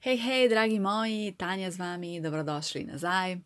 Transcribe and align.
Hej, 0.00 0.16
hej, 0.16 0.48
dragi 0.48 0.78
moji, 0.78 1.32
Tanja 1.32 1.70
z 1.70 1.78
vami, 1.78 2.20
dobrodošli 2.20 2.84
nazaj. 2.84 3.40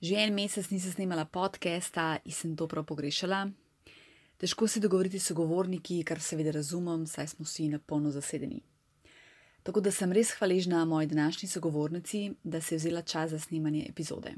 Že 0.00 0.14
en 0.16 0.34
mesec 0.34 0.70
nisem 0.70 0.92
snimala 0.92 1.24
podcasta 1.24 2.18
in 2.24 2.32
sem 2.32 2.56
to 2.56 2.66
prav 2.66 2.84
pogrešala. 2.84 3.50
Težko 4.40 4.66
se 4.68 4.80
dogovoriti 4.80 5.20
s 5.20 5.28
sogovorniki, 5.28 6.02
kar 6.02 6.20
seveda 6.20 6.50
razumem, 6.50 7.06
saj 7.06 7.26
smo 7.36 7.44
vsi 7.44 7.68
na 7.68 7.78
polno 7.78 8.10
zasedeni. 8.10 8.62
Tako 9.62 9.80
da 9.80 9.90
sem 9.90 10.12
res 10.12 10.32
hvaležna 10.32 10.84
moji 10.84 11.06
današnji 11.06 11.48
sogovornici, 11.48 12.32
da 12.42 12.60
se 12.60 12.74
je 12.74 12.78
vzela 12.78 13.02
čas 13.02 13.30
za 13.30 13.38
snemanje 13.38 13.86
epizode. 13.88 14.34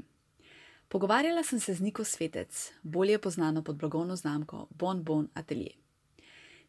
Pogovarjala 0.87 1.43
sem 1.43 1.59
se 1.59 1.73
z 1.73 1.81
Niko 1.81 2.03
Svetec, 2.03 2.71
bolje 2.83 3.19
znano 3.25 3.63
pod 3.63 3.75
blagovno 3.75 4.15
znamko 4.15 4.67
Bon 4.69 5.03
Bon 5.03 5.29
Atelier. 5.33 5.75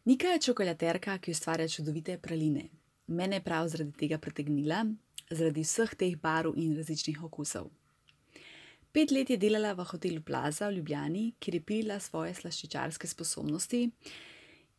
Nika 0.05 0.27
je 0.27 0.41
čokolaterka, 0.41 1.17
ki 1.17 1.31
ustvarja 1.31 1.67
čudovite 1.67 2.17
praline. 2.17 2.78
Mene 3.09 3.39
je 3.39 3.43
prav 3.43 3.67
zaradi 3.67 3.95
tega 3.97 4.19
pritegnila, 4.21 4.83
zaradi 5.33 5.63
vseh 5.65 5.95
teh 5.97 6.17
barv 6.21 6.53
in 6.55 6.75
različnih 6.77 7.23
okusov. 7.25 7.71
Pet 8.93 9.11
let 9.11 9.29
je 9.29 9.37
delala 9.37 9.71
v 9.73 9.85
hotelu 9.85 10.21
Plaza 10.21 10.67
v 10.67 10.75
Ljubljani, 10.77 11.23
kjer 11.39 11.55
je 11.55 11.61
pilila 11.61 11.99
svoje 11.99 12.35
slaščičarske 12.37 13.07
sposobnosti 13.07 13.81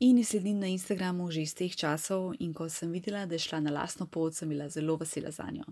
in 0.01 0.19
ji 0.19 0.25
sledim 0.25 0.59
na 0.59 0.71
Instagramu 0.71 1.31
že 1.31 1.43
iz 1.43 1.55
teh 1.55 1.75
časov, 1.77 2.35
in 2.39 2.55
ko 2.55 2.69
sem 2.69 2.93
videla, 2.93 3.27
da 3.27 3.35
je 3.35 3.45
šla 3.47 3.61
na 3.61 3.71
lastno 3.71 4.07
pot, 4.07 4.35
sem 4.35 4.49
bila 4.49 4.69
zelo 4.69 4.97
vesela 4.97 5.31
za 5.31 5.51
njo. 5.51 5.67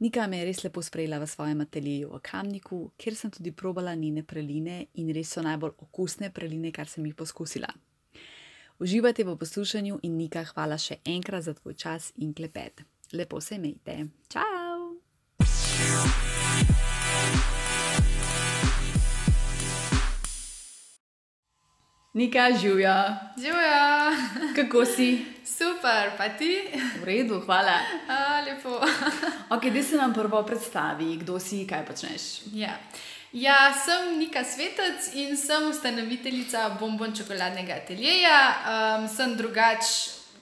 Nika 0.00 0.26
me 0.26 0.38
je 0.38 0.44
res 0.44 0.62
lepo 0.64 0.82
sprejela 0.82 1.18
v 1.18 1.26
svojem 1.26 1.60
ateljeju 1.60 2.12
v 2.12 2.20
Kamniku, 2.20 2.90
kjer 2.96 3.16
sem 3.16 3.30
tudi 3.30 3.52
probala 3.52 3.94
njene 3.94 4.22
praline 4.22 4.86
in 4.94 5.12
res 5.14 5.32
so 5.32 5.42
najbolj 5.42 5.76
okusne 5.78 6.30
praline, 6.30 6.72
kar 6.72 6.88
sem 6.88 7.06
jih 7.06 7.14
poskusila. 7.14 7.72
Uživajte 8.78 9.24
v 9.24 9.36
poslušanju 9.36 10.00
in 10.02 10.16
Nika, 10.18 10.42
hvala 10.50 10.74
še 10.78 10.98
enkrat 11.06 11.46
za 11.46 11.54
tvoj 11.54 11.74
čas 11.78 12.10
in 12.18 12.34
klepet. 12.34 12.82
Lepo 13.12 13.40
se 13.40 13.54
imejte. 13.54 14.08
Čau! 14.28 14.98
Nika, 22.14 22.50
živijo. 22.60 22.94
Živijo, 23.38 24.54
Kako 24.56 24.84
si? 24.84 25.26
super, 25.44 26.10
pa 26.18 26.28
ti? 26.28 26.66
V 27.00 27.04
redu, 27.04 27.40
hvala. 27.46 27.78
A, 28.08 28.40
lepo. 28.46 28.80
Ok, 29.54 29.64
da 29.70 29.82
se 29.82 29.96
nam 29.96 30.14
prvo 30.14 30.42
predstavi, 30.42 31.16
kdo 31.16 31.38
si, 31.40 31.66
kaj 31.66 31.86
počneš. 31.86 32.22
Ja. 32.52 32.78
Ja, 33.34 33.74
sem 33.74 34.18
Nika 34.18 34.44
Svetec 34.46 35.10
in 35.18 35.36
sem 35.36 35.68
ustanoviteljica 35.70 36.68
bombon 36.80 37.14
čokoladnega 37.16 37.74
ateljeja. 37.82 38.38
Um, 38.62 39.08
sem 39.10 39.36
drugač, 39.36 39.90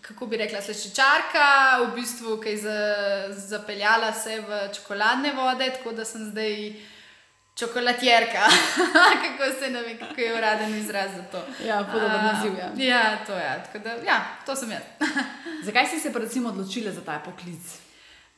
kako 0.04 0.28
bi 0.28 0.40
rekla, 0.42 0.60
slaščičarka, 0.60 1.44
v 1.82 1.92
bistvu, 1.96 2.36
ki 2.42 2.52
je 2.52 2.62
za, 2.66 2.78
zapeljala 3.48 4.12
se 4.12 4.40
v 4.44 4.64
čokoladne 4.76 5.32
vode, 5.36 5.70
tako 5.78 5.94
da 5.96 6.04
sem 6.04 6.28
zdaj 6.30 6.58
čokoladjerka. 7.58 8.48
kako 9.24 9.48
se 9.58 9.70
ne 9.70 9.82
vem, 9.82 9.96
kako 9.98 10.20
je 10.20 10.34
uraden 10.36 10.74
izraz 10.78 11.16
za 11.16 11.22
to. 11.32 11.40
Ja, 11.66 11.84
podoben 11.92 12.20
A, 12.20 12.32
naziv, 12.32 12.52
ja. 12.58 12.68
Ja, 12.76 13.24
to 13.26 13.32
je. 13.32 13.54
Tako 13.66 13.84
da, 13.84 13.96
ja, 14.06 14.20
to 14.46 14.56
sem 14.56 14.70
jaz. 14.70 14.82
Zakaj 15.66 15.86
si 15.86 16.00
se 16.00 16.12
recimo 16.14 16.48
odločila 16.48 16.92
za 16.92 17.00
ta 17.00 17.18
poklic? 17.24 17.81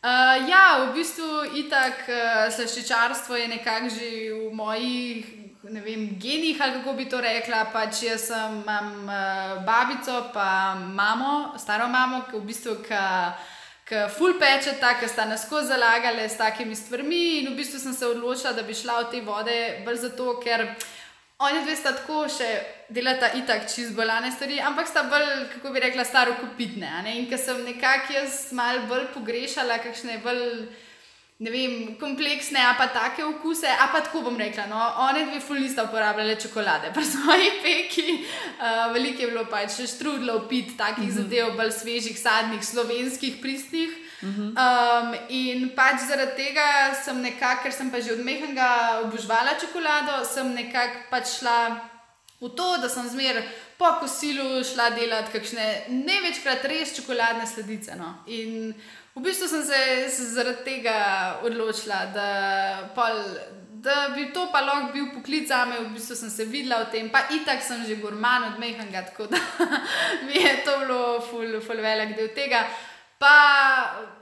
Uh, 0.05 0.48
ja, 0.48 0.84
v 0.84 0.98
bistvu 0.98 1.56
itak 1.64 2.05
uh, 2.12 2.52
slaščičarstvo 2.52 3.38
je 3.41 3.47
nekako 3.48 3.88
že 3.88 4.08
v 4.36 4.50
mojih 4.52 5.44
ne 5.72 5.80
vem, 5.80 6.19
genih, 6.20 6.61
ali 6.61 6.72
kako 6.72 6.92
bi 6.92 7.06
to 7.08 7.20
rekla. 7.24 7.64
Pač 7.72 8.02
jaz 8.05 8.28
sem, 8.28 8.61
imam 8.61 9.08
uh, 9.08 9.64
babico, 9.64 10.28
pa 10.34 10.74
mamo, 10.77 11.55
staro 11.56 11.88
mamo, 11.88 12.24
ki 12.28 12.36
v 12.36 12.44
bistvu. 12.44 12.77
Ki 12.84 14.05
ful 14.08 14.38
pečeta, 14.41 14.94
ki 15.00 15.08
sta 15.08 15.24
nas 15.28 15.44
skozi 15.44 15.69
zalagale 15.72 16.28
s 16.28 16.36
takimi 16.36 16.77
stvarmi, 16.77 17.41
in 17.41 17.50
v 17.52 17.56
bistvu 17.56 17.80
sem 17.80 17.92
se 17.92 18.06
odločila, 18.08 18.55
da 18.56 18.62
bi 18.64 18.77
šla 18.77 19.00
v 19.02 19.11
te 19.12 19.20
vode, 19.24 19.58
bolj 19.84 19.98
zato, 20.05 20.36
ker 20.41 20.64
oni 21.39 21.64
dve 21.64 21.74
sta 21.77 21.90
tako 21.96 22.24
še 22.30 22.48
delata 22.95 23.33
itak 23.34 23.67
čez 23.67 23.90
bolane 23.96 24.30
stvari, 24.33 24.61
ampak 24.62 24.86
sta 24.89 25.02
bolj, 25.11 25.48
kako 25.56 25.72
bi 25.74 25.83
rekla, 25.83 26.06
staro 26.06 26.36
kupitne. 26.39 26.90
In 27.11 27.27
ker 27.30 27.40
sem 27.40 27.64
nekako 27.67 28.14
jaz 28.14 28.52
malo 28.55 28.86
bolj 28.90 29.08
pogrešala, 29.17 29.83
kakšne 29.83 30.20
bolj. 30.24 30.67
Ne 31.42 31.50
vem, 31.50 31.72
kompleksne, 31.98 32.61
a 32.62 32.77
pa 32.78 32.86
take 32.95 33.24
okuse, 33.27 33.67
a 33.67 33.89
pa 33.90 34.05
tako 34.06 34.20
bom 34.28 34.36
rekla. 34.39 34.68
No, 34.70 34.78
one 35.02 35.24
dve 35.27 35.40
fulista 35.42 35.83
uporabljale 35.83 36.36
čokolade, 36.40 36.92
pa 36.95 37.02
svoji 37.11 37.51
peki. 37.64 38.14
Uh, 38.14 38.95
veliko 38.95 39.24
je 39.24 39.30
bilo 39.33 39.42
pač 39.51 39.80
štrudlov, 39.90 40.46
pit, 40.48 40.77
takih 40.78 41.02
mm 41.02 41.11
-hmm. 41.11 41.16
zadev, 41.16 41.56
bolj 41.58 41.72
svežih, 41.74 42.18
sadnih, 42.18 42.62
slovenskih, 42.62 43.42
pristnih. 43.42 44.03
Mm 44.23 44.30
-hmm. 44.30 44.51
um, 44.64 45.14
in 45.29 45.70
pač 45.77 46.01
zaradi 46.08 46.36
tega 46.36 46.95
sem 47.05 47.20
nekako, 47.20 47.63
ker 47.63 47.73
sem 47.73 47.91
pa 47.91 48.01
že 48.01 48.13
od 48.13 48.25
mehnega 48.25 49.01
obožvala 49.05 49.58
čokolado, 49.61 50.25
sem 50.25 50.55
nekako 50.55 50.98
pač 51.11 51.39
šla 51.39 51.91
v 52.41 52.48
to, 52.57 52.77
da 52.83 52.89
sem 52.89 53.08
zmer 53.08 53.42
po 53.79 53.89
kosilu 54.01 54.64
šla 54.64 54.91
delati 54.91 55.33
kakšne 55.33 55.67
ne 55.89 56.20
večkrat 56.23 56.64
res 56.64 56.95
čokoladne 56.97 57.47
sledice. 57.47 57.97
No. 57.97 58.14
In 58.27 58.75
v 59.14 59.23
bistvu 59.23 59.48
sem 59.48 59.64
se 59.64 60.08
se 60.11 60.31
zaradi 60.35 60.64
tega 60.64 61.41
odločila, 61.42 62.07
da, 62.14 62.29
pol, 62.95 63.20
da 63.85 64.08
bi 64.14 64.33
to 64.33 64.48
pa 64.52 64.61
lahko 64.61 64.92
bil 64.92 65.07
poklic 65.14 65.48
za 65.48 65.64
me, 65.64 65.79
v 65.79 65.95
bistvu 65.95 66.17
sem 66.17 66.31
se 66.31 66.45
videla 66.45 66.85
v 66.85 66.91
tem, 66.91 67.11
pa 67.11 67.27
itak 67.31 67.63
sem 67.63 67.85
že 67.86 68.01
gurman 68.02 68.52
od 68.52 68.58
mehnega, 68.58 69.07
tako 69.11 69.27
da 69.27 69.39
mi 70.27 70.42
je 70.42 70.57
to 70.64 70.79
bilo 70.81 71.20
ful, 71.20 71.61
ful 71.61 71.81
velik 71.81 72.17
del 72.17 72.35
tega. 72.35 72.67
Pa 73.19 73.35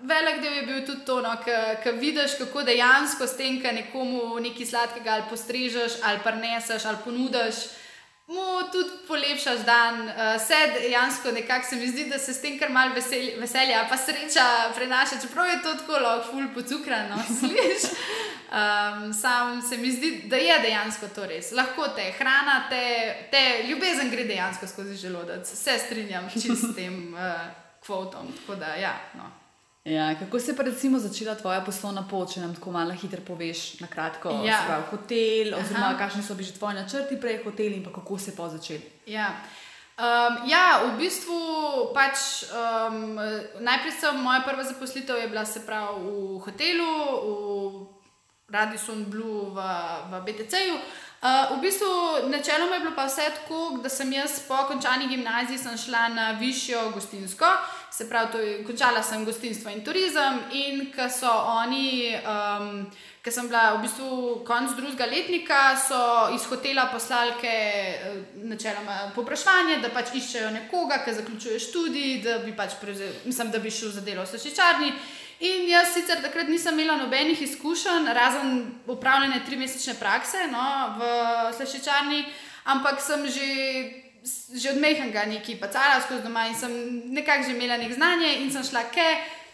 velik 0.02 0.40
del 0.42 0.54
je 0.54 0.62
bil 0.66 0.86
tudi 0.86 1.04
to, 1.04 1.20
no, 1.24 1.36
ki 1.82 1.92
vidiš, 1.98 2.36
kako 2.38 2.62
dejansko 2.62 3.26
s 3.26 3.36
tem, 3.36 3.60
ki 3.62 3.72
nekomu 3.72 4.40
nekaj 4.40 4.66
sladkega 4.66 5.14
ali 5.16 5.30
postrežeš, 5.30 6.02
ali 6.04 6.20
prneseš, 6.24 6.84
ali 6.84 7.00
ponudiš, 7.04 7.62
mu 8.26 8.68
tudi 8.72 8.90
polepšaš 9.08 9.64
dan. 9.66 10.08
Uh, 10.08 10.36
se 10.40 10.58
dejansko 10.80 11.32
nekako 11.32 11.66
se 11.66 11.76
mi 11.76 11.88
zdi, 11.88 12.04
da 12.04 12.18
se 12.18 12.34
s 12.34 12.42
tem 12.42 12.58
kar 12.58 12.70
mal 12.70 12.92
veselja, 12.94 13.38
veselja 13.40 13.86
pa 13.88 13.96
sreča 13.96 14.46
prenaša, 14.74 15.20
čeprav 15.22 15.48
je 15.48 15.62
to 15.62 15.74
tako 15.74 15.98
lahko 15.98 16.30
ful 16.30 16.46
pocukrano, 16.54 17.16
slišiš. 17.38 17.90
Um, 18.52 19.14
sam 19.14 19.62
se 19.62 19.76
mi 19.76 19.90
zdi, 19.90 20.22
da 20.28 20.36
je 20.36 20.58
dejansko 20.60 21.08
to 21.14 21.26
res. 21.26 21.52
Lahko 21.52 21.88
te 21.96 22.12
hrana, 22.18 22.66
te, 22.70 22.84
te 23.30 23.66
ljubezen 23.68 24.10
gre 24.10 24.24
dejansko 24.24 24.66
skozi 24.66 24.96
želodec. 24.96 25.48
Se 25.48 25.78
strinjam 25.78 26.30
čist 26.32 26.70
s 26.70 26.74
tem. 26.76 27.14
Uh, 27.14 27.61
kvotom. 27.86 28.32
Tako 28.40 28.54
da, 28.54 28.74
ja, 28.74 28.94
no. 29.14 29.30
Ja, 29.84 30.14
kako 30.18 30.38
se 30.40 30.50
je 30.52 30.56
pa 30.56 30.62
recimo 30.62 30.98
začela 30.98 31.34
tvoja 31.34 31.60
poslovna 31.60 32.04
pot, 32.10 32.30
če 32.34 32.40
nam 32.40 32.54
tako 32.54 32.70
malo 32.70 32.94
hitro 32.94 33.20
poveš, 33.26 33.80
na 33.80 33.86
kratko, 33.86 34.30
Ja. 34.46 34.60
se 34.60 34.66
pravi, 34.66 34.84
hotel, 34.90 35.54
oziroma 35.58 35.96
kakšni 35.98 36.22
so 36.22 36.34
bili 36.34 36.46
že 36.46 36.54
tvoji 36.54 36.74
načrti 36.74 37.18
prej, 37.20 37.40
hotel 37.44 37.72
in 37.72 37.82
pa 37.84 37.90
kako 37.90 38.18
se 38.18 38.30
je 38.30 38.36
pa 38.36 38.48
začel. 38.48 38.78
Ja. 39.06 39.32
Um, 39.98 40.48
ja, 40.48 40.80
v 40.86 40.98
bistvu 40.98 41.34
pač 41.94 42.46
um, 42.48 43.18
najprej 43.60 43.92
sem 43.92 44.22
moja 44.22 44.40
prva 44.46 44.64
zaposlitev 44.64 45.18
je 45.18 45.28
bila 45.28 45.44
se 45.44 45.66
pravi 45.66 45.98
v 46.00 46.38
hotelu, 46.46 46.92
v 48.48 48.54
Radisson 48.54 49.04
Blue 49.04 49.50
v, 49.50 49.58
v 50.10 50.22
BTC-ju. 50.26 50.76
Uh, 51.22 51.56
v 51.56 51.60
bistvu 51.62 51.86
načeloma 52.28 52.74
je 52.74 52.80
bilo 52.80 52.92
pa 52.96 53.04
vse 53.06 53.22
tako, 53.30 53.78
da 53.82 53.88
sem 53.88 54.12
jaz 54.12 54.40
po 54.48 54.56
končani 54.66 55.06
gimnaziji 55.06 55.78
šla 55.84 56.08
na 56.08 56.30
višjo 56.30 56.90
gostinsko, 56.90 57.46
se 57.90 58.08
pravi, 58.08 58.32
to 58.32 58.66
končala 58.66 59.02
sem 59.02 59.24
gostinstvo 59.24 59.70
in 59.70 59.84
turizem 59.84 60.40
in 60.52 60.92
ko 60.92 61.06
so 61.08 61.30
oni. 61.62 62.16
Um, 62.26 62.90
Ker 63.22 63.30
sem 63.30 63.46
bila 63.46 63.76
v 63.76 63.84
bistvu 63.84 64.40
konc 64.42 64.72
drugega 64.74 65.06
letnika, 65.06 65.76
so 65.78 66.34
iz 66.34 66.42
hotela 66.50 66.88
poslalke 66.90 67.52
načeloma 68.34 69.12
poprašanje, 69.14 69.76
da 69.78 69.92
pač 69.94 70.10
iščejo 70.18 70.48
nekoga, 70.50 71.04
ki 71.04 71.14
zaključuje 71.20 71.60
študij, 71.62 72.16
da 72.24 72.40
bi 72.42 72.50
pač 72.50 72.74
prevzel, 72.80 73.14
mislim, 73.22 73.52
da 73.54 73.60
bi 73.62 73.70
šel 73.70 73.94
za 73.94 74.02
delo 74.02 74.24
v 74.26 74.32
slaščičarni. 74.32 74.90
In 75.42 75.66
jaz 75.66 75.90
sicer 75.96 76.20
takrat 76.22 76.46
nisem 76.46 76.76
imela 76.78 76.94
nobenih 77.00 77.40
izkušenj, 77.42 78.06
razen 78.14 78.50
upravljene 78.86 79.40
tri 79.46 79.56
mesečne 79.58 79.96
prakse 79.98 80.46
no, 80.52 80.62
v 81.00 81.08
slaščičarni, 81.56 82.20
ampak 82.70 83.00
sem 83.02 83.26
že, 83.26 83.48
že 84.54 84.70
od 84.70 84.78
mehnega 84.78 85.24
nekaj 85.26 85.58
pacala 85.58 85.98
skozi 86.04 86.22
doma 86.22 86.46
in 86.46 86.54
sem 86.54 86.76
nekako 87.10 87.48
že 87.48 87.56
imela 87.56 87.80
nek 87.80 87.94
znanje 87.96 88.36
in 88.44 88.52
sem 88.54 88.62
šla 88.68 88.84
ke 88.94 89.08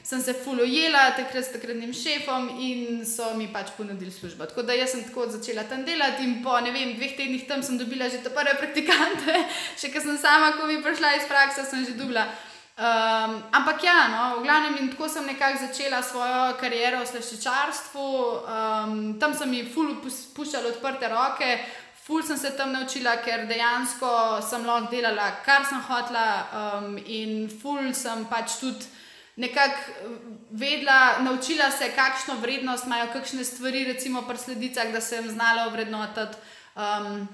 sem 0.08 0.20
se 0.20 0.32
fulojela 0.32 1.10
takrat 1.16 1.44
s 1.44 1.52
takratnim 1.52 1.92
šefom 1.92 2.50
in 2.60 3.00
so 3.08 3.32
mi 3.36 3.48
pač 3.52 3.72
ponudili 3.76 4.12
službo. 4.12 4.46
Tako 4.46 4.62
da 4.68 4.76
jaz 4.76 4.92
sem 4.92 5.02
tako 5.04 5.26
začela 5.28 5.64
tam 5.68 5.84
delati 5.84 6.24
in 6.24 6.38
po 6.44 6.60
ne 6.64 6.72
vem, 6.72 6.94
dveh 6.96 7.16
tednih 7.16 7.48
tam 7.48 7.62
sem 7.62 7.80
dobila 7.80 8.08
že 8.08 8.20
te 8.24 8.32
prve 8.32 8.54
praktikante, 8.60 9.40
še 9.80 9.88
ker 9.92 10.04
sem 10.04 10.20
sama, 10.20 10.52
ko 10.56 10.68
bi 10.68 10.80
prišla 10.84 11.16
iz 11.16 11.26
prakse, 11.28 11.64
sem 11.64 11.84
že 11.84 11.96
dobila. 11.96 12.28
Um, 12.78 13.42
ampak 13.50 13.82
ja, 13.82 14.06
no, 14.06 14.38
v 14.38 14.44
glavnem 14.46 14.76
in 14.78 14.90
tako 14.92 15.08
sem 15.10 15.26
nekako 15.26 15.66
začela 15.66 15.98
svojo 16.02 16.54
kariero 16.60 17.00
v 17.02 17.08
slaščičarstvu. 17.10 18.06
Um, 18.46 18.92
tam 19.18 19.34
sem 19.34 19.50
mi 19.50 19.64
ful 19.66 19.96
puščala 20.04 20.70
odprte 20.70 21.10
roke, 21.10 21.48
ful 22.06 22.22
sem 22.22 22.38
se 22.38 22.52
tam 22.54 22.70
naučila, 22.70 23.16
ker 23.24 23.48
dejansko 23.50 24.38
sem 24.46 24.62
lahko 24.62 24.92
delala, 24.94 25.26
kar 25.42 25.66
sem 25.66 25.82
hotela 25.88 26.28
um, 26.60 26.94
in 27.02 27.50
ful 27.50 27.90
sem 27.90 28.22
pač 28.30 28.60
tudi 28.62 28.86
nekako 29.38 30.14
vedela, 30.50 31.18
naučila 31.26 31.70
se, 31.74 31.90
kakšno 31.98 32.38
vrednost 32.38 32.86
imajo 32.86 33.10
kakšne 33.12 33.44
stvari, 33.44 33.84
recimo 33.90 34.22
pri 34.22 34.38
sledicah, 34.38 34.92
da 34.94 35.00
sem 35.00 35.26
znala 35.26 35.66
ovrednotiti. 35.66 36.38
Um, 36.78 37.26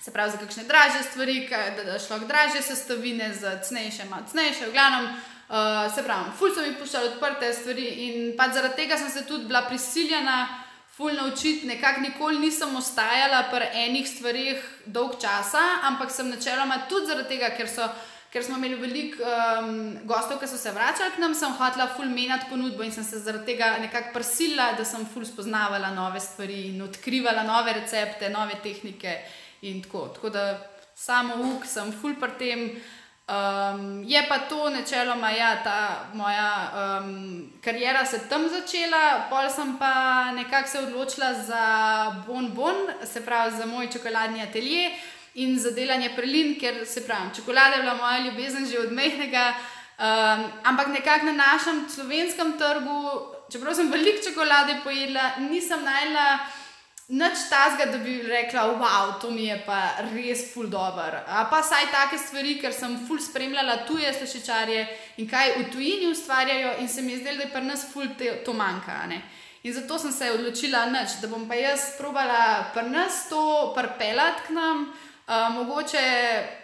Se 0.00 0.12
pravi, 0.12 0.32
za 0.32 0.38
kakšne 0.38 0.64
draže 0.64 1.02
stvari, 1.10 1.48
da, 1.50 1.84
da 1.84 1.98
šlo 1.98 2.18
k 2.18 2.28
draže 2.28 2.62
sestavine, 2.62 3.34
za 3.34 3.58
cenejše, 3.60 4.04
malo 4.08 4.24
cenejše, 4.30 4.70
v 4.70 4.72
glavnem, 4.72 5.04
uh, 5.48 5.94
se 5.94 6.02
pravi, 6.02 6.32
ful 6.38 6.54
so 6.54 6.64
mi 6.64 6.72
puščali 6.74 7.12
odprte 7.12 7.52
stvari 7.52 7.86
in 8.06 8.36
zaradi 8.54 8.76
tega 8.76 8.96
sem 8.96 9.10
se 9.10 9.26
tudi 9.28 9.44
bila 9.44 9.66
prisiljena 9.68 10.48
ful 10.96 11.12
naučiti, 11.12 11.66
nekako 11.66 12.00
nikoli 12.00 12.38
nisem 12.38 12.76
ostajala 12.76 13.42
pri 13.52 13.68
enih 13.84 14.08
stvarih 14.08 14.64
dolg 14.86 15.20
časa, 15.20 15.62
ampak 15.82 16.10
sem 16.10 16.28
načeloma 16.28 16.86
tudi 16.88 17.06
zaradi 17.06 17.28
tega, 17.28 17.52
ker, 17.56 17.68
so, 17.68 17.88
ker 18.30 18.44
smo 18.44 18.56
imeli 18.56 18.76
veliko 18.78 19.26
um, 19.26 19.98
gostov, 20.06 20.38
ki 20.38 20.46
so 20.46 20.58
se 20.58 20.70
vračali 20.70 21.10
k 21.16 21.22
nam, 21.22 21.34
sem 21.34 21.52
hotela 21.58 21.88
ful 21.96 22.06
menjati 22.06 22.46
ponudbo 22.50 22.86
in 22.86 22.92
sem 22.94 23.04
se 23.04 23.18
zaradi 23.18 23.52
tega 23.52 23.72
nekako 23.82 24.14
prisila, 24.14 24.72
da 24.78 24.84
sem 24.86 25.02
ful 25.06 25.26
spoznavala 25.26 25.90
nove 25.94 26.20
stvari 26.22 26.68
in 26.68 26.82
odkrivala 26.82 27.42
nove 27.42 27.74
recepte, 27.80 28.30
nove 28.30 28.60
tehnike 28.62 29.18
in 29.62 29.82
tako. 29.82 30.06
Tako 30.14 30.30
da 30.30 30.46
samo 30.94 31.42
uk 31.56 31.66
sem 31.66 31.92
ful 31.92 32.14
pri 32.20 32.38
tem. 32.38 32.66
Um, 33.30 34.02
je 34.10 34.18
pa 34.28 34.40
to 34.50 34.70
načeloma, 34.74 35.30
ja, 35.30 35.52
ta 35.62 36.10
moja 36.14 36.70
um, 36.74 37.52
karijera 37.62 38.02
se 38.06 38.24
tam 38.28 38.48
začela, 38.48 39.26
pol 39.30 39.46
sem 39.54 39.76
pa 39.78 40.32
nekako 40.34 40.68
se 40.68 40.78
odločila 40.78 41.34
za 41.34 41.64
bonbon, 42.26 42.74
se 43.04 43.24
pravi 43.24 43.56
za 43.56 43.66
moj 43.66 43.90
čokoladni 43.90 44.42
atelje 44.42 44.90
in 45.34 45.58
za 45.58 45.70
delanje 45.70 46.10
prelin, 46.16 46.56
ker 46.60 46.86
se 46.86 47.04
pravi, 47.06 47.34
čokolada 47.36 47.76
je 47.76 47.82
bila 47.82 47.94
moja 47.94 48.18
ljubezen 48.24 48.66
že 48.66 48.78
od 48.78 48.92
mehkega. 48.92 49.54
Um, 50.00 50.44
ampak 50.64 50.88
nekako 50.88 51.26
na 51.26 51.32
našem 51.32 51.84
slovenskem 51.88 52.54
trgu, 52.58 53.20
čeprav 53.52 53.74
sem 53.74 53.90
veliko 53.92 54.24
čokolade 54.24 54.80
pojedla, 54.84 55.36
nisem 55.50 55.84
najla 55.84 56.38
nič 57.10 57.50
tazga, 57.50 57.90
da 57.90 57.98
bi 57.98 58.22
rekla, 58.22 58.62
wow, 58.78 59.18
to 59.20 59.30
mi 59.30 59.48
je 59.48 59.58
pa 59.66 59.98
res 60.14 60.46
ful 60.54 60.70
dobr. 60.70 61.16
A 61.26 61.44
pa 61.50 61.58
saj 61.62 61.90
take 61.90 62.18
stvari, 62.18 62.54
ker 62.62 62.72
sem 62.72 62.94
ful 63.06 63.18
spremljala 63.18 63.82
tuje 63.88 64.12
sluščarje 64.14 64.86
in 65.18 65.28
kaj 65.28 65.56
v 65.58 65.66
tujini 65.72 66.06
ustvarjajo, 66.14 66.78
in 66.78 66.88
se 66.88 67.02
mi 67.02 67.12
je 67.12 67.24
zdelo, 67.24 67.42
da 67.42 67.48
je 67.48 67.52
pri 67.52 67.64
nas 67.66 67.84
ful 67.92 68.06
te, 68.18 68.30
to 68.46 68.54
manjka. 68.54 69.02
In 69.62 69.74
zato 69.74 69.98
sem 69.98 70.12
se 70.12 70.30
odločila, 70.32 70.86
nič, 70.94 71.18
da 71.20 71.28
bom 71.28 71.48
pa 71.48 71.58
jaz 71.58 71.98
probala 71.98 72.70
pri 72.72 72.86
nas 72.88 73.26
to 73.28 73.74
prpelat 73.74 74.46
k 74.46 74.54
nam. 74.54 74.86
Uh, 75.26 75.54
mogoče 75.54 76.02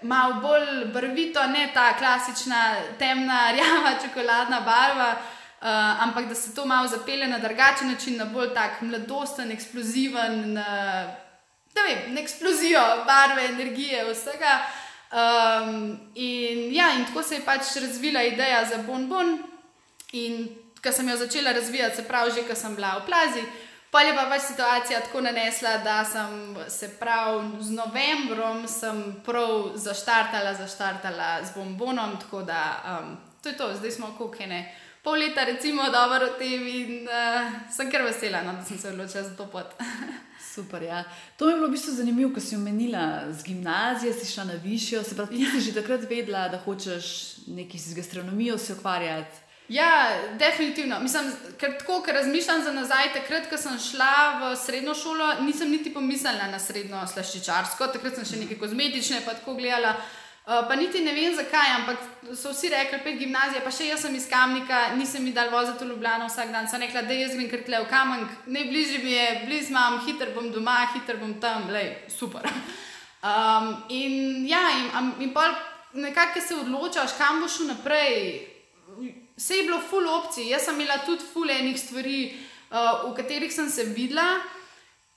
malo 0.03 0.35
bolj 0.35 0.85
barvito, 0.93 1.47
ne 1.47 1.71
ta 1.75 1.95
klasična 1.99 2.77
temna, 2.99 3.51
rjava 3.55 3.93
čokoladna 4.03 4.61
barva, 4.61 5.11
uh, 5.13 5.37
Uh, 5.61 6.03
ampak 6.03 6.29
da 6.29 6.35
se 6.35 6.55
to 6.55 6.67
malo 6.67 6.89
zapelje 6.89 7.27
na 7.27 7.39
drugačen 7.39 7.89
način, 7.89 8.17
na 8.17 8.25
bolj 8.25 8.55
tak 8.55 8.81
mladosten, 8.81 9.51
eksploziven, 9.51 10.53
na, 10.53 10.65
da 11.75 11.83
vem, 11.83 12.15
na 12.15 12.21
eksplozijo 12.21 12.81
barve, 13.07 13.45
energije, 13.45 14.05
vsega. 14.13 14.61
Um, 15.11 15.99
in, 16.15 16.75
ja, 16.75 16.93
in 16.93 17.07
tako 17.07 17.23
se 17.23 17.35
je 17.35 17.45
pač 17.45 17.77
razvila 17.81 18.23
ideja 18.23 18.65
za 18.65 18.83
bonbon. 18.83 19.39
In 20.13 20.49
ko 20.83 20.93
sem 20.93 21.09
jo 21.09 21.17
začela 21.17 21.53
razvijati, 21.53 21.97
se 21.97 22.05
pravi, 22.05 22.33
že 22.33 22.49
ko 22.49 22.55
sem 22.55 22.77
bila 22.77 22.99
v 22.99 23.07
plazi, 23.07 23.43
pa 23.97 24.01
je 24.01 24.15
pa 24.15 24.27
pač 24.29 24.43
situacija 24.43 25.01
tako 25.01 25.21
nanesla, 25.25 25.79
da 25.79 26.05
sem 26.05 26.57
se 26.69 26.89
prav 27.01 27.39
z 27.61 27.71
novembrom 27.73 28.67
prav 29.25 29.71
zaštartala, 29.75 30.55
zaštartala 30.55 31.45
z 31.45 31.55
bonbonom. 31.55 32.21
Tako 32.21 32.43
da 32.43 32.61
um, 32.85 33.17
to 33.43 33.49
je 33.49 33.57
to, 33.57 33.71
zdaj 33.75 33.91
smo 33.91 34.11
kukene 34.19 34.75
pol 35.03 35.17
leta, 35.17 35.45
recimo, 35.45 35.83
dobro 35.93 36.27
o 36.27 36.39
tem 36.39 36.67
in 36.67 37.09
uh, 37.09 37.49
sem 37.73 37.89
kar 37.91 38.05
vesela, 38.05 38.43
no, 38.43 38.53
da 38.53 38.65
sem 38.65 38.79
se 38.79 38.89
odločila 38.89 39.23
za 39.23 39.37
to 39.37 39.47
pot. 39.47 39.73
Super, 40.55 40.83
ja. 40.83 41.05
To 41.39 41.47
mi 41.47 41.53
je 41.53 41.57
bilo 41.57 41.69
v 41.69 41.79
bistvu 41.79 41.95
zanimivo, 41.95 42.35
ko 42.35 42.41
si 42.41 42.57
omenila 42.57 43.33
z 43.33 43.49
gimnazije, 43.49 44.13
si 44.13 44.33
šla 44.33 44.45
na 44.45 44.61
višjo. 44.61 45.03
Se 45.05 45.17
pravi, 45.17 45.37
ti 45.39 45.51
si 45.51 45.71
že 45.71 45.81
takrat 45.81 46.05
vedela, 46.11 46.49
da 46.49 46.61
hočeš 46.61 47.07
nekaj 47.47 47.81
z 47.81 47.97
gastronomijo 47.97 48.59
se 48.59 48.77
ukvarjati. 48.77 49.46
Ja, 49.69 50.09
definitivno. 50.39 51.01
Mislim, 51.01 51.33
ker 51.59 51.79
tako, 51.79 52.03
ker 52.03 52.15
razmišljam 52.15 52.63
za 52.63 52.73
nazaj, 52.73 53.13
takrat, 53.13 53.49
ko 53.51 53.59
sem 53.59 53.79
šla 53.79 54.13
v 54.41 54.53
srednjo 54.57 54.95
šolo, 54.95 55.33
nisem 55.41 55.71
niti 55.71 55.95
pomislila 55.95 56.47
na 56.53 56.59
srednjo 56.59 57.03
slaščičarsko, 57.11 57.89
takrat 57.97 58.15
sem 58.15 58.29
še 58.29 58.39
nekaj 58.45 58.61
kozmetične, 58.63 59.25
pa 59.27 59.35
tako 59.35 59.57
gledala. 59.59 59.97
Uh, 60.47 60.61
pa 60.69 60.77
niti 60.79 61.01
ne 61.03 61.11
vem 61.11 61.35
zakaj, 61.35 61.73
ampak 61.81 62.03
so 62.39 62.53
vsi 62.53 62.71
rekli, 62.71 63.01
pet 63.03 63.19
gimnazije, 63.19 63.65
pa 63.65 63.73
še 63.75 63.89
jaz 63.89 64.05
sem 64.07 64.15
iz 64.15 64.29
Kamnika, 64.31 64.93
nisem 64.95 65.27
mi 65.27 65.35
dal 65.35 65.51
voziti 65.51 65.83
v 65.83 65.91
Ljubljano 65.91 66.31
vsak 66.31 66.53
dan. 66.55 66.71
Sem 66.71 66.87
rekla, 66.87 67.03
da 67.03 67.19
jaz 67.19 67.35
grem 67.35 67.51
kar 67.51 67.67
tle 67.67 67.83
v 67.83 67.91
Kamen, 67.91 68.27
najbližje 68.47 69.03
mi 69.03 69.17
je, 69.17 69.29
blizu 69.49 69.75
imam, 69.75 69.99
hiter 70.07 70.31
bom 70.37 70.53
doma, 70.55 70.85
hiter 70.95 71.19
bom 71.19 71.35
tam, 71.43 71.71
le, 71.75 71.89
super. 72.07 72.47
Um, 73.27 73.83
in 73.91 74.45
ja, 74.47 74.61
in, 74.71 75.09
in 75.25 75.33
pa 75.35 75.49
nekako 75.99 76.41
se 76.41 76.55
odločaš, 76.55 77.17
kam 77.19 77.41
boš 77.43 77.57
šel 77.57 77.73
naprej. 77.73 78.56
Vse 79.37 79.57
je 79.57 79.63
bilo 79.69 79.81
full 79.81 80.09
opcij, 80.09 80.49
jaz 80.49 80.65
sem 80.65 80.79
imela 80.81 81.03
tudi 81.05 81.25
full 81.33 81.51
enih 81.51 81.77
stvari, 81.77 82.21
uh, 82.71 83.11
v 83.11 83.17
katerih 83.17 83.53
sem 83.53 83.69
se 83.71 83.85
videla. 83.85 84.41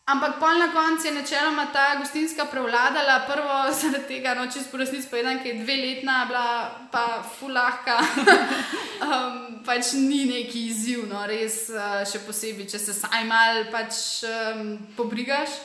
Ampak 0.09 0.39
pol 0.41 0.57
na 0.57 0.71
koncu 0.73 1.07
je 1.07 1.13
načeloma 1.13 1.67
ta 1.73 1.95
gostinska 1.99 2.45
prevladala, 2.45 3.19
prvo 3.27 3.57
zaradi 3.79 4.07
tega, 4.09 4.33
no, 4.35 4.49
če 4.51 4.65
sporočnic 4.65 5.07
povedam, 5.07 5.39
ki 5.39 5.53
je 5.53 5.61
dve 5.61 5.77
letna, 5.83 6.25
bila 6.27 6.45
pa 6.91 7.21
fulahka. 7.23 7.99
um, 9.07 9.39
pač 9.63 9.93
ni 9.95 10.25
neki 10.27 10.65
izziv, 10.67 11.07
no, 11.07 11.23
res 11.29 11.69
uh, 11.71 12.01
še 12.09 12.23
posebej, 12.25 12.67
če 12.73 12.83
se 12.89 12.99
saj 12.99 13.23
mal 13.29 13.69
pač 13.71 14.25
um, 14.27 14.75
pobrigaš. 14.99 15.55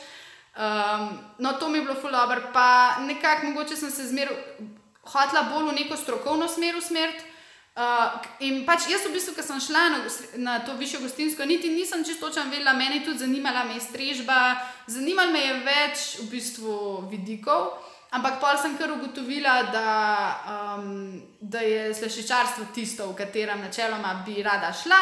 Um, 0.55 1.09
no, 1.43 1.57
to 1.59 1.67
mi 1.67 1.81
je 1.81 1.89
bilo 1.89 1.99
fulabr, 1.99 2.53
pa 2.55 3.01
nekako 3.03 3.51
mogoče 3.51 3.75
sem 3.75 3.91
se 3.91 4.07
zmer 4.13 4.31
hotla 5.11 5.49
bolj 5.51 5.73
v 5.73 5.79
neko 5.81 5.99
strokovno 5.99 6.47
smer 6.47 6.77
usmeriti. 6.79 7.34
Uh, 7.75 8.21
in 8.39 8.61
pač 8.63 8.85
jaz, 8.87 9.03
v 9.03 9.11
bistvu, 9.11 9.33
ki 9.35 9.43
sem 9.43 9.59
šla 9.59 9.81
na, 9.91 9.97
na 10.39 10.53
to 10.63 10.77
višjo 10.79 11.01
gostinsko, 11.03 11.43
niti 11.43 11.67
nisem 11.73 12.05
čisto 12.07 12.29
točno 12.29 12.47
vedela, 12.47 12.71
meni 12.71 13.01
tudi 13.03 13.19
zanimala 13.19 13.65
me 13.67 13.73
je 13.75 13.81
strežba, 13.83 14.37
zanimalo 14.87 15.33
me 15.33 15.41
je 15.43 15.55
več 15.65 16.03
v 16.21 16.29
bistvu 16.31 16.75
vidikov. 17.11 17.73
Ampak 18.15 18.39
pa 18.39 18.53
sem 18.55 18.77
kar 18.79 18.93
ugotovila, 18.95 19.55
da, 19.73 19.89
um, 20.47 21.19
da 21.41 21.59
je 21.59 21.89
slešečarstvo 21.99 22.69
tisto, 22.71 23.09
v 23.11 23.17
katerem 23.19 23.59
načeloma 23.59 24.23
bi 24.23 24.39
rada 24.39 24.71
šla. 24.71 25.01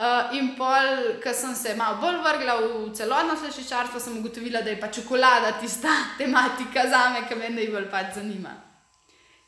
Uh, 0.00 0.34
in 0.34 0.56
pol, 0.58 1.20
ko 1.22 1.30
sem 1.30 1.54
se 1.54 1.76
malo 1.78 2.00
bolj 2.02 2.18
vrgla 2.24 2.56
v 2.58 2.90
celotno 2.90 3.36
slešečarstvo, 3.38 4.00
sem 4.02 4.18
ugotovila, 4.18 4.64
da 4.66 4.74
je 4.74 4.80
pa 4.82 4.90
čokolada 4.90 5.54
tista 5.62 5.94
tematika 6.18 6.88
za 6.90 7.04
me, 7.14 7.22
ki 7.28 7.38
me 7.38 7.52
najbolj 7.54 7.86
pač 7.86 8.18
zanima. 8.18 8.56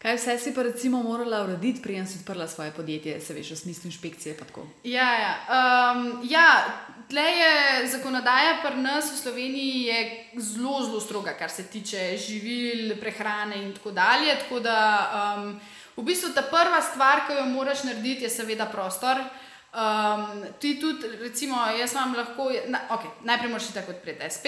Kaj 0.03 0.17
vse 0.17 0.39
si 0.39 0.51
pa 0.55 0.63
recimo 0.67 0.99
morala 1.03 1.45
urediti, 1.45 1.83
preden 1.83 2.07
si 2.07 2.19
odprla 2.19 2.49
svoje 2.49 2.73
podjetje, 2.75 3.21
se 3.21 3.35
veš, 3.35 3.51
v 3.51 3.57
smislu 3.57 3.87
inšpekcije? 3.87 4.35
Ja, 4.85 5.11
ja. 5.15 5.35
Um, 5.47 6.21
ja, 6.31 6.65
tle 7.09 7.23
je 7.23 7.87
zakonodaja 7.87 8.57
pri 8.65 8.83
nas 8.83 9.13
v 9.13 9.17
Sloveniji 9.17 10.35
zelo, 10.37 10.83
zelo 10.83 11.01
stroga, 11.01 11.37
kar 11.39 11.51
se 11.51 11.69
tiče 11.71 12.17
živil, 12.19 12.97
prehrane 13.01 13.63
in 13.63 13.73
tako 13.75 13.91
dalje. 13.91 14.35
Tako 14.43 14.61
da 14.61 14.77
um, 15.39 15.61
v 15.97 16.03
bistvu 16.03 16.35
ta 16.35 16.43
prva 16.43 16.83
stvar, 16.83 17.27
ki 17.29 17.39
jo 17.39 17.47
moraš 17.55 17.85
narediti, 17.85 18.27
je 18.27 18.31
seveda 18.31 18.67
prostor. 18.67 19.23
Um, 19.73 20.43
ti 20.59 20.81
tudi, 20.81 21.15
recimo, 21.21 21.63
jaz 21.79 21.95
vam 21.95 22.17
lahko, 22.19 22.51
na, 22.67 22.89
okay, 22.91 23.23
najprej 23.23 23.55
moraš 23.55 23.71
tako 23.71 23.95
odpreti 23.95 24.27
SP, 24.35 24.47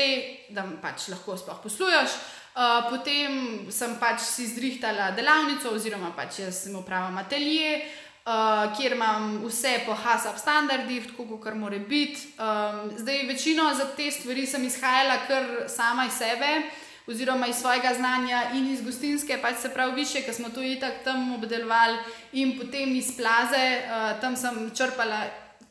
da 0.51 0.67
pač 0.83 1.13
lahko 1.15 1.39
sploh 1.39 1.63
posluješ. 1.63 2.19
Uh, 2.55 2.87
potem 2.87 3.67
sem 3.67 3.97
pač 3.99 4.21
si 4.23 4.47
zrihtala 4.47 5.11
delavnico, 5.11 5.73
oziroma 5.75 6.13
pač 6.15 6.39
jaz 6.39 6.61
sem 6.63 6.77
upravljala 6.79 7.25
atelje, 7.27 7.81
uh, 7.83 8.71
kjer 8.77 8.95
imam 8.95 9.41
vse 9.43 9.73
po 9.83 9.97
HASAP 9.99 10.39
standardih, 10.39 11.09
tako 11.11 11.41
kot 11.43 11.57
mora 11.59 11.81
biti. 11.83 12.29
Um, 12.39 12.93
zdaj, 12.95 13.27
večino 13.27 13.67
za 13.75 13.89
te 13.97 14.07
stvari 14.11 14.47
sem 14.47 14.63
izhajala 14.71 15.17
kar 15.27 15.49
sama 15.67 16.07
iz 16.07 16.15
sebe, 16.15 16.53
oziroma 17.11 17.49
iz 17.51 17.59
svojega 17.59 17.91
znanja 17.99 18.45
in 18.55 18.71
iz 18.71 18.85
gostinske, 18.87 19.41
pač 19.43 19.59
se 19.59 19.73
pravi 19.75 20.05
više, 20.05 20.23
ker 20.23 20.35
smo 20.35 20.55
to 20.55 20.63
itak 20.63 21.03
tam 21.05 21.35
obdelovali, 21.35 21.99
in 22.39 22.55
potem 22.59 22.95
iz 22.95 23.11
plaze, 23.17 23.65
uh, 23.83 24.21
tam 24.23 24.39
sem 24.39 24.71
črpala, 24.71 25.25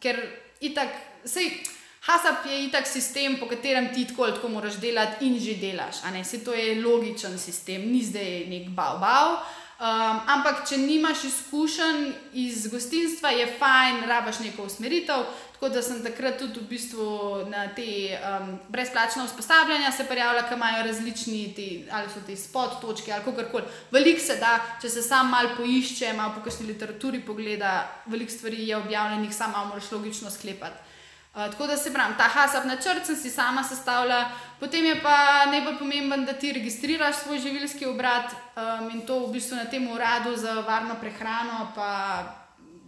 ker 0.03 0.19
itak. 0.59 0.91
Sej, 1.23 1.63
Hasap 2.03 2.45
je 2.45 2.65
itak 2.65 2.87
sistem, 2.87 3.37
po 3.39 3.47
katerem 3.47 3.93
ti 3.93 4.03
tako 4.07 4.23
ali 4.23 4.33
tako 4.35 4.49
moraš 4.49 4.75
delati 4.75 5.25
in 5.25 5.39
že 5.39 5.53
delaš. 5.55 6.03
Se 6.23 6.43
to 6.43 6.53
je 6.53 6.81
logičen 6.83 7.39
sistem, 7.39 7.81
ni 7.91 8.03
zdaj 8.03 8.45
nek 8.49 8.69
bav 8.69 8.99
bav. 8.99 9.37
Um, 9.83 10.19
ampak, 10.27 10.61
če 10.69 10.77
nimaš 10.77 11.23
izkušenj 11.27 12.03
iz 12.39 12.67
gostinstva, 12.71 13.33
je 13.35 13.47
fajn, 13.59 14.03
rabaš 14.07 14.39
neko 14.39 14.67
usmeritev. 14.69 15.25
Tako 15.53 15.69
da 15.73 15.81
sem 15.81 16.03
takrat 16.03 16.37
tudi 16.39 16.59
v 16.59 16.67
bistvu 16.69 17.07
na 17.51 17.65
te 17.75 17.87
um, 18.19 18.53
brezplačne 18.69 19.23
usposabljanja 19.23 19.91
se 19.91 20.05
prijavila, 20.07 20.45
ki 20.47 20.55
imajo 20.55 20.85
različni, 20.87 21.41
te, 21.55 21.67
ali 21.91 22.11
so 22.13 22.23
ti 22.27 22.35
spod 22.35 22.79
točke 22.81 23.11
ali 23.11 23.23
kako 23.23 23.49
koli. 23.51 23.75
Veliko 23.91 24.19
se 24.19 24.37
da, 24.43 24.57
če 24.81 24.89
se 24.89 25.01
sam 25.01 25.31
malo 25.31 25.55
poišče, 25.57 26.13
malo 26.13 26.35
po 26.35 26.43
kakšni 26.43 26.67
literaturi 26.67 27.23
pogleda, 27.25 27.77
veliko 28.05 28.31
stvari 28.31 28.67
je 28.67 28.77
objavljenih, 28.77 29.35
samo 29.35 29.65
moraš 29.65 29.91
logično 29.91 30.31
sklepati. 30.31 30.92
Uh, 31.33 31.49
tako 31.51 31.67
da 31.67 31.77
se 31.77 31.93
pravim, 31.93 32.13
ta 32.17 32.27
hasap 32.29 32.65
načrt 32.65 33.05
sem 33.05 33.15
si 33.15 33.29
sama 33.29 33.63
sestavljala, 33.63 34.29
potem 34.59 34.85
je 34.85 34.99
pa 35.01 35.45
najbolj 35.49 35.77
pomemben, 35.79 36.25
da 36.25 36.33
ti 36.33 36.51
registriraš 36.53 37.15
svoj 37.23 37.39
živilski 37.39 37.85
obrat 37.85 38.31
um, 38.31 38.89
in 38.93 39.01
to 39.01 39.19
v 39.25 39.31
bistvu 39.33 39.55
na 39.55 39.65
tem 39.65 39.87
uradu 39.91 40.35
za 40.37 40.59
varno 40.61 40.95
prehrano, 41.01 41.71
pa 41.75 41.89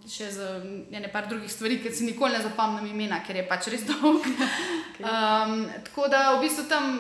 še 0.06 0.30
za 0.32 0.50
ene 0.94 1.10
par 1.12 1.26
drugih 1.28 1.52
stvari, 1.52 1.80
ki 1.82 1.90
si 1.92 2.06
nikoli 2.06 2.38
ne 2.38 2.44
zapomnim 2.44 2.86
imena, 2.86 3.24
ker 3.26 3.42
je 3.42 3.48
pač 3.50 3.72
res 3.74 3.88
dolg. 3.90 4.28
Um, 5.02 5.66
tako 5.90 6.06
da 6.08 6.36
v 6.36 6.46
bistvu 6.46 6.68
tam 6.70 6.94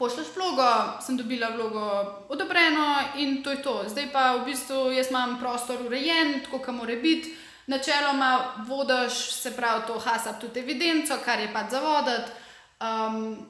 pošljaš 0.00 0.32
vlogo, 0.34 0.70
sem 1.04 1.20
dobila 1.20 1.52
vlogo 1.52 1.84
odobreno 2.32 2.86
in 3.20 3.42
to 3.44 3.52
je 3.52 3.60
to. 3.62 3.76
Zdaj 3.92 4.08
pa 4.12 4.24
v 4.40 4.48
bistvu 4.48 4.88
jaz 4.96 5.12
imam 5.12 5.36
prostor 5.38 5.84
urejen, 5.84 6.40
tako 6.46 6.64
kam 6.64 6.80
mora 6.80 6.96
biti. 6.96 7.36
Načeloma 7.70 8.30
vodiš, 8.66 9.18
se 9.32 9.54
pravi, 9.54 9.86
to 9.86 9.98
hasap 10.02 10.40
tudi 10.42 10.60
evidenco, 10.60 11.20
kar 11.24 11.38
je 11.38 11.52
pač 11.52 11.70
za 11.70 11.80
voditi. 11.80 12.32
Um, 12.80 13.46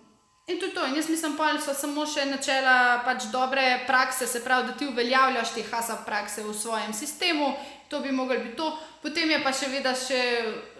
in 0.47 0.61
to 0.61 0.67
je 0.67 0.75
to. 0.75 0.87
In 0.87 0.97
jaz 0.97 1.09
mislim, 1.09 1.37
da 1.37 1.59
so 1.61 1.75
samo 1.75 2.05
še 2.07 2.27
načela 2.27 3.01
pač 3.05 3.31
dobre 3.33 3.81
prakse, 3.87 4.27
se 4.27 4.45
pravi, 4.45 4.67
da 4.69 4.77
ti 4.77 4.87
uveljavljaš 4.87 5.55
te 5.55 5.65
hasap 5.73 6.05
prakse 6.05 6.45
v 6.45 6.55
svojem 6.55 6.93
sistemu, 6.93 7.55
to 7.89 8.01
bi 8.01 8.13
moglo 8.13 8.39
biti 8.39 8.57
to. 8.57 8.79
Potem 9.03 9.31
je 9.31 9.39
pa 9.41 9.49
še 9.57 9.71
vedno 9.73 9.95
še, 9.97 10.21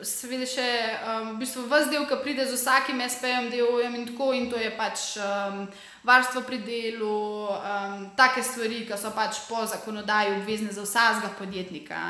seveda 0.05 0.45
še 0.47 0.69
um, 1.01 1.31
v 1.33 1.41
bistvu 1.41 1.65
vse 1.65 1.89
del, 1.89 2.05
ki 2.05 2.21
pride 2.21 2.45
z 2.45 2.59
vsakim 2.59 3.01
SP-jem, 3.01 3.49
DO-jem 3.49 3.97
in 3.97 4.05
tako, 4.11 4.35
in 4.37 4.51
to 4.53 4.61
je 4.61 4.69
pač 4.77 5.17
um, 5.17 5.65
varstvo 6.05 6.45
pri 6.45 6.61
delu, 6.61 7.49
um, 7.57 8.05
take 8.21 8.45
stvari, 8.45 8.85
ki 8.85 9.01
so 9.01 9.15
pač 9.17 9.41
po 9.49 9.65
zakonodaji 9.65 10.37
obvezne 10.37 10.69
za 10.77 10.85
vsakega 10.85 11.33
podjetnika. 11.41 12.05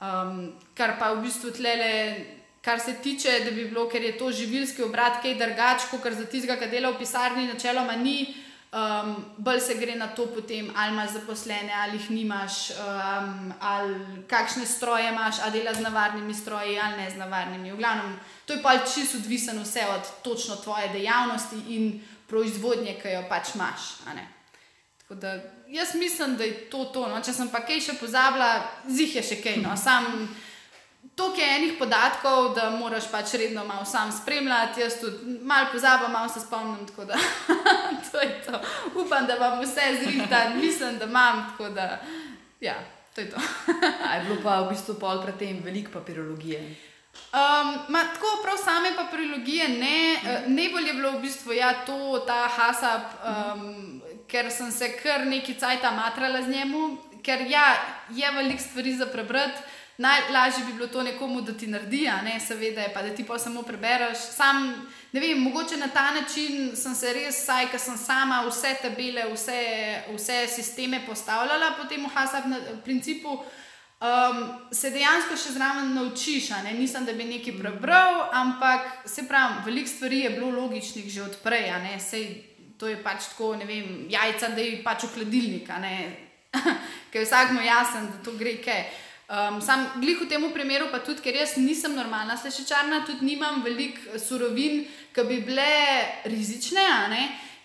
Um, 0.00 0.52
kar 0.74 0.96
pa 0.98 1.12
v 1.12 1.26
bistvu 1.26 1.50
tlele, 1.52 1.90
kar 2.64 2.80
se 2.80 2.94
tiče, 3.02 3.40
da 3.44 3.50
bi 3.50 3.66
bilo, 3.68 3.84
ker 3.88 4.02
je 4.02 4.18
to 4.18 4.30
živilski 4.32 4.82
obrat, 4.82 5.20
kaj 5.22 5.34
drugače, 5.36 5.90
kot 5.92 6.12
za 6.16 6.24
tistega, 6.24 6.56
ki 6.56 6.70
dela 6.72 6.94
v 6.94 7.02
pisarni, 7.02 7.50
načeloma 7.50 7.98
ni. 8.00 8.22
Um, 8.70 9.16
bolj 9.36 9.60
se 9.60 9.74
gre 9.74 9.96
na 9.98 10.06
to, 10.14 10.28
potem, 10.30 10.68
ali 10.76 10.92
imaš 10.94 11.10
zaposlene, 11.10 11.72
ali 11.74 11.98
jih 11.98 12.10
nimaš, 12.10 12.70
um, 12.70 13.52
ali 13.60 14.24
kakšne 14.30 14.66
stroje 14.66 15.08
imaš, 15.10 15.42
ali 15.42 15.58
delaš 15.58 15.76
z 15.76 15.86
navarnimi 15.88 16.34
stroji, 16.34 16.78
ali 16.78 17.02
ne 17.02 17.10
z 17.10 17.18
navarnimi. 17.18 17.72
V 17.72 17.76
glavnem, 17.76 18.14
to 18.46 18.54
je 18.54 18.62
pač 18.62 18.94
čisto 18.94 19.18
odvisno 19.18 19.62
vse 19.62 19.84
od 19.90 20.12
točno 20.22 20.56
tvoje 20.56 20.88
dejavnosti 20.88 21.58
in 21.68 21.98
proizvodnje, 22.26 22.94
ki 23.02 23.18
jo 23.18 23.24
pač 23.28 23.54
imaš. 23.54 23.96
Da, 25.10 25.38
jaz 25.68 25.94
mislim, 25.94 26.36
da 26.36 26.44
je 26.44 26.70
to 26.70 26.84
to. 26.84 27.08
No. 27.08 27.20
Če 27.22 27.32
sem 27.32 27.48
pa 27.50 27.64
kaj 27.66 27.80
še 27.80 27.98
pozabila, 27.98 28.52
zih 28.86 29.16
je 29.16 29.22
še 29.22 29.40
kaj. 29.42 29.58
No. 29.64 29.76
Sam, 29.76 30.28
Toliko 31.14 31.40
je 31.40 31.56
enih 31.56 31.72
podatkov, 31.78 32.54
da 32.54 32.70
moraš 32.70 33.10
pač 33.12 33.34
redno 33.34 33.64
malo 33.64 33.84
sam 33.84 34.12
spremljati. 34.12 34.80
Jaz 34.80 35.00
tudi 35.00 35.38
malo 35.42 35.66
pozabim, 35.72 36.12
malo 36.12 36.28
se 36.28 36.40
spomnim. 36.40 36.86
Da, 36.96 37.18
to 38.12 38.20
to. 38.46 38.60
Upam, 39.00 39.26
da 39.26 39.34
vam 39.34 39.60
vse 39.60 39.98
zrihta, 40.02 40.48
mislim, 40.54 40.98
da 40.98 41.04
imam. 41.04 41.56
Da, 41.74 42.00
ja, 42.60 42.74
to 43.14 43.20
je 43.20 43.30
to. 43.30 43.36
je 44.14 44.22
bilo 44.24 44.36
pa 44.42 44.60
v 44.60 44.70
bistvu 44.70 44.94
pol 44.94 45.22
pred 45.22 45.38
tem 45.38 45.60
veliko 45.64 45.90
papirologije. 45.92 46.60
Um, 47.32 47.78
ma, 47.88 48.04
tako 48.14 48.38
prav 48.42 48.56
same 48.64 48.96
papirologije 48.96 49.68
ne. 49.68 50.16
Mhm. 50.22 50.54
Najbolj 50.54 50.86
je 50.86 50.94
bilo 50.94 51.10
v 51.12 51.20
bistvu 51.20 51.52
ja, 51.52 51.74
to, 51.86 52.24
ta 52.26 52.48
hasap. 52.48 53.02
Um, 53.24 53.99
ker 54.30 54.50
sem 54.50 54.70
se 54.72 54.92
kar 55.02 55.26
neki 55.26 55.54
cajt 55.54 55.82
matrala 55.96 56.42
z 56.42 56.48
njemu, 56.48 56.96
ker 57.22 57.40
ja, 57.50 57.74
je 58.10 58.30
veliko 58.30 58.62
stvari 58.62 58.96
za 58.96 59.06
prebrati. 59.06 59.60
Najlažje 60.00 60.64
bi 60.64 60.72
bilo 60.72 60.86
to 60.86 61.02
nekomu, 61.02 61.40
da 61.40 61.52
ti 61.52 61.66
naredi, 61.66 62.06
ne, 62.24 62.38
seveda, 62.40 62.86
pa 62.94 63.02
da 63.02 63.14
ti 63.14 63.24
pa 63.24 63.38
samo 63.38 63.62
prebereš. 63.62 64.18
Sam, 64.32 64.70
ne 65.12 65.20
vem, 65.20 65.42
mogoče 65.42 65.76
na 65.76 65.88
ta 65.88 66.10
način 66.10 66.70
sem 66.76 66.94
se 66.94 67.12
res, 67.12 67.44
saj, 67.44 67.68
ker 67.68 67.80
sem 67.80 67.98
sama 68.00 68.40
vse 68.46 68.78
tabele, 68.82 69.26
vse, 69.34 69.58
vse 70.14 70.46
sisteme 70.48 71.02
postavljala 71.06 71.74
po 71.76 71.84
tem 71.84 72.06
hasabnem 72.14 72.80
principu. 72.84 73.42
Um, 74.00 74.38
se 74.72 74.88
dejansko 74.90 75.36
še 75.36 75.52
zraven 75.52 75.92
naučiš, 75.92 76.48
ne? 76.64 76.72
nisem 76.72 77.04
da 77.04 77.12
bi 77.12 77.26
nekaj 77.28 77.58
prebral, 77.58 78.22
ampak 78.32 79.04
se 79.04 79.26
pravi, 79.28 79.60
veliko 79.66 79.92
stvari 79.92 80.20
je 80.20 80.30
bilo 80.38 80.48
logičnih 80.62 81.10
že 81.12 81.26
odprej, 81.26 81.68
ne 81.84 81.98
sej 82.00 82.24
to 82.80 82.88
je 82.88 82.96
pač 83.04 83.28
tako, 83.34 83.54
ne 83.60 83.68
vem, 83.68 84.08
jajca, 84.08 84.54
da 84.56 84.64
je 84.64 84.80
pač 84.84 85.04
v 85.04 85.12
hladilniku, 85.18 85.76
ker 87.12 87.20
je 87.20 87.26
vsakmo 87.26 87.60
jasen, 87.60 88.08
da 88.08 88.24
to 88.24 88.34
gre 88.40 88.56
kaj. 88.64 88.82
Um, 89.30 89.60
sam 89.62 89.84
glih 90.02 90.18
v 90.18 90.26
tem 90.26 90.42
primeru, 90.50 90.88
pa 90.90 90.98
tudi, 91.06 91.22
ker 91.22 91.36
jaz 91.36 91.54
nisem 91.60 91.94
normalna 91.94 92.34
slešečarna, 92.34 93.04
tudi 93.06 93.28
nimam 93.28 93.62
veliko 93.62 94.18
surovin, 94.18 94.82
ki 95.14 95.22
bi 95.28 95.38
bile 95.46 95.70
rizične. 96.26 96.82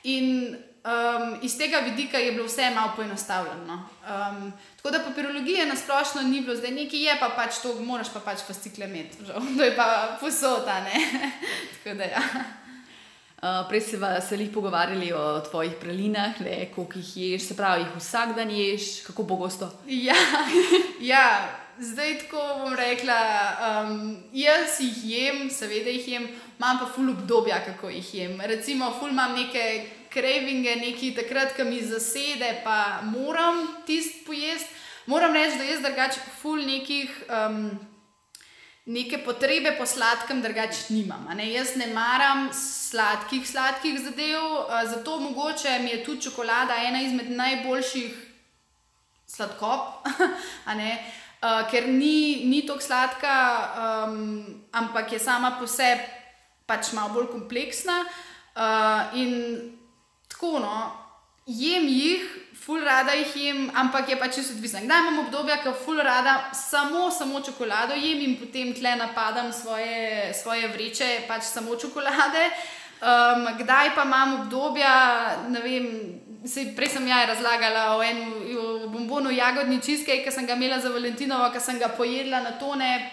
In 0.05 0.53
um, 0.85 1.39
iz 1.41 1.57
tega 1.57 1.81
vidika 1.81 2.21
je 2.21 2.35
bilo 2.35 2.45
vse 2.45 2.69
malo 2.75 2.93
poenostavljeno. 2.95 3.73
Um, 4.05 4.53
tako 4.77 4.91
da 4.91 4.99
papirologije 5.07 5.65
na 5.65 5.75
splošno 5.75 6.21
ni 6.21 6.41
bilo, 6.41 6.55
zdaj 6.55 6.71
nekaj 6.71 7.01
je, 7.07 7.17
pa 7.19 7.31
pač 7.33 7.57
to 7.63 7.73
moraš 7.81 8.13
pa 8.13 8.19
pač 8.19 8.45
fascikle 8.45 8.85
imeti, 8.85 9.25
to 9.57 9.63
je 9.63 9.73
pa 9.75 10.17
posota. 10.21 10.85
tako 11.73 11.97
da 11.97 12.03
ja. 12.03 12.21
Uh, 13.35 13.67
prej 13.69 13.81
se 13.81 13.97
veliko 14.31 14.53
pogovarjali 14.53 15.13
o 15.13 15.39
tvojih 15.49 15.73
pralinah, 15.81 16.39
le, 16.41 16.69
koliko 16.75 16.99
jih 16.99 17.17
ješ, 17.17 17.47
se 17.47 17.55
pravi, 17.55 17.83
jih 17.83 17.97
vsak 17.97 18.35
dan 18.35 18.49
ješ, 18.49 19.01
kako 19.07 19.27
pogosto. 19.27 19.69
Ja, 19.87 20.15
ja, 21.11 21.49
zdaj 21.79 22.19
tako 22.19 22.41
bom 22.63 22.75
rekla. 22.75 23.19
Um, 23.67 24.17
jaz 24.33 24.79
jih 24.79 25.03
jem, 25.03 25.49
seveda 25.49 25.89
jih 25.89 26.07
jem, 26.07 26.29
imam 26.57 26.79
pa 26.79 26.87
ful 26.95 27.09
obdobja, 27.09 27.59
kako 27.65 27.89
jih 27.89 28.13
jem. 28.15 28.39
Recimo, 28.41 28.93
ful 28.99 29.11
imam 29.11 29.35
neke 29.35 29.89
cravinge, 30.13 30.75
neki 30.75 31.11
takrat, 31.15 31.51
ki 31.57 31.67
mi 31.67 31.81
zasede, 31.83 32.61
pa 32.63 33.01
moram 33.03 33.67
tisti 33.85 34.23
pojesti. 34.25 34.71
Moram 35.05 35.33
reči, 35.33 35.57
da 35.57 35.63
jaz 35.63 35.83
drugače 35.83 36.23
ful 36.41 36.63
nekih. 36.65 37.11
Um, 37.29 37.75
neke 38.85 39.17
potrebe 39.25 39.75
po 39.77 39.85
sladkem, 39.85 40.41
drugače 40.41 40.93
nimam. 40.93 41.25
Ne? 41.35 41.49
Jaz 41.51 41.75
ne 41.75 41.87
maram 41.93 42.49
sladkih, 42.53 43.47
sladkih 43.49 43.99
zadev, 43.99 44.41
zato 44.91 45.19
mogoče 45.19 45.79
mi 45.83 45.89
je 45.89 46.03
tudi 46.03 46.21
čokolada 46.21 46.77
ena 46.87 47.01
izmed 47.01 47.31
najboljših 47.31 48.13
sladkop, 49.27 50.05
uh, 51.41 51.65
ker 51.71 51.89
ni, 51.89 52.45
ni 52.45 52.61
tako 52.67 52.81
sladka, 52.81 53.37
um, 54.05 54.45
ampak 54.71 55.11
je 55.11 55.19
sama 55.19 55.57
po 55.59 55.67
sebi 55.67 56.05
pač 56.65 56.93
malo 56.93 57.13
bolj 57.13 57.29
kompleksna. 57.33 58.03
Uh, 58.55 59.17
in 59.17 59.33
tako, 60.29 60.59
no, 60.59 60.91
jem 61.45 61.87
jih, 61.89 62.23
ful 62.65 62.81
rada 62.81 63.13
jih 63.13 63.35
jem, 63.35 63.59
ampak 63.77 64.09
je 64.09 64.15
pač 64.17 64.39
čisto 64.39 64.55
odvisno. 64.57 64.79
Kdaj 64.81 65.01
imam 65.01 65.19
obdobje, 65.27 65.59
ko 65.63 65.73
ful 65.85 66.01
rada 66.01 66.49
samo, 66.53 67.11
samo 67.11 67.41
čokolado 67.45 67.93
jem 67.93 68.23
in 68.25 68.37
potem 68.41 68.73
tle 68.73 68.95
napadam 68.97 69.53
svoje, 69.53 70.33
svoje 70.33 70.67
vreče, 70.73 71.27
pač 71.27 71.45
samo 71.45 71.75
čokolade. 71.75 72.49
Um, 73.05 73.45
kdaj 73.59 73.93
pa 73.95 74.03
imam 74.03 74.39
obdobja, 74.41 74.93
ne 75.49 75.61
vem. 75.61 75.89
Sej, 76.45 76.75
prej 76.77 76.91
sem 76.93 77.07
ja 77.09 77.23
razlagala 77.25 77.95
o 77.97 78.03
enem 78.05 78.33
bombonu 78.93 79.31
jagodni 79.33 79.79
čiskej, 79.81 80.19
ki 80.21 80.29
sem 80.29 80.45
ga 80.45 80.53
imela 80.53 80.77
za 80.77 80.91
Valentinovo, 80.93 81.47
ki 81.49 81.61
sem 81.61 81.79
ga 81.81 81.89
pojedla 81.89 82.43
na 82.45 82.51
tone. 82.61 83.09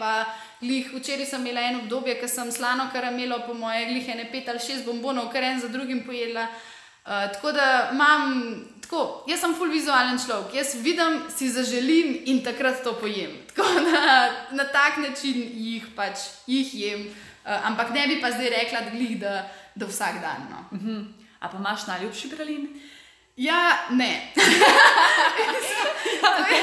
Glih, 0.60 0.92
včeraj 0.92 1.26
sem 1.26 1.40
imela 1.40 1.64
eno 1.64 1.80
obdobje, 1.84 2.18
ki 2.20 2.28
sem 2.28 2.52
slano 2.52 2.90
karamelo, 2.92 3.40
po 3.46 3.56
moje, 3.56 3.86
glih 3.88 4.08
ene 4.12 4.28
pet 4.32 4.52
ali 4.52 4.60
šest 4.60 4.84
bombonov, 4.84 5.32
kar 5.32 5.48
en 5.48 5.60
za 5.60 5.72
drugim 5.72 6.04
pojedla. 6.04 6.44
Uh, 6.44 6.71
tako 7.04 7.52
da 7.52 7.90
imam 7.92 8.32
tako, 8.92 9.24
jaz 9.28 9.40
sem 9.40 9.54
full 9.56 9.72
vizualen 9.72 10.18
človek, 10.20 10.54
jaz 10.54 10.74
vidim, 10.84 11.22
si 11.32 11.48
zaželim 11.48 12.12
in 12.28 12.42
takrat 12.44 12.82
to 12.84 12.92
pojem. 13.00 13.32
Tako 13.52 13.80
da 13.84 14.30
na 14.52 14.64
tak 14.64 14.98
način 15.00 15.42
jih 15.54 15.86
pač 15.96 16.28
jih 16.46 16.74
jem, 16.74 17.06
uh, 17.08 17.66
ampak 17.68 17.90
ne 17.94 18.06
bi 18.06 18.20
pa 18.20 18.30
zdaj 18.30 18.50
rekla, 18.50 18.80
da 18.80 18.90
glih 18.90 19.18
da, 19.20 19.48
da 19.74 19.86
vsak 19.86 20.20
dan. 20.20 20.46
No. 20.50 20.58
Uh 20.70 20.78
mhm. 20.78 20.90
-huh. 20.90 21.04
A 21.40 21.48
pa 21.48 21.58
imaš 21.58 21.86
najljubši 21.86 22.30
pralin? 22.30 22.68
Ja, 23.36 23.78
ne. 23.90 24.32
to, 26.20 26.42
je, 26.54 26.62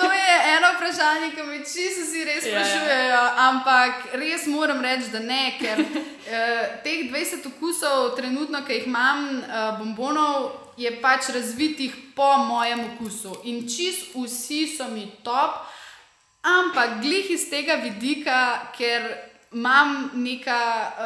to 0.00 0.12
je 0.12 0.56
eno 0.56 0.68
vprašanje, 0.76 1.30
ki 1.34 1.42
me 1.42 1.58
čisto 1.58 2.02
vsi 2.02 2.24
res 2.24 2.46
ja, 2.46 2.58
ja. 2.58 2.64
sprašujejo, 2.64 3.08
ja, 3.08 3.34
ampak 3.36 3.92
res 4.18 4.46
moram 4.46 4.82
reči, 4.82 5.12
da 5.12 5.20
ne, 5.22 5.54
ker 5.60 5.78
uh, 5.78 6.82
teh 6.82 7.06
20 7.12 7.46
okusov, 7.52 8.16
trenutno, 8.16 8.64
ki 8.66 8.80
jih 8.80 8.90
imam, 8.90 9.28
uh, 9.38 9.78
bombonov, 9.78 10.50
je 10.80 10.90
pač 10.98 11.30
razvitih 11.30 11.94
po 12.18 12.32
mojem 12.50 12.82
okusu. 12.90 13.36
In 13.46 13.62
čist 13.70 14.10
vsi 14.16 14.66
so 14.74 14.90
mi 14.90 15.06
top, 15.22 15.62
ampak 16.42 16.98
glih 17.04 17.30
iz 17.30 17.46
tega 17.50 17.78
vidika, 17.78 18.72
ker 18.74 19.06
imam 19.54 20.10
neka, 20.14 20.60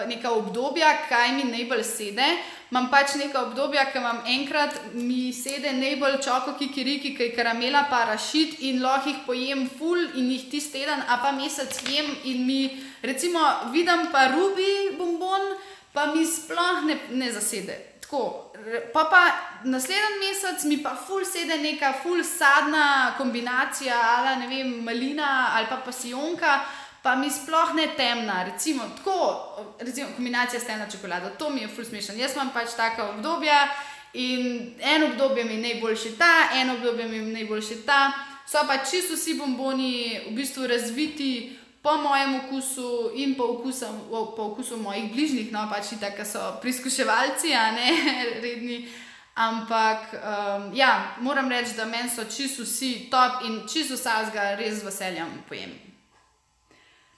neka 0.08 0.32
obdobja, 0.32 0.88
kaj 1.08 1.32
mi 1.36 1.44
najbolj 1.52 1.84
sede. 1.84 2.32
Imam 2.74 2.88
pač 2.90 3.12
neka 3.14 3.38
obdobja, 3.38 3.84
ki 3.92 4.00
imam 4.00 4.16
enkrat, 4.26 4.78
mi 4.98 5.28
sede 5.30 5.70
najbolj 5.76 6.16
čoko, 6.26 6.56
ki 6.58 6.72
kiriki, 6.74 7.12
ki 7.14 7.28
je 7.28 7.34
karamela, 7.36 7.84
pa 7.86 8.00
rašit 8.08 8.56
in 8.66 8.80
lahko 8.82 9.12
jih 9.12 9.20
pojem 9.28 9.62
ful 9.78 10.02
in 10.18 10.32
jih 10.32 10.48
tisti 10.50 10.80
teden, 10.80 11.04
a 11.06 11.20
pa 11.22 11.30
mesec 11.38 11.70
jem 11.86 12.10
in 12.32 12.42
mi, 12.42 12.58
recimo, 13.06 13.38
vidim 13.70 14.08
pa 14.10 14.26
rubi 14.34 14.90
bombon, 14.98 15.52
pa 15.94 16.08
mi 16.10 16.26
sploh 16.26 16.82
ne, 16.88 16.98
ne 17.14 17.30
zasede. 17.30 17.78
Tako. 18.02 18.50
Pa 18.90 19.06
pa 19.06 19.22
naslednji 19.70 20.18
mesec 20.24 20.66
mi 20.66 20.82
pa 20.82 20.96
ful 20.98 21.22
sede 21.22 21.62
neka 21.62 21.92
ful 22.02 22.26
sadna 22.26 23.14
kombinacija, 23.14 24.02
ali 24.16 24.40
ne 24.42 24.50
vem, 24.50 24.80
malina 24.82 25.52
ali 25.54 25.70
pa 25.70 25.78
pasijonka 25.86 26.58
pa 27.04 27.16
mi 27.16 27.30
sploh 27.30 27.74
ne 27.74 27.86
temna, 27.96 28.42
recimo, 28.44 28.84
tako, 28.96 29.44
recimo 29.80 30.08
kombinacija 30.16 30.60
s 30.60 30.66
temno 30.66 30.86
čokolado, 30.92 31.30
to 31.38 31.50
mi 31.50 31.60
je 31.60 31.68
ful 31.68 31.84
smešen. 31.84 32.16
Jaz 32.20 32.32
imam 32.32 32.48
pač 32.54 32.72
taka 32.76 33.10
obdobja 33.10 33.68
in 34.12 34.72
en 34.80 35.04
obdobje 35.10 35.44
mi 35.44 35.54
je 35.54 35.60
najboljši 35.60 36.14
ta, 36.18 36.48
en 36.54 36.70
obdobje 36.70 37.08
mi 37.08 37.16
je 37.16 37.22
najboljši 37.22 37.76
ta. 37.86 38.12
So 38.48 38.64
pa 38.66 38.78
čisto 38.90 39.14
vsi 39.14 39.34
bomboni 39.34 40.20
v 40.30 40.32
bistvu 40.32 40.66
razviti 40.66 41.58
po 41.82 41.96
mojem 41.96 42.34
okusu 42.34 43.10
in 43.14 43.34
po 43.34 43.44
okusu, 43.44 43.86
po 44.08 44.42
okusu 44.42 44.76
mojih 44.76 45.12
bližnjih, 45.12 45.52
no 45.52 45.68
pač 45.72 45.92
tako, 46.00 46.24
so 46.24 46.56
priskuševalci, 46.62 47.52
a 47.54 47.70
ne 47.70 47.90
redni. 48.44 48.88
Ampak, 49.34 50.14
um, 50.14 50.70
ja, 50.74 51.16
moram 51.20 51.50
reči, 51.50 51.76
da 51.76 51.84
meni 51.84 52.08
so 52.08 52.24
čisto 52.24 52.62
vsi 52.62 53.08
top 53.10 53.42
in 53.44 53.66
čisto 53.68 53.98
vsega 53.98 54.54
res 54.56 54.80
z 54.80 54.86
veseljem 54.86 55.42
pojem. 55.48 55.83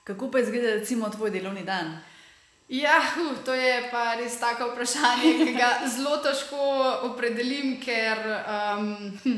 Kako 0.07 0.29
pa 0.31 0.39
izgleda, 0.39 0.77
recimo, 0.79 1.09
tvoj 1.09 1.31
delovni 1.31 1.65
dan? 1.67 1.97
Ja, 2.69 2.99
uh, 2.99 3.35
to 3.45 3.53
je 3.53 3.89
pa 3.91 4.13
res 4.15 4.39
tako 4.39 4.69
vprašanje, 4.71 5.33
ki 5.41 5.53
ga 5.55 5.71
zelo 5.87 6.17
težko 6.23 6.63
opredelim, 7.09 7.75
ker 7.83 8.23
um, 8.23 8.87
hm, 9.23 9.37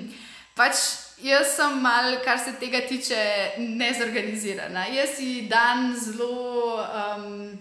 pač 0.57 0.83
jaz 1.25 1.55
sem 1.57 1.81
mal, 1.81 2.19
kar 2.25 2.37
se 2.41 2.53
tega 2.61 2.83
tiče, 2.85 3.19
nezorganizirana. 3.57 4.85
Jaz 4.93 5.17
si 5.17 5.47
dan 5.49 5.93
zelo. 5.97 6.77
Um, 6.85 7.57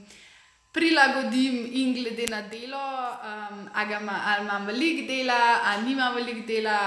prilagodim 0.72 1.68
in 1.72 1.94
glede 1.94 2.26
na 2.28 2.42
delo, 2.42 2.78
um, 2.78 3.68
ali 3.74 3.94
imam 4.40 4.66
veliko 4.66 5.06
dela, 5.06 5.60
ali 5.64 5.82
nimam 5.88 6.14
veliko 6.14 6.46
dela, 6.46 6.78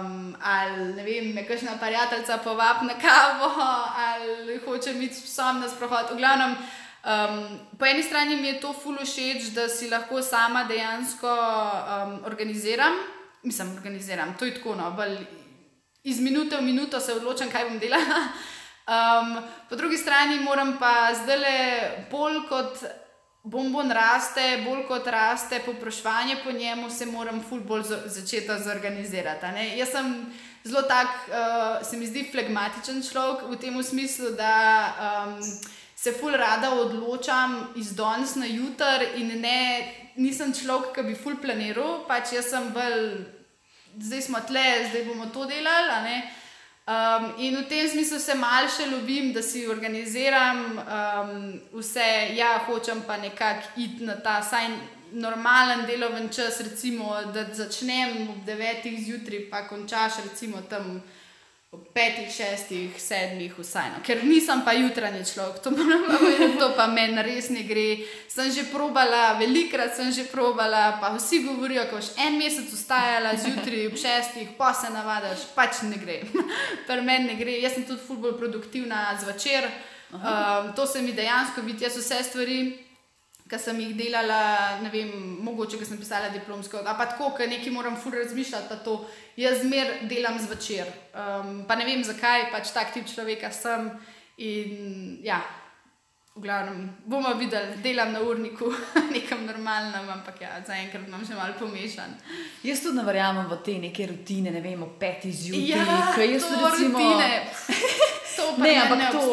um, 0.00 0.36
ali 0.42 0.94
ne 0.94 1.04
vem, 1.04 1.34
me 1.34 1.46
kakšna 1.46 1.78
prijateljica 1.80 2.38
povab 2.38 2.82
na 2.82 2.94
kavo, 2.98 3.52
ali 3.96 4.60
hoče 4.64 4.92
biti 4.94 5.14
sam 5.14 5.60
na 5.60 5.68
sprehod. 5.68 6.12
V 6.12 6.16
glavnem, 6.16 6.56
um, 7.04 7.58
po 7.78 7.86
eni 7.86 8.02
strani 8.02 8.36
mi 8.36 8.48
je 8.48 8.60
to 8.60 8.72
fulo 8.72 9.04
všeč, 9.04 9.52
da 9.54 9.68
si 9.68 9.90
lahko 9.90 10.22
sama 10.22 10.64
dejansko 10.64 11.28
um, 11.28 12.20
organiziram. 12.24 12.96
Mislim, 13.42 13.76
organiziram, 13.76 14.34
to 14.38 14.44
je 14.44 14.54
tako, 14.54 14.74
no, 14.74 14.90
bolj 14.90 15.18
iz 16.02 16.20
minute 16.20 16.56
v 16.56 16.62
minuto 16.62 17.00
se 17.00 17.12
odločam, 17.12 17.50
kaj 17.50 17.68
bom 17.68 17.78
delala. 17.78 18.22
Um, 18.88 19.42
po 19.68 19.76
drugi 19.76 19.98
strani 20.00 20.38
moram 20.40 20.78
pa 20.80 21.12
zdaj 21.12 21.36
le 21.36 21.56
bolj 22.10 22.38
kot 22.48 22.78
bombon 23.50 23.90
raste, 23.90 24.44
bolj 24.64 24.84
kot 24.88 25.06
raste 25.06 25.60
popraševanje 25.64 26.36
po 26.44 26.52
njemu, 26.52 26.90
se 26.90 27.06
moram 27.06 27.40
ful 27.48 27.60
bolj 27.60 27.82
začeti 28.06 28.58
zorganizirati. 28.64 29.46
Jaz 29.78 29.92
sem 29.92 30.14
zelo 30.64 30.82
tak, 30.82 31.08
uh, 31.28 31.88
se 31.88 31.96
mi 31.96 32.06
zdi, 32.06 32.26
flegmatičen 32.32 33.02
človek 33.02 33.48
v 33.48 33.56
tem 33.56 33.82
smislu, 33.82 34.34
da 34.36 34.54
um, 35.26 35.40
se 35.96 36.12
ful 36.12 36.36
rada 36.36 36.74
odločam 36.74 37.72
iz 37.76 37.94
danes 37.96 38.34
na 38.34 38.46
jutr 38.46 39.06
in 39.16 39.40
ne, 39.40 39.62
nisem 40.16 40.52
človek, 40.52 40.92
ki 40.94 41.06
bi 41.08 41.14
ful 41.16 41.38
planiral, 41.40 42.04
pač 42.08 42.34
jaz 42.36 42.50
sem 42.52 42.68
bolj, 42.74 43.24
zdaj 43.96 44.28
smo 44.28 44.42
tle, 44.46 44.66
zdaj 44.90 45.08
bomo 45.08 45.30
to 45.32 45.48
delali. 45.48 46.20
Um, 46.88 47.34
in 47.36 47.56
v 47.56 47.68
tem 47.68 47.88
smislu 47.88 48.18
se 48.18 48.34
malce 48.34 48.86
ljubim, 48.86 49.32
da 49.32 49.42
si 49.42 49.66
organiziram 49.68 50.78
um, 50.78 51.60
vse, 51.72 52.32
ja, 52.32 52.58
hočem 52.66 53.02
pa 53.06 53.16
nekako 53.16 53.66
iti 53.76 54.04
na 54.04 54.16
ta 54.16 54.42
saj 54.42 54.70
normalen 55.12 55.84
delovni 55.86 56.32
čas, 56.32 56.60
recimo, 56.60 57.12
da 57.34 57.44
začnem 57.52 58.28
ob 58.30 58.46
9. 58.46 59.04
zjutraj, 59.04 59.50
pa 59.50 59.68
končaš 59.68 60.12
recimo 60.24 60.62
tam 60.70 61.02
ob 61.70 61.82
petih, 61.92 62.30
šestih, 62.32 62.94
sedmih, 62.96 63.52
vsaj. 63.52 63.90
No. 63.92 63.98
Ker 64.04 64.22
nisem 64.24 64.62
pa 64.64 64.72
jutranji 64.72 65.20
človek, 65.28 65.58
to, 65.60 65.70
to 66.60 66.68
pa 66.76 66.86
meni 66.88 67.20
res 67.26 67.50
ne 67.52 67.66
gre. 67.68 68.06
Sem 68.32 68.48
že 68.52 68.64
probala, 68.72 69.36
velikrat 69.36 69.92
sem 69.92 70.08
že 70.12 70.24
probala, 70.32 70.96
pa 70.96 71.12
vsi 71.18 71.42
govorijo, 71.44 71.84
ko 71.90 72.00
boš 72.00 72.14
en 72.24 72.40
mesec 72.40 72.72
ustajala 72.72 73.36
zjutraj 73.36 73.84
ob 73.90 74.00
šestih, 74.00 74.56
pa 74.56 74.72
se 74.72 74.88
navadiš, 74.94 75.44
pač 75.52 75.84
ne 75.84 76.00
gre. 76.00 76.22
Pri 76.88 77.00
meni 77.04 77.34
ne 77.34 77.36
gre, 77.36 77.60
jaz 77.60 77.76
sem 77.76 77.84
tudi 77.84 78.00
fulbol 78.00 78.38
produktivna 78.40 79.12
zvečer. 79.20 79.68
Um, 80.08 80.72
to 80.72 80.86
se 80.88 81.02
mi 81.04 81.12
dejansko 81.12 81.60
vidi, 81.68 81.84
jaz 81.84 82.00
vse 82.00 82.22
stvari 82.24 82.87
ki 83.48 83.58
sem 83.60 83.78
jih 83.80 83.94
delala, 83.96 84.78
ne 84.82 84.90
vem, 84.92 85.12
mogoče, 85.44 85.78
ki 85.80 85.86
sem 85.88 86.00
pisala 86.00 86.28
diplomsko, 86.34 86.82
ali 86.82 86.98
pa 86.98 87.06
tako, 87.08 87.30
ker 87.36 87.48
nekaj 87.48 87.72
moram 87.72 87.96
fur 87.96 88.12
razmišljati, 88.12 88.68
pa 88.68 88.76
to 88.84 88.98
jaz 89.40 89.62
zmer 89.62 89.94
delam 90.10 90.36
zvečer. 90.42 90.90
Um, 91.14 91.62
pa 91.68 91.78
ne 91.80 91.88
vem 91.88 92.04
zakaj, 92.04 92.50
pač 92.52 92.74
tak 92.76 92.92
tip 92.92 93.08
človeka 93.08 93.50
sem. 93.54 93.88
In 94.38 95.18
ja, 95.24 95.40
v 96.38 96.42
glavnem 96.42 96.90
bomo 97.04 97.34
videli, 97.34 97.82
delam 97.82 98.12
na 98.12 98.20
urniku, 98.22 98.70
nekam 99.14 99.42
normalnem, 99.46 100.06
ampak 100.10 100.40
ja, 100.40 100.60
zaenkrat 100.66 101.08
imam 101.08 101.24
še 101.26 101.34
malo 101.34 101.56
pomešan. 101.58 102.14
Jaz 102.62 102.84
tudi 102.84 103.00
ne 103.00 103.04
verjamem 103.06 103.48
v 103.50 103.58
te 103.66 103.74
neke 103.82 104.06
rutine, 104.06 104.52
ne 104.54 104.62
vem, 104.62 104.82
o 104.86 104.92
petih 105.00 105.34
zjutraj. 105.34 105.66
Ja, 105.66 105.98
jaz 106.22 106.46
tudi 106.46 106.62
recimo. 106.62 107.02
Rutine. 107.02 107.30
ne, 108.62 108.76
ampak 108.84 108.98
ne 109.02 109.10
to 109.10 109.24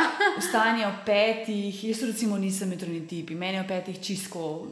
vstanje 0.40 0.88
ob 0.88 1.04
petih, 1.04 1.84
jaz 1.90 2.02
recimo 2.08 2.40
nisem 2.40 2.72
metroni 2.72 3.04
tip, 3.04 3.36
meni 3.36 3.60
ob 3.60 3.68
petih 3.68 4.00
čisto. 4.00 4.64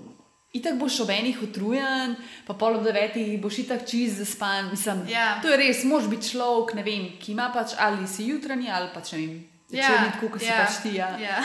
Itak 0.52 0.76
boš 0.80 0.98
ob 1.04 1.12
enih 1.12 1.38
utrujen, 1.44 2.16
pa 2.48 2.56
pol 2.56 2.80
ob 2.80 2.88
devetih 2.88 3.36
boš 3.40 3.62
itak 3.66 3.84
čist 3.88 4.20
zaspan. 4.20 4.72
Mislim, 4.72 5.04
ja. 5.12 5.38
To 5.44 5.52
je 5.52 5.60
res, 5.60 5.84
mož 5.88 6.08
biti 6.12 6.32
človek, 6.32 6.76
ne 6.76 6.84
vem, 6.84 7.08
ki 7.20 7.36
ima 7.36 7.52
pač 7.52 7.76
ali 7.76 8.08
si 8.08 8.32
jutranji 8.32 8.72
ali 8.72 8.92
pač 8.92 9.16
ne 9.16 9.24
vem. 9.24 9.40
Ja, 9.72 10.10
tako 10.12 10.28
kot 10.34 10.42
si 10.42 10.48
ja, 10.50 10.60
pač 10.60 10.78
ti, 10.84 10.94
ja. 10.98 11.08
ja. 11.18 11.40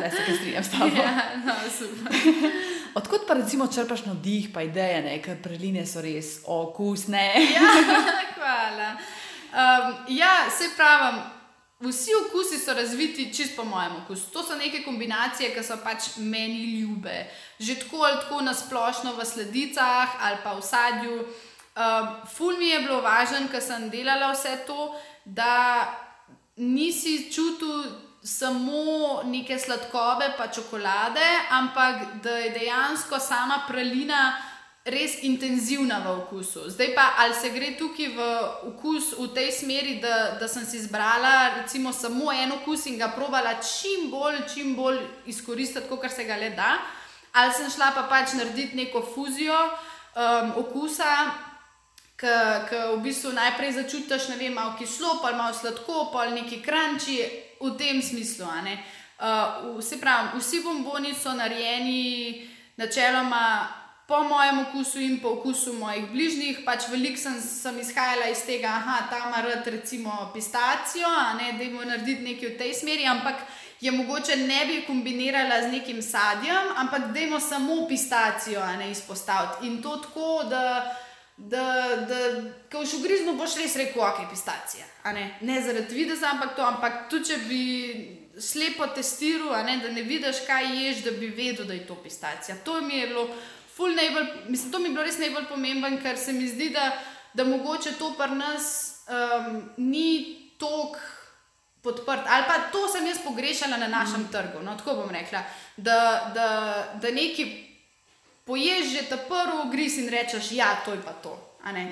Ne 0.00 0.10
se 0.10 0.24
kaj 0.26 0.36
strinjam 0.36 0.64
s 0.64 0.70
tabo. 0.74 0.96
Ja, 1.04 1.12
no, 1.44 1.54
Odkud 2.98 3.26
pa 3.28 3.36
recimo 3.38 3.68
črpaš 3.70 4.04
na 4.08 4.14
dih, 4.14 4.48
pa 4.54 4.64
ideje, 4.66 5.02
ne, 5.06 5.18
ker 5.22 5.38
preline 5.42 5.84
so 5.86 6.02
res 6.02 6.40
okusne. 6.50 7.26
ja, 7.56 7.74
hvala. 8.34 8.88
Um, 9.50 9.92
ja, 10.10 10.50
se 10.50 10.72
pravim. 10.76 11.22
Vsi 11.80 12.12
okusi 12.12 12.58
so 12.60 12.74
razviti 12.76 13.30
čist 13.32 13.54
po 13.56 13.64
mojem 13.64 13.94
okusu. 14.02 14.26
To 14.34 14.42
so 14.44 14.56
neke 14.58 14.82
kombinacije, 14.84 15.54
ki 15.54 15.62
so 15.64 15.78
pač 15.80 16.10
meni 16.18 16.80
ljube. 16.80 17.22
Že 17.58 17.78
tako 17.84 18.02
ali 18.04 18.18
tako 18.20 18.40
na 18.44 18.52
splošno 18.54 19.14
v 19.16 19.24
sledicah 19.24 20.18
ali 20.20 20.42
pa 20.44 20.52
v 20.58 20.66
sadju. 20.66 21.14
Um, 21.80 22.10
ful 22.28 22.58
mi 22.58 22.68
je 22.68 22.82
bilo 22.84 23.00
važno, 23.00 23.46
ker 23.48 23.62
sem 23.64 23.88
delala 23.88 24.34
vse 24.34 24.58
to, 24.66 24.90
da 25.24 25.86
nisi 26.60 27.32
čutil 27.32 27.84
samo 28.22 29.22
neke 29.24 29.58
sladkobe, 29.58 30.32
pa 30.36 30.46
čokolade, 30.48 31.24
ampak 31.50 32.22
da 32.22 32.36
je 32.36 32.50
dejansko 32.50 33.18
sama 33.18 33.64
pralina 33.68 34.36
res 34.84 35.22
intenzivna 35.22 36.00
v 36.04 36.12
okusu. 36.20 36.68
Zdaj 36.70 36.94
pa, 36.94 37.14
ali 37.18 37.34
se 37.34 37.50
gre 37.52 37.74
tukaj 37.78 38.08
v 38.16 38.28
okus 38.72 39.12
v 39.18 39.28
tej 39.34 39.52
smeri, 39.52 39.98
da, 40.00 40.36
da 40.40 40.48
sem 40.48 40.64
si 40.64 40.76
izbrala 40.76 41.60
recimo 41.60 41.92
samo 41.92 42.32
en 42.32 42.52
okus 42.52 42.86
in 42.86 42.98
ga 42.98 43.12
probala 43.16 43.56
čim 43.60 44.10
bolj, 44.10 44.40
čim 44.54 44.76
bolj 44.76 45.00
izkoristiti, 45.26 45.88
kot 45.88 46.08
se 46.12 46.24
ga 46.24 46.36
le 46.36 46.50
da, 46.56 46.76
ali 47.32 47.52
sem 47.52 47.70
šla 47.70 47.92
pa 47.96 48.08
pač 48.08 48.36
narediti 48.36 48.76
neko 48.76 49.04
fuzijo 49.14 49.56
um, 50.16 50.52
okusa. 50.64 51.49
Ki 52.20 52.76
v 52.76 53.00
bistvu 53.00 53.32
najprej 53.32 53.78
začutiš, 53.80 54.28
ne 54.28 54.36
vem, 54.36 54.52
malo 54.52 54.74
kislo, 54.76 55.20
pa 55.22 55.32
malo 55.32 55.56
sladko, 55.56 56.10
pa 56.12 56.28
neki 56.28 56.60
kranči, 56.60 57.24
v 57.60 57.76
tem 57.76 58.02
smislu. 58.02 58.44
Uh, 58.44 59.76
vse 59.78 60.00
pravim, 60.00 60.40
vsi 60.40 60.62
bomboni 60.64 61.14
so 61.14 61.32
narejeni 61.32 62.48
načeloma 62.76 63.68
po 64.08 64.22
mojem 64.24 64.58
okusu 64.58 65.00
in 65.00 65.20
po 65.20 65.28
okusu 65.28 65.72
mojih 65.72 66.08
bližnjih. 66.12 66.62
Pač 66.64 66.88
veliko 66.90 67.20
sem, 67.20 67.36
sem 67.40 67.76
izhajala 67.80 68.30
iz 68.32 68.44
tega, 68.46 68.72
da 68.84 69.06
ta 69.10 69.18
ima 69.28 69.40
rad 69.44 69.66
recimo 69.66 70.30
pistacijo, 70.34 71.08
ne, 71.38 71.52
da 71.52 71.64
jim 71.64 71.76
narediti 71.84 72.24
nekaj 72.24 72.48
v 72.48 72.58
tej 72.58 72.74
smeri, 72.74 73.06
ampak 73.06 73.44
je 73.80 73.92
mogoče 73.92 74.36
ne 74.36 74.64
bi 74.66 74.82
kombinirala 74.86 75.62
z 75.62 75.72
nekim 75.72 76.02
sadjem, 76.02 76.74
ampak 76.76 77.12
da 77.12 77.20
jim 77.20 77.40
samo 77.40 77.86
pistacijo 77.88 78.66
ne, 78.78 78.90
izpostaviti. 78.90 79.66
In 79.66 79.82
to 79.82 79.96
tako, 79.96 80.44
da, 80.50 80.96
da, 81.48 81.96
da 82.08 82.16
ko 82.72 82.82
boš 82.82 82.94
ugriznil, 82.98 83.36
boš 83.38 83.56
res 83.56 83.76
rekel, 83.76 84.02
ok, 84.04 84.26
pistacija. 84.30 84.84
Ne? 85.04 85.38
ne 85.40 85.60
zaradi 85.62 85.94
videza, 85.94 86.28
ampak 86.34 86.56
to, 86.56 86.64
ampak 86.64 87.06
tudi 87.10 87.30
če 87.30 87.38
bi 87.48 87.62
slepo 88.40 88.90
testiral, 88.94 89.54
ne, 89.64 89.78
da 89.80 89.92
ne 89.92 90.02
vidiš, 90.04 90.44
kaj 90.46 90.68
ješ, 90.76 91.04
da 91.06 91.14
bi 91.16 91.30
vedel, 91.36 91.64
da 91.66 91.74
je 91.74 91.86
to 91.88 91.96
pistacija. 92.02 92.58
To 92.64 92.80
mi 92.80 93.00
je 93.00 93.06
bilo, 93.06 93.28
najbolj, 93.96 94.26
mislim, 94.48 94.72
to 94.72 94.78
mi 94.78 94.90
je 94.90 94.92
bilo 94.98 95.06
res 95.06 95.18
najbolj 95.18 95.48
pomembno, 95.48 95.90
ker 96.02 96.18
se 96.18 96.32
mi 96.32 96.48
zdi, 96.48 96.68
da, 96.76 96.90
da 97.34 97.44
mogoče 97.48 97.96
to 97.98 98.12
pri 98.18 98.36
nas 98.36 98.68
um, 99.08 99.62
ni 99.76 100.36
tok. 100.58 101.00
Podprt. 101.80 102.26
Ali 102.28 102.44
pa 102.44 102.58
to 102.68 102.82
sem 102.92 103.06
jaz 103.08 103.22
pogrešala 103.24 103.78
na 103.80 103.86
našem 103.88 104.26
mm. 104.26 104.32
trgu. 104.32 104.60
No, 104.60 104.74
tako 104.76 104.98
bom 104.98 105.10
rekla, 105.10 105.40
da, 105.76 106.30
da, 106.34 106.48
da 107.00 107.08
nekaj 107.08 107.69
poješ 108.44 108.92
že 108.92 109.02
ta 109.08 109.16
prvi 109.16 109.70
gris 109.70 109.98
in 109.98 110.08
rečeš, 110.08 110.52
ja, 110.52 110.80
to 110.84 110.92
je 110.92 111.02
pa 111.04 111.12
to. 111.12 111.36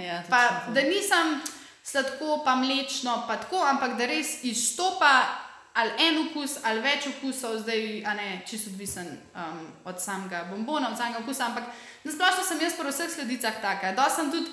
Ja, 0.05 0.23
pa, 0.31 0.73
da 0.73 0.81
nisem 0.81 1.41
sladko, 1.85 2.43
pa 2.45 2.55
mlečno, 2.57 3.25
pa 3.29 3.37
tako, 3.37 3.61
ampak 3.65 3.97
da 3.99 4.07
res 4.07 4.45
izstopa 4.45 5.45
ali 5.79 5.91
en 6.03 6.17
okus, 6.27 6.57
ali 6.67 6.83
več 6.83 7.07
okusov, 7.07 7.61
zdaj 7.63 7.83
ne, 8.19 8.31
čisto 8.49 8.73
odvisen 8.73 9.13
um, 9.15 9.61
od 9.87 10.01
samega 10.03 10.43
bombona, 10.51 10.91
od 10.91 10.99
samega 10.99 11.21
okusa. 11.23 11.53
Ampak 11.53 11.69
na 12.05 12.13
splošno 12.13 12.43
sem 12.43 12.65
jaz 12.65 12.75
po 12.75 12.87
vseh 12.89 13.13
sledicah 13.13 13.61
taka. 13.63 13.93
Da 13.95 14.09
sem 14.11 14.33
tudi, 14.33 14.51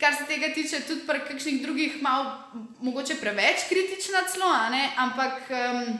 kar 0.00 0.16
se 0.16 0.24
tega 0.30 0.48
tiče, 0.54 0.80
tudi 0.88 1.04
pri 1.04 1.20
kakšnih 1.28 1.60
drugih, 1.66 2.00
malo 2.02 2.32
mogoče 2.80 3.18
preveč 3.20 3.66
kritična 3.68 4.24
celo, 4.32 4.48
ampak 4.96 5.52
um, 5.52 5.92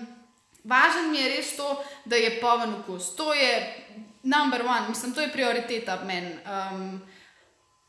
važen 0.64 1.10
mi 1.12 1.20
je 1.20 1.28
res 1.36 1.52
to, 1.58 1.68
da 2.08 2.16
je 2.16 2.38
poven 2.40 2.72
okus. 2.80 3.12
To 3.20 3.34
je 3.34 3.81
number 4.22 4.66
one, 4.66 4.88
mislim, 4.88 5.14
to 5.14 5.20
je 5.20 5.32
prioriteta 5.32 5.98
meni. 6.04 6.36
Um, 6.46 7.02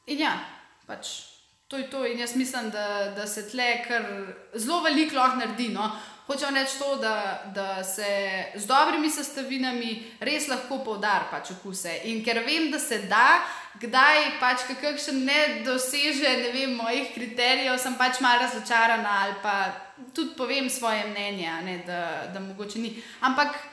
in 0.06 0.20
ja, 0.20 0.40
pač. 0.88 1.08
To 1.68 1.78
je 1.78 1.90
to, 1.90 2.06
in 2.06 2.20
jaz 2.20 2.36
mislim, 2.36 2.70
da, 2.70 3.14
da 3.16 3.28
se 3.28 3.50
tle 3.50 3.84
kar 3.88 4.04
zelo 4.54 4.84
veliko 4.84 5.16
lahko 5.16 5.40
naredi. 5.40 5.70
No? 5.74 5.90
Hočem 6.28 6.56
reči 6.56 6.78
to, 6.80 6.96
da, 6.96 7.44
da 7.56 7.84
se 7.84 8.06
z 8.56 8.68
dobrimi 8.68 9.10
sestavinami 9.10 10.12
res 10.20 10.48
lahko 10.48 10.78
poudari 10.86 11.26
pač 11.32 11.52
okuse. 11.52 11.98
In 12.12 12.22
ker 12.24 12.44
vem, 12.46 12.70
da 12.72 12.80
se 12.80 13.02
da, 13.10 13.42
kdaj 13.82 14.38
pač 14.40 14.68
kakšen 14.70 15.26
ne 15.26 15.40
doseže 15.66 16.38
ne 16.44 16.54
vem, 16.54 16.78
mojih 16.78 17.10
kriterijev, 17.16 17.80
sem 17.82 17.98
pač 17.98 18.22
malo 18.22 18.46
razočarana 18.46 19.18
ali 19.24 19.36
pa 19.42 19.58
tudi 20.14 20.36
povem 20.38 20.70
svoje 20.70 21.04
mnenje, 21.10 21.52
ne, 21.66 21.78
da, 21.88 22.02
da 22.34 22.40
mogoče 22.40 22.80
ni. 22.80 22.96
Ampak 23.22 23.73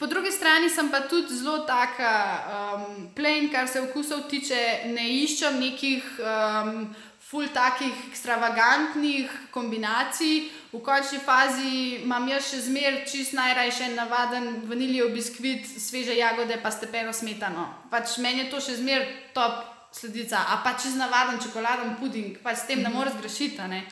po 0.00 0.08
drugi 0.08 0.32
strani 0.32 0.70
sem 0.72 0.88
pa 0.90 1.04
tudi 1.04 1.36
zelo 1.36 1.58
taka 1.68 2.14
um, 2.56 3.08
plain, 3.14 3.50
kar 3.52 3.68
se 3.68 3.84
okusov 3.84 4.26
tiče, 4.32 4.90
ne 4.96 5.06
iščem 5.20 5.60
nekih. 5.60 6.10
Um, 6.24 6.90
ful 7.30 7.46
takih 7.54 7.94
ekstravagantnih 8.10 9.30
kombinacij. 9.54 10.50
V 10.72 10.80
končni 10.82 11.20
fazi 11.22 12.00
imam 12.02 12.26
jaz 12.28 12.48
še 12.50 12.62
zmeraj 12.64 13.04
čist 13.10 13.36
najrajši 13.38 13.92
navaden 13.94 14.48
vaniljev 14.70 15.12
biskvit, 15.14 15.66
sveže 15.66 16.16
jagode, 16.18 16.58
pa 16.62 16.72
stepeno 16.74 17.14
smetano. 17.14 17.68
Pač 17.90 18.18
meni 18.18 18.44
je 18.44 18.50
to 18.50 18.62
še 18.62 18.80
zmeraj 18.82 19.06
top 19.34 19.62
sledica, 19.94 20.42
a 20.42 20.58
pa 20.64 20.74
čez 20.78 20.98
navaden 20.98 21.38
čokoladen 21.42 21.96
puding, 22.02 22.38
pa 22.42 22.54
s 22.54 22.66
tem 22.66 22.82
ne 22.82 22.90
moreš 22.90 23.18
grešiti. 23.22 23.82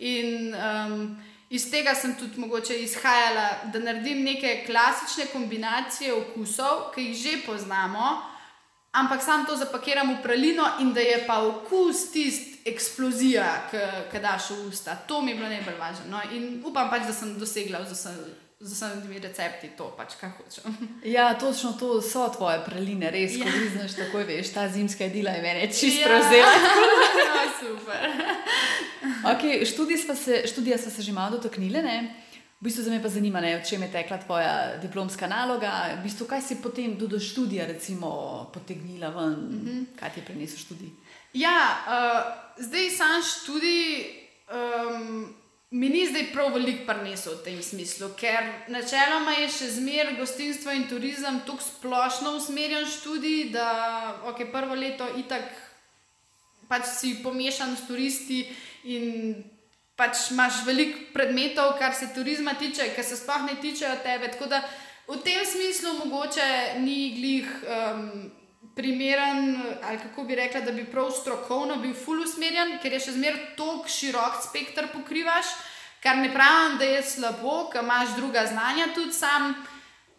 In 0.00 0.54
um, 0.54 1.00
iz 1.50 1.70
tega 1.70 1.94
sem 1.94 2.14
tudi 2.14 2.40
mogoče 2.40 2.78
izhajala, 2.82 3.48
da 3.72 3.78
naredim 3.78 4.22
neke 4.24 4.62
klasične 4.66 5.26
kombinacije 5.32 6.14
okusov, 6.14 6.90
ki 6.94 7.10
jih 7.10 7.16
že 7.16 7.38
poznamo 7.46 8.30
ampak 8.92 9.22
sam 9.22 9.46
to 9.46 9.56
zapakiram 9.56 10.18
v 10.18 10.22
pralino 10.22 10.66
in 10.80 10.92
da 10.92 11.00
je 11.00 11.24
pa 11.26 11.42
okus 11.42 12.10
tisti 12.12 12.50
eksplozija, 12.64 13.70
ki 14.12 14.18
daš 14.20 14.50
v 14.50 14.68
usta. 14.68 14.94
To 15.08 15.22
mi 15.22 15.30
je 15.30 15.36
bilo 15.36 15.48
najbolj 15.48 15.78
važno. 15.80 16.04
No? 16.10 16.20
In 16.32 16.60
upam 16.64 16.90
pač, 16.90 17.06
da 17.08 17.12
sem 17.12 17.38
dosegla 17.38 17.80
z 18.60 18.72
vsemi 18.72 19.18
recepti 19.18 19.70
to, 19.76 19.88
pač, 19.96 20.14
kar 20.20 20.30
hočem. 20.36 20.76
Ja, 21.16 21.32
točno 21.38 21.72
to 21.72 22.00
so 22.04 22.28
tvoje 22.28 22.60
praline, 22.64 23.10
res, 23.10 23.38
ja. 23.38 23.44
ko 23.44 23.56
vidiš, 23.56 23.96
tako 23.96 24.24
veš, 24.28 24.52
ta 24.52 24.68
zimska 24.68 25.04
jedila 25.08 25.30
je 25.30 25.42
meni 25.42 25.72
čisto 25.72 26.00
ja. 26.00 26.08
prevzela. 26.08 26.54
Ja, 27.30 27.44
super. 27.56 28.00
okay, 29.32 29.64
študija 29.64 30.78
smo 30.78 30.90
se 30.90 31.02
že 31.02 31.12
malo 31.12 31.36
dotaknili. 31.36 31.80
V 32.60 32.64
bistvu 32.64 32.90
me 32.90 33.02
pa 33.02 33.08
zanima, 33.08 33.40
o 33.40 33.64
čem 33.64 33.82
je 33.82 33.92
tekla 33.92 34.18
tvoja 34.18 34.76
diplomska 34.82 35.26
naloga, 35.26 35.96
v 35.96 36.02
bistvu, 36.04 36.26
kaj 36.28 36.42
si 36.42 36.60
potem 36.60 36.96
do 36.96 37.18
študija 37.18 37.66
recimo, 37.66 38.50
potegnila 38.52 39.08
ven, 39.08 39.32
mm 39.32 39.60
-hmm. 39.64 39.86
kaj 39.96 40.10
ti 40.12 40.20
je 40.20 40.24
prinesel 40.24 40.58
študij. 40.58 40.88
Ja, 41.32 41.56
uh, 41.86 42.64
zdaj 42.64 42.90
sam 42.90 43.22
študij 43.22 44.04
um, 44.52 45.34
mi 45.70 45.88
ni 45.88 46.06
zdaj 46.06 46.32
prav 46.32 46.50
veliko 46.54 46.82
prinesel 46.86 47.36
v 47.38 47.44
tem 47.44 47.62
smislu, 47.62 48.10
ker 48.18 48.66
načeloma 48.74 49.36
je 49.38 49.48
še 49.54 49.68
zmeraj 49.76 50.16
gostinstvo 50.18 50.74
in 50.74 50.88
turizem 50.90 51.40
tako 51.46 51.62
splošno 51.62 52.34
usmerjen 52.40 52.88
študij, 52.90 53.50
da 53.54 53.68
ok, 54.26 54.48
prvo 54.50 54.74
leto 54.74 55.06
itak 55.20 55.46
pač 56.70 56.90
si 56.98 57.16
pomešan 57.22 57.76
s 57.76 57.86
turisti 57.86 58.42
in 58.90 59.38
pač 59.98 60.30
imaš 60.32 60.64
veliko 60.66 61.10
predmetov, 61.14 61.76
kar 61.78 61.94
se 61.94 62.10
turizma 62.14 62.54
tiče, 62.58 62.90
ki 62.94 63.02
se 63.04 63.18
sploh 63.20 63.46
ne 63.46 63.58
tičejo 63.62 63.98
tebe. 64.02 64.30
Tako 64.32 64.48
da 64.50 64.62
v 65.06 65.18
tem 65.22 65.42
smislu 65.46 65.98
mogoče 66.04 66.80
ni 66.82 67.14
glih 67.14 67.50
um, 67.62 68.30
primeren, 68.74 69.62
ali 69.82 69.98
kako 69.98 70.24
bi 70.24 70.34
rekla, 70.34 70.60
da 70.60 70.72
bi 70.72 70.84
prav 70.84 71.10
strokovno 71.10 71.76
bil 71.76 71.94
full 71.94 72.22
usmerjen, 72.22 72.78
ker 72.82 72.92
je 72.92 73.00
še 73.06 73.16
zmeraj 73.18 73.52
tako 73.58 73.88
širok 73.88 74.38
spektr 74.48 74.88
pokrivaš, 74.92 75.50
kar 76.02 76.16
ne 76.16 76.30
pravim, 76.32 76.78
da 76.78 76.88
je 76.88 77.02
slabo, 77.02 77.68
ker 77.72 77.84
imaš 77.84 78.16
druga 78.16 78.46
znanja 78.46 78.92
tudi 78.94 79.12
sam. 79.12 79.54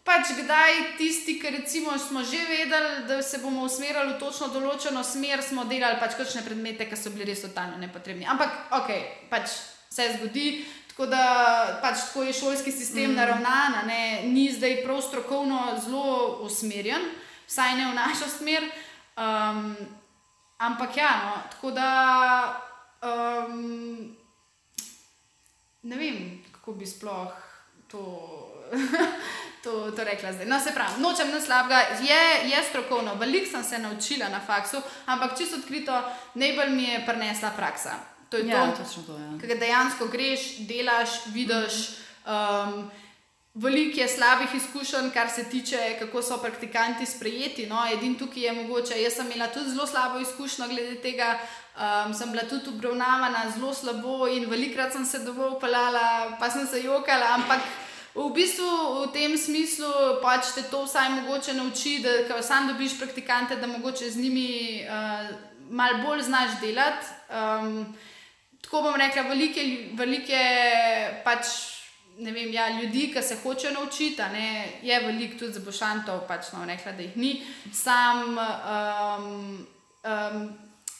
Pač 0.02 0.32
kdaj 0.34 0.96
tisti, 0.98 1.36
ki 1.38 1.50
recimo 1.54 1.94
smo 1.98 2.24
že 2.26 2.40
vedeli, 2.48 3.04
da 3.06 3.22
se 3.22 3.38
bomo 3.38 3.62
usmerili 3.68 4.14
v 4.14 4.18
točno 4.18 4.48
določeno 4.50 5.04
smer, 5.06 5.42
smo 5.46 5.62
delali 5.70 6.00
pač 6.00 6.16
kakšne 6.18 6.42
predmete, 6.42 6.88
ki 6.90 6.98
so 6.98 7.12
bili 7.14 7.28
res 7.30 7.44
totalno 7.44 7.78
nepotrebni. 7.78 8.26
Ampak 8.26 8.74
ok, 8.82 8.90
pač 9.30 9.54
se 9.92 10.08
zgodi. 10.16 10.64
Tako 10.92 11.06
da 11.06 11.78
pač 11.80 12.02
tako 12.08 12.26
je 12.26 12.32
šolski 12.36 12.72
sistem 12.72 13.14
mm. 13.14 13.16
naravnan, 13.16 13.78
ne, 13.86 14.28
ni 14.28 14.50
zdaj 14.52 14.82
prav 14.84 15.00
strokovno 15.00 15.78
zelo 15.80 16.42
usmerjen, 16.44 17.06
vsaj 17.52 17.76
ne 17.76 17.90
v 17.90 17.94
našo 17.94 18.28
smer. 18.28 18.64
Um, 19.12 19.76
ampak 20.58 20.96
ja, 20.96 21.12
no, 21.24 21.34
tako 21.52 21.70
da 21.70 21.90
um, 23.04 24.16
ne 25.82 25.96
vem, 25.96 26.40
kako 26.52 26.72
bi 26.72 26.86
sploh 26.86 27.32
to. 27.88 28.02
To, 29.62 29.94
to 29.94 30.04
rekla 30.04 30.32
zdaj. 30.32 30.46
No, 30.50 30.58
se 30.58 30.72
pravi, 30.74 30.98
nočem 30.98 31.30
na 31.30 31.38
slabega, 31.40 32.02
je, 32.02 32.50
je 32.50 32.62
strokovno, 32.66 33.14
veliko 33.14 33.46
sem 33.46 33.64
se 33.64 33.78
naučila 33.78 34.28
na 34.28 34.40
faksu, 34.40 34.80
ampak 35.06 35.38
čisto 35.38 35.56
odkrito, 35.56 36.02
najbolj 36.34 36.70
mi 36.70 36.84
je 36.84 37.04
prinesla 37.06 37.50
praksa. 37.56 37.94
To 38.28 38.36
je 38.36 38.48
ja, 38.48 38.66
to, 38.74 38.82
to 39.06 39.18
ja. 39.18 39.38
kar 39.38 39.58
dejansko 39.58 40.08
greš, 40.10 40.66
delaš, 40.66 41.10
vidiš. 41.26 41.94
Um, 42.26 42.90
Veliko 43.54 44.00
je 44.00 44.08
slabih 44.08 44.54
izkušenj, 44.54 45.10
kar 45.12 45.28
se 45.30 45.44
tiče, 45.44 45.96
kako 45.98 46.22
so 46.22 46.38
praktikanti 46.40 47.06
sprejeti. 47.06 47.66
No, 47.66 47.82
edin 47.92 48.14
tukaj 48.18 48.42
je 48.42 48.52
mogoče. 48.52 49.02
Jaz 49.02 49.18
sem 49.18 49.26
imela 49.26 49.50
tudi 49.52 49.70
zelo 49.70 49.86
slabo 49.86 50.18
izkušnjo 50.18 50.68
glede 50.68 50.94
tega, 51.02 51.38
um, 51.76 52.14
sem 52.14 52.32
bila 52.32 52.42
tudi 52.48 52.68
obravnavana 52.68 53.50
zelo 53.54 53.74
slabo 53.74 54.28
in 54.28 54.48
velikrat 54.50 54.92
sem 54.92 55.04
se 55.04 55.18
dovolj 55.18 55.56
upalala, 55.56 56.36
pa 56.40 56.50
sem 56.50 56.66
se 56.66 56.80
jokala. 56.80 57.34
Ampak 57.34 57.60
v 58.14 58.30
bistvu 58.32 58.68
v 59.02 59.10
tem 59.12 59.36
smislu 59.36 59.92
pač 60.22 60.54
te 60.54 60.64
to 60.70 60.84
vsaj 60.86 61.10
mogoče 61.10 61.52
nauči, 61.52 61.98
da 62.28 62.40
sam 62.42 62.72
dobiš 62.72 62.96
praktikante, 62.98 63.56
da 63.56 63.66
mogoče 63.66 64.10
z 64.10 64.16
njimi 64.16 64.80
uh, 64.88 65.28
malo 65.68 66.00
bolj 66.06 66.22
znaš 66.22 66.56
delati. 66.60 67.06
Um, 67.28 67.96
tako 68.62 68.82
bom 68.82 68.96
rekla, 68.96 69.22
velike, 69.28 69.92
velike 69.92 70.40
pač, 71.24 71.71
vem, 72.18 72.52
ja, 72.52 72.68
ljudi, 72.80 73.10
ki 73.14 73.22
se 73.22 73.36
hočejo 73.42 73.72
naučiti. 73.72 74.22
Ne, 74.32 74.68
je 74.82 75.00
veliko 75.00 75.38
tudi 75.38 75.52
za 75.52 75.60
bošantov, 75.60 76.26
pač 76.28 76.52
no, 76.52 76.64
rekla, 76.66 76.92
da 76.92 77.02
jih 77.02 77.16
ni. 77.16 77.32
Sam, 77.72 78.36
um, 78.38 79.66
um, 80.04 80.42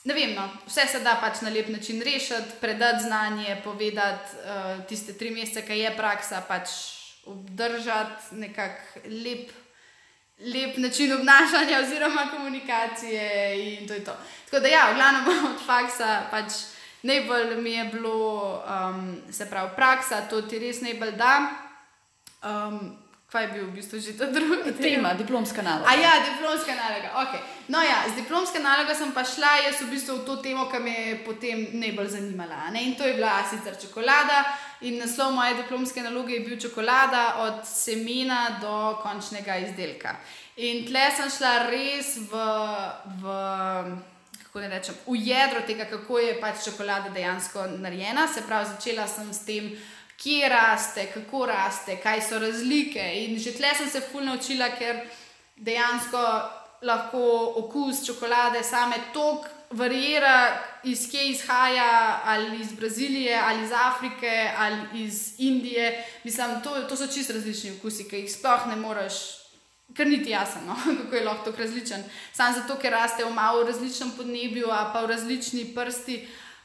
ne 0.05 0.15
vem, 0.15 0.35
no, 0.35 0.49
vse 0.67 0.87
se 0.89 1.01
da 1.01 1.19
pač 1.21 1.43
na 1.43 1.51
lep 1.51 1.69
način 1.69 2.03
rešiti, 2.03 2.59
predati 2.61 3.05
znanje, 3.05 3.61
povedati 3.65 4.37
uh, 4.37 4.85
tiste 4.89 5.13
tri 5.13 5.31
mesece, 5.31 5.67
ki 5.67 5.79
je 5.79 5.97
praksa, 5.97 6.43
pač 6.49 6.71
obdržati 7.27 8.35
nekako 8.37 9.09
lep. 9.09 9.51
Lep 10.43 10.77
način 10.77 11.13
obnašanja, 11.13 11.79
oziroma 11.85 12.25
komunikacije, 12.31 13.27
in 13.79 13.89
to 13.89 13.95
je 13.95 14.05
to. 14.05 14.15
Tako 14.45 14.61
da, 14.61 14.69
ja, 14.69 14.89
v 14.91 14.95
glavnem 14.95 15.29
od 15.53 15.61
faksa 15.67 16.23
pač 16.31 16.53
najbolj 17.03 17.57
mi 17.63 17.73
je 17.73 17.85
bilo, 17.85 18.17
um, 18.65 19.23
se 19.33 19.51
pravi, 19.51 19.71
praksa, 19.77 20.23
to 20.31 20.43
ti 20.43 20.59
res 20.59 20.81
najbolj 20.81 21.17
da. 21.17 21.37
Um, 22.43 22.99
Kaj 23.33 23.43
je 23.43 23.49
bil 23.49 23.65
v 23.65 23.81
bistvu 23.81 23.97
že 23.97 24.13
ta 24.13 24.27
drugi? 24.29 24.73
Tema, 24.77 25.15
diplomska 25.17 25.63
naloga. 25.65 25.89
A 25.89 25.97
ja, 25.97 26.21
diplomska 26.21 26.75
naloga. 26.77 27.09
Okay. 27.25 27.41
No, 27.73 27.81
ja, 27.81 28.05
z 28.13 28.21
diplomske 28.21 28.61
naloge 28.61 28.93
sem 28.93 29.09
pa 29.17 29.25
šla, 29.25 29.57
jaz 29.65 29.81
v 29.81 29.89
bistvu 29.89 30.19
v 30.21 30.25
to 30.29 30.37
temo, 30.45 30.69
ki 30.69 30.79
me 30.85 30.93
je 30.93 31.15
potem 31.25 31.65
najbolj 31.81 32.13
zanimala. 32.13 32.69
Ne? 32.77 32.85
In 32.85 32.93
to 32.93 33.09
je 33.09 33.17
bila 33.17 33.41
sicer 33.49 33.73
čokolada. 33.81 34.45
In 34.85 35.01
naslov 35.01 35.33
moje 35.33 35.57
diplomske 35.65 36.05
naloge 36.05 36.37
je 36.37 36.45
bil 36.45 36.61
čokolada 36.61 37.49
od 37.49 37.65
semena 37.65 38.61
do 38.61 39.01
končnega 39.01 39.57
izdelka. 39.65 40.21
In 40.61 40.85
tle 40.85 41.09
sem 41.17 41.33
šla 41.33 41.73
res 41.73 42.21
v, 42.29 42.37
v, 43.17 43.25
rečem, 44.61 44.95
v 45.07 45.17
jedro 45.17 45.63
tega, 45.67 45.85
kako 45.85 46.19
je 46.19 46.41
pač 46.41 46.65
čokolada 46.65 47.09
dejansko 47.11 47.67
narejena. 47.79 48.29
Se 48.29 48.43
pravi, 48.47 48.69
začela 48.75 49.07
sem 49.09 49.33
s 49.33 49.45
tem 49.45 49.73
kje 50.23 50.49
raste, 50.49 51.07
kako 51.15 51.47
raste, 51.47 51.97
kaj 52.03 52.21
so 52.23 52.39
razlike. 52.39 53.03
In 53.25 53.39
že 53.39 53.53
tle 53.53 53.75
sem 53.75 53.91
se 53.91 54.01
fulno 54.01 54.35
naučila, 54.35 54.69
ker 54.79 55.03
dejansko 55.57 56.21
lahko 56.83 57.55
okus 57.57 58.07
čokolade 58.07 58.63
same 58.63 58.97
tok 59.15 59.47
varira, 59.71 60.59
iz 60.85 61.11
kje 61.11 61.29
izhaja, 61.31 62.21
ali 62.25 62.61
iz 62.61 62.73
Brazilije, 62.73 63.41
ali 63.45 63.65
iz 63.65 63.73
Afrike, 63.73 64.51
ali 64.59 65.05
iz 65.05 65.35
Indije. 65.39 66.05
Mislim, 66.25 66.61
to, 66.65 66.83
to 66.83 66.97
so 66.97 67.07
čisto 67.07 67.33
različni 67.33 67.79
okusi, 67.79 68.09
ki 68.09 68.17
jih 68.17 68.33
sploh 68.33 68.67
ne 68.69 68.77
moreš. 68.77 69.42
Ker 69.97 70.07
niti 70.07 70.31
jasno, 70.31 70.61
no? 70.67 70.77
kako 71.03 71.17
je 71.17 71.25
lahko 71.25 71.51
tako 71.51 71.63
različen. 71.63 72.05
Samo 72.33 72.61
zato, 72.61 72.77
ker 72.81 72.93
raste 72.93 73.25
v 73.25 73.33
malo 73.35 73.65
različnem 73.65 74.15
podnebju, 74.17 74.69
pa 74.93 75.03
v 75.03 75.11
različni 75.11 75.65
prsti 75.75 76.17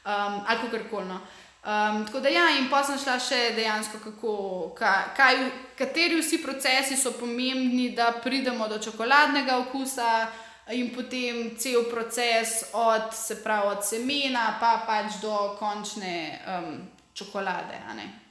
um, 0.04 0.40
ali 0.46 0.58
kako 0.70 0.84
koli. 0.90 1.08
No? 1.08 1.20
Um, 1.68 2.06
tako 2.06 2.20
da, 2.20 2.28
ja, 2.28 2.48
in 2.56 2.70
pa 2.70 2.84
sem 2.84 2.98
šla 2.98 3.18
še 3.20 3.38
dejansko, 3.56 3.98
kako, 4.00 4.34
kaj, 4.76 5.40
kateri 5.76 6.20
vsi 6.20 6.38
procesi 6.42 6.96
so 6.96 7.12
pomembni, 7.18 7.90
da 7.96 8.12
pridemo 8.24 8.68
do 8.68 8.78
čokoladnega 8.78 9.58
okusa, 9.66 10.28
in 10.70 10.90
potem 10.94 11.56
cel 11.56 11.84
proces 11.90 12.64
od, 12.72 13.12
se 13.12 13.42
pravi, 13.42 13.68
od 13.68 13.84
semena, 13.84 14.56
pa 14.60 14.84
pač 14.86 15.20
do 15.22 15.56
končne 15.58 16.38
um, 16.46 16.88
čokolade. 17.14 17.80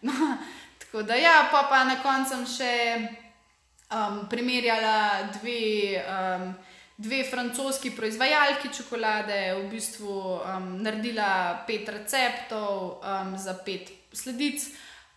tako 0.81 1.01
da, 1.01 1.15
ja, 1.15 1.49
pa, 1.51 1.65
pa 1.69 1.83
na 1.83 1.97
koncu 2.01 2.45
še 2.45 3.26
primerjala 4.29 5.29
dve. 5.39 6.03
Um, 6.05 6.55
dve 6.97 7.23
francoski 7.23 7.91
proizvajalki 7.91 8.69
čokolade, 8.73 9.53
v 9.53 9.69
bistvu 9.69 10.09
um, 10.09 10.81
naredila 10.81 11.63
pet 11.67 11.89
receptov 11.89 12.97
um, 13.05 13.37
za 13.37 13.53
pet 13.65 13.91
sledic 14.13 14.65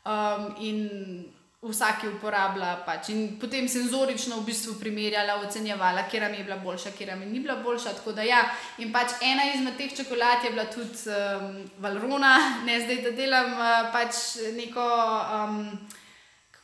um, 0.04 0.52
in 0.61 1.24
vsaki 1.61 2.09
uporablja. 2.09 2.74
Pač. 2.85 3.09
In 3.12 3.38
potem 3.40 3.68
senzorično 3.68 4.40
v 4.40 4.48
bistvu 4.48 4.76
primerjala, 4.80 5.40
ocenjevala, 5.40 6.04
kje 6.09 6.28
mi 6.28 6.40
je 6.40 6.44
bila 6.44 6.56
boljša, 6.56 6.92
kje 6.98 7.16
mi 7.16 7.26
ni 7.26 7.40
bila 7.40 7.56
boljša. 7.64 7.96
Ja. 8.28 8.44
In 8.78 8.92
pač 8.92 9.16
ena 9.22 9.48
izmed 9.54 9.76
teh 9.76 9.96
čokolad 9.96 10.44
je 10.44 10.50
bila 10.50 10.64
tudi 10.64 11.09
um, 11.09 11.64
Valrona, 11.78 12.37
ne 12.64 12.80
zdaj, 12.80 13.02
da 13.09 13.11
delam 13.16 13.52
uh, 13.56 13.88
pač 13.92 14.37
neko. 14.52 14.85
Um, 15.33 15.64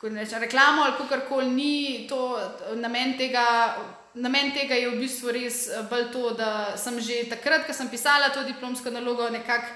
Reče, 0.03 0.39
reklamo 0.39 0.83
ali 0.83 1.09
kako 1.09 1.29
koli 1.29 1.51
ni, 1.51 2.07
to 2.09 2.39
namen 2.75 3.17
tega 3.19 3.47
namen 4.17 4.51
tega 4.53 4.75
je 4.75 4.91
v 4.91 5.01
bistvu 5.01 5.33
res 5.33 5.67
eh, 5.69 5.83
bolj 5.91 6.09
to, 6.13 6.31
da 6.37 6.77
sem 6.81 6.97
že 7.01 7.27
takrat, 7.31 7.67
ko 7.67 7.73
sem 7.77 7.89
pisala 7.93 8.33
to 8.33 8.45
diplomsko 8.49 8.91
nalogo, 8.91 9.29
nekako 9.31 9.69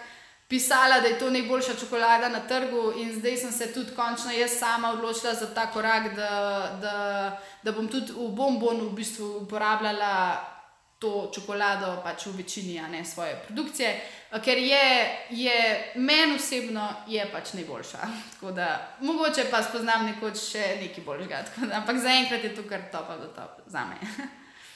pisala, 0.51 0.99
da 1.01 1.07
je 1.07 1.19
to 1.19 1.31
najboljša 1.31 1.77
čokolada 1.79 2.29
na 2.29 2.41
trgu, 2.49 2.91
in 2.99 3.13
zdaj 3.15 3.37
sem 3.37 3.53
se 3.53 3.73
tudi 3.73 3.95
končno 3.95 4.33
jaz 4.35 4.59
sama 4.59 4.91
odločila 4.97 5.35
za 5.35 5.47
ta 5.55 5.69
korak, 5.71 6.15
da, 6.17 6.33
da, 6.83 6.97
da 7.63 7.73
bom 7.73 7.87
tudi 7.89 8.13
v 8.13 8.33
bombonu 8.35 8.91
v 8.91 8.97
bistvu 8.99 9.45
uporabljala. 9.45 10.11
To 11.01 11.31
čokolado 11.33 12.03
pač 12.05 12.27
v 12.29 12.43
večini, 12.43 12.75
ne 12.93 13.01
svoje 13.05 13.33
produkcije, 13.47 13.89
ker 14.45 14.59
je, 14.59 14.89
je 15.31 15.55
meni 15.97 16.37
osebno 16.37 16.85
je 17.09 17.25
pač 17.33 17.55
najboljša. 17.57 18.09
Da, 18.59 18.99
mogoče 19.01 19.47
pa 19.51 19.63
spoznam 19.65 20.05
nekoč 20.07 20.37
še 20.53 20.67
nekaj 20.83 21.05
boljšega, 21.05 21.41
da, 21.69 21.81
ampak 21.81 21.97
zaenkrat 22.05 22.45
je 22.45 22.53
to 22.55 22.67
kar 22.69 22.85
top, 22.93 23.09
da 23.17 23.33
to 23.33 23.49
za 23.67 23.87
me. 23.89 23.97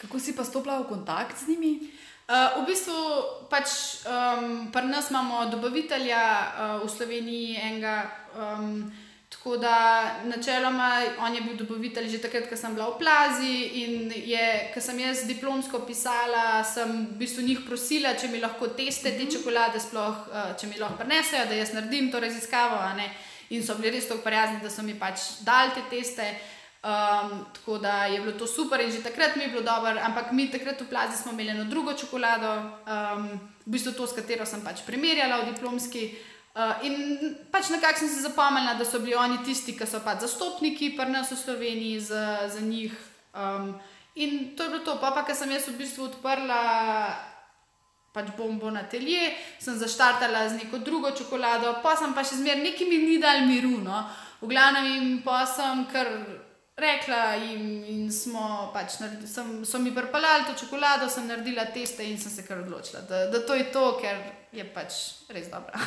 Kako 0.01 0.21
si 0.21 0.33
pa 0.37 0.45
stopila 0.45 0.81
v 0.81 0.89
kontakt 0.89 1.37
z 1.37 1.53
njimi? 1.53 1.93
Uh, 2.25 2.63
v 2.63 2.73
bistvu, 2.73 2.97
pač, 3.53 4.01
um, 4.09 4.73
pri 4.73 4.89
nas 4.89 5.13
imamo 5.13 5.45
dobavitelja 5.53 6.25
uh, 6.25 6.81
v 6.81 6.89
Sloveniji, 6.89 7.57
enega. 7.61 7.99
Um, 8.33 8.89
tako 9.45 9.57
da, 9.57 10.11
načeloma, 10.25 11.03
on 11.21 11.35
je 11.35 11.41
bil 11.41 11.57
dobavitelj 11.57 12.09
že 12.09 12.19
takrat, 12.19 12.47
ko 12.49 12.57
sem 12.57 12.73
bila 12.75 12.87
v 12.95 12.99
Plazi. 12.99 13.57
In 13.85 14.13
ko 14.73 14.81
sem 14.81 15.03
jaz 15.05 15.27
diplomsko 15.29 15.83
pisala, 15.85 16.65
sem 16.65 16.89
v 17.13 17.19
bistvu 17.21 17.45
njih 17.45 17.61
prosila, 17.69 18.15
če 18.17 18.33
mi 18.33 18.41
lahko 18.41 18.73
teste 18.73 19.13
te 19.13 19.21
mhm. 19.21 19.35
čokolade, 19.37 19.81
sploh 19.81 20.33
uh, 20.33 20.57
če 20.57 20.73
mi 20.73 20.81
lahko 20.81 20.97
prenesejo, 20.97 21.45
da 21.45 21.61
jaz 21.61 21.75
naredim 21.77 22.09
to 22.09 22.25
raziskavo. 22.25 22.81
In 23.53 23.61
so 23.61 23.77
bili 23.77 23.93
res 23.99 24.09
tako 24.09 24.25
prijazni, 24.25 24.65
da 24.65 24.73
so 24.73 24.83
mi 24.83 24.97
pač 24.97 25.45
dali 25.45 25.77
te 25.77 25.85
teste. 25.93 26.25
Um, 26.85 27.45
tako 27.53 27.79
da 27.79 28.07
je 28.09 28.21
bilo 28.21 28.33
to 28.33 28.47
super 28.47 28.81
in 28.81 28.91
že 28.93 29.03
takrat 29.03 29.37
mi 29.37 29.43
je 29.43 29.49
bilo 29.49 29.63
dobro, 29.63 30.01
ampak 30.01 30.33
mi 30.33 30.51
takrat 30.53 30.81
v 30.81 30.89
plazi 30.89 31.17
smo 31.17 31.33
imeli 31.33 31.51
eno 31.51 31.65
drugo 31.65 31.93
čokolado, 31.93 32.51
um, 32.85 33.29
v 33.65 33.73
bistvu 33.73 33.93
to, 33.93 34.07
s 34.07 34.13
katero 34.13 34.45
sem 34.45 34.61
pač 34.65 34.85
primerjala 34.85 35.45
v 35.45 35.53
diplomski. 35.53 36.13
Uh, 36.55 36.87
in 36.87 36.95
pač 37.51 37.73
nekako 37.75 37.99
sem 37.99 38.09
se 38.09 38.23
zapomnila, 38.23 38.77
da 38.79 38.85
so 38.87 39.01
bili 39.03 39.17
oni 39.19 39.41
tisti, 39.43 39.75
ki 39.75 39.89
so 39.91 39.99
pač 40.05 40.23
zastopniki 40.23 40.93
pri 40.95 41.11
nas 41.11 41.33
v 41.35 41.39
Sloveniji 41.41 42.01
za, 42.01 42.47
za 42.47 42.63
njih. 42.63 42.95
Um, 43.35 43.75
in 44.15 44.55
to 44.55 44.63
je 44.63 44.71
bilo 44.71 44.85
to. 44.87 44.95
Pa, 45.03 45.11
pa 45.11 45.25
ker 45.27 45.35
sem 45.35 45.51
jaz 45.51 45.67
v 45.67 45.81
bistvu 45.83 46.07
odprla 46.13 46.63
pač 48.15 48.31
bombo 48.39 48.71
na 48.71 48.87
telje, 48.87 49.35
sem 49.59 49.75
zaštartala 49.75 50.47
z 50.49 50.63
neko 50.63 50.79
drugo 50.87 51.11
čokolado, 51.11 51.83
pa 51.83 51.99
sem 51.99 52.15
pa 52.15 52.23
še 52.23 52.39
zmeraj 52.39 52.63
neki 52.63 52.87
mi 52.87 53.03
ni 53.03 53.19
dal 53.19 53.43
miru. 53.51 53.83
No? 53.83 54.07
V 54.39 54.47
glavnem 54.55 54.87
jim 54.87 55.09
pa 55.27 55.43
sem 55.51 55.83
kar 55.91 56.07
rekla 56.77 57.35
jim, 57.35 57.67
in 57.89 58.13
smo 58.13 58.71
pač 58.75 58.99
naredili, 59.01 59.29
sem, 59.31 59.51
so 59.65 59.79
mi 59.79 59.95
pripeljali 59.95 60.49
to 60.49 60.55
čokolado, 60.65 61.09
sem 61.09 61.27
naredila 61.27 61.67
teste 61.75 62.07
in 62.07 62.19
sem 62.19 62.33
se 62.33 62.47
kar 62.47 62.63
odločila, 62.65 63.05
da, 63.09 63.27
da 63.31 63.43
to 63.47 63.55
je 63.55 63.69
to, 63.73 63.85
ker 64.03 64.23
je 64.53 64.65
pač 64.75 65.01
res 65.35 65.51
dobro. 65.51 65.79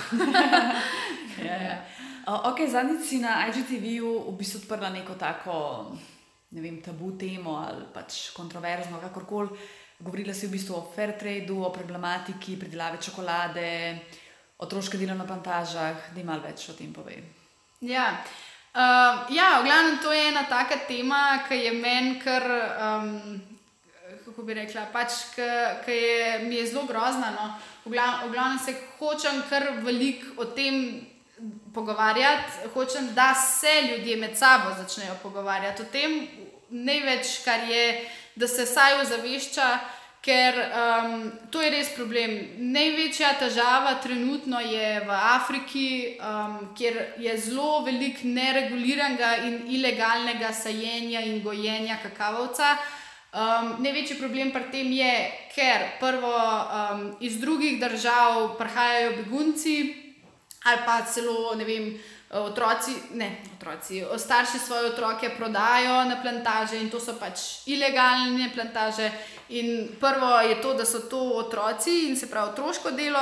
ja, 1.48 1.58
ja. 1.64 1.80
Ok, 2.28 2.66
zadnjič 2.72 3.04
si 3.08 3.20
na 3.24 3.46
IGTV-ju 3.48 4.14
v 4.28 4.38
bistvu 4.40 4.64
odprla 4.64 4.92
neko 4.92 5.16
tako 5.20 5.58
ne 6.50 6.64
vem, 6.64 6.80
tabu 6.82 7.12
temo 7.20 7.58
ali 7.60 7.86
pač 7.94 8.32
kontroverzno, 8.36 9.02
kakorkoli. 9.04 9.58
Govorila 10.00 10.34
si 10.34 10.48
v 10.48 10.54
bistvu 10.54 10.76
o 10.78 10.84
fair 10.94 11.16
tradu, 11.18 11.64
o 11.66 11.72
problematiki 11.74 12.56
pridelave 12.60 13.02
čokolade, 13.02 13.70
otroške 14.62 14.98
delo 14.98 15.16
na 15.18 15.26
plantažah, 15.26 16.12
da 16.14 16.22
ima 16.22 16.38
več 16.44 16.70
o 16.70 16.78
tem 16.78 16.94
povedati. 16.94 17.34
Ja. 17.82 18.12
Uh, 18.14 18.57
ja, 19.30 19.60
v 19.60 19.66
glavnem 19.66 20.00
to 20.02 20.12
je 20.12 20.28
ena 20.28 20.44
taka 20.50 20.78
tema, 20.88 21.40
ki 21.48 21.56
je 21.56 21.72
meni 21.74 22.20
kar, 22.20 22.44
um, 22.46 23.42
kako 24.26 24.44
bi 24.44 24.54
rekla, 24.54 24.88
pač, 24.94 25.12
ki 25.86 25.92
je, 25.92 26.50
je 26.52 26.66
zelo 26.68 26.86
grozna. 26.86 27.32
No. 27.34 27.54
V, 27.86 27.92
glav, 27.92 28.28
v 28.28 28.32
glavnem 28.32 28.60
se 28.60 28.76
hočem 29.00 29.44
kar 29.50 29.72
veliko 29.82 30.42
o 30.42 30.46
tem 30.46 31.08
pogovarjati, 31.74 32.70
hočem, 32.74 33.14
da 33.14 33.34
se 33.34 33.82
ljudje 33.90 34.18
med 34.18 34.38
sabo 34.38 34.74
začnejo 34.78 35.18
pogovarjati 35.24 35.82
o 35.82 35.86
tem, 35.92 36.28
največ, 36.70 37.44
kar 37.46 37.70
je, 37.70 38.10
da 38.36 38.48
se 38.48 38.66
vsaj 38.66 39.02
ozavešča. 39.02 39.68
Ker 40.22 40.56
um, 40.60 41.32
to 41.52 41.62
je 41.62 41.70
res 41.72 41.90
problem. 41.96 42.34
Največja 42.74 43.36
težava 43.40 43.94
trenutno 44.04 44.60
je 44.60 45.00
v 45.08 45.12
Afriki, 45.16 45.90
um, 46.20 46.74
kjer 46.76 46.98
je 47.24 47.38
zelo 47.40 47.84
veliko 47.86 48.28
nereguliranega 48.28 49.32
in 49.48 49.62
ilegalnega 49.72 50.52
sajenja 50.52 51.22
in 51.24 51.40
gojenja 51.46 52.00
kakavovca. 52.04 52.74
Um, 53.38 53.78
največji 53.84 54.18
problem 54.20 54.52
pri 54.52 54.68
tem 54.74 54.92
je, 54.98 55.14
ker 55.56 55.88
prvo 56.02 56.34
um, 56.34 57.08
iz 57.22 57.40
drugih 57.40 57.80
držav 57.80 58.58
prihajajo 58.60 59.16
begunci 59.22 59.78
ali 60.68 60.80
pa 60.86 61.02
celo 61.08 61.56
ne 61.56 61.64
vem. 61.64 61.92
Otroci, 62.30 62.92
ne, 63.14 63.38
otroci, 63.56 64.04
starši 64.18 64.60
svoje 64.60 64.90
otroke 64.92 65.30
prodajo 65.38 66.04
na 66.06 66.20
plantaže 66.22 66.76
in 66.76 66.90
to 66.90 67.00
so 67.00 67.16
pač 67.16 67.64
ilegalne 67.66 68.52
plantaže. 68.52 69.12
In 69.50 69.88
prvo 70.00 70.40
je 70.44 70.62
to, 70.62 70.74
da 70.74 70.86
so 70.86 71.00
to 71.08 71.20
otroci 71.40 72.10
in 72.10 72.18
se 72.20 72.28
pravi 72.28 72.52
otroško 72.52 72.92
delo, 72.92 73.22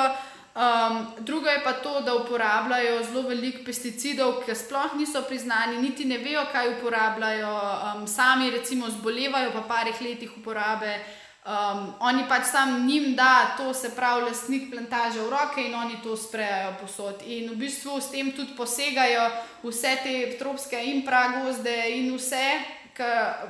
um, 0.56 1.06
drugo 1.20 1.50
je 1.50 1.62
pa 1.63 1.74
to, 1.74 2.02
da 2.02 2.15
uporabljajo 2.15 3.04
zelo 3.04 3.22
veliko 3.30 3.62
pesticidov, 3.65 4.41
ki 4.41 4.56
sploh 4.56 4.98
niso 4.98 5.22
priznani, 5.22 5.78
niti 5.78 6.06
ne 6.06 6.18
vejo, 6.18 6.48
kaj 6.52 6.74
uporabljajo, 6.80 7.54
um, 7.54 8.08
sami 8.08 8.50
recimo 8.50 8.89
zbolevajo 8.89 9.52
po 9.52 9.68
parih 9.68 10.02
letih 10.02 10.34
uporabe. 10.38 10.98
Um, 11.45 11.93
oni 11.99 12.23
pač 12.25 12.47
sam 12.49 12.88
njim 12.88 13.15
da 13.15 13.53
to, 13.58 13.73
se 13.73 13.91
pravi, 13.95 14.23
lastnik 14.25 14.71
plantaže 14.71 15.21
v 15.21 15.29
roke 15.29 15.62
in 15.62 15.75
oni 15.75 15.99
to 16.03 16.17
sprejajo 16.17 16.71
posod. 16.81 17.21
In 17.25 17.51
v 17.51 17.60
bistvu 17.62 17.99
s 18.01 18.10
tem 18.10 18.31
tudi 18.34 18.55
posegajo 18.58 19.27
vse 19.63 19.91
te 20.03 20.15
tropske 20.39 20.79
in 20.89 21.05
pragozde 21.05 21.75
in 21.93 22.10
vse 22.17 22.47
K, 22.95 23.03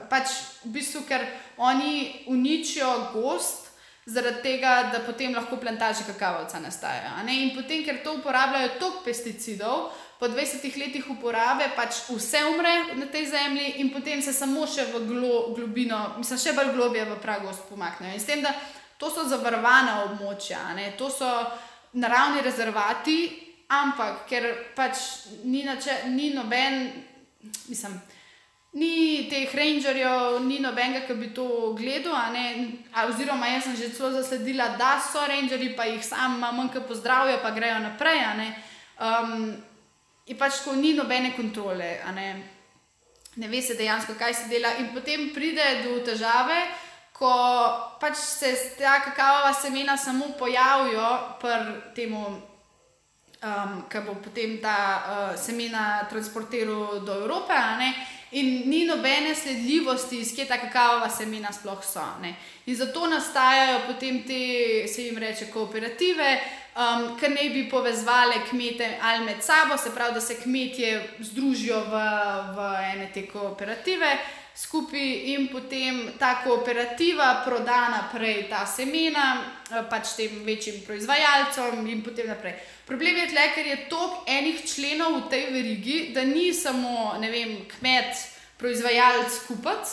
pač 0.10 0.34
v 0.66 0.74
bistvu, 0.74 1.04
ker 1.06 1.22
oni 1.62 2.26
uničijo 2.34 3.14
gost, 3.14 3.70
zaradi 4.06 4.42
tega, 4.42 4.90
da 4.94 5.00
potem 5.06 5.34
lahko 5.34 5.58
plantaže 5.62 6.04
kakavca 6.06 6.60
nastajajo. 6.60 7.22
In 7.30 7.54
potem, 7.54 7.86
ker 7.86 8.02
to 8.04 8.18
uporabljajo 8.18 8.80
toliko 8.80 9.06
pesticidov, 9.06 9.94
po 10.20 10.28
20 10.28 10.64
letih 10.80 11.10
uporabe 11.12 11.68
pač 11.76 12.08
vse 12.10 12.46
umre 12.48 12.96
na 12.96 13.06
tej 13.12 13.28
zemlji, 13.36 13.80
in 13.84 13.92
potem 13.92 14.22
se 14.22 14.34
samo 14.34 14.64
še 14.68 14.88
v 14.94 15.04
glo, 15.08 15.52
globino, 15.56 16.16
mislim, 16.18 16.40
še 16.40 16.56
bolj 16.56 16.72
globje 16.76 17.04
v 17.06 17.20
pragost 17.20 17.68
pomaknejo. 17.70 18.16
In 18.16 18.24
s 18.24 18.30
tem, 18.30 18.42
da 18.42 18.56
to 18.98 19.12
so 19.12 19.28
zavarovana 19.28 20.06
območja, 20.08 20.72
to 20.98 21.12
so 21.12 21.28
naravni 22.00 22.44
rezervati, 22.44 23.18
ampak 23.68 24.24
ker 24.30 24.52
pač 24.76 25.28
ni, 25.44 25.66
nače, 25.68 26.06
ni 26.16 26.32
noben, 26.36 26.92
mislim. 27.68 28.00
Ni 28.76 29.28
teh 29.32 29.48
rangerjev, 29.56 30.42
ni 30.44 30.60
nobenega, 30.60 31.06
ki 31.08 31.16
bi 31.16 31.30
to 31.32 31.72
gledal. 31.80 32.12
Oziroma, 33.08 33.48
jaz 33.48 33.70
sem 33.70 33.78
že 33.80 33.94
celo 33.96 34.12
zasledila, 34.12 34.74
da 34.76 34.98
so 35.00 35.24
rangerji, 35.24 35.72
pa 35.78 35.88
jih 35.88 36.04
sam 36.04 36.40
manj, 36.44 36.74
ki 36.74 36.84
pozdravijo, 36.84 37.40
pa 37.40 37.56
grejo 37.56 37.80
naprej. 37.80 38.52
Um, 39.00 39.56
in 40.26 40.38
pač 40.38 40.64
ko 40.66 40.74
ni 40.74 40.94
nobene 40.94 41.36
kontrole, 41.36 42.00
ne? 42.16 42.30
ne 43.36 43.48
ve 43.48 43.62
se 43.62 43.76
dejansko, 43.76 44.16
kaj 44.18 44.34
se 44.34 44.48
dela. 44.50 44.74
In 44.80 44.94
potem 44.94 45.30
pride 45.34 45.84
do 45.84 46.00
težave, 46.06 46.58
ko 47.16 47.32
pač 48.00 48.18
se 48.20 48.52
ta 48.80 49.00
kakavova 49.04 49.54
semena 49.54 49.98
samo 49.98 50.34
pojavijo 50.40 51.38
pri 51.40 51.78
tem, 51.96 52.16
um, 52.16 53.78
ki 53.92 54.04
bo 54.08 54.18
potem 54.24 54.58
ta 54.64 54.76
uh, 54.76 55.40
semena 55.40 56.06
transportiral 56.10 57.02
do 57.06 57.22
Evrope. 57.22 57.56
In 58.36 58.68
ni 58.68 58.84
nobene 58.86 59.36
sledljivosti, 59.36 60.20
iz 60.20 60.34
kje 60.36 60.48
ta 60.50 60.58
kakavova 60.60 61.10
semena 61.10 61.54
sploh 61.56 61.84
so. 61.84 62.04
Ne? 62.22 62.34
In 62.66 62.76
zato 62.76 63.08
nastajajo 63.08 63.86
potem 63.88 64.24
te, 64.28 64.88
se 64.92 65.06
jim 65.06 65.18
reče, 65.18 65.52
kooperative, 65.54 66.40
um, 66.76 67.18
ki 67.20 67.34
naj 67.34 67.50
bi 67.50 67.68
povezvali 67.70 68.44
kmete 68.50 68.98
ali 69.02 69.26
med 69.26 69.44
sabo, 69.44 69.78
se 69.78 69.92
pravi, 69.96 70.14
da 70.14 70.22
se 70.22 70.36
kmetje 70.36 71.10
združijo 71.20 71.80
v, 71.92 72.02
v 72.56 72.72
ene 72.94 73.12
te 73.14 73.28
kooperative 73.28 74.18
skupaj 74.56 75.34
in 75.34 75.48
potem 75.52 76.14
ta 76.20 76.40
kooperativa 76.44 77.42
proda 77.46 77.90
naprej 77.90 78.48
ta 78.50 78.64
semena 78.66 79.44
eh, 79.44 79.84
pač 79.90 80.16
tem 80.16 80.46
večjim 80.46 80.80
proizvajalcem 80.88 81.84
in 81.88 82.04
potem 82.04 82.28
naprej. 82.32 82.56
Problem 82.88 83.18
je 83.18 83.28
tle, 83.34 83.50
ker 83.56 83.68
je 83.68 83.78
toliko 83.90 84.24
enih 84.28 84.64
členov 84.64 85.18
v 85.18 85.30
tej 85.30 85.44
verigi, 85.52 85.98
da 86.16 86.24
ni 86.24 86.54
samo 86.54 87.18
vem, 87.20 87.66
kmet, 87.68 88.16
proizvajalec, 88.58 89.42
kupec, 89.48 89.92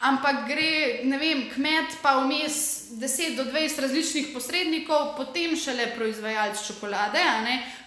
ampak 0.00 0.46
gre 0.46 1.02
vem, 1.18 1.48
kmet, 1.50 1.98
pa 2.02 2.18
vmes 2.22 2.90
10 2.98 3.36
do 3.36 3.44
20 3.50 3.80
različnih 3.82 4.30
posrednikov, 4.34 5.16
potem 5.16 5.56
šele 5.56 5.90
proizvajalec 5.96 6.66
čokolade, 6.66 7.22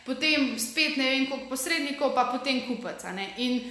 potem 0.05 0.59
spet 0.59 0.97
ne 0.97 1.09
vem 1.09 1.29
koliko 1.29 1.49
posrednikov, 1.49 2.15
pa 2.15 2.27
potem 2.31 2.65
kupec. 2.67 3.05
In 3.37 3.61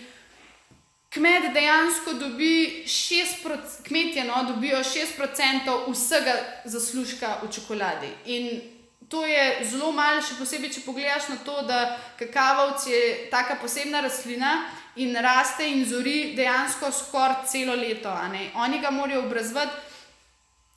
kmet 1.11 1.53
dejansko 1.55 2.13
dobi 2.13 2.85
6%, 2.87 3.83
kmetje 3.85 4.25
no, 4.25 4.45
dobijo 4.49 4.79
6% 4.79 5.93
vsega 5.93 6.35
zaslužka 6.65 7.41
v 7.43 7.53
čokoladi. 7.53 8.13
In 8.27 8.61
to 9.11 9.27
je 9.27 9.65
zelo 9.67 9.91
malo, 9.93 10.23
še 10.23 10.39
posebej, 10.39 10.71
če 10.71 10.87
pogledaš 10.87 11.33
na 11.33 11.41
to, 11.43 11.57
da 11.67 11.99
kakavovc 12.19 12.87
je 12.87 13.01
taka 13.31 13.59
posebna 13.59 14.05
rastlina 14.07 14.71
in 14.97 15.17
raste 15.17 15.69
in 15.69 15.85
zori 15.85 16.35
dejansko 16.37 16.93
skoraj 16.93 17.47
celo 17.47 17.75
leto. 17.75 18.13
Oni 18.55 18.81
ga 18.81 18.91
morajo 18.91 19.27
obrazvati. 19.27 19.91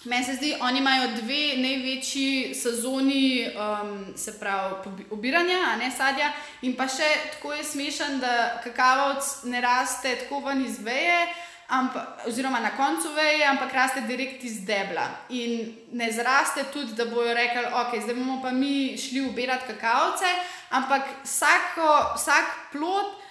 Meni 0.05 0.25
se 0.25 0.33
zdi, 0.35 0.55
oni 0.59 0.79
imajo 0.79 1.07
dve 1.15 1.57
največji 1.57 2.55
sezoni, 2.55 3.47
um, 3.55 4.17
se 4.17 4.39
pravi, 4.39 5.05
obiranja, 5.11 5.59
a 5.67 5.75
ne 5.75 5.91
sadja. 5.91 6.27
In 6.61 6.75
pa 6.75 6.89
še 6.91 7.07
tako 7.31 7.53
je 7.53 7.63
smešen, 7.63 8.19
da 8.19 8.59
kakavovc 8.65 9.29
ne 9.47 9.61
raste 9.63 10.11
tako 10.25 10.41
ven 10.43 10.65
iz 10.65 10.81
veje, 10.83 11.21
ampak, 11.71 12.27
oziroma 12.27 12.59
na 12.59 12.73
koncu 12.75 13.13
veje, 13.15 13.47
ampak 13.47 13.71
raste 13.73 14.03
direkt 14.03 14.43
iz 14.43 14.59
debla. 14.67 15.07
In 15.29 15.71
ne 15.95 16.11
zraste 16.11 16.67
tudi, 16.73 16.97
da 16.99 17.07
bojo 17.07 17.31
rekli, 17.33 17.63
ok, 17.63 17.95
zdaj 18.03 18.19
bomo 18.19 18.41
pa 18.43 18.51
mi 18.51 18.97
šli 18.99 19.23
ubirati 19.29 19.71
kakavce, 19.71 20.35
ampak 20.75 21.07
vsako, 21.23 21.91
vsak 22.19 22.55
plot 22.75 23.22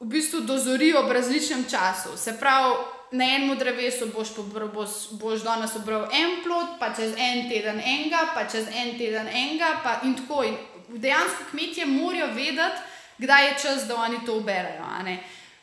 v 0.00 0.06
bistvu 0.06 0.40
dozori 0.40 0.92
ob 0.94 1.10
različnem 1.10 1.64
času. 1.70 2.16
Se 2.16 2.36
pravi, 2.38 2.74
na 3.10 3.24
enem 3.24 3.58
drevesu 3.58 4.06
boš, 4.14 4.28
boš, 4.74 4.90
boš 5.10 5.42
danes 5.42 5.76
obral 5.76 6.08
en 6.12 6.42
plot, 6.44 6.76
pa 6.78 6.92
čez 6.94 7.14
en 7.16 7.48
teden 7.48 7.80
enega, 7.80 8.28
pa 8.34 8.44
čez 8.44 8.68
en 8.68 8.98
teden 8.98 9.28
enega, 9.28 9.80
pa 9.82 10.00
in 10.04 10.14
tako. 10.14 10.44
In 10.44 10.56
dejansko 10.88 11.50
kmetje 11.50 11.86
morajo 11.86 12.26
vedeti, 12.34 12.80
kdaj 13.18 13.46
je 13.46 13.58
čas, 13.62 13.86
da 13.88 13.96
oni 13.96 14.24
to 14.26 14.36
uberajo. 14.36 14.84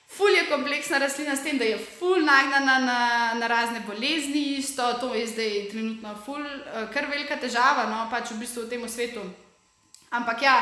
Ful 0.08 0.30
je 0.30 0.46
kompleksna 0.50 0.98
rastlina 0.98 1.36
s 1.36 1.44
tem, 1.44 1.58
da 1.58 1.66
je 1.66 1.78
ful 1.78 2.22
nagnjena 2.26 2.80
na, 2.80 3.34
na 3.40 3.48
razne 3.48 3.82
bolezni, 3.88 4.58
isto 4.58 4.94
to 4.94 5.14
je 5.14 5.28
zdaj 5.28 5.70
trenutno 5.72 6.16
ful, 6.26 6.46
eh, 6.46 6.88
kar 6.94 7.10
velika 7.10 7.36
težava, 7.36 7.90
no 7.90 8.08
pač 8.12 8.32
v 8.32 8.40
bistvu 8.40 8.66
v 8.66 8.70
tem 8.70 8.90
svetu. 8.90 9.22
Ampak 10.10 10.42
ja, 10.42 10.56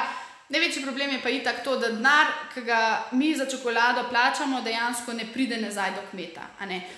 največji 0.49 0.83
problem 0.83 1.11
je 1.11 1.21
pa 1.23 1.29
itak 1.29 1.63
to, 1.63 1.77
da 1.79 1.89
denar, 1.89 2.27
ki 2.53 2.61
ga 2.61 2.79
mi 3.11 3.35
za 3.35 3.45
čokolado 3.45 4.07
plačamo, 4.09 4.61
dejansko 4.61 5.13
ne 5.13 5.25
pride 5.33 5.57
nazaj 5.61 5.91
do 5.91 6.01
kmeta. 6.11 6.47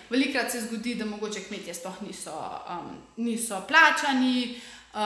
Velikrat 0.10 0.52
se 0.52 0.62
zgodi, 0.62 0.96
da 0.96 1.06
mogoče 1.06 1.44
kmetje 1.48 1.74
sploh 1.74 2.02
niso, 2.02 2.36
um, 2.70 2.98
niso 3.18 3.62
plačani. 3.68 4.56
Uh, 4.96 5.02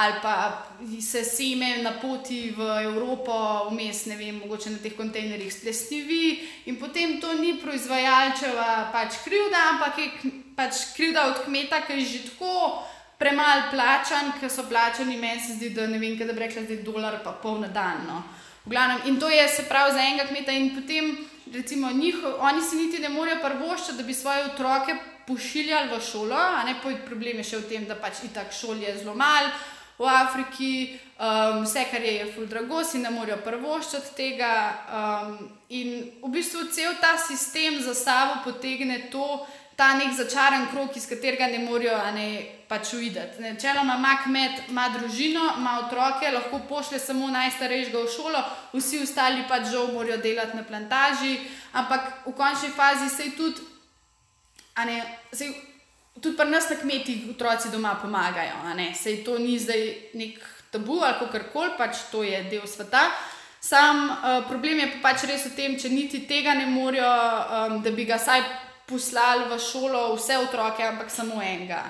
ali 0.00 0.14
pa 0.22 0.64
se 1.00 1.24
seme 1.24 1.82
na 1.82 1.90
poti 2.00 2.54
v 2.56 2.60
Evropo, 2.82 3.68
vmes, 3.70 4.06
ne 4.06 4.16
vem, 4.16 4.38
mogoče 4.40 4.70
na 4.70 4.78
teh 4.80 4.96
kontejnerjih 4.96 5.52
splestivi, 5.52 6.48
in 6.64 6.78
potem 6.80 7.20
to 7.20 7.34
ni 7.36 7.58
proizvajalčeva 7.60 8.88
pač 8.92 9.20
krivda, 9.24 9.60
ampak 9.74 9.98
je 9.98 10.32
pač 10.56 10.80
krivda 10.96 11.26
od 11.28 11.44
kmeta, 11.44 11.82
ki 11.84 11.92
je 11.92 12.06
že 12.06 12.22
tako 12.30 12.80
premalo 13.18 13.70
plačan, 13.70 14.32
ker 14.40 14.50
so 14.50 14.66
plačani, 14.68 15.16
meni 15.16 15.40
se 15.40 15.54
zdi, 15.54 15.70
da 15.70 15.86
ne 15.86 15.98
vem, 15.98 16.16
kaj 16.18 16.26
da 16.26 16.32
bi 16.32 16.44
rekla, 16.46 16.62
da 16.62 16.74
je 16.74 16.82
dolar 16.82 17.20
pa 17.24 17.32
pol 17.42 17.60
na 17.60 17.68
dan. 17.68 18.06
No. 18.08 18.22
Glavnem, 18.64 19.04
in 19.06 19.20
to 19.20 19.28
je 19.28 19.48
se 19.48 19.66
pravi 19.68 19.92
za 19.92 20.00
enega 20.00 20.28
kmeta, 20.28 20.52
in 20.52 20.74
potem 20.74 21.16
recimo 21.52 21.90
njihov, 21.92 22.40
oni 22.40 22.62
si 22.62 22.76
niti 22.76 22.98
ne 22.98 23.08
morejo 23.08 23.42
prvoščiti, 23.42 23.96
da 23.96 24.02
bi 24.02 24.14
svoje 24.14 24.44
otroke 24.44 24.96
pošiljali 25.26 25.88
v 25.92 26.00
šolo, 26.00 26.36
a 26.36 26.64
ne 26.64 26.74
pojdi 26.82 27.04
problem 27.06 27.40
je 27.40 27.44
še 27.44 27.62
v 27.62 27.68
tem, 27.68 27.86
da 27.88 27.96
pač 27.96 28.24
itak 28.24 28.52
šol 28.52 28.82
je 28.82 28.98
zelo 28.98 29.14
mal 29.14 29.52
v 29.98 30.06
Afriki, 30.10 30.98
um, 31.18 31.62
vse 31.62 31.84
kar 31.90 32.02
je, 32.02 32.14
je 32.18 32.30
ful 32.34 32.46
drago, 32.50 32.82
si 32.84 32.98
ne 32.98 33.12
morejo 33.14 33.38
prvoščati 33.44 34.14
tega. 34.16 34.54
Um, 34.90 35.36
in 35.70 36.10
v 36.22 36.30
bistvu 36.34 36.66
cel 36.74 36.96
ta 37.00 37.14
sistem 37.18 37.78
za 37.82 37.94
sabo 37.94 38.42
potegne 38.44 39.06
to, 39.12 39.46
ta 39.76 39.94
nek 39.98 40.14
začaran 40.14 40.68
krok, 40.70 40.96
iz 40.96 41.06
katerega 41.10 41.48
ne 41.50 41.58
morejo 41.58 41.96
ne, 42.14 42.28
pač 42.68 42.94
uideti. 42.94 43.42
Načeloma 43.42 43.96
ima 43.98 44.14
kmet, 44.24 44.68
ima 44.68 44.88
družino, 44.94 45.42
ima 45.58 45.78
otroke, 45.84 46.30
lahko 46.30 46.60
pošle 46.68 46.98
samo 46.98 47.28
najstarejšega 47.34 47.98
v 47.98 48.12
šolo, 48.16 48.42
vsi 48.72 49.02
ostali 49.02 49.44
pač 49.48 49.68
žal 49.74 49.92
morajo 49.92 50.20
delati 50.22 50.56
na 50.56 50.64
plantaži, 50.64 51.36
ampak 51.72 52.26
v 52.26 52.34
končni 52.38 52.70
fazi 52.76 53.10
se 53.10 53.30
tudi 53.36 53.60
ne, 54.86 55.02
sej, 55.32 55.54
tudi 56.20 56.36
pri 56.36 56.50
nas 56.50 56.70
na 56.70 56.76
kmetih 56.76 57.30
otroci 57.34 57.70
doma 57.70 57.98
pomagajo. 58.02 58.74
Sej 58.94 59.24
to 59.24 59.38
ni 59.38 59.58
zdaj 59.58 60.14
nek 60.14 60.38
tabu 60.70 61.02
ali 61.02 61.30
kar 61.30 61.50
koli, 61.52 61.74
pač 61.78 62.10
to 62.10 62.22
je 62.22 62.42
del 62.50 62.66
sveta. 62.66 63.10
Sam 63.60 64.10
uh, 64.10 64.44
problem 64.48 64.78
je 64.78 64.86
pa 64.92 65.08
pač 65.08 65.24
res 65.24 65.46
v 65.48 65.54
tem, 65.56 65.78
če 65.80 65.88
niti 65.88 66.26
tega 66.28 66.52
ne 66.54 66.66
morejo, 66.66 67.08
um, 67.08 67.78
da 67.82 67.90
bi 67.90 68.04
ga 68.04 68.18
saj 68.20 68.42
poslali 68.86 69.48
v 69.48 69.58
šolo 69.58 70.14
vse 70.14 70.38
otroke, 70.38 70.82
ampak 70.84 71.10
samo 71.10 71.42
enega. 71.42 71.82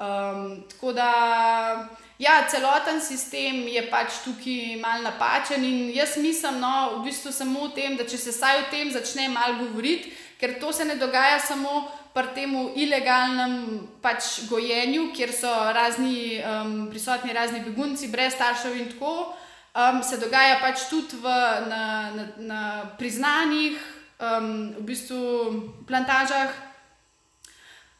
Um, 0.00 0.64
tako 0.70 0.92
da, 0.92 1.88
ja, 2.18 2.46
celoten 2.48 3.00
sistem 3.00 3.66
je 3.68 3.82
pač 3.90 4.22
tukaj 4.24 4.80
mal 4.80 5.04
napačen 5.04 5.64
in 5.64 5.90
jaz 5.92 6.16
mislim, 6.16 6.60
no, 6.60 6.98
v 6.98 7.10
bistvu 7.10 7.32
samo 7.32 7.68
v 7.68 7.74
tem, 7.76 7.96
da 7.96 8.08
če 8.08 8.16
se 8.16 8.32
saj 8.32 8.62
o 8.62 8.68
tem 8.72 8.88
začne 8.90 9.28
mal 9.28 9.58
govoriti, 9.60 10.12
ker 10.40 10.56
to 10.60 10.72
se 10.72 10.88
ne 10.88 10.96
dogaja 10.96 11.36
samo 11.44 11.84
pri 12.14 12.32
tem 12.34 12.56
ilegalnem 12.74 13.84
pač 14.02 14.48
gojenju, 14.48 15.10
kjer 15.14 15.36
so 15.36 15.52
razni, 15.76 16.40
um, 16.40 16.88
prisotni 16.90 17.36
razni 17.36 17.60
begunci, 17.68 18.08
brez 18.08 18.34
staršev 18.34 18.80
in 18.80 18.90
tako. 18.94 19.34
Um, 19.70 20.00
se 20.02 20.16
dogaja 20.18 20.56
pač 20.58 20.88
tudi 20.90 21.20
v, 21.20 21.30
na, 21.68 22.10
na, 22.16 22.24
na 22.36 22.62
priznanih, 22.98 23.78
um, 24.20 24.74
v 24.78 24.84
bistvu 24.86 25.22
plantažah, 25.88 26.52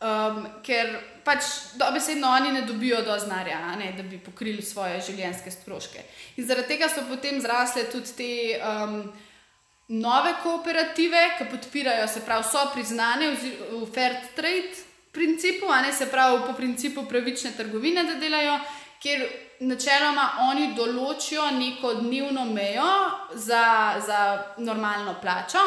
um, 0.01 0.45
ker 0.63 0.93
pač 1.25 1.49
dobesedno 1.81 2.29
oni 2.29 2.53
ne 2.53 2.63
dobijo 2.69 3.03
do 3.03 3.17
znarja, 3.19 3.59
ne, 3.81 3.93
da 3.97 4.03
bi 4.03 4.21
pokrili 4.21 4.63
svoje 4.63 5.01
življenjske 5.09 5.51
stroške. 5.51 6.05
In 6.37 6.47
zaradi 6.47 6.77
tega 6.77 6.89
so 6.89 7.05
potem 7.09 7.41
zrasle 7.41 7.89
tudi 7.91 8.17
te. 8.17 8.31
Um, 8.61 9.03
nove 9.91 10.37
kooperative, 10.43 11.19
ki 11.39 11.49
podpirajo, 11.51 12.07
se 12.09 12.21
pravi, 12.23 12.45
so 12.47 12.63
priznane 12.75 13.33
v, 13.35 13.51
v 13.73 13.87
fair 13.91 14.15
trade 14.37 14.85
principu, 15.11 15.67
a 15.67 15.81
ne 15.83 15.93
se 15.93 16.07
pravi 16.07 16.45
po 16.47 16.55
principu 16.55 17.03
pravične 17.11 17.51
trgovine, 17.57 18.05
da 18.07 18.15
delajo, 18.15 18.55
kjer 19.03 19.25
načeloma 19.61 20.31
oni 20.41 20.75
določijo 20.75 21.51
neko 21.51 21.95
dnevno 21.95 22.45
mejo 22.45 23.11
za, 23.35 23.95
za 24.07 24.45
normalno 24.59 25.15
plačo. 25.23 25.59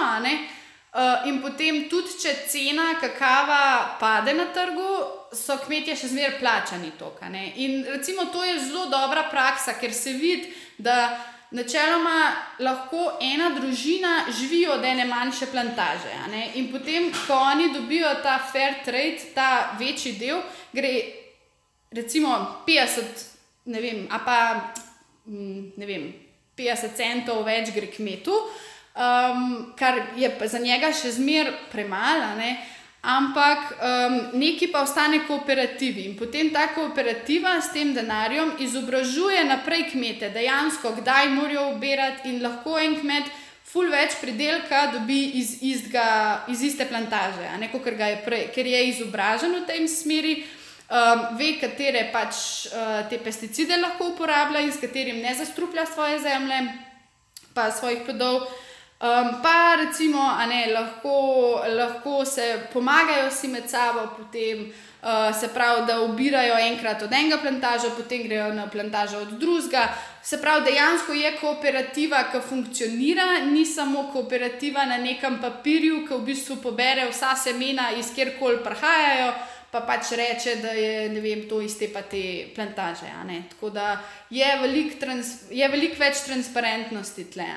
Uh, 0.93 1.27
in 1.27 1.41
potem, 1.41 1.89
tudi 1.89 2.19
če 2.21 2.33
cena 2.47 2.93
kakava 3.01 3.97
pade 3.99 4.33
na 4.33 4.45
trgu, 4.53 4.89
so 5.33 5.57
kmetje 5.65 5.95
še 5.97 6.09
zmeraj 6.11 6.35
plačani 6.39 6.91
to. 6.99 7.09
In 7.55 7.85
recimo, 7.89 8.25
to 8.25 8.43
je 8.43 8.59
zelo 8.59 8.85
dobra 8.85 9.23
praksa, 9.31 9.73
ker 9.81 9.93
se 9.93 10.13
vidi, 10.13 10.53
da 10.77 11.17
načeloma 11.51 12.35
lahko 12.59 13.17
ena 13.21 13.49
družina 13.57 14.25
živi 14.39 14.67
od 14.67 14.85
ene 14.85 15.05
manjše 15.05 15.49
plantaže. 15.49 16.13
In 16.55 16.71
potem, 16.71 17.09
ko 17.27 17.33
oni 17.33 17.73
dobijo 17.73 18.13
ta 18.23 18.37
fair 18.51 18.83
trade, 18.85 19.33
ta 19.33 19.75
večji 19.79 20.13
del, 20.21 20.41
gre 20.73 20.93
recimo 21.91 22.61
50, 22.67 23.32
ne 23.65 23.81
vem, 23.81 24.05
a 24.11 24.19
pa 24.19 24.37
mm, 25.25 25.73
ne 25.77 25.85
vem, 25.89 26.11
50 26.57 26.95
centov 26.97 27.43
več 27.47 27.71
gre 27.73 27.89
kmetu, 27.89 28.35
um, 28.35 29.73
kar 29.79 29.99
je 30.19 30.29
za 30.45 30.61
njega 30.61 30.93
še 30.93 31.15
zmeraj 31.17 31.55
premalo 31.71 32.35
ampak 33.03 33.75
um, 33.75 34.39
neki 34.39 34.69
pa 34.71 34.81
ostane 34.81 35.25
kooperativi 35.27 36.05
in 36.07 36.15
potem 36.15 36.49
ta 36.49 36.69
kooperativa 36.71 37.59
s 37.59 37.73
tem 37.75 37.91
denarjem 37.93 38.55
izobražuje 38.63 39.43
naprej 39.43 39.91
kmete, 39.91 40.29
dejansko 40.31 40.95
kdaj 41.01 41.29
morajo 41.35 41.75
obirati 41.75 42.29
in 42.29 42.41
lahko 42.43 42.79
en 42.79 42.95
kmet. 42.99 43.27
Ful 43.73 43.89
več 43.89 44.13
pridelka 44.21 44.91
dobi 44.93 45.39
iz, 45.39 45.57
istga, 45.65 46.45
iz 46.47 46.61
iste 46.61 46.85
plantaže, 46.85 47.47
ne, 47.57 47.71
je 47.73 48.17
prej, 48.21 48.43
ker 48.53 48.67
je 48.69 48.81
izobražen 48.91 49.55
v 49.55 49.63
tem 49.65 49.87
smeri, 49.89 50.43
um, 50.93 51.37
ve, 51.37 51.55
katere 51.61 52.07
pač 52.13 52.67
uh, 52.69 53.01
te 53.09 53.17
pesticide 53.17 53.77
lahko 53.81 54.13
uporablja 54.13 54.61
in 54.61 54.71
s 54.71 54.81
katerim 54.81 55.21
ne 55.21 55.33
zastruplja 55.35 55.85
svoje 55.89 56.19
zemlje, 56.21 56.61
pa 57.53 57.71
svojih 57.71 58.05
plodov. 58.05 58.45
Um, 59.03 59.41
pa 59.43 59.75
recimo, 59.75 60.21
ne, 60.47 60.67
lahko, 60.71 61.59
lahko 61.67 62.25
se 62.25 62.69
pomagajo 62.73 63.31
si 63.31 63.49
med 63.51 63.67
sabo, 63.67 64.05
potem 64.15 64.69
uh, 64.69 65.35
se 65.35 65.49
pravi, 65.51 65.83
da 65.87 65.97
ubirajo 66.01 66.55
enkrat 66.69 67.01
od 67.03 67.11
enega 67.11 67.41
plantaža, 67.41 67.89
potem 67.97 68.23
grejo 68.23 68.53
na 68.53 68.69
plantažo 68.69 69.17
od 69.25 69.33
drugega. 69.41 69.89
Se 70.23 70.39
pravi, 70.41 70.71
dejansko 70.71 71.13
je 71.13 71.33
kooperativa, 71.41 72.23
ki 72.31 72.39
funkcionira, 72.47 73.41
ni 73.43 73.65
samo 73.65 74.07
kooperativa 74.13 74.85
na 74.85 74.97
nekem 74.97 75.41
papirju, 75.41 76.05
ki 76.07 76.13
v 76.13 76.23
bistvu 76.29 76.61
pobere 76.63 77.09
vsa 77.09 77.35
semena 77.35 77.91
iz 77.91 78.13
kjerkoli 78.15 78.63
prihajajo. 78.63 79.33
Pa 79.73 79.79
pač 79.81 80.11
reče, 80.13 80.59
da 80.61 80.69
je 80.77 81.09
vem, 81.17 81.47
to 81.49 81.57
iz 81.61 81.73
te 81.79 81.87
pa 81.89 82.03
te 82.05 82.51
plantaže. 82.53 83.09
Tako 83.49 83.71
da 83.73 83.97
je 84.29 84.45
veliko 84.61 85.07
velik 85.73 85.97
več 85.97 86.21
transparentnosti 86.27 87.25
tle. 87.33 87.49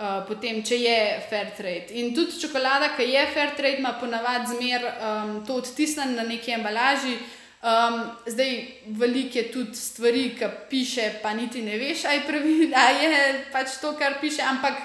Uh, 0.00 0.20
potem, 0.28 0.62
če 0.64 0.76
je 0.80 0.98
fair 1.28 1.50
trade. 1.56 1.96
In 2.00 2.14
tudi 2.16 2.36
čokolada, 2.40 2.92
ki 2.96 3.08
je 3.08 3.24
fair 3.32 3.50
trade, 3.56 3.80
ima 3.80 3.96
ponavadi 4.00 4.52
zmer 4.54 4.84
um, 4.84 5.34
to 5.44 5.58
odtisnjeno 5.60 6.20
na 6.20 6.28
neki 6.28 6.54
embalaži. 6.56 7.16
Um, 7.60 7.98
zdaj, 8.24 8.54
veliko 9.00 9.38
je 9.38 9.50
tudi 9.52 9.76
stvari, 9.76 10.30
ki 10.36 10.48
piše, 10.70 11.10
pa 11.22 11.34
niti 11.36 11.60
ne 11.64 11.76
veš, 11.80 12.06
aj 12.08 12.24
pravi, 12.28 12.70
da 12.72 12.86
je 12.96 13.44
pač 13.52 13.80
to, 13.80 13.92
kar 13.96 14.20
piše. 14.20 14.40
Ampak 14.40 14.80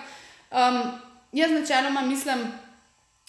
um, 0.51 0.83
jaz 1.31 1.51
načeloma 1.51 2.01
mislim, 2.01 2.47
da 2.47 2.64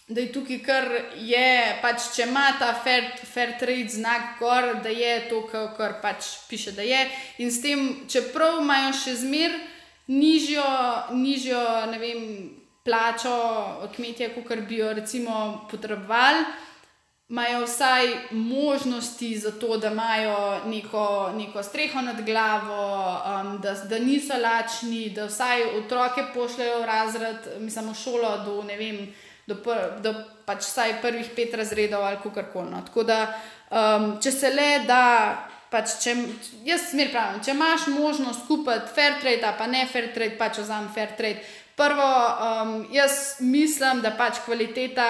je 0.09 0.27
tukaj, 0.33 0.59
kar 0.63 0.85
je, 1.19 1.79
pač, 1.83 2.11
če 2.15 2.29
ima 2.29 2.45
ta 2.61 2.73
fair, 2.85 3.09
fair 3.27 3.57
trade 3.59 3.89
znak 3.91 4.37
gor, 4.39 4.77
da 4.83 4.93
je 4.93 5.15
to, 5.31 5.43
kar 5.51 5.99
pač 6.03 6.29
piše, 6.51 6.73
da 6.73 6.83
je. 6.87 7.01
In 7.43 7.51
s 7.51 7.63
tem, 7.63 7.89
čeprav 8.11 8.61
imajo 8.63 8.93
še 8.95 9.17
zmeraj 9.25 9.65
nižjo, 10.07 10.63
nižjo 11.11 11.61
vem, 12.01 12.51
plačo 12.85 13.91
kmetje, 13.97 14.31
kot 14.47 14.59
bi 14.69 14.77
jo 14.77 14.93
recimo 14.93 15.67
potrebovali. 15.71 16.45
Imajo 17.29 17.65
vsaj 17.65 18.07
možnosti 18.31 19.39
za 19.39 19.51
to, 19.59 19.77
da 19.77 19.91
imajo 19.91 20.61
neko, 20.67 21.33
neko 21.37 21.63
streho 21.63 22.01
nad 22.01 22.21
glavo, 22.25 23.19
um, 23.19 23.59
da, 23.63 23.75
da 23.75 23.99
niso 23.99 24.39
lačni, 24.39 25.11
da 25.11 25.27
vsaj 25.27 25.65
otroke 25.81 26.23
pošljajo 26.35 26.81
v 26.81 26.87
razred, 26.87 27.49
mislim, 27.59 27.91
v 27.91 27.95
šolo 27.99 28.31
do, 28.45 28.63
ne 28.63 28.77
vem, 28.77 29.01
do, 29.47 29.59
pr, 29.63 30.01
do 30.03 30.15
pač 30.47 30.67
vsaj 30.67 31.01
prvih 31.03 31.29
pet 31.37 31.55
razredov 31.55 32.05
ali 32.05 32.19
kako 32.23 32.47
koli. 32.53 32.71
No. 32.71 32.83
Tako 32.87 33.03
da, 33.07 33.21
um, 33.71 34.17
če 34.23 34.33
se 34.33 34.51
le 34.51 34.71
da 34.87 35.03
pač 35.71 35.99
če, 36.03 36.15
jaz 36.67 36.91
smer 36.93 37.11
pravim, 37.13 37.43
če 37.45 37.55
imaš 37.55 37.89
možnost 37.91 38.47
kupiti 38.49 38.95
fair 38.95 39.21
trade, 39.23 39.55
pa 39.59 39.67
ne 39.71 39.85
fair 39.91 40.11
trade, 40.15 40.37
pač 40.39 40.61
vzamem 40.63 40.91
fair 40.95 41.15
trade. 41.19 41.43
Prvo, 41.77 42.09
um, 42.09 42.77
jaz 42.95 43.37
mislim, 43.45 44.01
da 44.01 44.15
pač 44.17 44.41
kvaliteta 44.47 45.09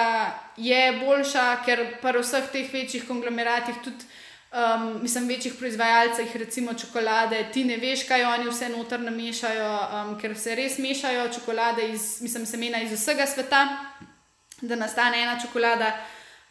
je 0.59 0.81
boljša, 0.99 1.45
ker 1.63 1.83
pri 2.01 2.23
vseh 2.23 2.49
teh 2.51 2.73
večjih 2.73 3.05
konglomeratih, 3.07 3.77
tudi 3.85 4.03
um, 4.51 4.97
mislim, 5.01 5.29
večjih 5.31 5.55
proizvajalcev, 5.55 6.35
recimo 6.41 6.73
čokolade, 6.73 7.39
ti 7.53 7.63
ne 7.63 7.77
veš, 7.79 8.03
kaj 8.09 8.25
oni 8.33 8.49
vse 8.49 8.69
noter 8.73 8.99
namešajo, 8.99 9.71
um, 9.79 10.11
ker 10.19 10.35
se 10.35 10.55
res 10.59 10.75
mešajo 10.83 11.29
čokolade 11.37 11.87
iz, 11.93 12.17
mislim, 12.21 12.45
semena 12.45 12.83
iz 12.83 12.91
vsega 12.97 13.29
sveta, 13.29 13.63
da 14.61 14.75
nastane 14.75 15.21
ena 15.23 15.39
čokolada. 15.41 15.91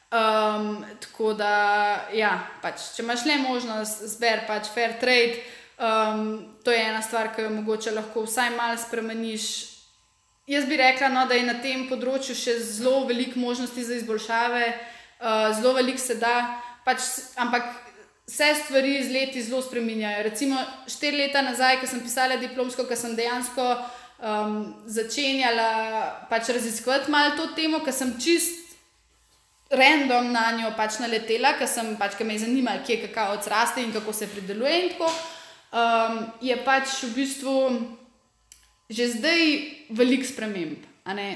Um, 0.06 0.84
tako 1.00 1.32
da, 1.34 2.08
ja, 2.14 2.36
pač, 2.62 2.92
če 2.94 3.02
imaš 3.02 3.24
le 3.26 3.40
možnost, 3.42 4.04
zber 4.14 4.44
pač 4.46 4.70
fair 4.74 4.94
trade. 5.00 5.40
Um, 5.76 6.54
to 6.64 6.70
je 6.70 6.78
ena 6.80 7.02
stvar, 7.02 7.32
ki 7.34 7.42
jo 7.42 7.50
mogoče 7.50 7.90
lahko 7.96 8.22
vsaj 8.24 8.52
malo 8.54 8.78
spremeniš. 8.78 9.48
Jaz 10.46 10.68
bi 10.70 10.78
rekla, 10.78 11.10
no, 11.10 11.26
da 11.26 11.34
je 11.34 11.48
na 11.48 11.56
tem 11.58 11.88
področju 11.90 12.36
še 12.38 12.54
zelo 12.62 13.02
veliko 13.08 13.40
možnosti 13.42 13.82
za 13.82 13.98
izboljšave, 13.98 14.62
uh, 14.70 15.50
zelo 15.58 15.74
veliko 15.74 15.98
se 15.98 16.14
da, 16.22 16.36
pač, 16.86 17.02
ampak 17.42 17.66
vse 18.30 18.52
stvari 18.62 19.00
z 19.02 19.10
leti 19.10 19.42
zelo 19.42 19.58
spremenjajo. 19.62 20.22
Recimo, 20.30 20.62
štiri 20.86 21.24
leta 21.24 21.42
nazaj, 21.42 21.80
ko 21.82 21.90
sem 21.90 22.06
pisala 22.06 22.38
diplomsko, 22.38 22.86
ko 22.86 22.98
sem 22.98 23.18
dejansko 23.18 23.66
um, 24.18 24.74
začenjala 24.86 26.26
pač 26.30 26.48
raziskovati 26.48 27.10
malo 27.10 27.36
to 27.36 27.50
temo, 27.56 27.80
ker 27.84 27.94
sem 27.94 28.14
čist 28.20 28.64
random 29.70 30.30
na 30.32 30.50
njo 30.56 30.70
pač 30.76 31.00
naletela, 31.02 31.56
ker 31.58 31.68
sem 31.68 31.96
pač, 31.98 32.14
ker 32.18 32.26
me 32.26 32.36
je 32.36 32.44
zanimalo, 32.46 32.84
kje 32.86 33.00
kakao 33.08 33.36
odraste 33.38 33.82
in 33.82 33.92
kako 33.92 34.12
se 34.12 34.30
prideluje. 34.30 34.82
In 34.82 34.90
tako 34.94 35.10
um, 35.10 36.18
je 36.40 36.56
pač 36.64 37.02
v 37.02 37.14
bistvu 37.14 37.56
že 38.86 39.08
zdaj 39.18 39.40
velik 39.90 40.22
sprememb. 40.22 40.78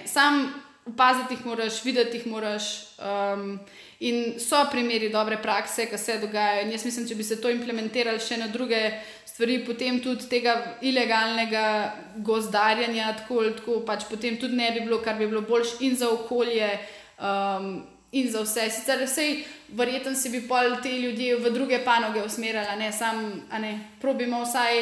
Sam 0.07 0.55
opaziti 0.87 1.35
jih 1.35 1.47
moraš, 1.47 1.83
videti 1.85 2.21
jih 2.21 2.27
moraš. 2.31 2.95
Um, 2.99 3.59
in 4.01 4.39
so 4.41 4.63
primeri 4.71 5.11
dobre 5.13 5.37
prakse, 5.43 5.87
ki 5.87 5.99
se 5.99 6.19
dogajajo. 6.19 6.65
In 6.65 6.73
jaz 6.73 6.85
mislim, 6.85 7.09
če 7.09 7.15
bi 7.19 7.25
se 7.25 7.41
to 7.41 7.51
implementirali 7.53 8.21
še 8.21 8.39
na 8.41 8.49
druge 8.49 8.81
stvari, 9.29 9.61
potem 9.67 10.01
tudi 10.01 10.29
tega 10.31 10.57
ilegalnega 10.81 11.65
gozdarjanja, 12.25 13.13
tako 13.21 13.43
ali 13.45 13.55
tako, 13.59 13.81
pač 13.87 14.09
potem 14.09 14.41
tudi 14.41 14.57
ne 14.57 14.71
bi 14.73 14.85
bilo, 14.87 15.03
kar 15.05 15.21
bi 15.21 15.29
bilo 15.29 15.45
boljše 15.45 15.83
in 15.85 15.97
za 15.97 16.09
okolje. 16.11 16.73
Um, 17.21 17.75
in 18.13 18.31
za 18.33 18.41
vse. 18.43 18.65
Sicer 18.75 19.05
vse, 19.05 19.27
verjetno 19.77 20.15
si 20.19 20.33
bi 20.33 20.41
pol 20.49 20.81
te 20.83 20.91
ljudi 20.99 21.35
v 21.39 21.53
druge 21.55 21.79
panoge 21.85 22.25
usmerjala, 22.27 22.75
ne 22.81 22.89
samo, 22.93 23.29
ne, 23.61 23.75
probimo 24.01 24.43
vsaj 24.43 24.81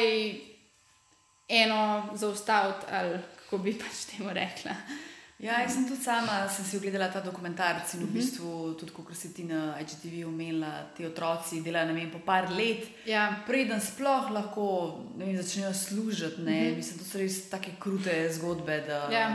eno 1.49 2.09
zaustaviti, 2.15 2.89
ali 2.91 3.19
kako 3.43 3.57
bi 3.57 3.75
pač 3.77 4.07
temu 4.09 4.33
rekla. 4.33 4.73
Ja, 5.39 5.61
jaz 5.63 5.71
sem 5.73 5.85
tudi 5.87 6.03
sama 6.03 6.49
sem 6.51 6.65
si 6.67 6.77
ogledala 6.77 7.07
ta 7.07 7.21
dokumentarc 7.23 7.93
in 7.93 8.01
v 8.01 8.09
mhm. 8.09 8.13
bistvu 8.13 8.73
tudi, 8.75 8.91
kot 8.91 9.15
si 9.15 9.31
ti 9.33 9.45
na 9.47 9.79
IGTV 9.79 10.25
omenila, 10.27 10.91
ti 10.95 11.05
otroci 11.07 11.61
delajo 11.63 11.95
vem, 11.95 12.09
po 12.11 12.19
par 12.19 12.51
let. 12.51 12.83
Ja. 13.07 13.39
Preden 13.47 13.79
sploh 13.79 14.33
lahko 14.35 14.65
vem, 15.15 15.37
začnejo 15.37 15.73
služiti, 15.73 16.41
ne, 16.41 16.51
mm 16.51 16.67
-hmm. 16.67 16.75
mislim, 16.75 16.99
to 16.99 17.05
so 17.05 17.17
res 17.17 17.49
take 17.49 17.71
krute 17.79 18.33
zgodbe. 18.33 18.83
Da, 18.87 19.07
ja. 19.11 19.27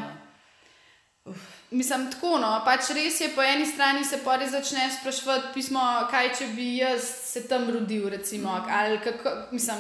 Mislim, 1.71 2.11
tako 2.11 2.39
no. 2.39 2.63
Pač 2.65 2.91
res 2.91 3.21
je, 3.21 3.29
po 3.35 3.43
eni 3.43 3.67
strani 3.67 4.05
se 4.05 4.19
pori 4.25 4.49
začne 4.51 4.91
sprašovati, 5.01 5.55
pismo, 5.55 5.81
kaj 6.11 6.35
če 6.39 6.47
bi 6.47 6.77
jaz 6.77 7.01
se 7.33 7.49
tam 7.49 7.71
rodil. 7.71 8.09
Recimo, 8.09 8.59
mm. 8.59 9.01
kako, 9.05 9.31
mislim, 9.53 9.77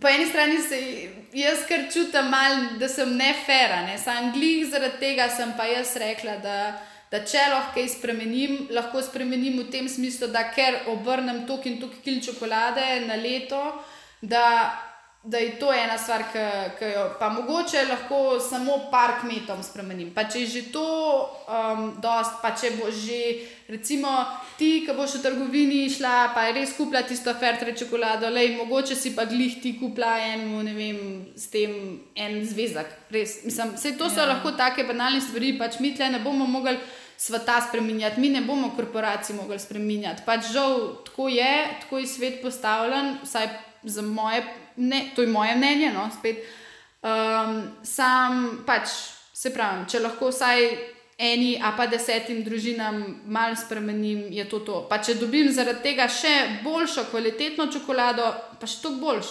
po 0.00 0.08
eni 0.08 0.26
strani 0.26 0.58
se 0.62 0.78
jaz 1.34 1.64
kar 1.68 1.88
čutim, 1.92 2.30
mal, 2.30 2.78
da 2.78 2.88
sem 2.88 3.16
nefera, 3.16 3.82
ne 3.86 3.98
sem 3.98 4.32
glih, 4.32 4.68
zaradi 4.70 5.00
tega 5.00 5.28
sem 5.30 5.52
pa 5.56 5.66
jaz 5.70 5.96
rekla. 5.96 6.38
Da, 6.42 6.58
Da 7.08 7.22
če 7.24 7.40
lahko 7.48 7.72
kaj 7.78 7.86
spremenim, 7.94 8.66
lahko 8.76 9.00
spremenim 9.00 9.54
v 9.62 9.70
tem 9.72 9.86
smislu, 9.88 10.28
da 10.28 10.42
ker 10.52 10.82
obrnem 10.92 11.46
tok 11.48 11.64
in 11.70 11.78
tok 11.80 11.94
kil 12.04 12.18
čokolade 12.20 12.84
na 13.06 13.16
leto, 13.16 13.62
da 14.20 14.42
da 15.22 15.38
je 15.38 15.58
to 15.58 15.72
ena 15.72 15.98
stvar, 15.98 16.22
ki 16.78 16.84
jo 16.94 17.04
pa 17.18 17.28
mogoče 17.28 17.82
lahko 17.88 18.40
samo 18.40 18.78
par 18.90 19.18
kmetom 19.20 19.62
spremenim. 19.62 20.12
Pa 20.14 20.24
če 20.30 20.44
je 20.44 20.46
že 20.46 20.62
to, 20.72 20.84
um, 21.50 21.88
dost, 22.02 22.38
pa 22.42 22.52
če 22.54 22.70
bo 22.78 22.86
že, 22.94 23.18
recimo, 23.68 24.12
ti, 24.56 24.84
ki 24.86 24.94
boš 24.94 25.18
v 25.18 25.22
trgovini 25.26 25.80
šla, 25.90 26.30
pa 26.34 26.46
je 26.46 26.54
res 26.60 26.76
kupila 26.76 27.02
tisto 27.02 27.34
fertre 27.34 27.74
čokolado, 27.74 28.30
le 28.30 28.46
mogoče 28.60 28.94
si 28.94 29.12
pa 29.16 29.26
glih 29.26 29.58
ti 29.62 29.74
kupila 29.80 30.14
eno, 30.30 30.62
ne 30.62 30.76
vem, 30.76 31.02
s 31.34 31.50
tem 31.50 31.74
en 32.14 32.38
zvezek. 32.46 32.94
Res, 33.10 33.42
mislim, 33.44 33.74
vse 33.74 33.96
to 33.98 34.06
so 34.06 34.22
ja. 34.22 34.30
lahko 34.30 34.54
take 34.54 34.86
banalne 34.86 35.20
stvari, 35.20 35.56
pač 35.58 35.80
mi 35.82 35.92
tle 35.98 36.12
ne 36.14 36.22
bomo 36.22 36.46
mogli. 36.46 36.78
Sveta 37.18 37.56
spremenjati, 37.66 38.20
mi 38.22 38.28
ne 38.30 38.44
bomo 38.46 38.68
korporacij 38.76 39.34
mogli 39.34 39.58
spremenjati. 39.58 40.22
Pač 40.22 40.52
žal, 40.54 41.02
tako 41.02 41.26
je, 41.26 41.50
tako 41.82 41.98
je 41.98 42.06
svet 42.06 42.36
postavljen, 42.44 43.16
vsaj 43.24 43.48
za 43.82 44.02
moje 44.06 44.44
ne, 44.78 45.10
to 45.14 45.22
je 45.22 45.28
moje 45.28 45.56
mnenje, 45.56 45.92
no, 45.92 46.08
spet. 46.18 46.44
Um, 47.02 47.62
sam 47.82 48.62
pač 48.66 48.90
se 49.34 49.52
pravim, 49.54 49.84
če 49.86 50.00
lahko 50.02 50.32
vsaj 50.32 50.64
eni, 51.18 51.52
a 51.62 51.72
pa 51.76 51.86
desetim 51.90 52.44
družinam 52.46 53.02
malo 53.26 53.58
spremenim, 53.58 54.26
je 54.34 54.46
to 54.50 54.62
to. 54.66 54.80
Pa 54.90 55.00
če 55.02 55.18
dobim 55.18 55.50
zaradi 55.54 55.82
tega 55.82 56.08
še 56.10 56.62
boljšo, 56.64 57.08
kvalitetno 57.10 57.68
čokolado, 57.74 58.26
pa 58.58 58.66
še 58.70 58.82
toliko 58.82 59.04
boljš. 59.06 59.30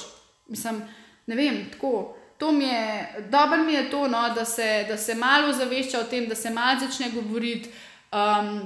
Mislim, 0.52 0.82
ne 1.28 1.36
vem, 1.36 1.66
tako. 1.72 2.14
To 2.38 2.52
mi 2.54 2.68
je, 2.68 3.24
dobro 3.32 3.64
mi 3.66 3.74
je 3.74 3.88
to, 3.90 4.04
no, 4.08 4.28
da, 4.36 4.46
se, 4.46 4.86
da 4.88 4.98
se 4.98 5.16
malo 5.16 5.54
zavešča 5.54 6.04
o 6.04 6.10
tem, 6.12 6.28
da 6.30 6.36
se 6.36 6.52
malo 6.54 6.80
začne 6.84 7.10
govoriti. 7.16 7.72
Um, 8.14 8.62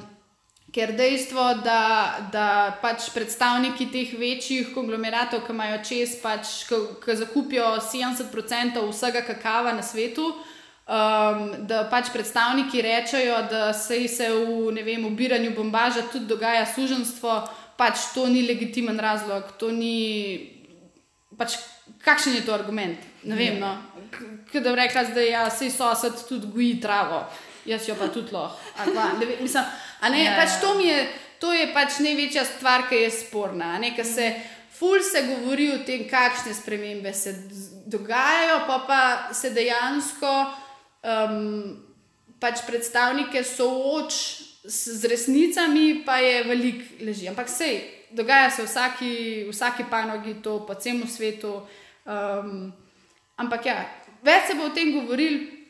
Ker 0.72 0.94
dejstvo, 0.96 1.44
da, 1.66 2.16
da 2.32 2.46
pač 2.80 3.10
predstavniki 3.12 3.90
teh 3.92 4.14
večjih 4.16 4.70
konglomeratov, 4.72 5.42
ki 5.44 5.52
imajo 5.52 5.82
čez, 5.84 6.14
pač, 6.24 6.64
ki 7.04 7.16
zakupijo 7.20 7.74
70% 7.84 8.80
vsega 8.88 9.26
kakava 9.28 9.74
na 9.76 9.84
svetu, 9.84 10.30
um, 10.32 11.44
da 11.68 11.84
pač 11.92 12.14
predstavniki 12.14 12.86
rečejo, 12.88 13.42
da 13.52 13.74
se 13.74 14.08
se 14.08 14.30
v 14.32 14.72
vem, 14.86 15.06
ubiranju 15.06 15.52
bombaža 15.58 16.06
tudi 16.08 16.32
dogaja 16.32 16.64
suženstvo, 16.66 17.42
pač 17.76 18.14
to 18.16 18.30
ni 18.32 18.48
legitimen 18.48 19.00
razlog. 19.00 19.52
Ni, 19.76 20.56
pač, 21.38 21.60
kakšen 22.00 22.40
je 22.40 22.48
to 22.48 22.56
argument? 22.56 23.00
Ne 23.28 23.36
vem. 23.36 23.60
No. 23.60 23.76
Kaj 24.52 24.62
da 24.62 24.72
bi 24.72 24.80
rekla, 24.80 25.04
da 25.04 25.22
ja, 25.22 25.50
se 25.50 25.70
sosed 25.70 26.28
tudi 26.30 26.48
goji 26.48 26.80
travo, 26.82 27.26
jaz 27.66 27.88
jo 27.90 27.96
pa 28.00 28.08
tudi 28.08 28.32
lahko. 28.32 28.56
Ne, 30.10 30.24
ja, 30.24 30.34
pač 30.40 30.58
to, 30.62 30.80
je, 30.82 30.98
to 31.38 31.54
je 31.54 31.68
pač 31.76 32.00
največja 32.02 32.46
stvar, 32.46 32.88
ki 32.90 33.04
je 33.04 33.12
sporna. 33.14 33.76
Ne, 33.82 33.94
se, 34.04 34.32
ful 34.74 35.04
se 35.06 35.22
govori 35.28 35.70
o 35.76 35.84
tem, 35.86 36.08
kakšne 36.10 36.56
spremembe 36.58 37.14
se 37.14 37.36
dogajajo, 37.86 38.64
pa 38.66 38.80
pa 38.88 39.02
se 39.34 39.54
dejansko 39.54 40.32
um, 41.06 41.78
pač 42.42 42.66
predstavnike 42.66 43.44
sooč 43.46 44.18
z, 44.66 45.06
resnicami, 45.06 46.02
pa 46.06 46.18
je 46.18 46.44
velik 46.50 46.84
leži. 47.02 47.30
Ampak 47.30 47.50
sej, 47.50 47.82
dogaja 48.12 48.50
se 48.50 48.66
v 48.66 48.70
vsaki, 48.70 49.14
vsaki 49.54 49.86
panogi, 49.90 50.42
to 50.42 50.66
po 50.66 50.74
celem 50.74 51.06
svetu. 51.06 51.62
Um, 52.06 52.74
ampak 53.38 53.66
ja, 53.66 53.86
več 54.26 54.50
se 54.50 54.58
bo 54.58 54.70
o 54.70 54.74
tem 54.74 54.94
govorili. 54.98 55.61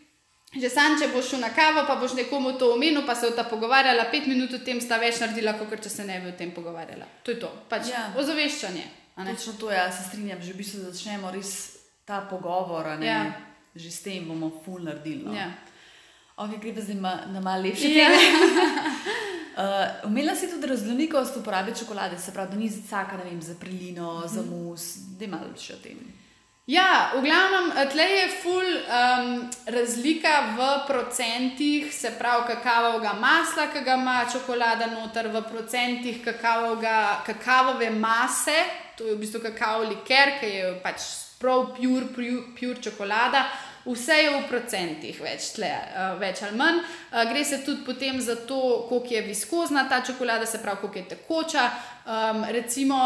Že 0.51 0.67
sam, 0.67 0.97
če 0.99 1.07
boš 1.13 1.29
šel 1.31 1.39
na 1.39 1.49
kavo, 1.55 1.85
pa 1.87 1.95
boš 1.95 2.11
nekomu 2.17 2.57
to 2.59 2.73
omenil, 2.73 3.05
pa 3.07 3.15
se 3.15 3.29
o 3.29 3.31
ta 3.31 3.45
pogovarjala, 3.47 4.09
pet 4.11 4.27
minut 4.27 4.51
o 4.51 4.59
tem 4.59 4.81
sta 4.83 4.97
več 4.99 5.21
naredila, 5.23 5.55
kot 5.55 5.79
če 5.79 5.89
se 5.89 6.03
ne 6.03 6.19
bi 6.19 6.27
o 6.27 6.35
tem 6.35 6.51
pogovarjala. 6.51 7.07
To 7.23 7.31
je 7.31 7.39
to, 7.39 7.51
pač 7.71 7.93
ja. 7.93 8.09
ozaveščanje. 8.19 8.83
Točno 9.15 9.53
to, 9.59 9.71
ja, 9.71 9.85
se 9.91 10.03
strinjam, 10.09 10.41
že 10.43 10.51
v 10.51 10.59
bistvu 10.59 10.83
začnemo 10.89 11.31
res 11.31 11.53
ta 12.03 12.19
pogovor, 12.27 12.89
ja. 12.99 13.31
že 13.75 13.91
s 13.91 14.03
tem 14.03 14.27
bomo 14.27 14.51
ful 14.65 14.83
naredili. 14.83 15.23
No. 15.23 15.35
Ja. 15.35 15.47
Ok, 16.35 16.59
gre 16.59 16.75
pa 16.75 16.83
zdaj 16.83 16.99
ma, 16.99 17.13
na 17.31 17.39
malo 17.39 17.63
lepše 17.63 17.87
ja. 17.87 18.11
teme. 18.11 18.19
uh, 19.61 20.09
Umela 20.09 20.35
si 20.35 20.51
tudi 20.51 20.67
raznolikost 20.67 21.37
uporabe 21.39 21.71
čokolade, 21.71 22.19
se 22.19 22.35
pravi, 22.35 22.51
da 22.51 22.59
ni 22.59 22.67
za 22.67 22.83
vsaka, 22.83 23.23
ne 23.23 23.29
vem, 23.29 23.39
za 23.39 23.55
prelino, 23.55 24.19
mm. 24.19 24.27
za 24.27 24.43
mus, 24.43 25.15
da 25.15 25.23
je 25.23 25.31
malo 25.31 25.55
še 25.55 25.79
o 25.79 25.83
tem. 25.83 26.20
Ja, 26.69 27.11
v 27.15 27.23
glavnem, 27.25 27.71
tle 27.89 28.03
je 28.05 28.25
ful 28.37 28.67
um, 28.69 29.49
razlika 29.65 30.53
v 30.53 30.67
procentih, 30.87 31.93
se 31.93 32.11
pravi, 32.19 32.53
kakavovega 32.53 33.15
masla, 33.17 33.65
ki 33.73 33.81
ga 33.81 33.95
ima 33.97 34.19
čokolada 34.29 34.91
noter, 34.93 35.31
v 35.33 35.41
procentih 35.49 36.21
kakavove 36.21 37.89
mase, 37.89 38.59
to 38.93 39.09
je 39.09 39.15
v 39.15 39.23
bistvu 39.23 39.41
kakao 39.41 39.81
liker, 39.89 40.37
ki 40.37 40.53
je 40.53 40.69
pač 40.85 41.09
prav 41.41 41.73
pure, 41.73 42.05
pure, 42.13 42.45
pure 42.53 42.77
čokolada. 42.77 43.41
Vse 43.81 44.13
je 44.13 44.29
v 44.29 44.41
procentih, 44.45 45.17
več, 45.17 45.55
tle, 45.55 45.65
uh, 45.65 46.13
več 46.21 46.43
ali 46.45 46.53
manj. 46.53 46.83
Uh, 47.09 47.23
gre 47.25 47.41
se 47.41 47.63
tudi 47.65 47.81
potem 47.81 48.21
za 48.21 48.35
to, 48.45 48.85
koliko 48.85 49.15
je 49.15 49.21
viskozna 49.25 49.87
ta 49.89 50.03
čokolada, 50.05 50.45
se 50.45 50.61
pravi, 50.61 50.83
koliko 50.83 50.99
je 50.99 51.07
tekoča. 51.15 51.65
Um, 52.11 52.43
recimo, 52.49 52.97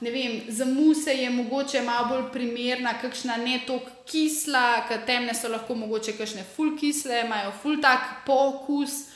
vem, 0.00 0.40
za 0.48 0.64
muse 0.64 1.14
je 1.14 1.30
mogoče 1.30 1.80
malo 1.82 2.08
bolj 2.08 2.26
primerna, 2.32 2.92
kakšna 3.00 3.36
ne 3.36 3.60
toliko 3.66 3.90
kisla, 4.04 4.82
ker 4.88 5.00
temne 5.06 5.32
so 5.34 5.48
lahko 5.48 5.74
mogoče 5.74 6.12
kakšne 6.18 6.44
fulkisle, 6.56 7.22
imajo 7.24 7.54
fultak 7.62 8.26
pokus. 8.26 9.06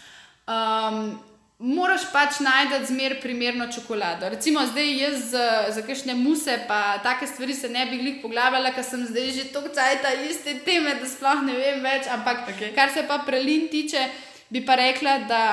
Um, 0.48 1.18
moraš 1.58 2.06
pač 2.12 2.40
najti 2.40 2.86
zmer 2.86 3.18
primerno 3.20 3.68
čokolado. 3.72 4.32
Recimo 4.32 4.64
zdaj 4.66 4.96
jaz 5.02 5.30
za, 5.34 5.46
za 5.76 5.84
kakšne 5.84 6.14
muse, 6.14 6.56
pa 6.68 6.98
take 7.04 7.26
stvari 7.26 7.54
se 7.54 7.68
ne 7.68 7.84
bi 7.90 8.00
glih 8.00 8.18
poglabljala, 8.22 8.72
ker 8.72 8.84
sem 8.84 9.04
zdaj 9.06 9.30
že 9.30 9.48
toliko 9.52 9.74
časa 9.76 10.16
iste 10.24 10.56
teme, 10.64 10.96
da 10.96 11.08
sploh 11.08 11.44
ne 11.44 11.58
vem 11.58 11.84
več. 11.84 12.08
Ampak 12.08 12.48
okay. 12.48 12.72
kar 12.74 12.88
se 12.94 13.04
pa 13.08 13.20
prelin 13.26 13.68
tiče, 13.68 14.08
bi 14.48 14.64
pa 14.64 14.80
rekla, 14.80 15.18
da. 15.28 15.46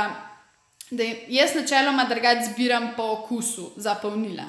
Da 0.92 1.04
jaz 1.28 1.56
načeloma 1.56 2.04
drugače 2.04 2.42
zbiram 2.54 2.90
po 2.98 3.04
okusu 3.04 3.72
za 3.76 3.96
polnila. 3.96 4.44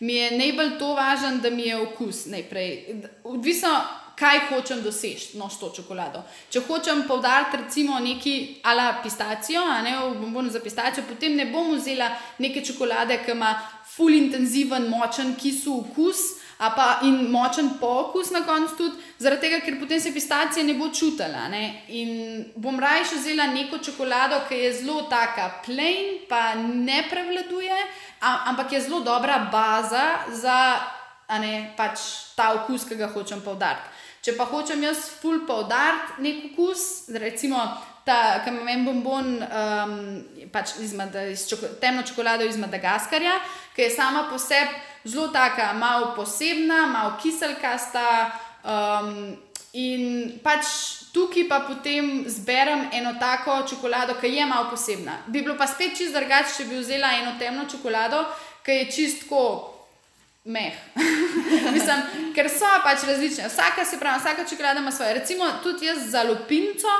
Mi 0.00 0.14
je 0.14 0.38
najbolj 0.38 0.78
to 0.78 0.94
važno, 0.94 1.36
da 1.42 1.50
mi 1.50 1.62
je 1.62 1.76
okus 1.76 2.26
najprej. 2.26 3.02
Odvisno, 3.24 3.80
kaj 4.16 4.38
hočem 4.48 4.82
doseči 4.82 5.36
no, 5.38 5.50
s 5.50 5.58
to 5.58 5.72
čokolado. 5.74 6.22
Če 6.50 6.62
hočem 6.68 7.02
povdariti, 7.08 7.58
recimo, 7.64 7.98
neki 8.00 8.60
ala 8.62 9.00
pistacijo, 9.02 9.60
a 9.60 9.82
ne 9.82 9.96
v 9.98 10.14
bombonu 10.20 10.50
za 10.50 10.60
pistacijo, 10.60 11.04
potem 11.08 11.34
ne 11.36 11.50
bom 11.50 11.74
vzela 11.74 12.12
neke 12.38 12.64
čokolade, 12.64 13.18
ki 13.24 13.34
ima 13.34 13.52
full 13.96 14.14
intenziven, 14.14 14.86
močen 14.88 15.34
kisu 15.34 15.80
okus. 15.80 16.22
A 16.58 16.70
pa 16.72 17.00
in 17.04 17.28
močen 17.30 17.76
pokus 17.80 18.30
na 18.30 18.40
koncu 18.46 18.76
tudi, 18.76 19.02
zaradi 19.20 19.42
tega, 19.44 19.58
ker 19.60 19.74
potem 19.76 20.00
se 20.00 20.12
pistacija 20.12 20.64
ne 20.64 20.74
bo 20.74 20.88
čutila. 20.88 21.48
Ne? 21.52 21.82
In 21.88 22.46
bom 22.56 22.80
raje 22.80 23.04
vzela 23.12 23.50
neko 23.52 23.78
čokolado, 23.78 24.40
ki 24.48 24.62
je 24.62 24.72
zelo 24.78 25.02
taka 25.10 25.50
plain, 25.66 26.24
pa 26.28 26.54
ne 26.56 27.02
prevladuje, 27.10 27.76
ampak 28.20 28.72
je 28.72 28.80
zelo 28.88 29.00
dobra 29.04 29.38
baza 29.52 30.06
za 30.32 30.58
ne, 31.40 31.74
pač 31.76 32.00
ta 32.36 32.54
okus, 32.62 32.88
ki 32.88 32.96
ga 32.96 33.12
hočem 33.12 33.44
povdariti. 33.44 33.92
Če 34.24 34.34
pa 34.34 34.48
hočem 34.48 34.80
jaz 34.82 35.04
ful 35.20 35.44
poudariti 35.46 36.24
nek 36.24 36.42
okus, 36.50 37.12
recimo 37.20 37.60
ta 38.06 38.40
kamen 38.46 38.84
bombon, 38.86 39.32
um, 39.44 39.94
pač 40.54 40.78
iz, 40.80 40.96
iz 41.30 41.46
čoko, 41.50 41.76
temno 41.82 42.02
čokolado 42.06 42.46
iz 42.46 42.56
Madagaskarja, 42.56 43.36
ki 43.76 43.82
je 43.82 43.92
sama 43.92 44.28
po 44.30 44.38
sebi 44.38 44.95
zelo 45.06 45.28
taka, 45.28 45.72
malo 45.72 46.12
posebna, 46.16 46.86
malo 46.86 47.16
kiselkasta. 47.22 48.30
Um, 48.66 49.36
in 49.76 50.38
pač 50.42 50.66
tukaj 51.12 51.46
pa 51.48 51.60
potem 51.68 52.24
zberem 52.28 52.88
eno 52.92 53.14
tako 53.20 53.60
čokolado, 53.68 54.16
ki 54.20 54.32
je 54.34 54.46
malo 54.46 54.70
posebna. 54.70 55.18
Bi 55.26 55.42
bilo 55.42 55.56
pa 55.56 55.66
spet 55.66 55.96
čist 55.96 56.16
drugače, 56.16 56.54
če 56.56 56.68
bi 56.70 56.80
vzela 56.80 57.12
eno 57.20 57.36
temno 57.38 57.64
čokolado, 57.70 58.24
ki 58.64 58.72
je 58.80 58.90
čistko 58.92 59.42
meh. 60.44 60.74
Mislim, 61.76 62.32
ker 62.34 62.48
so 62.50 62.70
pač 62.84 63.04
različne. 63.08 63.50
Vsaka 63.52 63.84
se 63.84 64.00
pravi, 64.00 64.20
vsaka 64.20 64.48
čokolada 64.48 64.80
ima 64.80 64.92
svoje. 64.92 65.14
Recimo 65.20 65.50
tudi 65.62 65.86
jaz 65.86 66.02
za 66.10 66.22
lupinco, 66.22 66.96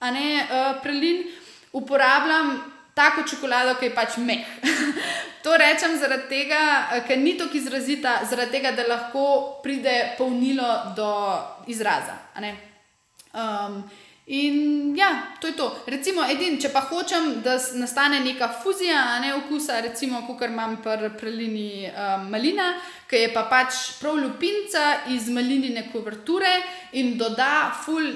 a 0.00 0.10
ne 0.10 0.30
uh, 0.44 0.82
prelin, 0.82 1.26
uporabljam 1.72 2.75
tako 2.96 3.26
čokolado, 3.28 3.76
ki 3.76 3.90
je 3.90 3.94
pač 3.94 4.16
meh. 4.24 4.48
to 5.44 5.56
rečem 5.60 5.98
zaradi 6.00 6.30
tega, 6.32 6.62
eh, 6.96 7.04
ker 7.04 7.20
ni 7.20 7.36
tako 7.36 7.60
izrazita, 7.60 8.22
zaradi 8.24 8.56
tega, 8.56 8.72
da 8.72 8.88
lahko 8.88 9.26
pride 9.62 10.16
polnilo 10.18 10.96
do 10.96 11.12
izraza. 11.68 12.16
Um, 13.36 13.84
In 14.26 14.96
ja, 14.96 15.22
to 15.40 15.46
je 15.46 15.52
to. 15.54 15.68
Recimo, 15.86 16.24
edin, 16.26 16.56
če 16.58 16.72
pa 16.74 16.80
hočem, 16.88 17.28
da 17.44 17.52
nastane 17.78 18.18
neka 18.24 18.48
fuzija, 18.58 19.20
ne 19.22 19.30
okusa, 19.36 19.78
recimo, 19.84 20.24
kot 20.26 20.42
imam 20.48 20.80
pri 20.82 21.12
prelini 21.14 21.86
um, 21.86 22.24
malina, 22.32 22.72
ki 23.06 23.20
je 23.20 23.28
pa 23.30 23.44
pač 23.46 24.00
prav 24.00 24.18
lupinca 24.18 25.06
iz 25.14 25.28
malinine 25.30 25.86
kuverture 25.92 26.50
in 26.98 27.14
doda 27.14 27.70
ful 27.84 28.10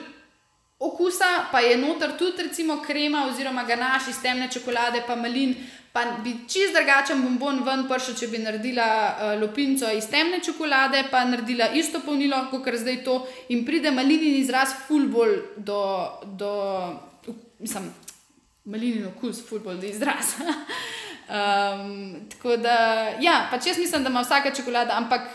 okusa, 0.81 1.49
pa 1.53 1.61
je 1.61 1.77
noter 1.77 2.17
tudi 2.19 2.43
recimo 2.43 2.83
krema 2.87 3.27
oziroma 3.27 3.65
ganaš 3.65 4.09
iz 4.09 4.23
temne 4.23 4.49
čokolade, 4.53 5.03
pa 5.07 5.17
malin. 5.17 5.55
Pa 5.93 6.05
bi 6.25 6.31
čist 6.49 6.71
drugačen 6.71 7.23
bombon 7.23 7.65
ven 7.67 7.81
prišel, 7.91 8.15
če 8.15 8.27
bi 8.31 8.39
naredila 8.39 8.85
uh, 8.87 9.33
lopinco 9.41 9.89
iz 9.91 10.07
temne 10.07 10.39
čokolade, 10.39 11.03
pa 11.11 11.25
naredila 11.27 11.67
isto 11.75 11.99
polnilo, 12.05 12.45
kot 12.51 12.67
je 12.71 12.79
zdaj 12.79 13.01
to, 13.05 13.17
in 13.51 13.65
pride 13.67 13.91
malinin 13.91 14.37
izraz, 14.39 14.77
fulbol 14.87 15.35
do, 15.57 15.81
do 16.39 16.53
mislim, 17.59 17.91
malinin 18.71 19.11
okus, 19.11 19.43
fulbol 19.49 19.83
do 19.83 19.91
izraz. 19.91 20.37
um, 20.39 22.15
tako 22.37 22.55
da, 22.63 22.77
ja, 23.19 23.49
pač 23.51 23.73
jaz 23.73 23.83
mislim, 23.83 24.07
da 24.07 24.15
ima 24.15 24.23
vsaka 24.23 24.55
čokolada, 24.55 24.95
ampak 24.95 25.27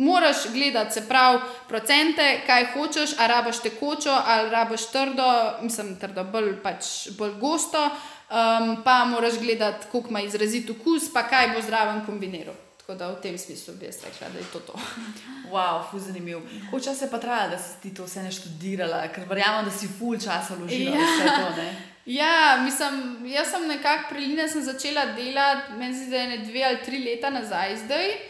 moraš 0.00 0.36
gledati, 0.52 0.94
se 0.94 1.08
pravi, 1.08 1.38
procente, 1.68 2.40
kaj 2.46 2.66
hočeš, 2.72 3.10
ali 3.18 3.28
rabaš 3.28 3.58
tekočo, 3.62 4.22
ali 4.26 4.50
rabaš 4.50 4.86
trdo, 4.90 5.52
mislim, 5.62 5.96
trdo, 6.00 6.24
bolj, 6.24 6.54
pač, 6.62 7.08
bolj 7.18 7.34
gosto, 7.40 7.84
um, 7.84 8.82
pa 8.84 9.04
moraš 9.04 9.38
gledati, 9.38 9.86
koliko 9.92 10.10
ima 10.10 10.20
izrazit 10.20 10.70
okus, 10.70 11.12
pa 11.12 11.22
kaj 11.22 11.52
bo 11.54 11.60
zraven 11.60 12.06
kombiniral. 12.06 12.54
Tako 12.78 12.94
da 12.98 13.10
v 13.10 13.20
tem 13.22 13.38
smislu 13.38 13.74
bi 13.74 13.86
jaz 13.86 14.00
rekla, 14.04 14.28
da 14.32 14.38
je 14.38 14.44
to 14.52 14.60
to. 14.60 14.72
Wow, 15.52 15.82
fu 15.90 15.98
zanimiv. 15.98 16.38
Koliko 16.70 16.84
časa 16.84 17.04
je 17.04 17.10
pa 17.10 17.18
trajalo, 17.18 17.50
da 17.50 17.58
si 17.58 17.80
ti 17.82 17.94
to 17.94 18.04
vse 18.04 18.22
neštudirala, 18.22 19.08
ker 19.08 19.28
verjamem, 19.28 19.64
da 19.64 19.70
si 19.70 19.88
ful 19.98 20.16
časa 20.18 20.54
vložila 20.54 20.96
ja. 20.96 21.06
vse 21.06 21.28
to. 21.28 21.62
Ne? 21.62 21.70
Ja, 22.06 22.60
mislim, 22.64 23.26
jaz 23.26 23.50
sem 23.50 23.68
nekako 23.68 24.14
preline 24.14 24.48
začela 24.48 25.06
delati, 25.16 25.72
meni 25.78 25.94
se 25.94 26.04
zdi, 26.04 26.10
da 26.10 26.16
je 26.16 26.28
ne 26.28 26.38
dve 26.38 26.64
ali 26.64 26.84
tri 26.84 27.04
leta 27.04 27.30
nazaj 27.30 27.76
zdaj. 27.84 28.29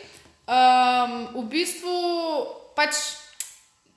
Um, 0.50 1.28
v 1.38 1.42
bistvu 1.46 1.94
pač 2.74 2.98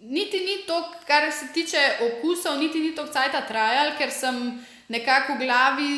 niti 0.05 0.37
ni 0.45 0.61
to, 0.67 0.77
kar 1.07 1.25
se 1.33 1.47
tiče 1.49 1.81
okusov, 2.05 2.59
niti 2.61 2.77
ni 2.77 2.91
to, 2.93 3.07
kaj 3.09 3.31
ta 3.33 3.41
trajal, 3.41 3.95
ker 3.97 4.11
sem 4.13 4.61
nekako 4.93 5.33
v 5.33 5.47
glavi 5.47 5.93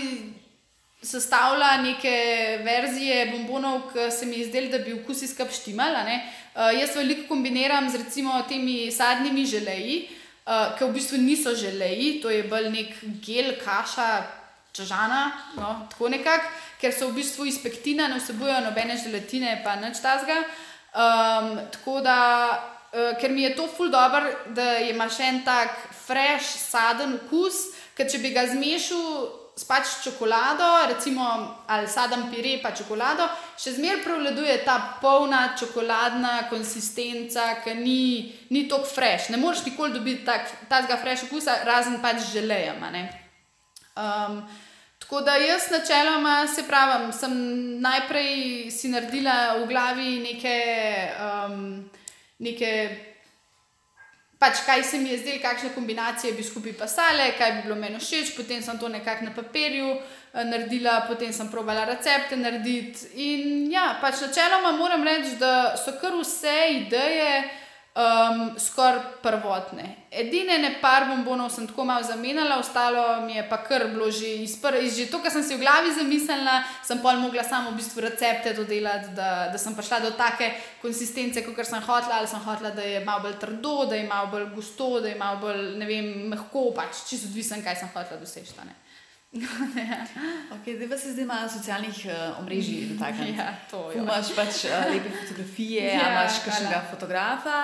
sestavljala 1.04 1.82
neke 1.84 2.16
verzije 2.64 3.26
bombonov, 3.34 3.90
ki 3.92 4.08
se 4.12 4.26
mi 4.26 4.40
je 4.40 4.48
zdelo, 4.48 4.72
da 4.72 4.80
bi 4.80 4.96
okusi 4.96 5.28
skrb 5.28 5.52
štimala. 5.52 6.06
Uh, 6.08 6.72
jaz 6.80 6.96
veliko 6.96 7.28
kombiniram 7.34 7.90
z 7.92 8.06
recimo 8.06 8.40
temi 8.48 8.88
sadnimi 8.92 9.44
želeji, 9.44 9.98
uh, 10.48 10.72
ki 10.78 10.88
v 10.88 10.94
bistvu 10.96 11.20
niso 11.20 11.52
želeji, 11.52 12.22
to 12.24 12.32
je 12.32 12.48
bolj 12.48 12.72
nek 12.72 12.96
gel, 13.20 13.58
kaša, 13.60 14.10
čežana, 14.76 15.32
no, 15.56 15.88
tako 15.90 16.12
nekako 16.12 16.52
ker 16.82 16.94
so 16.94 17.10
v 17.10 17.22
bistvu 17.22 17.48
iz 17.50 17.58
pektina, 17.64 18.08
ne 18.12 18.20
vsebujejo 18.20 18.62
nobene 18.68 18.98
želatine, 19.00 19.62
pa 19.64 19.76
nič 19.80 20.02
tazga. 20.04 20.44
Um, 20.96 21.56
tako 21.74 22.02
da, 22.04 22.20
uh, 22.94 23.16
ker 23.20 23.32
mi 23.32 23.44
je 23.44 23.56
to 23.56 23.68
ful 23.68 23.90
dobr, 23.92 24.28
da 24.56 24.78
ima 24.86 25.10
še 25.10 25.32
en 25.32 25.42
tak 25.48 25.74
fresh, 26.06 26.60
saden 26.60 27.18
okus, 27.24 27.72
ker 27.98 28.08
če 28.12 28.22
bi 28.24 28.36
ga 28.36 28.46
zmešal 28.52 29.44
s 29.56 29.64
pač 29.64 29.88
čokolado, 30.04 30.68
recimo 30.92 31.24
ali 31.72 31.88
sadem 31.88 32.28
pire 32.28 32.58
pa 32.60 32.74
čokolado, 32.76 33.24
še 33.56 33.78
zmeraj 33.78 34.04
prevladuje 34.04 34.58
ta 34.68 34.76
polna 35.00 35.56
čokoladna 35.56 36.50
konsistenca, 36.52 37.64
ki 37.64 37.76
ni, 37.80 38.04
ni 38.52 38.66
tako 38.68 38.92
fresh. 38.92 39.32
Ne 39.32 39.40
moreš 39.40 39.64
nikoli 39.70 39.96
dobiti 39.96 40.28
takega 40.28 41.00
fresh 41.00 41.30
okusa, 41.30 41.64
razen 41.64 42.02
pač 42.04 42.28
želejama. 42.36 42.92
Um, 43.96 44.44
Tako 45.06 45.22
da 45.22 45.36
jaz 45.36 45.72
načeloma 45.72 46.48
se 46.48 46.64
pravim, 46.68 47.12
sem 47.14 47.34
najprej 47.82 48.72
si 48.72 48.90
naredila 48.90 49.54
v 49.60 49.68
glavi 49.70 50.20
neke, 50.20 50.56
um, 51.22 51.90
neke 52.40 52.72
pač 54.40 54.64
kaj 54.66 54.82
se 54.84 54.98
mi 54.98 55.12
je 55.12 55.20
zdelo, 55.20 55.42
kakšne 55.44 55.70
kombinacije 55.76 56.34
bi 56.34 56.44
skupaj 56.44 56.74
pasale, 56.74 57.28
kaj 57.38 57.52
bi 57.52 57.62
bilo 57.68 57.76
meni 57.76 58.02
všeč, 58.02 58.34
potem 58.38 58.64
sem 58.66 58.80
to 58.82 58.90
nekako 58.90 59.28
na 59.30 59.36
papirju 59.36 59.92
uh, 59.94 60.42
naredila, 60.42 61.04
potem 61.08 61.34
sem 61.34 61.52
probala 61.54 61.86
recepte 61.86 62.36
narediti. 62.36 63.06
In 63.14 63.70
ja, 63.72 64.00
pač 64.02 64.26
načeloma 64.26 64.74
moram 64.74 65.06
reči, 65.06 65.38
da 65.38 65.78
so 65.78 65.94
kar 66.02 66.18
vse 66.18 66.58
ideje 66.80 67.46
um, 67.96 68.60
skoraj 68.60 69.00
prvotne. 69.22 69.96
Edine 70.12 70.58
ne 70.60 70.70
par 70.82 71.08
bombonov 71.10 71.50
sem 71.52 71.68
tako 71.68 71.86
malo 71.86 72.04
zamenjala, 72.04 72.60
ostalo 72.60 73.22
mi 73.26 73.36
je 73.36 73.44
pa 73.50 73.58
kar 73.64 73.88
bilo 73.92 74.12
že 74.12 74.28
iz 74.44 74.56
prvega, 74.62 74.88
že 74.88 75.10
to, 75.12 75.20
kar 75.20 75.32
sem 75.32 75.44
si 75.44 75.56
v 75.56 75.64
glavi 75.64 75.92
zamislila, 75.96 76.64
sem 76.84 77.02
pa 77.04 77.16
mogla 77.20 77.44
samo 77.44 77.72
v 77.72 77.80
bistvu 77.80 78.02
recepte 78.02 78.54
dodelati, 78.54 79.16
da, 79.16 79.50
da 79.52 79.58
sem 79.58 79.76
prišla 79.76 80.00
do 80.00 80.12
take 80.16 80.54
konsistence, 80.82 81.44
kot 81.44 81.66
sem 81.66 81.82
hotela, 81.82 82.20
ali 82.20 82.28
sem 82.28 82.40
hotela, 82.40 82.72
da 82.72 82.82
je 82.82 83.04
malo 83.04 83.28
bolj 83.28 83.40
trdo, 83.40 83.86
da 83.90 83.96
je 83.96 84.08
malo 84.08 84.32
bolj 84.32 84.50
gusto, 84.56 85.00
da 85.00 85.08
je 85.08 85.20
malo 85.20 85.40
bolj, 85.40 85.76
ne 85.80 85.86
vem, 85.86 86.12
mehko, 86.32 86.72
pač 86.76 87.08
čisto 87.10 87.28
odvisen, 87.32 87.64
kaj 87.64 87.76
sem 87.76 87.92
hotela 87.96 88.20
doseči. 88.20 88.56
Okay, 90.56 90.76
zdaj 90.76 90.90
pa 90.90 90.98
se 90.98 91.12
zdaj 91.12 91.26
malo 91.26 91.50
socialnih 91.50 92.06
uh, 92.06 92.40
omrežij 92.40 92.88
dotaknemo. 92.94 93.38
Ja, 93.38 93.56
to 93.72 93.92
je. 93.92 93.98
Imaš 93.98 94.36
pač 94.36 94.64
uh, 94.66 94.94
lepe 94.94 95.10
fotografije, 95.22 95.84
ja, 95.94 96.12
imaš 96.12 96.40
kakšnega 96.46 96.82
fotografa, 96.92 97.60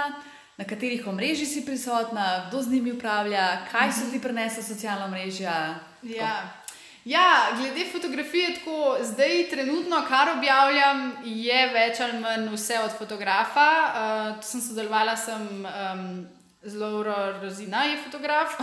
na 0.58 0.66
katerih 0.68 1.08
omrežjih 1.08 1.48
si 1.48 1.66
prisotna, 1.66 2.48
kdo 2.48 2.62
z 2.62 2.72
njimi 2.72 2.92
upravlja, 2.92 3.66
kaj 3.72 3.92
so 3.92 4.12
ti 4.12 4.22
prenesla 4.22 4.64
socialna 4.64 5.06
omrežja. 5.06 5.76
Ja. 6.04 6.62
Ja, 7.06 7.50
glede 7.58 7.88
fotografije, 7.92 8.56
tako 8.56 8.98
zdaj, 9.02 9.48
trenutno, 9.50 10.04
kar 10.08 10.30
objavljam, 10.38 11.16
je 11.26 11.68
več 11.74 12.00
ali 12.00 12.20
manj 12.20 12.52
vse 12.54 12.78
od 12.80 12.92
fotografa. 12.98 13.70
Uh, 13.88 14.44
sem 14.44 14.62
sodelovala 14.62 15.16
sem, 15.18 15.66
um, 15.66 16.28
z 16.62 16.76
Lauro 16.78 17.40
Rozina, 17.42 17.88
je 17.90 17.98
fotograf. 18.04 18.60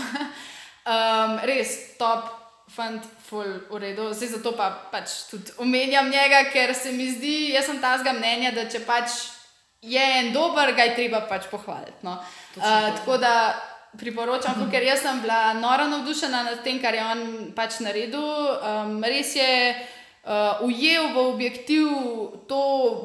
um, 0.86 1.38
res 1.42 1.96
top 1.98 2.38
fant, 2.79 3.09
full 3.26 3.59
v 3.70 3.81
redu. 3.83 4.12
Zdaj 4.14 4.37
zato 4.37 4.55
pa 4.57 4.70
pač 4.93 5.24
tudi 5.31 5.57
omenjam 5.59 6.11
njega, 6.11 6.45
ker 6.53 6.74
se 6.74 6.93
mi 6.95 7.11
zdi, 7.11 7.51
jaz 7.57 7.66
sem 7.66 7.83
tazga 7.83 8.14
mnenja, 8.14 8.55
da 8.55 8.68
če 8.70 8.85
pač 8.87 9.18
je 9.83 10.05
en 10.20 10.33
dober, 10.35 10.72
ga 10.76 10.87
je 10.89 10.95
treba 10.99 11.24
pač 11.31 11.51
pohvaliti. 11.51 11.99
No. 12.07 12.18
Uh, 12.57 12.89
tako 12.99 13.18
da 13.22 13.35
priporočam, 13.99 14.66
ker 14.70 14.87
jaz 14.87 15.03
sem 15.03 15.20
bila 15.24 15.53
nora 15.59 15.89
navdušena 15.91 16.43
nad 16.51 16.64
tem, 16.64 16.81
kar 16.83 16.95
je 16.95 17.05
on 17.05 17.22
pač 17.57 17.81
naredil. 17.85 18.26
Um, 18.62 18.99
res 19.05 19.37
je. 19.39 19.53
Uh, 20.29 20.61
ujel 20.66 21.14
v 21.14 21.20
objektiv 21.24 21.87
to 22.51 22.59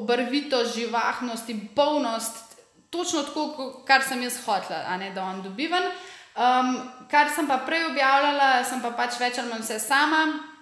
barvito 0.04 0.58
živahnost 0.68 1.48
in 1.48 1.62
polnost, 1.72 2.58
točno 2.92 3.22
tako, 3.24 3.46
kot 3.86 4.04
sem 4.04 4.20
jaz 4.26 4.36
hotela, 4.44 4.98
da 5.14 5.22
on 5.24 5.40
dobivam. 5.46 5.88
Um, 6.34 6.90
kar 7.10 7.28
sem 7.30 7.46
pa 7.46 7.60
prej 7.62 7.84
objavljala, 7.92 8.64
sem 8.66 8.80
pa 8.82 8.90
pač 8.98 9.20
več 9.22 9.38
ali 9.38 9.52
manj 9.52 9.62
vse 9.62 9.78
sama. 9.78 10.53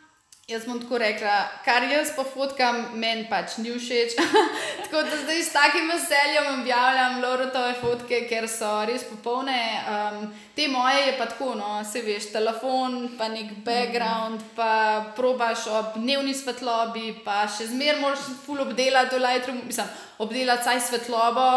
Jaz 0.53 0.67
bom 0.69 0.81
tako 0.81 0.99
rekla, 1.01 1.35
kar 1.65 1.85
jaz 1.89 2.11
pa 2.13 2.27
fotkam, 2.29 2.83
meni 3.01 3.23
pač 3.31 3.55
ni 3.63 3.71
všeč. 3.73 4.19
tako 4.83 5.01
da 5.09 5.21
zdaj 5.23 5.39
s 5.47 5.53
takim 5.55 5.89
veseljem 5.89 6.49
objavljam 6.61 7.23
Lorotove 7.23 7.73
fotke, 7.81 8.19
ker 8.29 8.45
so 8.53 8.73
res 8.85 9.07
popolne. 9.09 9.57
Um, 9.89 10.27
te 10.57 10.69
moje 10.69 11.07
je 11.07 11.15
pa 11.17 11.31
tako, 11.31 11.55
no, 11.57 11.71
se 11.89 12.03
veš, 12.05 12.29
telefon, 12.35 12.99
pa 13.17 13.31
nek 13.33 13.55
background, 13.65 14.45
pa 14.57 14.73
probaš 15.17 15.65
ob 15.73 15.97
dnevni 15.97 16.37
svetlobi, 16.37 17.15
pa 17.25 17.47
še 17.49 17.71
zmeraj 17.73 18.03
moraš 18.05 18.29
ful 18.45 18.61
obdelati 18.67 19.17
v 19.17 19.25
Lightroomu, 19.25 19.65
mislim, 19.71 19.89
obdelati 20.21 20.69
saj 20.69 20.85
svetlobo, 20.91 21.49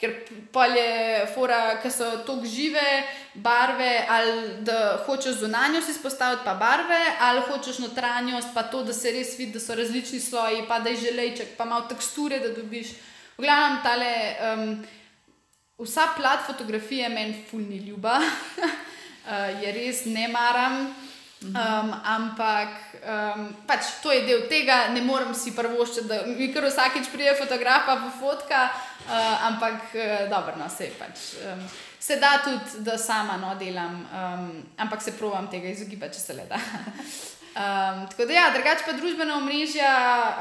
ker 0.00 0.14
polje, 0.56 1.26
fora, 1.34 1.76
ki 1.82 1.92
so 1.92 2.08
tako 2.24 2.48
žive 2.48 2.86
barve, 3.34 4.06
ali 4.08 4.64
da 4.64 5.02
hočeš 5.06 5.32
zunanjost 5.32 5.88
izpostaviti, 5.88 6.42
pa 6.44 6.54
barve, 6.54 7.00
ali 7.20 7.40
hočeš 7.48 7.78
notranjost, 7.78 8.48
pa 8.54 8.62
to, 8.62 8.82
da 8.84 8.92
se 8.92 9.10
res 9.10 9.38
vidi, 9.38 9.52
da 9.52 9.60
so 9.60 9.74
različni 9.74 10.20
sloji, 10.20 10.64
pa 10.68 10.78
da 10.78 10.90
je 10.90 10.96
želejček, 10.96 11.56
pa 11.56 11.64
malo 11.64 11.86
teksture, 11.88 12.40
da 12.40 12.54
dobiš. 12.54 12.94
V 13.38 13.42
glavnem, 13.44 13.78
tale, 13.82 14.14
um, 14.52 14.86
vsa 15.78 16.08
plat 16.16 16.46
fotografije 16.46 17.08
meni 17.08 17.44
fulni 17.50 17.78
ljuba, 17.78 18.18
uh, 18.18 19.62
je 19.62 19.72
res 19.72 20.04
ne 20.04 20.28
maram. 20.28 20.94
Um, 21.40 21.94
ampak 22.04 23.00
um, 23.00 23.46
pač 23.64 23.86
to 24.02 24.12
je 24.12 24.26
del 24.26 24.42
tega, 24.44 24.90
ne 24.92 25.00
morem 25.00 25.32
si 25.32 25.54
prvoščiti, 25.56 26.04
da 26.04 26.18
mi 26.28 26.50
kar 26.52 26.66
vsakeč 26.68 27.08
prije 27.08 27.32
fotografa 27.38 27.94
po 27.96 28.10
fotka, 28.18 28.66
uh, 28.68 29.46
ampak 29.48 29.94
uh, 29.94 30.28
dobro, 30.28 30.58
no, 30.60 30.68
se 30.68 30.90
pač. 30.98 31.30
Um, 31.40 31.64
se 32.00 32.16
da 32.16 32.38
tudi, 32.44 32.84
da 32.84 32.98
sama 32.98 33.36
no, 33.36 33.54
delam, 33.60 34.00
um, 34.00 34.62
ampak 34.76 35.02
se 35.02 35.12
provam 35.18 35.50
tega 35.50 35.68
izogibati, 35.68 36.16
če 36.16 36.20
se 36.20 36.38
le 36.38 36.48
da. 36.48 36.60
Um, 37.50 38.04
tako 38.06 38.24
da, 38.26 38.32
ja, 38.32 38.42
drugače 38.54 38.84
pa 38.86 38.92
družbena 38.94 39.34
omrežja, 39.40 39.88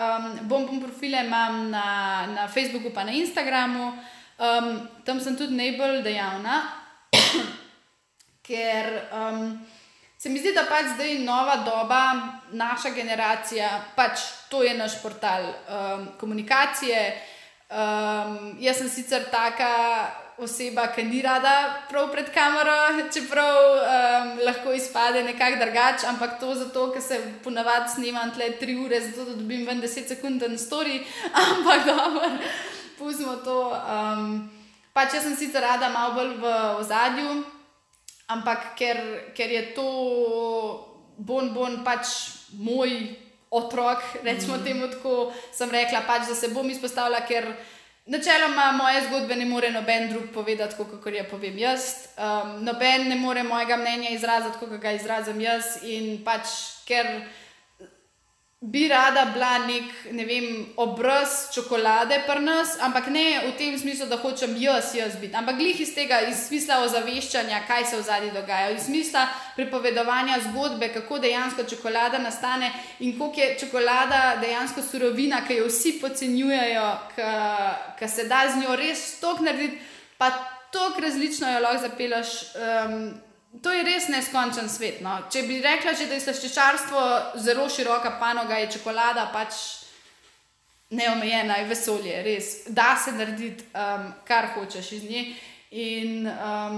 um, 0.05 0.28
bom 0.47 0.68
bom 0.68 0.78
profile 0.84 1.24
imam 1.26 1.72
na, 1.72 2.28
na 2.36 2.43
Facebooku, 2.47 2.91
pa 2.93 3.01
na 3.03 3.16
Instagramu, 3.18 3.88
um, 4.38 4.68
tam 5.05 5.18
sem 5.20 5.34
tudi 5.36 5.57
najbolj 5.57 6.03
dejavna, 6.05 6.62
ker. 8.47 8.93
Um, 9.10 9.57
Se 10.20 10.30
mi 10.30 10.39
zdi, 10.39 10.51
da 10.51 10.66
pač 10.68 10.89
zdaj 10.97 11.14
nova 11.24 11.62
doba, 11.64 11.99
naša 12.51 12.89
generacija, 12.91 13.70
pač 13.95 14.20
to 14.51 14.60
je 14.64 14.74
naš 14.76 14.97
portal 14.99 15.45
um, 15.47 16.10
komunikacije. 16.20 17.05
Um, 17.72 18.57
jaz 18.60 18.82
sem 18.82 18.89
sicer 18.91 19.30
taka 19.32 19.70
oseba, 20.41 20.87
ki 20.95 21.03
ni 21.03 21.21
rada 21.21 21.83
prav 21.89 22.09
pred 22.11 22.29
kamero, 22.33 22.75
čeprav 23.13 23.57
um, 23.57 24.31
lahko 24.45 24.73
izpade 24.73 25.23
nekako 25.23 25.59
drugače, 25.63 26.07
ampak 26.07 26.39
to 26.39 26.55
zato, 26.55 26.89
ker 26.93 27.01
se 27.01 27.19
ponavadi 27.43 27.93
snimam 27.95 28.31
tle 28.33 28.51
tri 28.59 28.75
ure, 28.79 29.01
zato 29.01 29.25
da 29.29 29.35
dobim 29.35 29.65
ven 29.67 29.81
10 29.81 30.07
sekund 30.07 30.41
na 30.41 30.57
story, 30.57 31.01
ampak 31.45 31.85
dobro, 31.85 32.29
pustimo 32.97 33.35
to. 33.45 33.59
Um, 33.75 34.49
pač 34.93 35.13
jaz 35.17 35.27
sem 35.27 35.35
sicer 35.35 35.61
rada 35.61 35.89
malo 35.89 36.15
bolj 36.15 36.35
v 36.39 36.53
ozadju, 36.79 37.39
ampak 38.27 38.73
ker, 38.79 39.01
ker 39.35 39.51
je 39.51 39.63
to 39.75 39.89
bon, 41.17 41.51
bon 41.53 41.81
pač 41.83 42.15
moj 42.59 42.93
otrok, 43.49 44.03
recimo 44.23 44.57
mm. 44.57 44.63
temu 44.63 44.87
tako, 44.87 45.33
sem 45.51 45.71
rekla, 45.71 46.05
pač, 46.07 46.29
da 46.29 46.35
se 46.37 46.53
bom 46.55 46.69
izpostavila, 46.69 47.25
ker. 47.27 47.51
Načeloma 48.10 48.72
moje 48.72 49.01
zgodbe 49.07 49.36
ne 49.36 49.45
more 49.45 49.70
noben 49.70 50.07
drug 50.10 50.32
povedati, 50.34 50.76
kot 50.76 51.30
povem 51.30 51.57
jaz. 51.57 52.07
Um, 52.18 52.64
noben 52.66 53.07
ne 53.10 53.16
more 53.16 53.43
mojega 53.43 53.78
mnenja 53.78 54.10
izraziti, 54.10 54.57
kot 54.60 54.72
ga 54.82 54.91
izrazim 54.97 55.41
jaz. 55.41 55.84
In 55.84 56.24
pač, 56.26 56.49
ker 56.89 57.05
bi 58.62 58.88
rada 58.88 59.26
bila 59.34 59.57
nek 59.57 60.12
ne 60.12 60.26
vem, 60.26 60.66
obraz 60.76 61.47
čokolade 61.53 62.18
pri 62.28 62.41
nas, 62.43 62.76
ampak 62.82 63.07
ne 63.07 63.39
v 63.47 63.53
tem 63.57 63.78
smislu, 63.80 64.10
da 64.12 64.18
hočem 64.20 64.55
jaz, 64.60 64.91
jaz 64.95 65.16
biti, 65.16 65.36
ampak 65.36 65.55
glih 65.55 65.80
iz 65.80 65.93
tega, 65.95 66.20
iz 66.28 66.41
smisla 66.47 66.82
ozaveščanja, 66.84 67.62
kaj 67.68 67.86
se 67.86 67.95
v 67.97 68.03
zadnji 68.03 68.32
dogaja, 68.36 68.74
iz 68.76 68.89
smisla 68.89 69.24
pripovedovanja 69.55 70.41
zgodbe, 70.49 70.91
kako 70.91 71.22
dejansko 71.24 71.64
čokolada 71.64 72.20
nastane 72.20 72.74
in 72.99 73.16
koliko 73.20 73.39
je 73.39 73.55
čokolada 73.64 74.36
dejansko 74.41 74.84
surovina, 74.84 75.39
ki 75.47 75.62
jo 75.62 75.72
vsi 75.72 75.95
podcenjujejo, 76.01 76.89
ki 77.99 78.12
se 78.12 78.28
da 78.28 78.43
z 78.51 78.60
njo 78.60 78.76
res 78.76 79.07
tok 79.24 79.39
narediti, 79.39 79.80
pa 80.18 80.34
tok 80.76 80.99
različno 80.99 81.47
jo 81.47 81.64
lahko 81.64 81.88
zapelaš. 81.88 82.36
Um, 82.60 83.28
To 83.49 83.71
je 83.73 83.83
res 83.83 84.07
neskončen 84.13 84.69
svet. 84.69 85.01
No. 85.01 85.15
Če 85.31 85.43
bi 85.49 85.57
rekla, 85.63 85.95
že, 85.97 86.05
da 86.05 86.17
je 86.19 86.23
slaščičarstvo 86.27 87.05
zelo 87.41 87.65
široka 87.69 88.13
panoga, 88.21 88.59
je 88.61 88.75
čokolada 88.77 89.25
pač 89.33 89.57
neomejena, 90.93 91.57
je 91.57 91.69
vesolje, 91.69 92.19
res. 92.25 92.49
Da 92.69 92.93
se 92.97 93.13
narediti, 93.17 93.65
um, 93.73 94.11
kar 94.25 94.51
hočeš 94.53 94.91
iz 94.99 95.07
nje. 95.09 95.23
In, 95.81 96.29
um, 96.29 96.77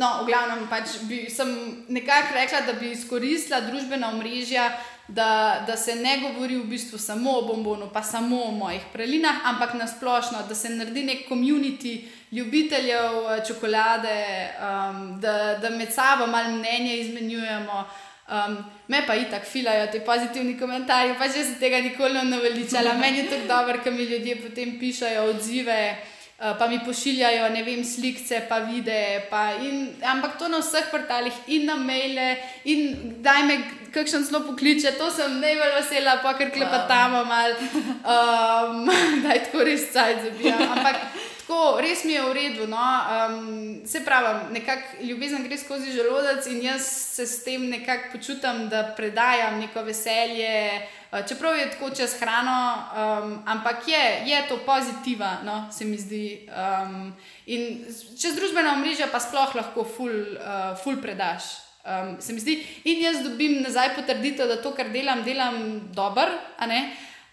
no, 0.00 0.08
v 0.22 0.26
glavnem, 0.32 0.64
pač 0.72 0.96
bi, 1.08 1.22
sem 1.32 1.52
nekako 1.92 2.36
rekla, 2.40 2.64
da 2.64 2.76
bi 2.80 2.94
izkoristila 2.96 3.60
družbena 3.68 4.10
omrežja, 4.14 4.66
da, 5.14 5.64
da 5.66 5.76
se 5.76 5.94
ne 5.94 6.18
govori 6.20 6.56
v 6.56 6.64
bistvu 6.64 6.98
samo 6.98 7.38
o 7.38 7.42
bombonu, 7.42 7.90
pa 7.92 8.02
samo 8.02 8.42
o 8.44 8.50
mojih 8.50 8.82
pralinah, 8.92 9.36
ampak 9.44 9.74
nasplošno, 9.74 10.38
da 10.48 10.54
se 10.54 10.68
naredi 10.68 11.04
nek 11.04 11.28
komunity 11.28 12.04
ljubiteljev 12.32 13.00
eh, 13.02 13.42
čokolade, 13.46 14.48
um, 14.60 15.20
da, 15.20 15.58
da 15.62 15.70
med 15.70 15.92
sabo 15.92 16.26
malo 16.26 16.56
mnenje 16.56 16.96
izmenjujemo. 16.96 17.84
Um, 18.30 18.64
me 18.88 19.06
pa 19.06 19.14
i 19.14 19.24
tako 19.30 19.46
filajo 19.46 19.86
ti 19.86 20.00
pozitivni 20.06 20.58
komentarji, 20.58 21.14
pa 21.18 21.26
že 21.26 21.44
se 21.44 21.58
tega 21.60 21.80
nikoli 21.80 22.14
ne 22.14 22.24
naveličala. 22.24 22.94
Meni 22.94 23.18
je 23.18 23.30
tako 23.30 23.46
dobro, 23.48 23.80
ker 23.84 23.92
mi 23.92 24.02
ljudje 24.02 24.42
potem 24.42 24.78
pišajo 24.78 25.22
odzive. 25.22 25.96
Uh, 26.40 26.54
pa 26.58 26.68
mi 26.68 26.78
pošiljajo, 26.80 27.50
ne 27.52 27.62
vem, 27.62 27.84
slike, 27.84 28.40
pa 28.48 28.62
videe. 28.64 29.26
Pa 29.30 29.60
in, 29.60 29.90
ampak 30.00 30.38
to 30.40 30.48
na 30.48 30.62
vseh 30.64 30.88
portalih, 30.88 31.36
in 31.52 31.66
na 31.68 31.76
maile, 31.76 32.38
in 32.64 32.96
daj 33.20 33.42
me, 33.44 33.58
kakšen 33.92 34.24
zelo 34.24 34.40
pokliče, 34.46 34.94
to 34.96 35.10
sem 35.12 35.36
najbolj 35.42 35.74
vesela, 35.76 36.16
pa 36.24 36.32
ker 36.38 36.48
klepetamo 36.54 37.24
malo, 37.28 37.60
um, 38.00 38.88
da 39.22 39.36
je 39.36 39.44
tako 39.50 39.68
res 39.68 39.90
cajt 39.92 40.24
zabija. 40.30 40.56
Ampak 40.70 41.04
Tako, 41.50 41.80
res 41.82 42.04
mi 42.06 42.12
je 42.14 42.22
v 42.22 42.32
redu. 42.32 42.66
No? 42.70 42.78
Um, 42.78 43.82
se 43.86 44.04
pravi, 44.06 44.52
nekako 44.54 45.02
ljubezen 45.02 45.42
gre 45.42 45.58
skozi 45.58 45.90
želodec 45.90 46.46
in 46.46 46.62
jaz 46.62 46.86
se 46.86 47.26
s 47.26 47.42
tem 47.44 47.66
nekako 47.66 48.12
počutim, 48.12 48.68
da 48.70 48.94
predajam 48.96 49.58
neko 49.58 49.82
veselje, 49.82 50.86
čeprav 51.28 51.56
je 51.56 51.70
tako 51.70 51.90
čez 51.90 52.14
hrano, 52.20 52.58
um, 52.74 53.42
ampak 53.46 53.88
je, 53.88 54.22
je 54.30 54.48
to 54.48 54.58
pozitivno, 54.66 55.30
no? 55.44 55.66
se 55.72 55.84
mi 55.84 55.98
zdi. 55.98 56.46
Um, 56.46 57.12
in 57.46 57.82
čez 58.20 58.38
družbena 58.38 58.76
omrežja 58.78 59.10
pa 59.10 59.18
sploh 59.20 59.54
lahko 59.54 59.84
ful, 59.84 60.14
uh, 60.38 60.78
ful 60.78 61.02
predaš. 61.02 61.50
Um, 61.82 62.20
se 62.20 62.32
mi 62.32 62.40
zdi, 62.40 62.60
in 62.84 63.02
jaz 63.02 63.22
dobim 63.24 63.62
nazaj 63.62 63.94
potrditev, 63.96 64.48
da 64.48 64.62
to, 64.62 64.70
kar 64.76 64.92
delam, 64.94 65.24
delam 65.26 65.80
dobro. 65.96 66.30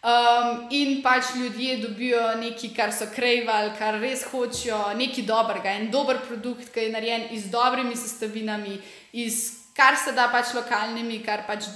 Um, 0.08 0.68
in 0.72 1.02
pač 1.04 1.36
ljudje 1.36 1.78
dobijo 1.78 2.22
nekaj, 2.40 2.70
kar 2.74 2.94
so 2.94 3.10
krajvali, 3.14 3.74
kar 3.78 3.98
res 4.02 4.24
hočejo, 4.32 4.94
nekaj 4.98 5.26
dobrega, 5.28 5.74
en 5.74 5.90
dober 5.92 6.22
produkt, 6.26 6.70
ki 6.74 6.88
je 6.88 6.94
narejen 6.94 7.26
z 7.34 7.52
dobrimi 7.52 7.98
sestavinami, 7.98 8.78
iz 9.14 9.68
kar 9.78 9.98
se 9.98 10.14
da 10.18 10.30
pač 10.34 10.54
lokalnimi, 10.56 11.20
kar 11.26 11.44
pač 11.48 11.68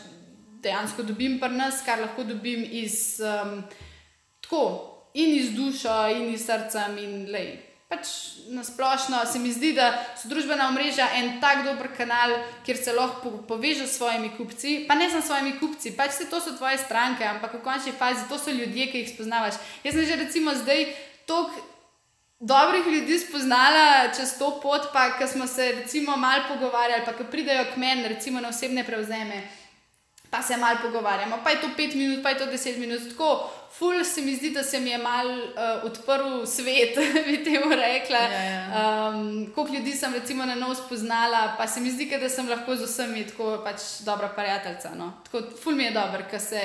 dejansko 0.61 1.03
dobim 1.03 1.39
pri 1.39 1.57
nas, 1.57 1.81
kar 1.85 1.99
lahko 1.99 2.23
dobim 2.23 2.63
iz 2.63 3.19
um, 3.19 3.63
tako 4.41 4.63
in 5.13 5.35
iz 5.35 5.51
duša, 5.55 6.09
in 6.15 6.33
iz 6.33 6.45
srca, 6.45 6.87
in 6.97 7.27
lej 7.31 7.71
pač 7.91 8.07
na 8.47 8.63
splošno 8.63 9.19
se 9.27 9.39
mi 9.39 9.51
zdi, 9.51 9.73
da 9.75 9.91
so 10.15 10.29
družbena 10.31 10.69
omrežja 10.71 11.09
en 11.19 11.33
tak 11.43 11.65
dober 11.65 11.89
kanal, 11.97 12.37
kjer 12.65 12.77
se 12.79 12.93
lahko 12.95 13.33
povežeš 13.49 13.89
s 13.89 13.97
svojimi 13.99 14.31
kupci. 14.37 14.85
Pa 14.87 14.95
ne 14.95 15.09
samo 15.11 15.21
s 15.21 15.27
svojimi 15.27 15.57
kupci, 15.59 15.91
pač 15.97 16.15
se 16.15 16.29
to 16.31 16.39
so 16.39 16.55
tvoje 16.55 16.79
stranke, 16.79 17.27
ampak 17.27 17.57
v 17.59 17.63
končni 17.65 17.91
fazi 17.91 18.23
to 18.29 18.39
so 18.39 18.53
ljudje, 18.55 18.87
ki 18.93 19.03
jih 19.03 19.11
spoznavaš. 19.11 19.59
Jaz 19.83 19.99
sem 19.99 20.07
že 20.07 20.21
recimo 20.23 20.55
zdaj 20.55 20.87
toliko. 21.27 21.67
Dobrih 22.41 22.87
ljudi 22.89 23.19
spoznala 23.21 24.09
čez 24.17 24.31
to 24.39 24.47
pot, 24.63 24.87
pa 24.93 25.11
ko 25.13 25.27
smo 25.29 25.45
se 25.47 25.67
recimo 25.83 26.15
malo 26.17 26.47
pogovarjali, 26.47 27.05
pa 27.05 27.13
ko 27.13 27.27
pridejo 27.29 27.67
k 27.69 27.77
meni, 27.77 28.07
recimo 28.07 28.41
na 28.41 28.49
osebne 28.49 28.81
prevzeme, 28.83 29.43
pa 30.31 30.41
se 30.41 30.57
malo 30.57 30.77
pogovarjamo, 30.81 31.39
pa 31.43 31.49
je 31.49 31.61
to 31.61 31.67
pet 31.77 31.95
minut, 31.95 32.23
pa 32.23 32.29
je 32.29 32.37
to 32.37 32.45
deset 32.45 32.77
minut, 32.77 33.01
tako 33.09 33.51
ful 33.71 34.03
se 34.03 34.21
mi 34.21 34.35
zdi, 34.35 34.49
da 34.49 34.63
se 34.63 34.79
mi 34.79 34.89
je 34.89 34.97
mal 34.97 35.27
uh, 35.27 35.83
odprl 35.83 36.45
svet, 36.45 36.95
bi 37.27 37.43
temu 37.43 37.75
rekla. 37.75 38.17
Ja, 38.17 38.43
ja. 38.43 39.09
Um, 39.09 39.51
koliko 39.55 39.73
ljudi 39.73 39.91
sem 39.91 40.13
recimo 40.13 40.45
na 40.45 40.55
novo 40.55 40.75
spoznala, 40.75 41.55
pa 41.57 41.67
se 41.67 41.81
mi 41.81 41.91
zdi, 41.91 42.17
da 42.21 42.29
sem 42.29 42.49
lahko 42.49 42.75
z 42.75 42.87
vsemi 42.87 43.27
tako 43.27 43.61
pač 43.63 43.81
dobra 43.99 44.29
prijateljica. 44.29 44.89
No? 44.95 45.13
Tako 45.25 45.43
ful 45.63 45.75
mi 45.75 45.83
je 45.83 45.91
dobro, 45.91 46.23
ker 46.31 46.39
se. 46.39 46.61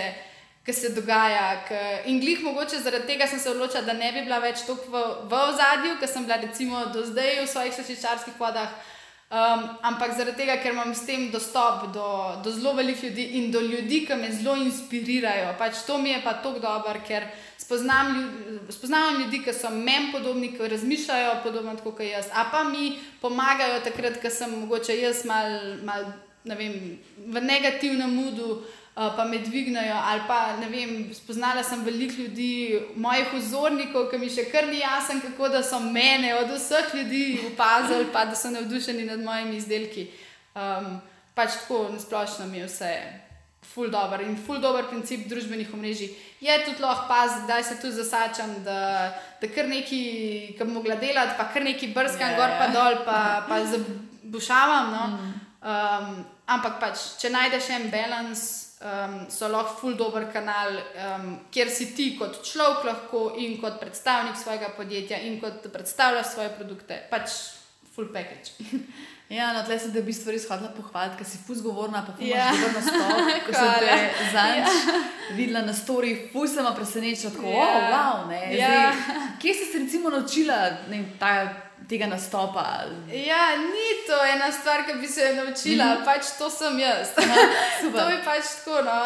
Ki 0.66 0.72
se 0.72 0.88
dogaja. 0.90 1.62
K, 1.68 1.76
in 2.10 2.16
glih 2.20 2.40
mogoče 2.42 2.80
zaradi 2.82 3.06
tega 3.06 3.26
sem 3.30 3.38
se 3.38 3.50
odločila, 3.50 3.84
da 3.86 3.92
ne 3.92 4.08
bi 4.12 4.24
bila 4.26 4.40
več 4.42 4.64
tako 4.66 4.90
v, 4.90 5.02
v 5.30 5.38
ozadju, 5.52 5.92
ker 6.00 6.10
sem 6.10 6.24
bila 6.26 6.40
recimo 6.42 6.80
do 6.90 7.04
zdaj 7.06 7.38
v 7.44 7.46
svojih 7.46 7.74
sočičarskih 7.76 8.34
vodah. 8.40 8.72
Um, 9.26 9.62
ampak 9.82 10.14
zaradi 10.14 10.38
tega, 10.38 10.54
ker 10.62 10.70
imam 10.70 10.92
s 10.94 11.02
tem 11.02 11.30
dostop 11.32 11.88
do, 11.90 12.10
do 12.44 12.50
zelo 12.54 12.76
velikih 12.78 13.10
ljudi 13.10 13.24
in 13.40 13.50
do 13.50 13.58
ljudi, 13.60 14.04
ki 14.06 14.14
me 14.14 14.30
zelo 14.30 14.54
inspirirajo. 14.62 15.56
Pač 15.58 15.82
to 15.86 15.98
mi 15.98 16.12
je 16.12 16.20
pa 16.22 16.36
tako 16.38 16.60
dobro, 16.62 17.00
ker 17.02 17.26
spoznam 17.58 18.14
ljudi, 18.14 18.60
spoznavam 18.70 19.20
ljudi, 19.24 19.42
ki 19.42 19.52
so 19.52 19.70
meni 19.70 20.12
podobni, 20.12 20.52
ki 20.54 20.68
razmišljajo 20.70 21.40
podobno 21.42 21.74
kot 21.82 22.00
jaz. 22.06 22.30
A 22.30 22.46
pa 22.52 22.62
mi 22.64 23.00
pomagajo 23.20 23.82
takrat, 23.82 24.22
ko 24.22 24.30
sem 24.30 24.54
mogoče 24.60 24.94
jaz 25.00 25.24
mal, 25.26 25.74
mal 25.82 26.06
ne 26.44 26.54
vem, 26.54 26.98
v 27.26 27.42
negativnem 27.42 28.14
mudu. 28.14 28.62
Eh, 28.62 28.85
pa 28.96 29.24
me 29.24 29.38
dvignajo. 29.38 29.94
Ali 29.94 30.22
pa 30.28 30.56
ne 30.56 30.68
vem, 30.68 31.14
spoznala 31.14 31.62
sem 31.62 31.84
veliko 31.84 32.22
ljudi, 32.22 32.80
mojih 32.96 33.34
vzornikov, 33.34 34.08
ki 34.10 34.18
mi 34.18 34.30
še 34.32 34.46
kar 34.48 34.68
ni 34.70 34.80
jasno, 34.80 35.20
kako 35.20 35.50
da 35.52 35.62
so 35.62 35.80
mene 35.80 36.32
od 36.38 36.54
vseh 36.56 36.94
ljudi 36.94 37.24
opazili, 37.52 38.08
pa 38.12 38.24
da 38.24 38.34
so 38.34 38.50
navdušeni 38.50 39.04
nad 39.04 39.20
mojimi 39.20 39.56
izdelki. 39.60 40.08
Um, 40.56 40.96
pač 41.36 41.60
tako 41.60 41.90
nasplošno 41.92 42.46
mi 42.48 42.58
je 42.58 42.70
vse. 42.70 42.92
Ful 43.66 43.90
dobr 43.92 44.22
in 44.24 44.36
ful 44.40 44.62
dobr 44.62 44.86
princip 44.88 45.26
družbenih 45.28 45.74
omrežij. 45.74 46.14
Je 46.40 46.54
tudi 46.64 46.80
lahko 46.80 47.04
paz, 47.08 47.42
da 47.48 47.60
se 47.62 47.76
tu 47.80 47.90
zasačam, 47.92 48.54
da, 48.64 49.12
da 49.40 49.50
kar 49.52 49.68
neki, 49.68 50.54
ki 50.56 50.64
bi 50.64 50.72
mogla 50.72 50.96
delati, 50.96 51.36
pa 51.36 51.50
kar 51.52 51.64
neki 51.64 51.90
brskam 51.92 52.32
yeah. 52.32 52.38
gor 52.38 52.54
pa 52.56 52.68
dol, 52.72 53.02
pa, 53.04 53.18
pa 53.48 53.60
zabušavam. 53.72 54.94
No? 54.94 55.04
Um, 55.66 56.24
ampak 56.46 56.80
pač, 56.80 57.04
če 57.20 57.28
najdeš 57.34 57.74
en 57.76 57.90
balans, 57.92 58.65
um, 58.86 59.18
so 59.30 59.48
lahko 59.50 59.74
ful 59.80 59.96
dobr 59.98 60.28
kanal, 60.32 60.78
um, 60.78 61.26
kjer 61.50 61.70
si 61.72 61.90
ti 61.96 62.12
kot 62.18 62.40
človek 62.46 62.86
lahko 62.86 63.26
in 63.42 63.58
kot 63.60 63.80
predstavnik 63.82 64.38
svojega 64.38 64.72
podjetja 64.76 65.20
in 65.26 65.40
kot 65.42 65.66
predstavljaš 65.72 66.32
svoje 66.36 66.54
produkte, 66.58 67.02
pač 67.10 67.36
full 67.94 68.12
package. 68.14 68.56
Ja, 69.28 69.52
na 69.52 69.64
tle 69.66 69.78
se 69.78 69.88
da 69.90 70.00
bi 70.06 70.12
stvari 70.12 70.38
shodila 70.38 70.68
pohvaliti, 70.70 71.16
ker 71.18 71.26
si 71.26 71.38
fuz 71.42 71.58
govorna, 71.62 72.04
pa 72.06 72.12
fuz 72.14 72.28
ja. 72.28 72.44
govorna 72.54 72.82
stop, 72.82 73.30
ko 73.46 73.54
sem 73.56 73.72
te 73.82 74.28
zanj 74.30 74.60
ja. 74.60 74.74
videla 75.34 75.64
na 75.66 75.74
story, 75.74 76.12
fuz 76.30 76.54
sem 76.54 76.68
presenečila, 76.76 77.32
tako, 77.34 77.50
ja. 77.50 77.64
oh, 77.64 77.88
wow, 77.90 78.28
ne. 78.30 78.38
Ja. 78.54 78.68
Zdaj, 78.68 79.32
kje 79.42 79.54
si 79.54 79.66
se 79.72 79.80
recimo 79.82 80.14
naučila, 80.14 80.60
ne, 80.92 81.02
ta 81.18 81.32
tega 81.88 82.06
nastopa? 82.06 82.84
Ja, 83.12 83.56
ni 83.56 83.88
to 84.06 84.18
ena 84.24 84.52
stvar, 84.52 84.86
ki 84.86 84.98
bi 85.00 85.08
se 85.08 85.20
jo 85.20 85.44
naučila, 85.44 85.84
mm 85.84 85.96
-hmm. 86.00 86.04
pač 86.04 86.24
to 86.38 86.50
sem 86.50 86.78
jaz. 86.78 87.14
to 87.96 88.08
je 88.08 88.18
pač 88.24 88.44
tako. 88.64 88.82
No, 88.82 88.98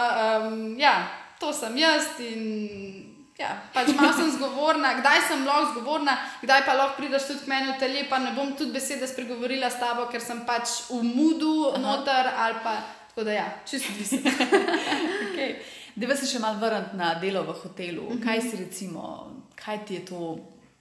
um, 0.46 0.78
ja, 0.78 1.08
to 1.38 1.52
sem 1.52 1.78
jaz 1.78 2.04
in 2.18 3.10
Ja, 3.40 3.56
pač 3.72 3.88
malo 3.96 4.12
sem 4.12 4.28
zgovorna, 4.36 5.00
kdaj 5.00 5.20
sem 5.28 5.46
lahko 5.48 5.72
zgovorna, 5.72 6.12
kdaj 6.42 6.60
pa 6.66 6.74
lahko 6.76 7.00
prideš 7.00 7.30
tudi 7.30 7.40
k 7.40 7.48
meni 7.48 7.72
v 7.72 7.78
telje, 7.80 8.02
pa 8.10 8.18
ne 8.18 8.34
bom 8.36 8.52
tudi 8.52 8.74
besede 8.76 9.08
spregovorila 9.08 9.70
s 9.70 9.80
tabo, 9.80 10.04
ker 10.12 10.20
sem 10.20 10.44
pač 10.44 10.68
v 10.90 11.00
mudu 11.00 11.72
noter 11.80 12.28
ali 12.36 12.60
pa 12.64 12.74
tako 13.08 13.24
da 13.24 13.32
ja, 13.32 13.48
čisto 13.64 13.92
odvisno. 13.92 14.30
okay. 15.30 15.56
Deva 15.96 16.14
se 16.16 16.28
še 16.28 16.38
malo 16.38 16.60
vrniti 16.60 16.96
na 17.00 17.14
delo 17.20 17.42
v 17.48 17.56
hotelu. 17.62 18.02
Uh 18.02 18.12
-huh. 18.12 18.24
Kaj 18.24 18.40
si 18.40 18.56
recimo, 18.56 19.32
kaj 19.56 19.84
ti 19.86 19.94
je 19.94 20.04
to? 20.04 20.38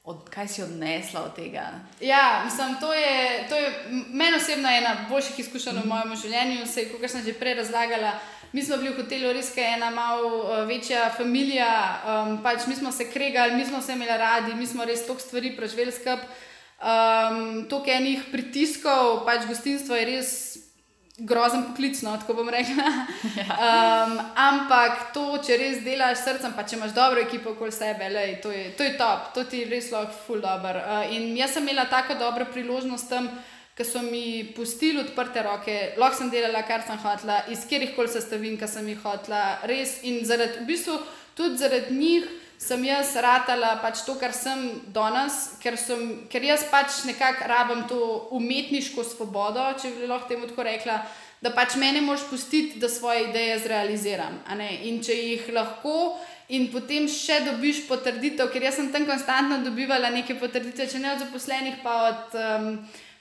Od, 0.09 0.29
kaj 0.33 0.47
si 0.47 0.63
odnesla 0.63 1.21
od 1.21 1.35
tega? 1.35 1.67
Ja, 2.01 2.41
mislim, 2.45 2.75
to 2.81 2.93
je, 2.93 3.45
to 3.49 3.55
je 3.55 3.73
meni 4.09 4.37
osebno 4.37 4.69
ena 4.69 5.05
boljših 5.09 5.39
izkušenj 5.39 5.83
v 5.83 5.85
mojem 5.85 6.15
življenju. 6.17 6.65
Sej, 6.65 6.87
kot 6.89 7.05
sem 7.11 7.21
že 7.21 7.35
prej 7.37 7.59
razlagala, 7.59 8.15
mi 8.51 8.63
smo 8.65 8.79
bili 8.81 8.89
v 8.89 9.03
hotelu 9.03 9.33
res 9.37 9.51
ena 9.57 9.91
malo 9.93 10.31
uh, 10.41 10.65
večja 10.65 11.11
družina. 11.19 11.69
Um, 12.01 12.39
pač 12.41 12.65
mi 12.65 12.75
smo 12.75 12.91
se 12.91 13.05
kregali, 13.11 13.53
mi 13.53 13.65
smo 13.65 13.81
se 13.85 13.93
imeli 13.93 14.17
radi, 14.17 14.57
mi 14.57 14.65
smo 14.65 14.85
res 14.85 15.05
toliko 15.05 15.21
stvari 15.21 15.53
preživeli 15.55 15.93
skupaj. 15.93 16.25
Um, 16.79 17.67
Toliko 17.69 17.91
enih 17.91 18.21
pritiskov, 18.31 19.25
pač 19.27 19.45
gostinstvo 19.45 19.97
je 19.99 20.05
res 20.07 20.48
grozen 21.19 21.63
poklic, 21.67 22.01
no, 22.01 22.15
tako 22.17 22.33
bom 22.41 22.49
rekla. 22.49 22.87
Um, 23.59 24.13
ampak 24.39 25.09
to, 25.13 25.23
če 25.43 25.57
res 25.59 25.79
delaš 25.83 26.21
srcem, 26.23 26.53
pa 26.55 26.63
če 26.63 26.77
imaš 26.77 26.93
dobro 26.95 27.19
ekipo 27.21 27.51
okoli 27.51 27.73
sebe, 27.75 28.07
lej, 28.11 28.37
to, 28.43 28.51
je, 28.53 28.69
to 28.77 28.85
je 28.85 28.93
top, 28.99 29.31
to 29.35 29.43
ti 29.49 29.65
res 29.67 29.89
lahko 29.91 30.15
ful 30.25 30.39
dobr. 30.43 30.79
Uh, 30.79 31.13
in 31.15 31.33
jaz 31.37 31.57
sem 31.57 31.67
imela 31.67 31.89
tako 31.91 32.15
dobro 32.19 32.47
priložnost 32.53 33.09
tam, 33.11 33.27
ker 33.75 33.87
so 33.87 34.03
mi 34.05 34.43
pustili 34.55 35.01
odprte 35.03 35.43
roke, 35.43 35.77
lahko 35.99 36.21
sem 36.21 36.31
delala, 36.31 36.63
kar 36.67 36.85
sem 36.87 36.99
hotela, 37.03 37.41
iz 37.51 37.65
kjerih 37.67 37.95
koli 37.97 38.11
sestavin, 38.11 38.57
ki 38.59 38.69
sem 38.71 38.87
jih 38.93 39.01
hotela, 39.03 39.43
res 39.67 39.99
in 40.07 40.21
zaradi, 40.27 40.63
v 40.63 40.69
bistvu 40.71 40.99
tudi 41.35 41.59
zaradi 41.59 41.99
njih 41.99 42.29
sem 42.59 42.83
jaz 42.83 43.15
ratala 43.15 43.77
pač 43.79 44.03
to, 44.03 44.17
kar 44.19 44.33
sem 44.35 44.81
danes, 44.91 45.55
ker, 45.63 45.77
sem, 45.79 46.27
ker 46.29 46.43
jaz 46.43 46.65
pač 46.67 47.05
nekako 47.07 47.47
rabim 47.47 47.85
to 47.87 47.99
umetniško 48.35 49.05
svobodo, 49.07 49.63
če 49.79 49.93
bi 49.95 50.09
lahko 50.09 50.27
temu 50.27 50.49
tako 50.49 50.67
rekla, 50.67 50.99
da 51.39 51.53
pač 51.55 51.77
meni 51.79 52.03
moš 52.03 52.25
pustiti, 52.27 52.81
da 52.83 52.89
svoje 52.91 53.29
ideje 53.29 53.61
zrealiziram. 53.63 54.41
In 54.83 54.99
če 54.99 55.15
jih 55.15 55.47
lahko. 55.55 56.19
In 56.49 56.65
potem 56.73 57.05
še 57.07 57.43
dobiš 57.45 57.83
potrditev, 57.87 58.49
ker 58.49 58.63
jaz 58.65 58.79
sem 58.79 58.87
tam 58.91 59.05
konstantno 59.05 59.59
dobivala 59.61 60.09
neke 60.09 60.33
potrditve, 60.35 60.87
če 60.89 60.99
ne 60.99 61.11
od 61.13 61.21
zaposlenih, 61.21 61.75
pa 61.83 61.93
od 62.07 62.37
um, 62.41 62.71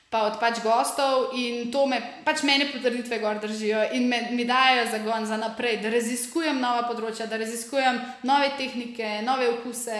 pa 0.09 0.25
od 0.25 0.41
pač 0.41 0.63
gostov 0.65 1.37
in 1.37 1.69
to 1.69 1.85
me, 1.85 2.01
pač 2.25 2.41
meni 2.41 2.71
potrditve 2.73 3.19
gor 3.21 3.41
držijo 3.43 3.93
in 3.93 4.09
me, 4.09 4.23
mi 4.33 4.47
dajo 4.49 4.87
zagon 4.89 5.27
za 5.29 5.37
naprej, 5.37 5.83
da 5.83 5.93
raziskujem 5.93 6.61
nova 6.61 6.87
področja, 6.89 7.27
da 7.29 7.37
raziskujem 7.37 8.01
nove 8.25 8.55
tehnike, 8.57 9.19
nove 9.27 9.51
okuse 9.59 9.99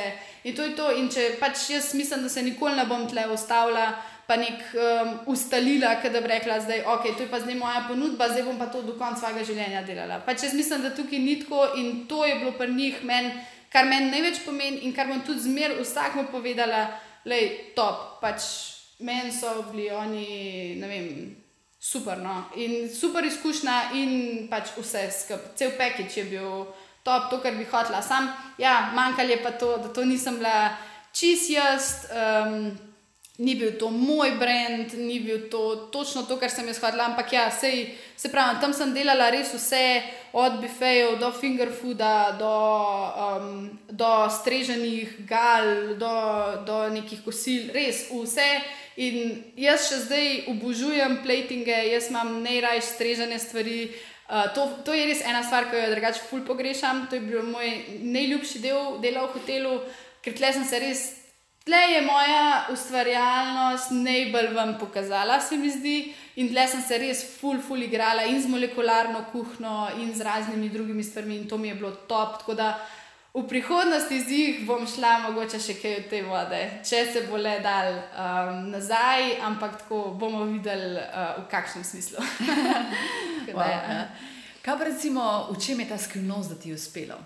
in 0.49 0.57
to 0.57 0.65
je 0.65 0.77
to. 0.79 0.89
In 0.97 1.11
če 1.13 1.35
pač 1.41 1.69
jaz 1.75 1.93
mislim, 1.95 2.25
da 2.25 2.33
se 2.33 2.43
nikoli 2.43 2.81
ne 2.81 2.87
bom 2.89 3.05
tle 3.09 3.29
ustavila. 3.33 3.91
Pa 4.29 4.37
nek 4.37 4.61
um, 4.77 5.13
ustalila, 5.33 5.95
da 6.05 6.21
bi 6.21 6.29
rekla, 6.29 6.59
da 6.69 6.75
je 6.77 7.15
to 7.17 7.25
zdaj 7.25 7.55
moja 7.57 7.87
ponudba, 7.89 8.27
zdaj 8.29 8.43
bom 8.45 8.59
pa 8.61 8.67
to 8.69 8.83
do 8.85 8.93
konca 9.01 9.23
svojega 9.23 9.41
življenja 9.41 9.81
delala. 9.89 10.19
Pač 10.21 10.45
jaz 10.45 10.53
mislim, 10.53 10.85
da 10.85 10.93
tukaj 10.93 11.17
ni 11.17 11.39
tako 11.41 11.65
in 11.81 12.05
to 12.05 12.27
je 12.29 12.35
bilo 12.43 12.53
pri 12.53 12.69
njih, 12.69 13.01
men, 13.09 13.33
kar 13.73 13.89
meni 13.89 14.13
največ 14.13 14.45
pomeni 14.45 14.85
in 14.85 14.93
kar 14.93 15.09
bom 15.09 15.25
tudi 15.25 15.49
zmer 15.49 15.79
vsakmu 15.81 16.29
povedala, 16.29 16.91
da 17.25 17.41
je 17.41 17.73
top. 17.73 18.21
Pač 18.21 18.77
meni 18.99 19.33
so 19.33 19.63
bili 19.71 19.91
oni, 19.91 20.27
ne 20.81 20.89
vem, 20.89 21.37
super. 21.81 22.19
No? 22.19 22.45
In 22.57 22.89
super 22.95 23.25
izkušnja, 23.25 23.79
in 23.95 24.49
pač 24.51 24.75
vse 24.77 25.09
skupaj, 25.15 25.55
cel 25.57 25.73
paket 25.79 26.17
je 26.17 26.25
bil 26.25 26.67
top, 27.07 27.31
to, 27.31 27.41
kar 27.43 27.57
bi 27.57 27.65
hotela. 27.65 28.03
Sam, 28.03 28.29
ja, 28.59 28.91
manjkalo 28.95 29.37
je 29.37 29.43
pa 29.43 29.55
to, 29.57 29.77
da 29.79 29.93
to 29.93 30.05
nisem 30.05 30.43
bila 30.43 30.77
čist 31.13 31.51
jaz. 31.51 32.07
Um, 32.13 32.71
Ni 33.39 33.53
bil 33.55 33.77
to 33.79 33.87
moj 33.95 34.33
brand, 34.35 34.91
ni 34.99 35.21
bil 35.23 35.45
to 35.47 35.87
točno 35.95 36.25
to, 36.27 36.41
kar 36.41 36.51
sem 36.51 36.67
jaz 36.67 36.81
hodila, 36.83 37.05
ampak 37.07 37.33
ja, 37.33 37.45
sej, 37.55 37.85
se 38.19 38.33
pravi, 38.33 38.59
tam 38.59 38.73
sem 38.75 38.91
delala 38.91 39.29
res 39.31 39.53
vse, 39.55 39.83
od 40.35 40.57
bifejev 40.59 41.21
do 41.21 41.31
fingerfooda, 41.31 42.35
do, 42.35 42.51
um, 43.15 43.71
do 43.95 44.11
streženih 44.41 45.21
gal, 45.23 45.95
do, 46.03 46.11
do 46.67 46.81
nekih 46.91 47.23
kosil, 47.23 47.71
res 47.71 48.09
vse. 48.11 48.49
In 48.99 49.45
jaz 49.55 49.87
še 49.87 50.01
zdaj 50.09 50.29
obožujem 50.51 51.21
platinge, 51.23 51.77
jaz 51.93 52.09
imam 52.11 52.41
najraje 52.43 52.83
strežene 52.83 53.39
stvari. 53.39 53.93
Uh, 54.29 54.51
to, 54.57 54.67
to 54.85 54.93
je 54.93 55.07
res 55.07 55.23
ena 55.23 55.45
stvar, 55.47 55.69
ki 55.71 55.79
jo 55.79 55.93
drugače 55.93 56.25
ful 56.27 56.43
pogrešam. 56.45 57.07
To 57.07 57.17
je 57.17 57.23
bil 57.23 57.47
moj 57.47 57.71
najljubši 58.03 58.65
del 58.65 58.99
dela 59.05 59.29
v 59.29 59.37
hotelu, 59.37 59.77
ker 60.25 60.35
tle 60.35 60.51
sem 60.57 60.67
se 60.67 60.83
res, 60.83 61.05
tle 61.63 61.79
je 61.93 62.03
moja 62.09 62.67
ustvarjalnost 62.75 63.95
najbolj 63.95 64.51
vam 64.57 64.75
pokazala, 64.83 65.39
se 65.41 65.57
mi 65.57 65.71
zdi. 65.71 65.99
In 66.43 66.51
tle 66.51 66.67
sem 66.71 66.83
se 66.83 66.99
res 66.99 67.23
ful, 67.39 67.63
ful 67.63 67.87
igrala 67.87 68.27
in 68.27 68.43
z 68.43 68.51
molekularno 68.51 69.29
kuhno 69.31 69.93
in 70.03 70.11
z 70.15 70.27
raznimi 70.27 70.75
drugimi 70.75 71.07
stvarmi 71.07 71.39
in 71.39 71.49
to 71.49 71.59
mi 71.59 71.71
je 71.71 71.79
bilo 71.79 71.95
top. 72.11 72.41
Tako 72.43 72.59
da 72.59 72.73
v 73.39 73.49
prihodnosti 73.49 74.21
z 74.21 74.29
jih 74.31 74.67
bom 74.67 74.87
šla 74.87 75.19
mogoče 75.29 75.61
še 75.63 75.77
kaj 75.79 75.97
od 76.01 76.07
te 76.11 76.23
vode, 76.27 76.61
če 76.83 77.05
se 77.13 77.23
bo 77.29 77.39
le 77.39 77.59
dal 77.63 77.95
um, 77.95 78.69
nazaj, 78.73 79.39
ampak 79.47 79.79
tako 79.85 80.15
bomo 80.19 80.45
videli, 80.49 80.99
uh, 80.99 81.39
v 81.43 81.47
kakšnem 81.51 81.85
smislu. 81.87 82.19
wow, 83.57 83.63
ja. 83.63 84.07
Kaj 84.65 84.79
pa 84.79 84.89
recimo, 84.91 85.25
v 85.53 85.59
čem 85.63 85.85
je 85.85 85.91
ta 85.93 85.99
skrivnost, 85.99 86.55
da 86.55 86.57
ti 86.59 86.73
je 86.73 86.79
uspelo? 86.79 87.19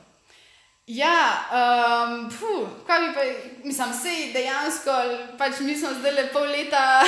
Ja, 0.90 1.46
um, 1.48 2.26
puh, 2.28 2.68
kaj 2.86 3.00
bi 3.00 3.14
pa, 3.14 3.24
mislim, 3.64 3.94
sej 3.94 4.32
dejansko, 4.34 4.96
pač 5.38 5.62
mi 5.62 5.76
smo 5.78 5.94
zdaj 5.94 6.12
le 6.16 6.26
pol 6.34 6.50
leta, 6.50 7.00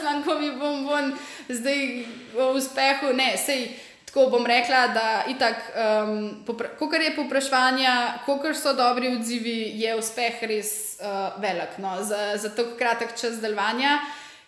smo 0.00 0.16
ko 0.24 0.40
mi 0.40 0.50
bom, 0.56 0.82
bom 0.88 1.12
zdaj 1.46 1.86
v 2.34 2.50
uspehu, 2.56 3.14
ne, 3.14 3.36
sej. 3.38 3.68
Tako 4.10 4.26
bom 4.30 4.46
rekla, 4.46 4.86
da 4.90 5.24
itak, 5.30 5.54
um, 5.70 6.42
ko 6.78 6.88
je 6.94 7.12
popraševanje, 7.14 7.90
ko 8.26 8.40
so 8.54 8.72
dobri 8.74 9.12
odzivi, 9.14 9.70
je 9.78 9.94
uspeh 9.94 10.42
res 10.50 10.98
uh, 10.98 11.38
velik 11.38 11.78
no, 11.78 11.94
za, 12.02 12.34
za 12.36 12.50
tako 12.50 12.74
kratek 12.78 13.14
čas 13.14 13.38
delovanja. 13.38 14.00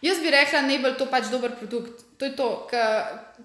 Jaz 0.03 0.19
bi 0.19 0.35
rekla, 0.35 0.65
da 0.67 0.89
je 0.89 0.97
to 0.99 1.07
pač 1.07 1.31
dober 1.31 1.55
produkt. 1.55 2.03
To 2.19 2.27
je 2.27 2.35
to, 2.35 2.49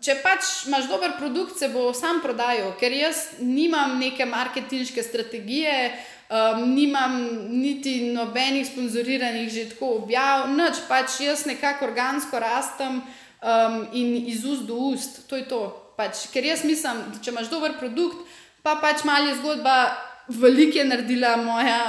če 0.02 0.18
pač 0.24 0.66
imaš 0.66 0.90
dober 0.90 1.14
produkt, 1.20 1.60
se 1.60 1.70
bo 1.70 1.94
sam 1.94 2.18
prodajal, 2.26 2.74
ker 2.82 2.98
jaz 2.98 3.38
nimam 3.38 4.00
neke 4.02 4.26
marketinške 4.26 5.06
strategije, 5.06 5.94
um, 6.34 6.66
nimam 6.74 7.22
niti 7.62 8.10
nobenih 8.10 8.66
sponzoriranih 8.66 9.54
že 9.54 9.70
tako 9.76 10.00
objav, 10.02 10.50
noč 10.50 10.82
pač 10.90 11.22
jaz 11.30 11.46
nekako 11.46 11.92
organsko 11.92 12.42
rastem 12.42 13.04
um, 13.06 13.84
in 13.94 14.26
iz 14.26 14.42
ust 14.46 14.66
do 14.66 14.82
ust. 14.90 15.28
To 15.30 15.38
je 15.38 15.46
to. 15.46 15.87
Pač, 15.98 16.28
ker 16.30 16.46
jaz 16.46 16.62
mislim, 16.62 17.00
da 17.10 17.22
če 17.24 17.32
imaš 17.34 17.48
dober 17.50 17.74
produkt, 17.80 18.20
pa 18.62 18.76
pač 18.82 19.02
malo 19.08 19.32
je 19.32 19.40
zgodba, 19.40 19.78
veliko 20.30 20.78
je 20.78 20.86
naredila 20.86 21.32
moja 21.42 21.80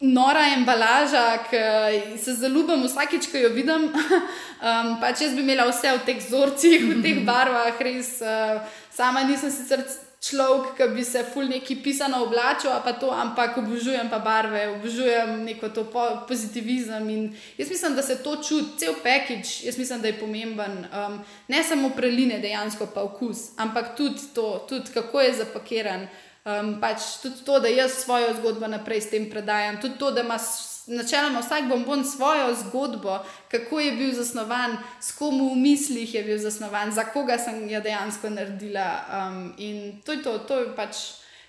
nora 0.00 0.42
embalaža, 0.56 1.38
ki 1.48 2.18
se 2.20 2.34
zaljubim 2.40 2.82
vsakič, 2.84 3.30
ko 3.30 3.38
jo 3.40 3.52
vidim. 3.54 3.86
um, 3.92 4.96
pač 5.00 5.22
jaz 5.24 5.36
bi 5.36 5.44
imela 5.44 5.68
vse 5.70 5.94
v 5.94 6.02
teh 6.08 6.18
vzorcih, 6.20 6.88
v 6.90 6.98
teh 7.04 7.22
barvah, 7.24 7.78
res. 7.80 8.18
Uh, 8.20 8.60
sama 8.92 9.24
nisem 9.28 9.52
sicer 9.54 9.86
človek, 10.20 10.76
ki 10.76 10.88
bi 10.94 11.04
se 11.04 11.22
ful 11.24 11.48
neki 11.48 11.76
pisano 11.82 12.24
oblačil, 12.24 12.70
pa 12.84 12.92
to, 12.92 13.10
ampak 13.10 13.58
obožujem 13.58 14.10
pa 14.10 14.18
barve, 14.18 14.68
obožujem 14.68 15.44
neko 15.44 15.68
to 15.68 15.84
po 15.84 16.24
pozitivizem. 16.28 17.34
Jaz 17.58 17.70
mislim, 17.70 17.94
da 17.94 18.02
se 18.02 18.22
to 18.22 18.36
čuti, 18.42 18.78
cel 18.78 18.94
package, 19.02 19.66
jaz 19.66 19.78
mislim, 19.78 20.00
da 20.00 20.08
je 20.08 20.20
pomemben. 20.20 20.86
Um, 20.92 21.18
ne 21.48 21.64
samo 21.64 21.90
preline, 21.96 22.38
dejansko 22.38 22.86
pa 22.94 23.02
okus, 23.02 23.50
ampak 23.56 23.96
tudi 23.96 24.20
to, 24.34 24.66
tudi 24.68 24.90
kako 24.94 25.20
je 25.20 25.34
zapakiran. 25.34 26.08
Um, 26.46 26.76
pač 26.80 27.18
tudi 27.22 27.44
to, 27.44 27.60
da 27.60 27.68
jaz 27.68 27.92
svojo 28.04 28.34
zgodbo 28.38 28.66
naprej 28.66 29.00
s 29.00 29.10
tem 29.10 29.30
predajam, 29.30 29.80
tudi 29.80 29.98
to, 29.98 30.10
da 30.10 30.22
imaš 30.22 30.75
načeloma 30.86 31.40
vsak 31.40 31.68
bombon 31.68 32.04
svojo 32.04 32.54
zgodbo, 32.54 33.18
kako 33.50 33.80
je 33.80 33.92
bil 33.92 34.12
zasnovan, 34.14 34.76
s 35.00 35.12
komu 35.12 35.52
v 35.52 35.56
mislih 35.56 36.14
je 36.14 36.22
bil 36.22 36.38
zasnovan, 36.38 36.92
za 36.92 37.04
koga 37.04 37.38
sem 37.38 37.68
jo 37.68 37.80
dejansko 37.80 38.30
naredila. 38.30 39.04
Um, 39.10 39.54
in 39.58 40.02
to 40.04 40.12
je 40.12 40.22
to, 40.22 40.38
to 40.38 40.58
je 40.58 40.76
pač. 40.76 40.96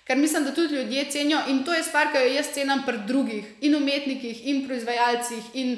Ker 0.04 0.16
mislim, 0.16 0.44
da 0.44 0.54
tudi 0.54 0.74
ljudje 0.74 1.10
cenijo 1.10 1.38
in 1.48 1.64
to 1.64 1.74
je 1.74 1.82
stvar, 1.82 2.12
ki 2.12 2.18
jo 2.18 2.32
jaz 2.32 2.46
cenim 2.54 2.82
pri 2.86 2.98
drugih, 3.06 3.44
in 3.60 3.76
umetnikih, 3.76 4.46
in 4.46 4.66
proizvajalcih, 4.66 5.44
in 5.54 5.76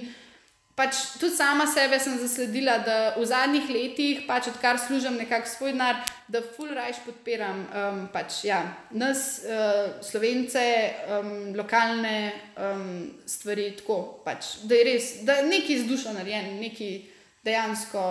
pač 0.81 0.97
tudi 1.20 1.37
sama 1.37 1.66
sebe 1.68 1.99
sem 2.01 2.16
zasledila, 2.16 2.78
da 2.81 2.97
v 3.18 3.26
zadnjih 3.28 3.68
letih, 3.68 4.22
pač 4.24 4.49
odkar 4.49 4.81
služim 4.81 5.18
nekako 5.20 5.49
svoj 5.49 5.74
denar, 5.74 6.01
da 6.31 6.41
full 6.41 6.72
rajš 6.72 7.03
podpiram 7.05 7.61
um, 7.68 8.01
pač, 8.12 8.45
ja, 8.49 8.62
nas, 8.97 9.43
uh, 9.45 10.01
slovence, 10.01 10.64
um, 11.18 11.53
lokalne 11.59 12.33
um, 12.57 13.11
stvari, 13.28 13.74
tako 13.76 14.22
pač, 14.24 14.57
da 14.64 14.78
je 14.78 14.87
res, 14.89 15.12
da 15.28 15.41
je 15.41 15.49
nekaj 15.53 15.83
z 15.83 15.89
dušo 15.91 16.16
narejen, 16.16 16.55
nekaj 16.62 16.97
dejansko, 17.45 18.05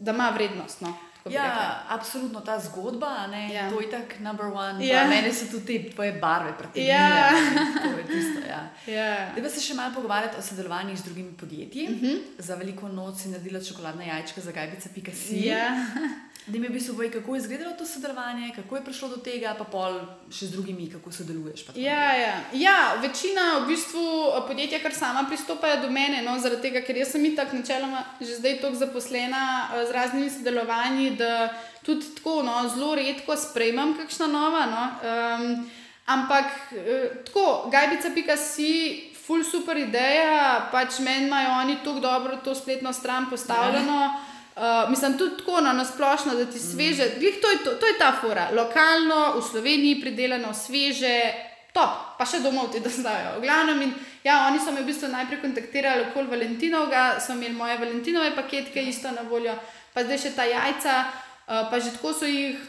da 0.00 0.16
ima 0.16 0.32
vrednost. 0.32 0.80
No. 0.80 0.96
Ja, 1.26 1.44
absolutno 1.88 2.40
ta 2.40 2.60
zgodba, 2.60 3.06
Ja. 3.48 3.70
to 3.70 3.80
je 3.80 3.90
tako 3.90 4.14
number 4.20 4.46
one. 4.46 4.86
Ja. 4.86 5.06
Mene 5.06 5.32
so 5.32 5.46
tudi 5.48 5.78
te 5.78 5.90
tvoje 5.90 6.12
barve 6.14 6.52
pritegnile. 6.52 6.88
Ja. 6.88 7.30
ne, 7.30 7.66
to 7.82 7.98
je 7.98 8.04
tisto, 8.06 8.40
ja. 8.48 8.62
Ja. 8.88 9.30
Da 9.30 9.40
bi 9.40 9.50
se 9.50 9.60
še 9.60 9.74
malo 9.74 9.94
pogovarjali 9.94 10.36
o 10.36 10.42
sodelovanjih 10.42 10.98
z 10.98 11.02
drugimi 11.02 11.32
podjetji. 11.34 11.84
Uh 11.84 11.90
Mhm. 11.92 12.04
-huh. 12.04 12.18
Za 12.38 12.54
veliko 12.54 12.88
noč 12.88 13.16
si 13.16 13.28
naredila 13.28 13.60
čokoladna 13.60 14.04
jajčka 14.04 14.40
za 14.40 14.52
gajbica.si. 14.52 15.36
Ja. 15.38 15.70
Da 16.46 16.58
mi 16.58 16.66
v 16.68 16.72
bistvu 16.74 16.94
povej, 16.94 17.10
kako 17.10 17.34
je 17.34 17.38
izgledalo 17.38 17.72
to 17.78 17.86
sodelovanje, 17.86 18.50
kako 18.56 18.76
je 18.76 18.84
prišlo 18.84 19.08
do 19.08 19.16
tega, 19.22 19.54
pa 19.58 19.64
pol 19.64 20.00
še 20.26 20.48
z 20.48 20.56
drugimi, 20.56 20.88
kako 20.90 21.12
sodeluješ. 21.14 21.66
tako 21.66 21.78
Ja, 21.78 22.16
ja. 22.18 22.32
ja, 22.52 22.78
večina 23.02 23.62
v 23.62 23.68
bistvu 23.70 24.02
podjetja, 24.48 24.80
kar 24.82 24.94
sama 24.94 25.22
pristopajo 25.28 25.84
do 25.84 25.90
mene, 25.90 26.24
no, 26.26 26.34
zaradi 26.42 26.66
tega, 26.66 26.82
ker 26.82 26.98
jaz 26.98 27.12
sem 27.14 27.28
itak 27.30 27.54
načeloma 27.54 28.02
že 28.20 28.40
zdaj 28.40 28.58
toliko 28.58 28.78
zaposlena 28.78 29.44
eh, 29.70 29.86
z 29.86 29.94
raznimi 29.94 30.30
sodelovanji, 30.30 31.14
da 31.16 31.54
tudi 31.86 32.10
tako 32.18 32.42
no, 32.42 32.58
zelo 32.74 32.96
redko 32.98 33.38
sprejmem 33.38 33.94
kakšna 34.02 34.26
nova. 34.26 34.66
No, 34.66 34.82
um, 34.98 35.70
ampak 36.10 36.74
eh, 36.74 37.22
tako, 37.22 37.70
gajbica.si. 37.70 39.08
Ful 39.22 39.44
super 39.46 39.78
ideja, 39.78 40.66
pač 40.72 40.98
meni 40.98 41.28
imajo 41.28 41.52
oni 41.62 41.76
tako 41.84 42.00
dobro 42.02 42.36
to 42.42 42.54
spletno 42.58 42.90
stran 42.92 43.30
postavljeno. 43.30 44.31
Uh, 44.52 44.90
mislim, 44.90 45.18
tudi 45.18 45.36
tako 45.36 45.60
na 45.60 45.84
splošno, 45.84 46.34
da 46.34 46.44
ti 46.44 46.58
sveže, 46.58 47.06
glih, 47.18 47.38
to, 47.42 47.50
je 47.50 47.58
to, 47.64 47.70
to 47.80 47.86
je 47.86 47.98
ta 47.98 48.12
fora, 48.20 48.50
lokalno, 48.52 49.32
v 49.38 49.42
Sloveniji 49.50 50.00
pridelano, 50.00 50.52
sveže, 50.54 51.32
top, 51.72 52.18
pa 52.18 52.26
še 52.28 52.42
domov 52.44 52.68
ti 52.68 52.82
dostajajo. 52.84 53.38
V 53.40 53.46
glavnem, 53.46 53.80
in, 53.86 53.94
ja, 54.24 54.42
oni 54.50 54.60
so 54.60 54.74
me 54.76 54.84
v 54.84 54.90
bistvu 54.92 55.08
najprej 55.08 55.40
kontaktirali 55.40 56.04
okoli 56.10 56.28
Valentinovega, 56.34 57.16
so 57.16 57.32
imeli 57.32 57.56
moje 57.56 57.78
Valentinove 57.80 58.34
paketke 58.36 58.84
isto 58.84 59.08
na 59.16 59.24
voljo, 59.24 59.56
pa 59.96 60.04
zdaj 60.04 60.20
še 60.20 60.34
ta 60.36 60.44
jajca, 60.44 61.00
uh, 61.00 61.64
pa 61.72 61.80
že 61.80 61.96
tako 61.96 62.12
so 62.12 62.28
jih 62.28 62.60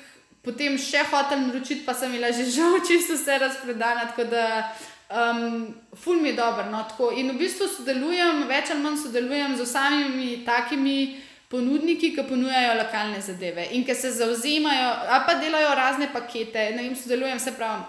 potem 0.44 0.80
še 0.80 1.04
hotel 1.12 1.44
naročiti, 1.50 1.84
pa 1.84 1.92
sem 1.92 2.16
imela 2.16 2.32
že 2.32 2.48
žal 2.56 2.80
čisto 2.80 3.20
vse 3.20 3.44
razpredane. 3.44 4.08
tako 4.16 4.32
da, 4.32 4.72
Um, 5.14 5.76
ful 5.94 6.16
mi 6.18 6.30
je 6.30 6.34
dobro. 6.34 6.64
No, 6.72 6.86
tako. 6.90 7.12
in 7.12 7.30
v 7.30 7.38
bistvu 7.38 7.68
sodelujem, 7.70 8.48
več 8.50 8.72
ali 8.74 8.82
manj 8.82 8.98
sodelujem 8.98 9.54
z 9.60 9.62
vsemi 9.62 10.42
takimi 10.42 11.22
ponudniki, 11.54 12.16
ki 12.16 12.24
ponujajo 12.26 12.78
lokalne 12.80 13.20
zadeve 13.22 13.68
in 13.78 13.86
ki 13.86 13.96
se 13.96 14.10
zauzemajo, 14.18 14.88
a 15.14 15.20
pa 15.28 15.36
delajo 15.42 15.76
razne 15.78 16.10
pakete. 16.14 16.72
Ne 16.74 16.88
vem, 16.88 16.96
sodelujem 16.98 17.40
se 17.40 17.54
pravi. 17.54 17.84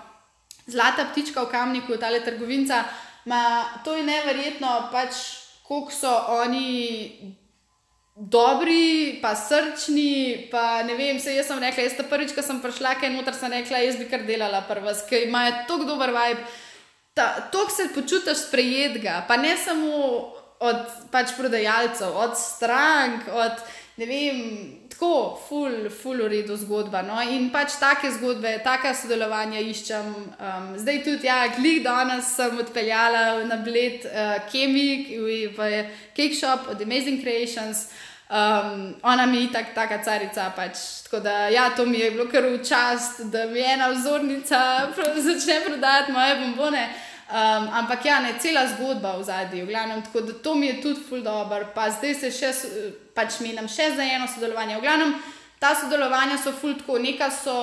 Zlata 0.66 1.06
ptička 1.12 1.44
v 1.44 1.52
kamniku, 1.52 1.96
ta 2.00 2.12
trgovinca, 2.24 2.82
ma, 3.24 3.40
to 3.84 3.96
je 3.96 4.04
neverjetno, 4.04 4.74
pač, 4.92 5.16
koliko 5.64 5.92
so 5.92 6.12
oni 6.40 7.34
dobri, 8.16 9.18
pa 9.22 9.34
srčni. 9.36 10.48
Pa 10.52 10.82
ne 10.84 10.96
vem, 11.00 11.20
se 11.20 11.34
jaz 11.34 11.48
sem 11.48 11.60
rekla, 11.60 11.88
jaz 11.88 11.96
ta 11.96 12.08
prvič, 12.08 12.36
ko 12.36 12.44
sem 12.44 12.60
prišla, 12.60 12.96
kaj 13.00 13.12
noter 13.16 13.36
sem 13.36 13.52
rekla, 13.52 13.80
jaz 13.84 13.96
bi 14.00 14.08
kar 14.12 14.28
delala 14.28 14.64
prva, 14.68 14.92
ker 15.08 15.24
imajo 15.28 15.64
tako 15.68 15.88
dober 15.94 16.12
vibe. 16.12 16.44
To 17.52 17.68
se 17.70 17.92
počutiš 17.94 18.48
sprejetega, 18.48 19.22
pa 19.28 19.36
ne 19.38 19.54
samo 19.56 20.43
od 20.64 21.08
pač 21.12 21.36
prodajalcev, 21.36 22.16
od 22.16 22.38
strank, 22.40 23.28
od 23.28 23.64
ne 23.96 24.06
vem, 24.06 24.38
tako, 24.90 25.38
full, 25.48 25.90
full 25.90 26.18
v 26.24 26.28
redu 26.28 26.56
zgodba. 26.58 27.02
No? 27.06 27.20
In 27.22 27.50
pač 27.54 27.76
take 27.78 28.10
zgodbe, 28.16 28.56
taka 28.64 28.94
sodelovanja 28.94 29.62
iščem. 29.62 30.08
Um, 30.34 30.72
zdaj 30.80 31.02
tudi, 31.06 31.28
ja, 31.28 31.44
glih 31.54 31.82
danes 31.84 32.32
sem 32.34 32.58
odpeljala 32.58 33.44
na 33.46 33.60
bled 33.62 34.08
uh, 34.08 34.40
Kemik, 34.50 35.12
v 35.54 35.84
Cake 36.16 36.34
Shop 36.34 36.66
od 36.74 36.82
Amazing 36.82 37.22
Creations. 37.22 37.86
Um, 38.24 38.96
ona 39.02 39.26
mi 39.26 39.44
je 39.44 39.52
tak, 39.52 39.74
taka 39.74 40.02
carica. 40.02 40.50
Pač. 40.56 41.06
Tako 41.06 41.20
da, 41.22 41.48
ja, 41.54 41.70
to 41.76 41.86
mi 41.86 42.00
je 42.00 42.10
bilo 42.10 42.26
kar 42.26 42.42
v 42.42 42.58
čast, 42.64 43.20
da 43.30 43.46
mi 43.46 43.62
ena 43.62 43.92
vzornica 43.92 44.90
začne 45.28 45.60
prodajati 45.66 46.12
moje 46.12 46.40
bombone. 46.40 46.88
Um, 47.24 47.68
ampak 47.72 48.04
ja, 48.04 48.20
ne 48.20 48.34
cela 48.38 48.66
zgodba 48.68 49.16
v 49.16 49.24
zadnji, 49.24 49.62
v 49.62 49.72
glavnem, 49.72 50.02
tako 50.04 50.20
da 50.20 50.32
to 50.32 50.54
mi 50.54 50.66
je 50.66 50.80
tudi 50.82 51.00
ful 51.00 51.22
dobro. 51.24 51.72
Pa 51.74 51.88
zdaj 51.90 52.14
se 52.20 52.30
še, 52.30 52.50
pač 53.16 53.40
menim 53.40 53.64
še 53.64 53.94
za 53.96 54.04
eno 54.04 54.28
sodelovanje. 54.28 54.76
V 54.76 54.84
glavnem, 54.84 55.14
ta 55.56 55.72
sodelovanja 55.72 56.36
so 56.36 56.52
ful 56.52 56.76
tako, 56.76 56.98
neka 57.00 57.30
so, 57.32 57.56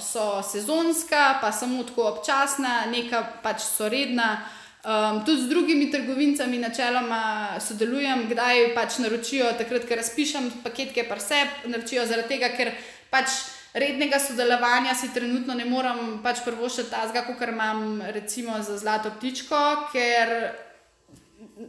so 0.00 0.40
sezonska, 0.40 1.36
pa 1.44 1.52
samo 1.52 1.84
tako 1.84 2.08
občasna, 2.14 2.86
neka 2.88 3.20
pač 3.44 3.60
so 3.68 3.92
redna. 3.92 4.38
Um, 4.84 5.20
tudi 5.24 5.44
z 5.44 5.48
drugimi 5.52 5.90
trgovincami 5.92 6.58
načeloma 6.64 7.56
sodelujem, 7.60 8.24
kdaj 8.32 8.72
pač 8.72 8.98
naročijo, 9.04 9.52
takrat, 9.60 9.84
ker 9.88 10.00
razpišem 10.00 10.48
paketke 10.64 11.04
par 11.08 11.20
sebe, 11.20 11.68
naročijo 11.68 12.08
zaradi 12.08 12.36
tega, 12.36 12.50
ker 12.56 12.72
pač 13.12 13.36
rednega 13.74 14.18
sodelovanja 14.18 14.94
si 14.94 15.10
trenutno 15.14 15.54
ne 15.54 15.64
morem 15.64 16.20
pač 16.22 16.44
prvošiti 16.44 16.90
tazga, 16.90 17.24
kot 17.26 17.48
imam 17.48 18.02
recimo 18.14 18.62
za 18.62 18.78
zlato 18.78 19.10
ptičko, 19.18 19.90
ker 19.92 20.34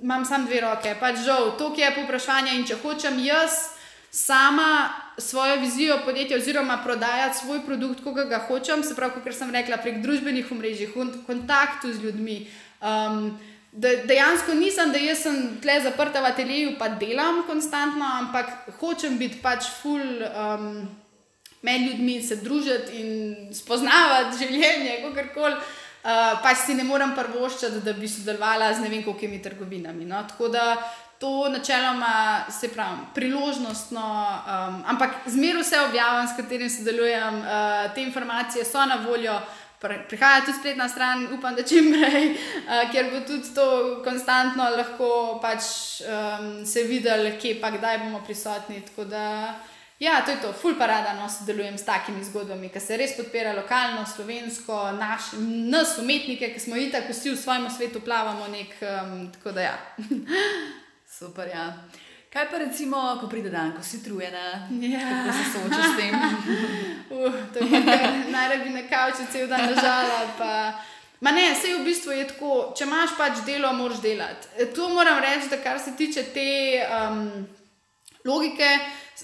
imam 0.02 0.26
samo 0.26 0.46
dve 0.48 0.62
roke, 0.62 0.96
pač 1.00 1.24
žal, 1.26 1.56
to 1.58 1.74
je 1.78 1.90
povprašanje 1.96 2.54
in 2.56 2.66
če 2.66 2.78
hočem 2.84 3.18
jaz 3.26 3.76
sama 4.12 4.90
svojo 5.18 5.58
vizijo 5.60 5.98
podjetja 6.06 6.38
oziroma 6.38 6.78
prodajati 6.84 7.38
svoj 7.38 7.66
produkt, 7.66 8.04
ko 8.04 8.14
ga 8.14 8.40
hočem, 8.48 8.84
se 8.84 8.96
pravi, 8.96 9.20
kot 9.24 9.36
sem 9.36 9.52
rekla, 9.52 9.78
prek 9.78 10.00
družbenih 10.04 10.52
omrežij, 10.52 10.88
v 10.94 11.26
kontaktu 11.26 11.94
z 11.94 12.06
ljudmi. 12.06 12.46
Um, 12.82 13.36
Da, 13.76 13.90
dejansko 14.08 14.54
nisem, 14.56 14.94
da 14.96 15.00
jaz 15.04 15.26
sem 15.26 15.58
tle 15.60 15.74
zaprta 15.84 16.22
v 16.24 16.30
ateljeju, 16.30 16.70
pa 16.80 16.88
delam 16.96 17.42
konstantno, 17.44 18.08
ampak 18.22 18.70
hočem 18.80 19.18
biti 19.20 19.42
pač 19.44 19.68
full 19.82 20.22
um, 20.24 20.86
med 21.62 21.82
ljudmi, 21.82 22.22
se 22.22 22.36
družiti 22.36 23.02
in 23.02 23.10
spoznavati 23.54 24.38
življenje, 24.44 25.02
kako 25.08 25.34
koli. 25.34 25.58
Uh, 26.06 26.36
pač 26.44 26.68
si 26.68 26.76
ne 26.78 26.84
morem 26.86 27.16
prvoščati, 27.18 27.80
da 27.82 27.96
bi 27.98 28.06
sodelovala 28.06 28.68
z 28.78 28.84
ne 28.84 28.92
vem 28.92 29.02
kolikimi 29.02 29.40
trgovinami. 29.42 30.06
No? 30.06 30.20
Tako 30.30 30.52
da 30.54 30.76
to 31.20 31.50
načeloma 31.50 32.46
se 32.52 32.70
pravi, 32.70 33.08
priložnostno, 33.16 34.02
um, 34.02 34.84
ampak 34.86 35.12
zmeraj 35.26 35.62
vse 35.64 35.80
objavljam, 35.82 36.28
s 36.28 36.38
katerim 36.38 36.70
sodelujem, 36.70 37.40
uh, 37.40 37.94
te 37.96 38.04
informacije 38.04 38.66
so 38.66 38.86
na 38.86 38.96
voljo. 39.08 39.40
Prihaja 40.10 40.42
tudi 40.46 40.58
spletna 40.58 40.90
stran, 40.90 41.28
upam, 41.34 41.56
da 41.56 41.64
čim 41.64 41.92
prej, 41.94 42.32
uh, 42.32 42.92
ker 42.92 43.10
bo 43.12 43.20
tudi 43.28 43.54
to 43.56 43.66
konstantno 44.04 44.70
lahko 44.78 45.40
pač, 45.42 45.66
um, 46.06 46.66
se 46.66 46.84
videl, 46.84 47.32
kje 47.42 47.60
pa 47.62 47.72
kdaj 47.72 48.04
bomo 48.06 48.22
prisotni. 48.26 48.82
Tako 48.86 49.06
da, 49.10 49.26
ja, 50.00 50.22
to 50.26 50.32
je 50.32 50.38
to, 50.42 50.54
full 50.54 50.76
parada, 50.78 51.14
no, 51.14 51.30
sodelujem 51.30 51.78
s 51.78 51.86
takimi 51.86 52.24
zgodbami, 52.24 52.70
ki 52.70 52.80
se 52.80 52.98
res 52.98 53.14
podpira 53.18 53.54
lokalno, 53.56 54.06
slovensko, 54.16 54.92
naš, 55.00 55.34
nas, 55.72 55.98
umetnike, 56.02 56.50
ki 56.54 56.60
smo 56.60 56.76
itak 56.76 57.08
vsi 57.10 57.32
v 57.32 57.38
svojem 57.38 57.70
svetu 57.70 58.02
plavamo 58.02 58.48
nek. 58.48 58.76
Um, 58.82 59.32
tako 59.32 59.52
da, 59.52 59.62
ja. 59.62 59.78
Super, 61.20 61.48
ja. 61.48 61.70
Kaj 62.34 62.50
pa 62.52 62.58
recimo, 62.60 63.00
ko 63.22 63.30
pride 63.32 63.50
dan, 63.50 63.72
ko 63.78 63.84
si 63.84 64.02
trujena, 64.04 64.68
Ja. 64.84 65.00
kako 65.00 65.38
se 65.38 65.44
soočaš 65.54 65.86
s 65.94 65.98
tem? 65.98 66.16
Uh, 67.16 67.34
to 67.54 67.60
je 67.60 67.80
najraje 68.32 68.60
bi 68.64 68.70
na 68.70 68.82
kavču 68.90 69.24
cel 69.32 69.48
dan 69.48 69.70
ležala. 69.70 70.28
Pa... 70.38 70.74
Ma 71.22 71.32
ne, 71.32 71.54
vse 71.54 71.76
v 71.78 71.86
bistvu 71.86 72.12
je 72.12 72.28
tako, 72.28 72.74
če 72.78 72.84
imaš 72.84 73.14
pač 73.18 73.40
delo, 73.46 73.72
moraš 73.74 74.02
delati. 74.04 74.48
E, 74.60 74.66
To 74.74 74.90
moram 74.90 75.22
reči, 75.24 75.48
da 75.50 75.58
kar 75.64 75.80
se 75.80 75.96
tiče 75.96 76.24
te 76.34 76.48
um, 76.90 77.48
logike, 78.26 78.68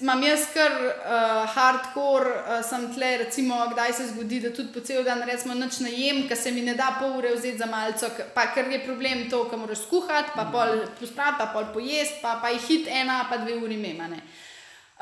imam 0.00 0.22
jaz 0.22 0.46
kar 0.54 0.72
uh, 0.72 1.48
hardcore, 1.54 2.30
uh, 2.32 2.60
sem 2.64 2.86
tle, 2.94 3.10
recimo, 3.24 3.58
kdaj 3.72 3.92
se 3.92 4.06
zgodi, 4.08 4.38
da 4.40 4.52
tudi 4.56 4.72
po 4.72 4.80
cel 4.80 5.04
dan 5.04 5.20
recimo 5.28 5.54
noč 5.54 5.82
najem, 5.84 6.22
ker 6.28 6.36
se 6.36 6.50
mi 6.50 6.62
ne 6.64 6.74
da 6.74 6.94
pol 7.00 7.18
ure 7.18 7.34
vzeti 7.34 7.58
za 7.58 7.66
malce, 7.68 8.08
pa 8.34 8.46
ker 8.54 8.70
je 8.72 8.80
problem 8.86 9.26
to, 9.30 9.44
kam 9.50 9.60
moraš 9.66 9.82
skuhati, 9.84 10.32
pa 10.36 10.46
pol 10.52 10.86
pospraviti, 11.00 11.38
pa 11.38 11.50
pol 11.52 11.68
pojesti, 11.74 12.22
pa, 12.22 12.38
pa 12.40 12.54
je 12.54 12.62
hit 12.68 12.88
ena, 12.88 13.26
pa 13.28 13.36
dve 13.42 13.58
uri 13.60 13.76
memane. 13.76 14.22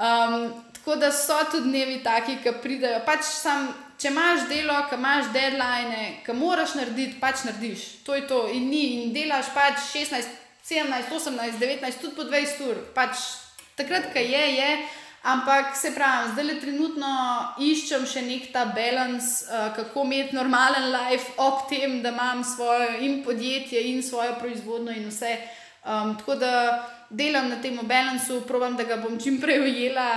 Um, 0.00 0.50
tako 0.72 0.96
da 0.96 1.12
so 1.12 1.36
tudi 1.50 1.68
dnevi 1.68 2.00
taki, 2.02 2.40
ki 2.42 2.56
pridejo. 2.62 3.02
Pač 3.06 3.22
sam, 3.28 3.68
če 4.00 4.08
imaš 4.08 4.46
delo, 4.48 4.78
ki 4.88 4.96
imaš 4.96 5.28
deadline, 5.34 6.06
ki 6.24 6.34
moraš 6.34 6.74
narediti, 6.78 7.20
pač 7.20 7.44
narediš. 7.46 7.84
To 8.08 8.16
je 8.16 8.24
to. 8.26 8.40
In 8.48 8.70
ni, 8.72 8.82
in 9.04 9.12
delaš 9.14 9.52
pač 9.54 9.78
16, 9.92 10.34
17, 10.64 11.12
18, 11.14 11.60
19, 11.60 12.00
tudi 12.00 12.16
po 12.16 12.26
20 12.26 12.66
ur. 12.70 12.82
Pač 12.96 13.22
takrat, 13.76 14.12
ko 14.12 14.18
je, 14.18 14.44
je. 14.56 14.72
Ampak 15.22 15.76
se 15.76 15.90
pravi, 15.92 16.30
zdaj 16.32 16.44
le 16.44 16.54
trenutno 16.62 17.08
iščem 17.60 18.06
še 18.08 18.22
nek 18.24 18.46
ta 18.54 18.64
balans, 18.72 19.42
uh, 19.44 19.68
kako 19.76 20.06
imeti 20.06 20.36
normalen 20.36 20.88
life, 20.94 21.34
ob 21.36 21.66
tem, 21.68 21.98
da 22.00 22.08
imam 22.14 22.40
svoje 22.44 23.02
in 23.04 23.20
podjetje, 23.24 23.82
in 23.92 24.00
svojo 24.02 24.38
proizvodno, 24.40 24.94
in 24.96 25.10
vse. 25.12 25.34
Um, 25.84 26.16
tako 26.16 26.38
da 26.40 26.54
delam 27.10 27.48
na 27.48 27.60
tem 27.60 27.76
balansu, 27.82 28.40
probujem, 28.48 28.76
da 28.76 28.84
ga 28.84 28.96
bom 28.96 29.20
čim 29.20 29.36
prej 29.40 29.60
ujela. 29.60 30.08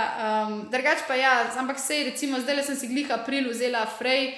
Um, 0.48 0.56
Drugač 0.72 1.04
pa 1.08 1.20
ja, 1.20 1.36
ampak 1.60 1.78
sej, 1.80 2.04
recimo, 2.10 2.40
zdaj 2.40 2.64
sem 2.64 2.76
si 2.76 2.88
glih 2.88 3.12
april 3.12 3.50
vzela 3.52 3.84
Frey. 3.98 4.32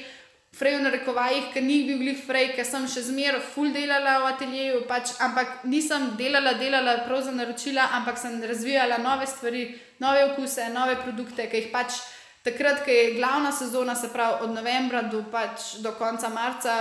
Frej 0.57 0.79
v 0.79 0.85
narekovajih, 0.87 1.49
ker 1.53 1.63
ni 1.63 1.83
bil 1.85 1.99
glih 2.01 2.17
frej, 2.17 2.55
ker 2.57 2.65
sem 2.65 2.87
še 2.89 3.03
zmeraj 3.11 3.43
full 3.53 3.75
delala 3.75 4.15
v 4.23 4.29
ateljeju, 4.31 4.79
pač, 4.89 5.13
ampak 5.21 5.67
nisem 5.69 6.15
delala, 6.17 6.55
delala 6.57 7.03
prav 7.05 7.27
za 7.27 7.35
naročila, 7.37 7.91
ampak 7.99 8.17
sem 8.17 8.39
razvijala 8.41 8.97
nove 9.05 9.29
stvari, 9.29 9.67
nove 10.01 10.25
okuse, 10.31 10.71
nove 10.73 10.97
produkte, 11.03 11.45
ki 11.53 11.61
jih 11.61 11.69
pač 11.75 12.01
takrat, 12.47 12.81
ko 12.87 12.91
je 12.91 13.13
glavna 13.19 13.53
sezona, 13.53 13.95
se 13.95 14.09
pravi 14.09 14.47
od 14.47 14.57
novembra 14.57 15.03
do, 15.13 15.21
pač, 15.29 15.77
do 15.85 15.93
konca 15.99 16.33
marca, 16.33 16.79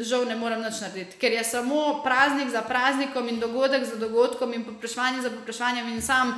žal 0.00 0.24
ne 0.24 0.36
morem 0.38 0.62
nič 0.62 0.80
narediti, 0.80 1.18
ker 1.20 1.34
je 1.34 1.44
samo 1.44 2.00
praznik 2.04 2.48
za 2.48 2.62
praznikom 2.64 3.28
in 3.28 3.40
dogodek 3.40 3.84
za 3.84 3.98
dogodkom 4.00 4.54
in 4.54 4.64
popraševanje 4.64 5.26
za 5.26 5.34
popraševanjem 5.34 5.92
in 5.92 6.02
sam 6.02 6.32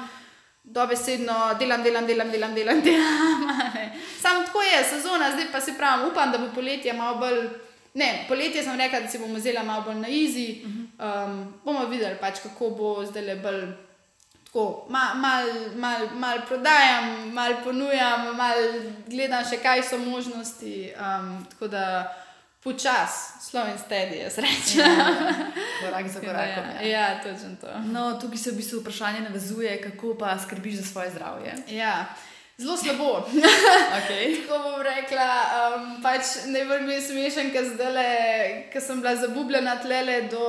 dobesedno 0.73 1.55
delam, 1.59 1.83
delam, 1.83 2.07
delam, 2.07 2.31
delam, 2.31 2.55
delam. 2.55 2.81
delam. 2.87 3.91
Sam 4.21 4.47
tako 4.47 4.63
je, 4.63 4.85
sezona, 4.85 5.31
zdaj 5.33 5.53
pa 5.53 5.61
si 5.61 5.75
pravim, 5.77 6.09
upam, 6.09 6.33
da 6.33 6.39
bo 6.39 6.47
poletje 6.55 6.93
malo 6.93 7.19
bolj. 7.19 7.49
Ne, 7.95 8.25
poletje 8.29 8.63
sem 8.63 8.79
rekla, 8.79 9.01
da 9.01 9.09
si 9.09 9.19
bomo 9.19 9.35
vzela 9.35 9.63
malo 9.63 9.83
bolj 9.83 9.95
na 9.95 10.09
izi. 10.09 10.63
Um, 10.65 11.55
bomo 11.65 11.87
videli, 11.87 12.17
pač, 12.21 12.39
kako 12.43 12.71
bo 12.71 13.07
zdaj 13.07 13.23
le 13.23 13.37
bolj. 13.37 13.65
Tako, 14.47 14.87
malo 14.91 15.15
mal, 15.15 15.47
mal, 15.77 16.07
mal 16.15 16.39
prodajam, 16.49 17.33
malo 17.33 17.57
ponujam, 17.65 18.37
malo 18.37 18.71
gledam 19.09 19.45
še, 19.47 19.59
kaj 19.63 19.83
so 19.83 19.99
možnosti. 19.99 20.93
Um, 20.95 21.47
tako 21.51 21.69
da 21.69 21.85
počas, 22.63 23.11
slow 23.41 23.65
and 23.65 23.81
steady, 23.81 24.19
jaz 24.19 24.39
rečem. 24.39 24.85
Korak 25.81 26.09
za 26.09 26.21
korakom. 26.21 26.65
Ja, 26.77 26.83
Ja. 26.83 27.09
ja, 27.09 27.21
točno 27.23 27.57
to. 27.61 27.67
No, 27.87 28.19
tukaj 28.21 28.39
se 28.39 28.51
v 28.51 28.57
bistvu 28.57 28.81
vprašanje 28.81 29.21
navezuje, 29.21 29.83
kako 29.83 30.15
pa 30.15 30.39
skrbiš 30.39 30.75
za 30.75 30.85
svoje 30.85 31.11
zdravje. 31.11 31.55
Ja, 31.69 32.05
zelo 32.59 32.77
slabo. 32.77 33.25
Okay. 34.01 34.43
Tako 34.43 34.59
bom 34.63 34.83
rekla, 34.83 35.29
um, 35.77 36.03
pač 36.03 36.21
najbolj 36.47 36.81
mi 36.81 36.93
je 36.93 37.01
smešen, 37.03 37.51
ker 37.51 37.65
zdaj, 37.65 38.69
ker 38.73 38.83
sem 38.83 39.01
bila 39.01 39.17
zabubljena 39.17 39.77
tlele 39.77 40.21
do 40.23 40.45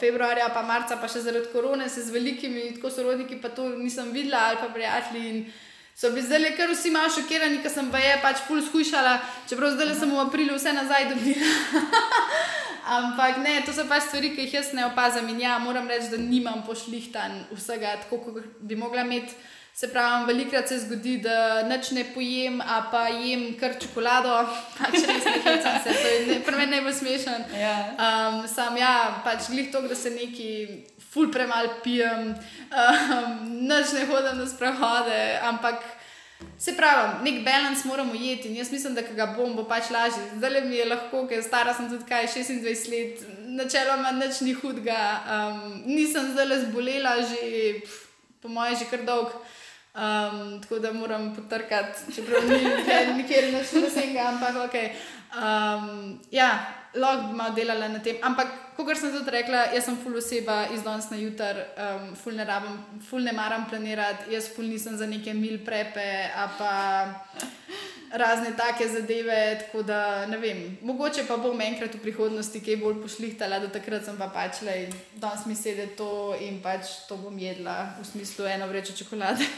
februarja, 0.00 0.48
pa 0.48 0.62
marca, 0.62 0.96
pa 0.96 1.08
še 1.08 1.20
zaradi 1.20 1.46
korone, 1.52 1.88
se 1.88 2.02
z 2.02 2.10
velikimi 2.10 2.74
tako 2.74 2.90
sorodniki, 2.90 3.38
pa 3.38 3.48
to 3.48 3.68
nisem 3.68 4.10
videla, 4.12 4.38
ali 4.48 4.56
pa 4.56 4.68
prijatelji. 4.68 5.46
So 5.96 6.10
bili 6.10 6.26
zdaj 6.26 6.56
kar 6.56 6.68
vsi 6.70 6.90
malo 6.92 7.08
šokirani, 7.08 7.62
ker 7.64 7.72
sem 7.72 7.86
pa 7.90 7.98
je 7.98 8.18
pač 8.20 8.42
pol 8.48 8.60
skušala, 8.60 9.14
čeprav 9.48 9.72
zdaj 9.78 9.94
sem 9.96 10.10
v 10.12 10.20
aprilu 10.20 10.58
vse 10.58 10.74
nazaj 10.76 11.06
dobila. 11.08 11.52
Ampak 12.96 13.38
ne, 13.40 13.62
to 13.64 13.72
so 13.72 13.86
pač 13.88 14.04
stvari, 14.04 14.34
ki 14.36 14.44
jih 14.44 14.58
jaz 14.58 14.74
ne 14.76 14.84
opazim. 14.90 15.30
In 15.32 15.40
ja, 15.40 15.56
moram 15.58 15.88
reči, 15.88 16.10
da 16.12 16.20
nimam 16.20 16.60
pošlihtan 16.66 17.46
vsega, 17.56 17.96
tako 18.04 18.18
kot 18.26 18.44
bi 18.60 18.76
mogla 18.76 19.06
imeti. 19.08 19.32
Se 19.76 19.88
pravi, 19.92 20.28
velikrat 20.28 20.68
se 20.68 20.78
zgodi, 20.84 21.16
da 21.24 21.62
nič 21.68 21.90
ne 21.92 22.04
pojem, 22.12 22.60
a 22.60 22.78
pa 22.92 23.08
jem 23.12 23.50
kar 23.60 23.74
čokolado, 23.80 24.36
pač 24.78 25.00
res 25.00 25.24
ne 25.24 25.40
hecam 25.48 25.80
se, 25.84 25.96
to 25.96 26.12
je 26.12 26.20
ne- 26.28 26.56
meni 26.56 26.76
najbolj 26.76 26.94
smešen. 27.00 27.48
Ja. 27.56 27.74
Um, 27.96 28.38
sam 28.48 28.76
ja, 28.76 28.94
pač 29.24 29.48
glih 29.48 29.72
to, 29.72 29.80
da 29.88 29.96
se 29.96 30.12
neki 30.12 30.48
ful 31.16 31.30
premalo 31.32 31.78
pijem, 31.82 32.34
um, 32.68 33.36
nič 33.64 33.96
ne 33.96 34.04
hodim 34.06 34.36
na 34.36 34.46
sprehode, 34.46 35.20
ampak 35.48 35.80
se 36.60 36.74
pravi, 36.76 37.24
nek 37.24 37.38
balans 37.44 37.84
moramo 37.88 38.12
jeti 38.14 38.50
in 38.50 38.56
jaz 38.60 38.68
mislim, 38.72 38.92
da 38.94 39.00
ga 39.16 39.26
bom, 39.32 39.54
bo 39.56 39.64
pač 39.64 39.88
lažje. 39.90 40.20
Zdaj 40.36 40.60
mi 40.68 40.76
je 40.76 40.84
lahko, 40.84 41.24
ker 41.28 41.40
stara 41.42 41.72
sem 41.74 41.88
tudi 41.88 42.04
kaj 42.04 42.28
26 42.28 42.90
let, 42.92 43.24
načeloma 43.56 44.12
nič 44.12 44.42
ni 44.44 44.52
hudega, 44.52 45.00
um, 45.24 45.82
nisem 45.88 46.28
zdaj 46.34 46.46
le 46.50 46.58
zbolela 46.66 47.16
že, 47.24 47.40
pf, 47.80 47.96
po 48.42 48.52
moje, 48.52 48.76
že 48.84 48.90
kar 48.92 49.06
dolg. 49.08 49.32
Um, 49.96 50.60
tako 50.60 50.76
da 50.78 50.90
moram 50.92 51.30
potrkati, 51.32 52.12
čeprav 52.12 52.44
ni 52.44 52.58
nikjer- 52.60 53.14
nikjer 53.16 53.44
nič 53.54 53.72
resnega, 53.80 54.28
ampak 54.28 54.56
ok. 54.68 54.76
Um, 55.40 56.20
ja, 56.30 56.50
lahko 56.96 57.30
bi 57.30 57.36
malo 57.36 57.54
delala 57.54 57.88
na 57.88 58.00
tem. 58.04 58.16
Ampak, 58.22 58.52
kot 58.76 58.96
sem 58.96 59.12
tudi 59.14 59.32
rekla, 59.34 59.66
jaz 59.74 59.84
sem 59.88 59.96
full 60.02 60.16
oseba 60.20 60.58
iz 60.74 60.82
danes 60.84 61.10
na 61.10 61.20
jutar, 61.20 61.62
um, 61.86 62.14
full, 62.16 62.36
ne 62.36 62.44
rabim, 62.44 62.78
full 63.08 63.24
ne 63.24 63.32
maram 63.32 63.68
planirati, 63.70 64.30
jaz 64.34 64.48
full 64.54 64.68
nisem 64.68 64.96
za 64.96 65.06
neke 65.06 65.34
mil 65.34 65.58
prepe, 65.64 66.08
a 66.34 66.48
pa 66.58 66.72
razne 68.12 68.52
take 68.56 68.88
zadeve. 68.88 69.58
Tako 69.60 69.82
da 69.82 70.26
ne 70.26 70.36
vem, 70.38 70.78
mogoče 70.82 71.24
pa 71.28 71.36
bom 71.36 71.60
enkrat 71.60 71.94
v 71.94 71.98
prihodnosti 71.98 72.60
kaj 72.60 72.76
bolj 72.76 73.02
pošlihtala, 73.02 73.58
do 73.58 73.68
takrat 73.68 74.04
sem 74.04 74.16
pa 74.18 74.28
pač 74.28 74.62
le, 74.62 74.88
danes 75.14 75.46
mi 75.46 75.54
sedi 75.54 75.86
to 75.96 76.36
in 76.40 76.60
pač 76.62 77.06
to 77.08 77.16
bom 77.16 77.38
jedla, 77.38 77.94
v 78.00 78.06
smislu 78.06 78.46
eno 78.46 78.66
vrečo 78.66 78.92
čokolade. 78.94 79.44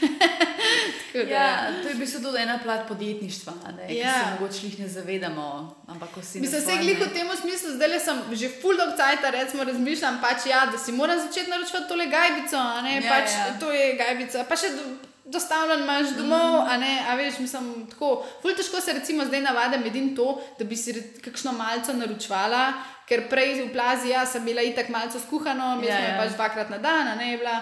Ja, 1.09 1.73
to 1.81 1.89
je 1.89 1.95
v 1.95 1.99
bistvu 1.99 2.21
tudi 2.21 2.37
ena 2.37 2.59
plat 2.63 2.87
podjetništva, 2.87 3.53
ne, 3.77 3.87
ki 3.87 3.97
Ja. 3.97 4.13
se 4.13 4.31
mogoče 4.31 4.65
jih 4.67 4.79
ne 4.79 4.87
zavedamo. 4.87 5.75
Ampak, 5.87 6.09
ko 6.13 6.21
si 6.21 6.39
Mislim, 6.39 6.61
se 6.61 6.77
glih 6.77 6.99
v 6.99 7.09
tem 7.13 7.27
smislu, 7.41 7.71
zdaj 7.71 7.87
le 7.89 7.99
sem 7.99 8.17
že 8.31 8.49
full 8.61 8.77
dog 8.77 8.93
cajt, 8.93 9.25
recimo 9.31 9.63
razmišljam, 9.63 10.21
pač, 10.21 10.45
ja, 10.45 10.65
da 10.65 10.77
si 10.77 10.91
moram 10.91 11.19
začeti 11.19 11.49
naročati 11.49 11.87
tole 11.87 12.05
gajbico, 12.05 12.57
ne, 12.83 12.95
Ja, 12.95 13.09
pač 13.09 13.29
ja. 13.31 13.57
to 13.59 13.71
je 13.71 13.97
gajbica, 13.97 14.43
pa 14.45 14.55
še 14.55 14.69
do, 14.69 14.83
dostavljen 15.31 15.83
imaš 15.83 16.13
domov, 16.17 16.63
a 16.67 16.77
ne, 16.77 16.93
a 17.09 17.15
veš, 17.15 17.39
mislim, 17.39 17.87
tako, 17.89 18.25
full 18.41 18.57
težko 18.57 18.81
se 18.81 18.93
recimo 18.93 19.25
zdaj 19.25 19.41
navadim 19.41 19.85
edin 19.85 20.15
to, 20.15 20.41
da 20.59 20.65
bi 20.65 20.77
si 20.77 20.95
kakšno 21.21 21.53
malco 21.57 21.93
naročvala, 21.93 22.73
ker 23.09 23.27
prej 23.29 23.61
v 23.63 23.69
plazi, 23.73 24.11
ja, 24.13 24.25
sem 24.25 24.45
bila 24.45 24.61
itak 24.61 24.89
malco 24.89 25.19
skuhano, 25.19 25.75
mi 25.79 25.87
Ja, 25.87 25.97
smo 25.97 26.05
jo 26.05 26.11
ja. 26.11 26.19
pač 26.23 26.35
dvakrat 26.35 26.69
na 26.69 26.77
dan, 26.77 27.13
ne, 27.17 27.31
je 27.31 27.37
bila, 27.37 27.61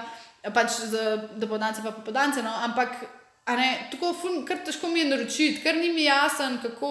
pač 0.54 0.82
za 0.92 1.18
dopoldance 1.36 1.84
pa 1.84 1.92
popoldance, 1.92 2.44
no, 2.44 2.52
ampak 2.64 2.96
A 3.48 3.56
ne, 3.56 3.68
tako 3.92 4.12
ful, 4.12 4.42
kar 4.44 4.60
težko 4.60 4.90
mi 4.92 5.00
je 5.00 5.08
naročiti, 5.08 5.62
ker 5.64 5.78
ni 5.80 5.94
mi 5.96 6.04
jasen, 6.04 6.60
kako. 6.64 6.90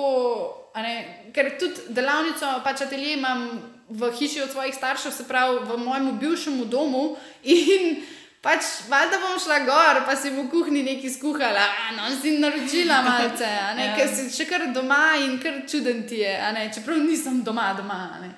a 0.77 0.83
Ne, 0.85 0.93
ker 1.33 1.55
tudi 1.61 1.93
delavnico, 1.97 2.49
pač 2.65 2.83
atelje 2.85 3.15
imam 3.17 3.47
v 3.89 4.11
hiši 4.13 4.43
od 4.45 4.51
svojih 4.53 4.75
staršev, 4.77 5.13
se 5.13 5.25
pravi 5.29 5.63
v 5.65 5.77
mojem 5.81 6.19
bivšem 6.21 6.59
domu. 6.69 7.17
In 7.45 8.03
pač, 8.47 8.71
valjda 8.91 9.19
bom 9.25 9.39
šla 9.43 9.59
gor, 9.67 10.03
pa 10.07 10.15
si 10.17 10.31
v 10.31 10.47
kuhinji 10.51 10.85
nekaj 10.87 11.11
skuhala, 11.19 11.67
no, 11.99 12.07
si 12.23 12.37
naročila 12.39 13.03
malce, 13.03 13.45
a 13.45 13.75
ne, 13.75 13.87
Ja. 13.91 13.95
ker 13.99 14.09
si 14.15 14.31
še 14.31 14.47
kar 14.47 14.69
doma 14.75 15.17
in 15.27 15.39
kar 15.43 15.65
čuden 15.67 16.05
ti 16.07 16.23
je, 16.23 16.35
ne, 16.55 16.69
čeprav 16.75 17.03
nisem 17.03 17.43
doma, 17.43 17.73
doma. 17.79 18.01
ne. 18.23 18.31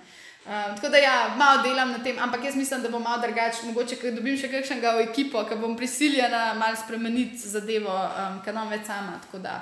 Um, 0.49 0.73
tako 0.77 0.89
da 0.89 0.97
ja, 0.97 1.35
malo 1.37 1.61
delam 1.63 1.91
na 1.93 1.99
tem, 2.01 2.17
ampak 2.19 2.45
jaz 2.45 2.55
mislim, 2.57 2.81
da 2.83 2.89
bo 2.89 2.99
malo 2.99 3.21
drugače. 3.21 3.67
Mogoče, 3.69 3.99
ker 4.01 4.15
dobim 4.17 4.33
še 4.41 4.49
kakšnega 4.49 4.95
v 4.97 5.03
ekipo, 5.11 5.43
ki 5.45 5.59
bom 5.61 5.75
prisiljena 5.77 6.55
malo 6.57 6.77
spremeniti 6.81 7.37
zadevo, 7.53 7.93
um, 7.93 8.39
ker 8.41 8.57
nam 8.57 8.73
več 8.73 8.87
sama. 8.89 9.19
Tako 9.27 9.43
da 9.45 9.59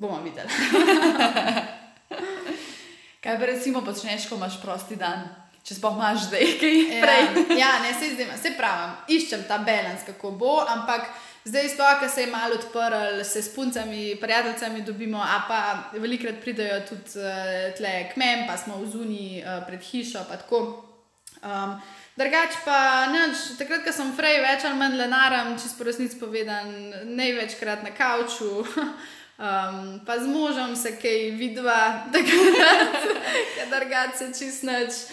bomo 0.00 0.22
videli. 0.24 0.48
Kaj 3.20 3.36
pa 3.36 3.44
recimo 3.52 3.84
počneš, 3.84 4.24
ko 4.30 4.40
imaš 4.40 4.56
prosti 4.62 4.96
dan? 4.96 5.28
Če 5.64 5.76
sploh 5.76 5.96
imaš 5.98 6.28
zdaj 6.28 6.54
kaj 6.60 6.78
prej. 7.02 7.26
Ja, 7.52 7.58
ja 7.58 7.72
ne, 7.84 7.92
se 7.94 8.14
zdaj, 8.14 8.30
se 8.42 8.54
pravim, 8.56 8.94
iščem 9.12 9.44
ta 9.48 9.60
balans, 9.64 10.06
kako 10.06 10.32
bo, 10.40 10.54
ampak 10.64 11.06
zdaj, 11.44 11.68
sploh, 11.74 11.94
ko 12.00 12.08
se 12.08 12.24
je 12.24 12.32
malo 12.32 12.56
odprl, 12.58 13.22
se 13.24 13.42
s 13.42 13.54
puncami, 13.54 14.16
prijateljicami 14.20 14.82
dobimo, 14.82 15.20
a 15.20 15.40
pa 15.48 15.60
velikrat 15.98 16.40
pridejo 16.40 16.80
tudi 16.88 17.20
uh, 17.20 17.70
tle 17.76 17.94
k 18.12 18.20
mem, 18.20 18.46
pa 18.48 18.56
smo 18.56 18.80
v 18.80 18.90
zuni 18.90 19.24
uh, 19.44 19.60
pred 19.66 19.84
hišo, 19.84 20.24
pa 20.28 20.40
tako. 20.40 20.64
Um, 21.40 21.80
Drugač 22.20 22.58
pa, 22.66 23.08
nič, 23.08 23.54
takrat, 23.56 23.80
ko 23.86 23.92
sem 23.94 24.10
frej, 24.12 24.42
več 24.44 24.66
ali 24.68 24.76
manj 24.76 24.98
lenaram, 24.98 25.54
če 25.56 25.70
po 25.78 25.86
resnici 25.86 26.18
povedan, 26.20 26.68
največkrat 27.16 27.86
na 27.86 27.94
kavču. 27.96 28.60
Um, 29.40 30.00
pa 30.06 30.18
z 30.20 30.28
možem 30.28 30.74
se 30.76 30.98
kaj 31.00 31.30
vidva, 31.40 31.80
takrat, 32.12 33.08
kadar 33.56 34.12
se 34.12 34.28
čist 34.36 34.68
nič. 34.68 35.04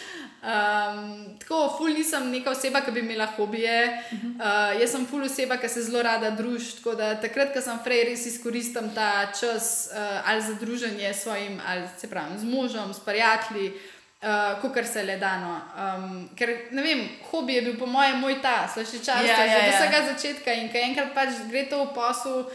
Um, 0.48 1.38
tako, 1.40 1.76
ful 1.78 1.92
nisem 1.92 2.30
neka 2.32 2.54
oseba, 2.54 2.80
ki 2.82 2.92
bi 2.96 3.02
imela 3.04 3.26
hobije. 3.36 3.82
Uh, 4.14 4.80
jaz 4.80 4.94
sem 4.94 5.04
ful 5.10 5.26
oseba, 5.28 5.58
ki 5.60 5.68
se 5.68 5.84
zelo 5.90 6.00
rada 6.08 6.30
druži. 6.32 6.78
Tako 6.78 6.94
da 6.96 7.10
takrat, 7.20 7.52
ko 7.52 7.62
sem 7.62 7.82
frej, 7.84 8.06
res 8.08 8.24
izkoristim 8.32 8.88
ta 8.96 9.28
čas 9.36 9.90
uh, 9.92 10.30
ali 10.30 10.42
za 10.42 10.56
druženje 10.62 11.14
s 11.14 11.26
svojim, 11.26 11.60
ali 11.68 11.84
se 11.98 12.08
pravi, 12.08 12.40
z 12.40 12.48
možem, 12.48 12.94
s 12.94 13.04
prijatelji. 13.04 13.74
Uh, 14.18 14.62
Ko 14.62 14.72
kar 14.74 14.88
se 14.88 15.04
le 15.04 15.18
dano. 15.22 15.60
Um, 15.78 16.30
ker 16.36 16.50
ne 16.72 16.82
vem, 16.82 17.04
hobi 17.32 17.54
je 17.54 17.62
bil 17.62 17.76
po 17.78 17.86
mojem 17.86 18.18
moj 18.18 18.40
ta, 18.42 18.64
slaščičarstvo, 18.74 19.28
Ja, 19.28 19.36
ja, 19.38 19.46
ja, 19.46 19.52
ja, 19.52 19.58
ja. 19.58 19.68
ja. 19.68 19.68
od 19.68 19.76
vsega 19.76 20.00
začetka 20.08 20.56
in 20.58 20.72
ko 20.74 20.80
enkrat 20.82 21.14
pač 21.14 21.44
gre 21.52 21.68
to 21.70 21.84
v 21.84 21.94
posel. 21.94 22.48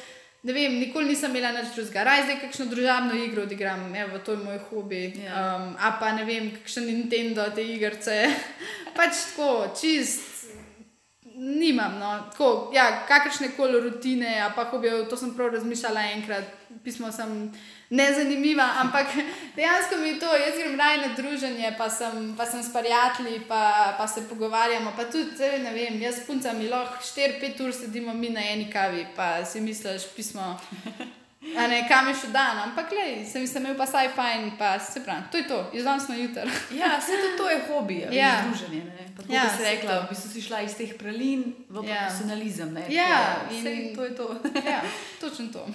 Ne 0.42 0.52
vem, 0.52 0.74
nikoli 0.80 1.06
nisem 1.06 1.30
imela 1.30 1.52
nič 1.54 1.70
drugega. 1.76 2.02
Raj 2.02 2.24
zdaj 2.26 2.38
kakšno 2.42 2.64
družabno 2.66 3.14
igro 3.14 3.44
odigram, 3.46 3.84
evo, 3.94 4.18
to 4.26 4.34
je 4.34 4.42
moj 4.42 4.58
hobi. 4.70 5.02
Ja. 5.22 5.42
Um, 5.54 5.76
a 5.78 5.92
pa 6.00 6.10
ne 6.16 6.24
vem, 6.26 6.48
kakšen 6.56 6.88
Nintendo, 6.90 7.44
te 7.54 7.62
igrice. 7.62 8.16
pač 8.96 9.22
tako, 9.30 9.70
čist. 9.78 10.30
Nimam, 11.32 11.94
no, 11.98 12.10
tako, 12.30 12.70
ja, 12.74 13.04
kakršne 13.08 13.52
koli 13.56 13.80
rutine, 13.80 14.34
a 14.42 14.50
pa 14.54 14.66
hobijo, 14.70 15.04
to 15.10 15.16
sem 15.16 15.30
prav 15.34 15.54
razmišljala 15.54 16.02
enkrat, 16.18 16.50
pismo 16.84 17.08
sem 17.14 17.48
nezanimiva, 17.92 18.64
ampak 18.80 19.06
dejansko 19.56 19.96
mi 20.00 20.08
je 20.08 20.18
to, 20.18 20.30
jaz 20.32 20.54
grem 20.56 20.78
raje 20.80 20.98
na 20.98 21.08
druženje, 21.12 21.74
pa 21.78 21.90
sem, 21.90 22.32
pa 22.36 22.46
sem 22.46 22.62
s 22.62 22.72
prijatelji, 22.72 23.40
pa, 23.44 23.62
pa 23.98 24.06
se 24.08 24.24
pogovarjamo, 24.28 24.92
pa 24.96 25.04
tudi, 25.04 25.28
ne 25.60 25.70
vem, 25.70 26.00
jaz 26.00 26.16
s 26.16 26.26
puncami 26.26 26.68
lahko 26.68 27.04
4-5 27.04 27.60
ur 27.60 27.72
sedimo 27.72 28.14
mi 28.14 28.30
na 28.30 28.40
eni 28.42 28.70
kavi, 28.70 29.06
pa 29.16 29.44
si 29.44 29.60
misliš, 29.60 30.08
pismo. 30.16 30.56
A 31.58 31.66
ne, 31.66 31.82
kam 31.88 32.06
je 32.08 32.14
še 32.14 32.28
dan, 32.30 32.60
ampak 32.62 32.92
le, 32.94 33.06
sem 33.26 33.42
se 33.46 33.58
imel 33.58 33.74
pa 33.74 33.84
saj 33.84 34.12
fajn, 34.14 34.52
pa 34.56 34.78
se 34.78 35.02
pravi, 35.02 35.26
to 35.28 35.36
je 35.36 35.46
to, 35.48 35.58
iz 35.74 35.84
danes 35.84 36.06
na 36.08 36.14
jutro. 36.16 36.46
Ja, 36.72 36.94
vse 36.96 37.18
to, 37.18 37.30
to 37.36 37.50
je 37.50 37.58
hobi, 37.66 37.96
ja. 37.98 38.12
Ja. 38.14 38.30
druženje. 38.46 38.82
Tako 39.16 39.32
Ja, 39.34 39.42
saj 39.50 39.66
rekla, 39.74 39.98
v 40.00 40.14
bistvu 40.14 40.30
si 40.30 40.40
šla 40.40 40.62
iz 40.64 40.72
teh 40.78 40.94
prelin 40.96 41.42
v 41.68 41.82
Ja. 41.84 42.06
profesionalizem. 42.06 42.72
Ne? 42.72 42.86
Ja, 42.88 43.42
in- 43.50 43.60
saj 43.60 43.76
to 43.96 44.04
je 44.04 44.14
to. 44.16 44.26
Ja, 44.64 44.80
točno 45.20 45.50
to. 45.52 45.66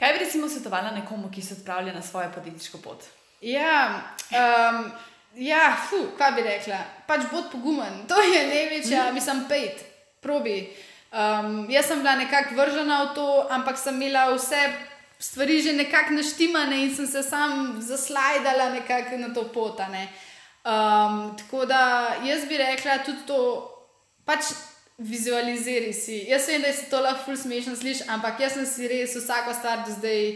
Kaj 0.00 0.12
bi 0.12 0.18
recimo 0.18 0.48
svetovala 0.48 0.90
nekomu, 0.90 1.28
ki 1.30 1.42
se 1.42 1.54
odpravlja 1.54 1.92
na 1.92 2.02
svojo 2.02 2.30
podjetniško 2.34 2.78
pot? 2.78 3.04
Ja, 3.40 4.02
um, 4.30 4.92
ja 5.34 5.76
fu, 5.90 5.96
kaj 6.18 6.32
bi 6.32 6.42
rekla, 6.42 6.78
pač 7.06 7.26
bod 7.32 7.50
pogumen, 7.52 8.06
to 8.08 8.16
je 8.20 8.46
največja, 8.46 9.10
mislim, 9.12 9.44
pet, 9.48 9.84
probi. 10.20 10.70
Um, 11.12 11.66
jaz 11.70 11.90
sem 11.90 12.00
bila 12.00 12.14
nekako 12.16 12.54
vržena 12.54 13.02
v 13.04 13.14
to, 13.14 13.26
ampak 13.50 13.78
sem 13.78 14.02
imela 14.02 14.30
vse 14.32 14.70
stvari 15.20 15.60
že 15.62 15.72
nekako 15.72 16.16
naštimane 16.16 16.84
in 16.84 16.96
sem 16.96 17.06
se 17.06 17.22
sam 17.22 17.76
zaslajdala 17.82 18.70
nekako 18.70 19.16
na 19.16 19.34
to 19.34 19.44
pot. 19.52 19.78
ne. 19.90 20.08
Um, 20.64 21.36
tako 21.36 21.66
da 21.66 22.14
jaz 22.24 22.48
bi 22.48 22.56
rekla 22.56 22.98
tudi 23.04 23.26
to, 23.26 23.68
pač 24.24 24.44
vizualiziraj 25.00 25.92
si. 25.92 26.24
Jaz 26.28 26.48
vem, 26.48 26.62
da 26.62 26.72
se 26.72 26.90
to 26.90 27.00
lahko 27.00 27.24
ful 27.24 27.36
smešno 27.36 27.76
sliši, 27.76 28.04
ampak 28.12 28.40
jaz 28.40 28.58
sem 28.58 28.66
si 28.68 28.88
res 28.88 29.16
vsako 29.16 29.54
stvar 29.56 29.84
do 29.86 29.94
zdaj 29.96 30.34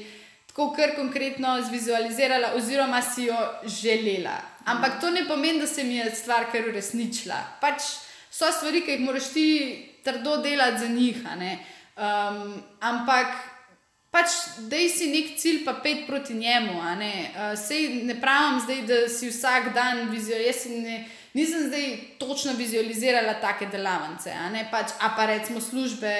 tako 0.48 0.70
kar 0.76 0.94
konkretno 0.96 1.56
zvizualizirala, 1.68 2.54
oziroma 2.56 3.02
si 3.02 3.24
jo 3.24 3.36
želela. 3.66 4.36
Ampak 4.64 5.00
to 5.00 5.10
ne 5.10 5.26
pomeni, 5.28 5.60
da 5.60 5.66
se 5.66 5.84
mi 5.84 5.96
je 5.96 6.10
stvar 6.14 6.46
kar 6.52 6.68
uresničila. 6.68 7.40
Pač 7.60 7.82
so 8.30 8.52
stvari, 8.52 8.84
ki 8.86 8.94
jih 8.94 9.02
moraš 9.02 9.32
ti 9.34 9.48
trdo 10.04 10.36
delati 10.36 10.78
za 10.78 10.88
njih. 10.88 11.16
Um, 11.26 12.62
ampak 12.80 13.34
pač 14.10 14.30
dej 14.70 14.88
si 14.88 15.10
nek 15.10 15.34
cilj, 15.38 15.64
pa 15.64 15.74
pet 15.82 16.06
proti 16.06 16.34
njemu. 16.34 16.78
Ne? 16.98 17.12
Uh, 17.34 17.58
sej 17.58 18.06
ne 18.06 18.16
pravim 18.20 18.62
zdaj, 18.62 18.82
da 18.86 19.08
si 19.08 19.28
vsak 19.28 19.74
dan 19.74 20.08
vizualizirala. 20.10 21.04
Nisem 21.34 21.66
zdaj 21.66 21.98
točno 22.18 22.52
vizualizirala 22.52 23.34
take 23.42 23.66
delavnice, 23.66 24.30
a 24.30 24.50
ne 24.50 24.68
pač, 24.70 24.92
a 25.00 25.08
pa 25.16 25.26
recimo 25.26 25.60
službe, 25.60 26.10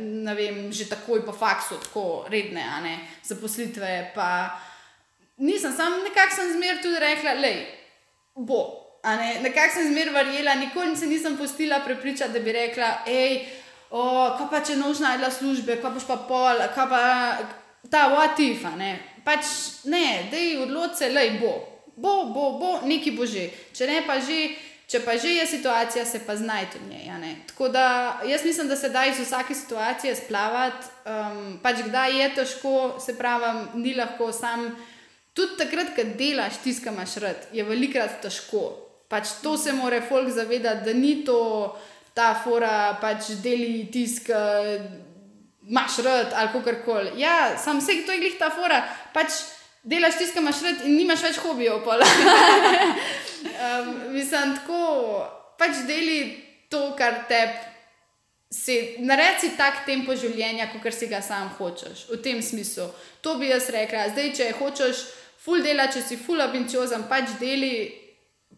ne 0.00 0.34
vem, 0.34 0.72
že 0.72 0.88
takoj 0.88 1.20
po 1.26 1.32
faksu, 1.36 1.76
tako 1.82 2.24
redne, 2.32 2.62
a 2.64 2.80
ne 2.80 2.94
zaposlitve. 3.22 4.12
Pa 4.14 4.56
nisem, 5.36 5.74
sam 5.76 5.98
nekako 6.00 6.36
sem 6.36 6.52
zmer 6.56 6.80
tudi 6.82 6.96
rekla, 6.98 7.34
da 7.34 7.50
bo. 8.40 8.62
Ne? 9.04 9.34
Nekako 9.44 9.74
sem 9.74 9.92
zmer 9.92 10.10
verjela, 10.14 10.54
nikoli 10.54 10.96
se 10.96 11.06
nisem 11.06 11.36
postila 11.36 11.82
prepričati, 11.84 12.32
da 12.32 12.40
bi 12.40 12.52
rekla, 12.52 12.88
hej, 13.04 13.44
kaj 13.92 14.48
pa 14.50 14.62
če 14.64 14.78
nož 14.80 15.04
najdla 15.04 15.30
službe, 15.30 15.76
kaj 15.76 15.92
boš 15.98 16.08
pa 16.08 16.16
pol, 16.24 16.64
kaj 16.72 16.88
pa 16.88 17.04
ta 17.92 18.08
what-if, 18.16 18.64
ne. 18.80 18.96
Pač 19.24 19.44
ne, 19.84 20.24
da 20.32 20.40
je 20.40 20.58
odločce, 20.64 21.12
le 21.12 21.28
bo. 21.36 21.73
Bo, 21.96 22.24
bo, 22.24 22.58
bo, 22.58 22.80
neki 22.84 23.14
bo 23.14 23.26
že. 23.26 23.48
Če 23.74 23.86
ne 23.86 24.00
pa 24.06 24.18
že, 24.20 24.54
če 24.90 25.00
pa 25.04 25.16
že 25.16 25.36
je 25.38 25.46
situacija, 25.46 26.04
se 26.04 26.20
pa 26.26 26.36
znajte 26.36 26.78
v 26.78 26.90
njej. 26.90 27.36
Tako 27.46 27.68
da 27.68 28.20
jaz 28.26 28.44
mislim, 28.44 28.68
da 28.68 28.76
se 28.76 28.90
da 28.90 29.06
iz 29.06 29.20
vsake 29.20 29.54
situacije 29.54 30.14
splavati. 30.16 30.86
Um, 31.06 31.58
pač 31.62 31.84
kdaj 31.86 32.20
je 32.20 32.34
težko, 32.34 32.74
se 33.00 33.16
pravi, 33.18 33.78
ni 33.78 33.94
lahko 33.94 34.32
sam. 34.32 34.74
Tudi 35.34 35.58
takrat, 35.58 35.94
ko 35.96 36.02
delaš, 36.18 36.60
tiskaš 36.62 37.16
rad, 37.22 37.48
je 37.52 37.64
velikrat 37.66 38.20
težko. 38.22 38.70
Pač 39.08 39.38
to 39.42 39.56
se 39.58 39.72
mora 39.72 40.00
folk 40.02 40.30
zavedati, 40.30 40.84
da 40.86 40.92
ni 40.94 41.24
to 41.26 41.74
ta 42.14 42.34
fora, 42.38 42.94
pač 43.00 43.34
deli 43.42 43.86
tisk, 43.92 44.30
imaš 45.66 45.98
rad 46.06 46.32
ali 46.34 46.52
kako 46.52 46.74
koli. 46.84 47.10
Ja, 47.20 47.58
sam 47.58 47.78
vse 47.78 48.02
to 48.06 48.12
je 48.12 48.22
glih 48.22 48.38
ta 48.38 48.50
fora. 48.50 48.82
Pač 49.12 49.42
delaš 49.84 50.18
tisto, 50.18 50.34
kar 50.34 50.42
imaš 50.42 50.62
rad 50.62 50.86
in 50.86 50.96
nimaš 50.96 51.22
več 51.22 51.36
hobijev. 51.44 51.84
um, 51.84 52.12
mislim, 54.16 54.56
tako 54.56 54.80
pač 55.58 55.84
deli 55.86 56.18
to, 56.68 56.90
kar 56.98 57.24
te. 57.28 57.44
Naredi 59.02 59.40
si 59.40 59.56
tak 59.58 59.82
tempo 59.86 60.14
življenja, 60.14 60.68
kot 60.70 60.94
si 60.94 61.08
ga 61.10 61.18
sam 61.22 61.48
hočeš, 61.58 62.06
v 62.12 62.20
tem 62.22 62.42
smislu. 62.42 62.86
To 63.20 63.34
bi 63.40 63.48
jaz 63.50 63.66
rekla. 63.74 64.12
Zdaj, 64.12 64.30
če 64.36 64.52
hočeš 64.60 65.00
full 65.42 65.64
dela, 65.64 65.88
če 65.90 66.02
si 66.04 66.16
full 66.20 66.40
ambiciozen, 66.44 67.08
pač 67.10 67.34
deli, 67.40 68.04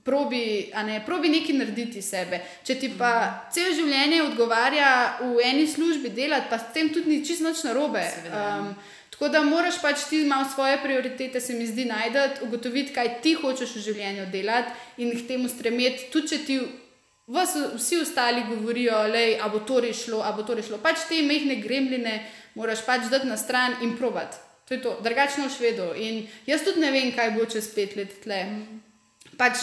probi, 0.04 0.68
ne, 0.86 1.00
probi 1.06 1.32
nekaj 1.32 1.56
narediti 1.56 2.02
sebe. 2.04 2.42
Če 2.66 2.76
ti 2.78 2.92
pa 2.98 3.48
cel 3.52 3.72
življenje 3.74 4.20
odgovarja 4.26 4.90
v 5.22 5.40
eni 5.48 5.64
službi 5.66 6.12
delati, 6.14 6.50
pa 6.52 6.60
s 6.60 6.70
tem 6.76 6.92
tudi 6.94 7.10
ni 7.10 7.24
čisto 7.24 7.48
nič 7.48 7.64
narobe. 7.66 8.04
Seveda. 8.04 8.44
Um, 8.60 8.68
tako 9.18 9.28
da 9.32 9.42
moraš 9.42 9.80
pač 9.82 10.04
ti 10.10 10.24
malo 10.28 10.44
svoje 10.54 10.78
prioritete, 10.82 11.40
se 11.40 11.54
mi 11.54 11.66
zdi, 11.66 11.84
najti, 11.88 12.44
ugotoviti, 12.44 12.92
kaj 12.92 13.20
ti 13.24 13.34
hočeš 13.34 13.76
v 13.76 13.84
življenju 13.88 14.26
delati 14.32 15.02
in 15.02 15.14
k 15.16 15.26
temu 15.28 15.48
stremeti, 15.48 16.10
tudi 16.12 16.28
če 16.28 16.38
ti. 16.44 16.58
Vas, 17.26 17.56
vsi 17.74 17.96
ostali 17.98 18.44
govorijo, 18.46 19.00
da 19.10 19.48
bo 19.50 19.58
to 19.66 19.80
rešilo, 19.80 20.20
a 20.22 20.30
bo 20.32 20.44
to 20.46 20.54
rešilo. 20.54 20.78
Pač 20.78 21.08
te 21.08 21.24
mehne 21.26 21.56
gremline 21.58 22.20
moraš 22.54 22.84
pač 22.86 23.08
dati 23.10 23.26
na 23.26 23.36
stran 23.36 23.80
in 23.82 23.96
provat. 23.98 24.36
To 24.68 24.74
je 24.74 24.82
to, 24.82 24.98
drugačno 25.02 25.46
v 25.46 25.54
švedu. 25.54 25.88
In 25.94 26.26
jaz 26.46 26.62
tudi 26.62 26.80
ne 26.82 26.90
vem, 26.90 27.10
kaj 27.14 27.34
bo 27.34 27.46
čez 27.46 27.66
pet 27.74 27.96
let 27.98 28.14
tle. 28.22 28.40
Pač, 29.36 29.60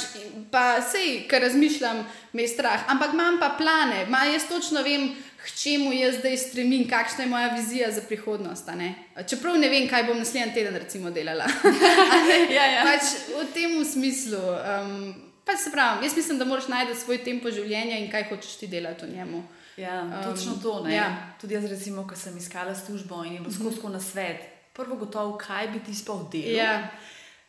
pa 0.51 0.84
sej, 0.85 1.23
ker 1.27 1.41
razmišljam, 1.41 2.03
me 2.38 2.45
je 2.45 2.51
strah, 2.51 2.84
ampak 2.93 3.15
imam 3.15 3.39
pa 3.41 3.55
plane, 3.57 4.05
Ma, 4.05 4.21
jaz 4.30 4.45
točno 4.45 4.84
vem, 4.85 5.09
k 5.43 5.51
čemu 5.53 5.91
jaz 5.93 6.15
zdaj 6.19 6.37
stremim, 6.37 6.87
kakšna 6.89 7.23
je 7.23 7.29
moja 7.29 7.47
vizija 7.49 7.91
za 7.91 8.01
prihodnost. 8.01 8.67
ne. 8.67 8.93
Čeprav 9.27 9.57
ne 9.57 9.69
vem, 9.69 9.87
kaj 9.87 10.03
bom 10.03 10.17
naslednji 10.17 10.53
teden 10.53 10.75
recimo 10.75 11.11
delala. 11.11 11.45
Ja, 12.49 12.65
ja. 12.65 12.83
Pač 12.83 13.01
v 13.29 13.43
tem 13.53 13.85
smislu. 13.85 14.39
Um, 14.39 15.13
pač 15.45 15.57
se 15.59 15.71
pravi, 15.71 16.05
jaz 16.05 16.15
mislim, 16.15 16.37
da 16.37 16.45
moraš 16.45 16.67
najti 16.67 16.95
svoj 16.95 17.17
tempo 17.19 17.51
življenja 17.51 17.97
in 17.97 18.07
kaj 18.11 18.23
hočeš 18.23 18.55
ti 18.55 18.67
delati 18.67 19.05
v 19.05 19.15
njemu. 19.15 19.43
Ja, 19.77 20.01
Um, 20.01 20.11
točno 20.23 20.53
to. 20.63 20.83
ne. 20.83 20.95
ja. 20.95 21.07
Tudi 21.41 21.53
jaz, 21.53 21.65
recimo, 21.65 22.07
ko 22.07 22.15
sem 22.15 22.37
iskala 22.37 22.75
službo 22.75 23.23
in 23.25 23.33
je 23.33 23.39
bilo 23.39 23.51
skozi 23.51 23.75
tako 23.75 23.89
na 23.89 23.99
svet, 23.99 24.37
prvo 24.73 24.95
gotovo, 24.95 25.37
kaj 25.37 25.67
bi 25.67 25.79
ti 25.79 25.95
sploh 25.95 26.29
delal. 26.31 26.55
Ja. 26.55 26.87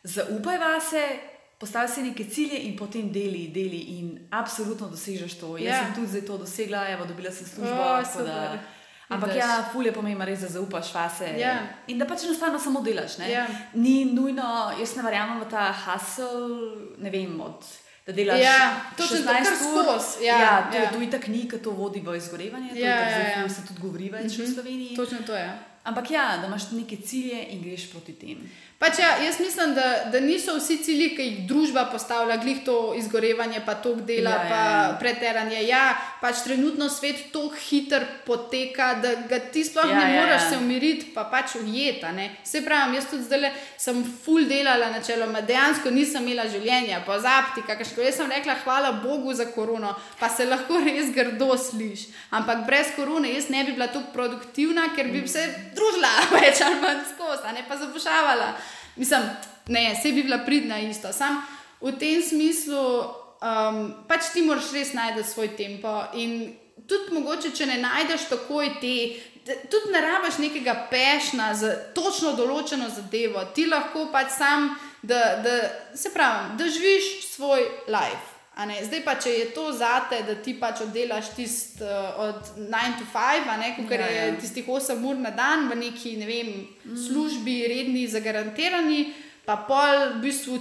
Zaupaj 0.03 0.59
vase, 0.59 1.03
postavi 1.65 1.89
si 1.89 2.03
neke 2.03 2.25
cilje 2.27 2.61
in 2.61 2.77
potem 2.77 3.09
deli, 3.11 3.49
deli 3.49 3.81
in 3.97 4.07
absolutno 4.31 4.89
dosežeš 4.89 5.35
to. 5.35 5.57
Jaz 5.57 5.67
Ja. 5.67 5.81
sem 5.81 5.95
tudi 5.95 6.07
zdaj 6.09 6.25
to 6.25 6.39
dosegla, 6.39 6.85
evo, 6.91 7.05
dobila 7.05 7.31
sem 7.31 7.47
službo. 7.47 7.73
O, 7.75 7.97
tako 7.97 8.11
super. 8.13 8.27
da, 8.27 8.59
ampak 9.09 9.29
Vidiš. 9.31 9.41
ja, 9.41 9.69
fulje 9.73 9.93
pomeni 9.93 10.25
res, 10.25 10.41
da 10.41 10.49
zaupaš 10.51 10.95
vase. 10.95 11.29
Ja. 11.39 11.55
In 11.87 11.99
da 11.99 12.05
pač 12.05 12.23
enostavno 12.23 12.59
samo 12.59 12.81
delaš. 12.81 13.19
ne. 13.19 13.31
Ja. 13.31 13.47
Ni 13.75 14.05
nujno, 14.07 14.45
jaz 14.75 14.97
ne 14.97 15.03
verjamem 15.03 15.41
v 15.41 15.49
ta 15.49 15.73
hustle, 15.75 16.61
ne 16.99 17.11
vem, 17.11 17.41
od. 17.41 17.65
Da 18.07 18.13
delaš 18.13 18.41
Ja, 18.41 18.57
to, 18.97 19.03
16 19.05 19.25
kar 19.25 19.41
ur. 19.41 19.57
skoz, 19.57 20.21
ja, 20.21 20.37
ja, 20.39 20.69
to, 20.69 20.77
ja. 20.77 20.91
to 20.91 21.01
je 21.01 21.11
tako 21.11 21.25
knjiga, 21.25 21.57
to 21.59 21.71
vodi 21.73 22.01
v 22.01 22.17
izgorevanje. 22.17 22.69
to 22.69 22.77
je 22.77 22.83
Ja, 22.83 22.99
tako 22.99 23.11
ja, 23.13 23.29
ja. 23.29 23.37
ful 23.39 23.49
se 23.51 23.63
tudi 23.65 23.81
govori 23.81 24.11
več 24.11 24.37
v 24.37 24.47
Sloveniji. 24.47 24.97
Točno 24.97 25.19
to 25.23 25.33
je. 25.35 25.49
Ampak 25.85 26.11
ja, 26.11 26.37
da 26.37 26.47
imaš 26.47 26.71
neke 26.71 26.97
cilje 26.99 27.47
in 27.49 27.63
greš 27.63 27.91
proti 27.91 28.13
tem. 28.13 28.39
Pač 28.85 28.99
ja, 29.01 29.15
jaz 29.25 29.39
mislim, 29.41 29.75
da, 29.75 30.05
da 30.13 30.21
niso 30.21 30.59
vsi 30.59 30.77
cilji, 30.85 31.07
ki 31.17 31.25
jih 31.25 31.37
družba 31.49 31.87
postavlja, 31.89 32.37
glih 32.43 32.59
to 32.67 32.75
izgorevanje, 32.99 33.63
pa 33.65 33.79
to 33.81 33.95
dela, 33.97 34.31
Ja, 34.31 34.43
ja, 34.43 34.49
pa 34.49 34.59
ja. 34.61 34.97
preteranje. 35.01 35.63
Ja, 35.65 35.85
pač 36.21 36.43
trenutno 36.45 36.91
svet 36.93 37.23
tako 37.33 37.57
hiter 37.57 38.05
poteka, 38.27 38.91
da 39.01 39.15
ga 39.31 39.39
ti 39.53 39.63
sploh 39.65 39.89
Ja, 39.89 39.95
ne 39.97 40.11
ja, 40.13 40.21
moreš 40.21 40.43
ja. 40.43 40.51
se 40.51 40.59
umiriti, 40.61 41.07
pa 41.15 41.25
pač 41.33 41.55
ujeta. 41.63 42.13
Se 42.45 42.61
pravi, 42.65 42.99
jaz 43.01 43.09
tudi 43.09 43.25
zdaj 43.25 43.49
sem 43.81 44.05
full 44.25 44.45
delala 44.53 44.91
načeloma, 44.93 45.41
dejansko 45.41 45.89
nisem 45.91 46.29
imela 46.29 46.45
življenja, 46.53 47.01
pozabiti, 47.09 47.65
kakšno. 47.65 48.05
Jaz 48.05 48.21
sem 48.21 48.37
rekla, 48.37 48.59
hvala 48.67 48.93
Bogu 49.01 49.33
za 49.33 49.49
korono, 49.57 49.95
pa 50.21 50.29
se 50.29 50.45
lahko 50.45 50.83
res 50.91 51.09
grdo 51.17 51.57
sliš. 51.57 52.11
Ampak 52.37 52.67
brez 52.69 52.93
korone 53.01 53.33
jaz 53.33 53.49
ne 53.49 53.65
bi 53.65 53.73
bila 53.73 53.89
tako 53.89 54.13
produktivna, 54.13 54.91
ker 54.93 55.09
bi 55.09 55.25
se 55.25 55.49
družila 55.73 56.15
več 56.37 56.61
ali 56.69 56.81
manj 56.85 57.05
skozi, 57.15 57.57
ne 57.57 57.65
pa 57.65 57.81
zapušavala. 57.81 58.53
Mislim, 58.97 59.23
ne, 59.67 59.97
se 60.03 60.13
bi 60.13 60.23
bila 60.23 60.39
pridna 60.47 60.79
isto. 60.79 61.13
Sam 61.13 61.43
v 61.81 61.93
tem 61.99 62.23
smislu, 62.23 62.85
um, 63.43 63.81
pač 64.09 64.33
ti 64.33 64.43
moraš 64.43 64.73
res 64.73 64.93
najti 64.95 65.25
svoj 65.27 65.57
tempo. 65.57 65.93
In 66.15 66.55
tudi 66.89 67.15
mogoče, 67.15 67.53
če 67.57 67.67
ne 67.67 67.79
najdeš 67.83 68.29
takoj 68.31 68.77
te, 68.81 68.95
tudi 69.71 69.93
ne 69.93 70.01
rabiš 70.01 70.39
nekega 70.39 70.77
pešna 70.91 71.53
za 71.55 71.75
točno 71.97 72.33
določeno 72.39 72.89
zadevo, 72.93 73.45
ti 73.55 73.67
lahko 73.69 74.09
pač 74.13 74.33
sam, 74.39 74.71
da, 75.03 75.37
da 75.45 75.57
se 75.97 76.13
pravi, 76.15 76.57
da 76.59 76.69
živiš 76.69 77.11
svoj 77.35 77.67
life. 77.89 78.34
Zdaj 78.55 79.01
pa, 79.03 79.17
če 79.19 79.31
je 79.31 79.47
to 79.51 79.73
zate, 79.75 80.21
da 80.23 80.37
ti 80.39 80.55
pač 80.55 80.85
oddelaš 80.85 81.33
tisti 81.35 81.83
uh, 81.83 82.21
od 82.23 82.53
9 82.57 83.01
to 83.01 83.07
5, 83.11 83.49
a 83.51 83.57
ne, 83.59 83.73
kot 83.75 83.91
Ja, 83.91 84.07
ja, 84.07 84.11
je 84.13 84.29
ja. 84.29 84.37
tistih 84.41 84.69
8 84.71 85.03
ur 85.03 85.19
na 85.19 85.33
dan 85.35 85.67
v 85.71 85.81
neki 85.81 86.15
ne 86.21 86.29
vem, 86.29 86.53
službi, 86.85 87.57
redni, 87.69 88.07
zagarantirani, 88.07 89.01
pa 89.45 89.59
pol 89.67 90.15
v 90.15 90.23
bistvu 90.23 90.61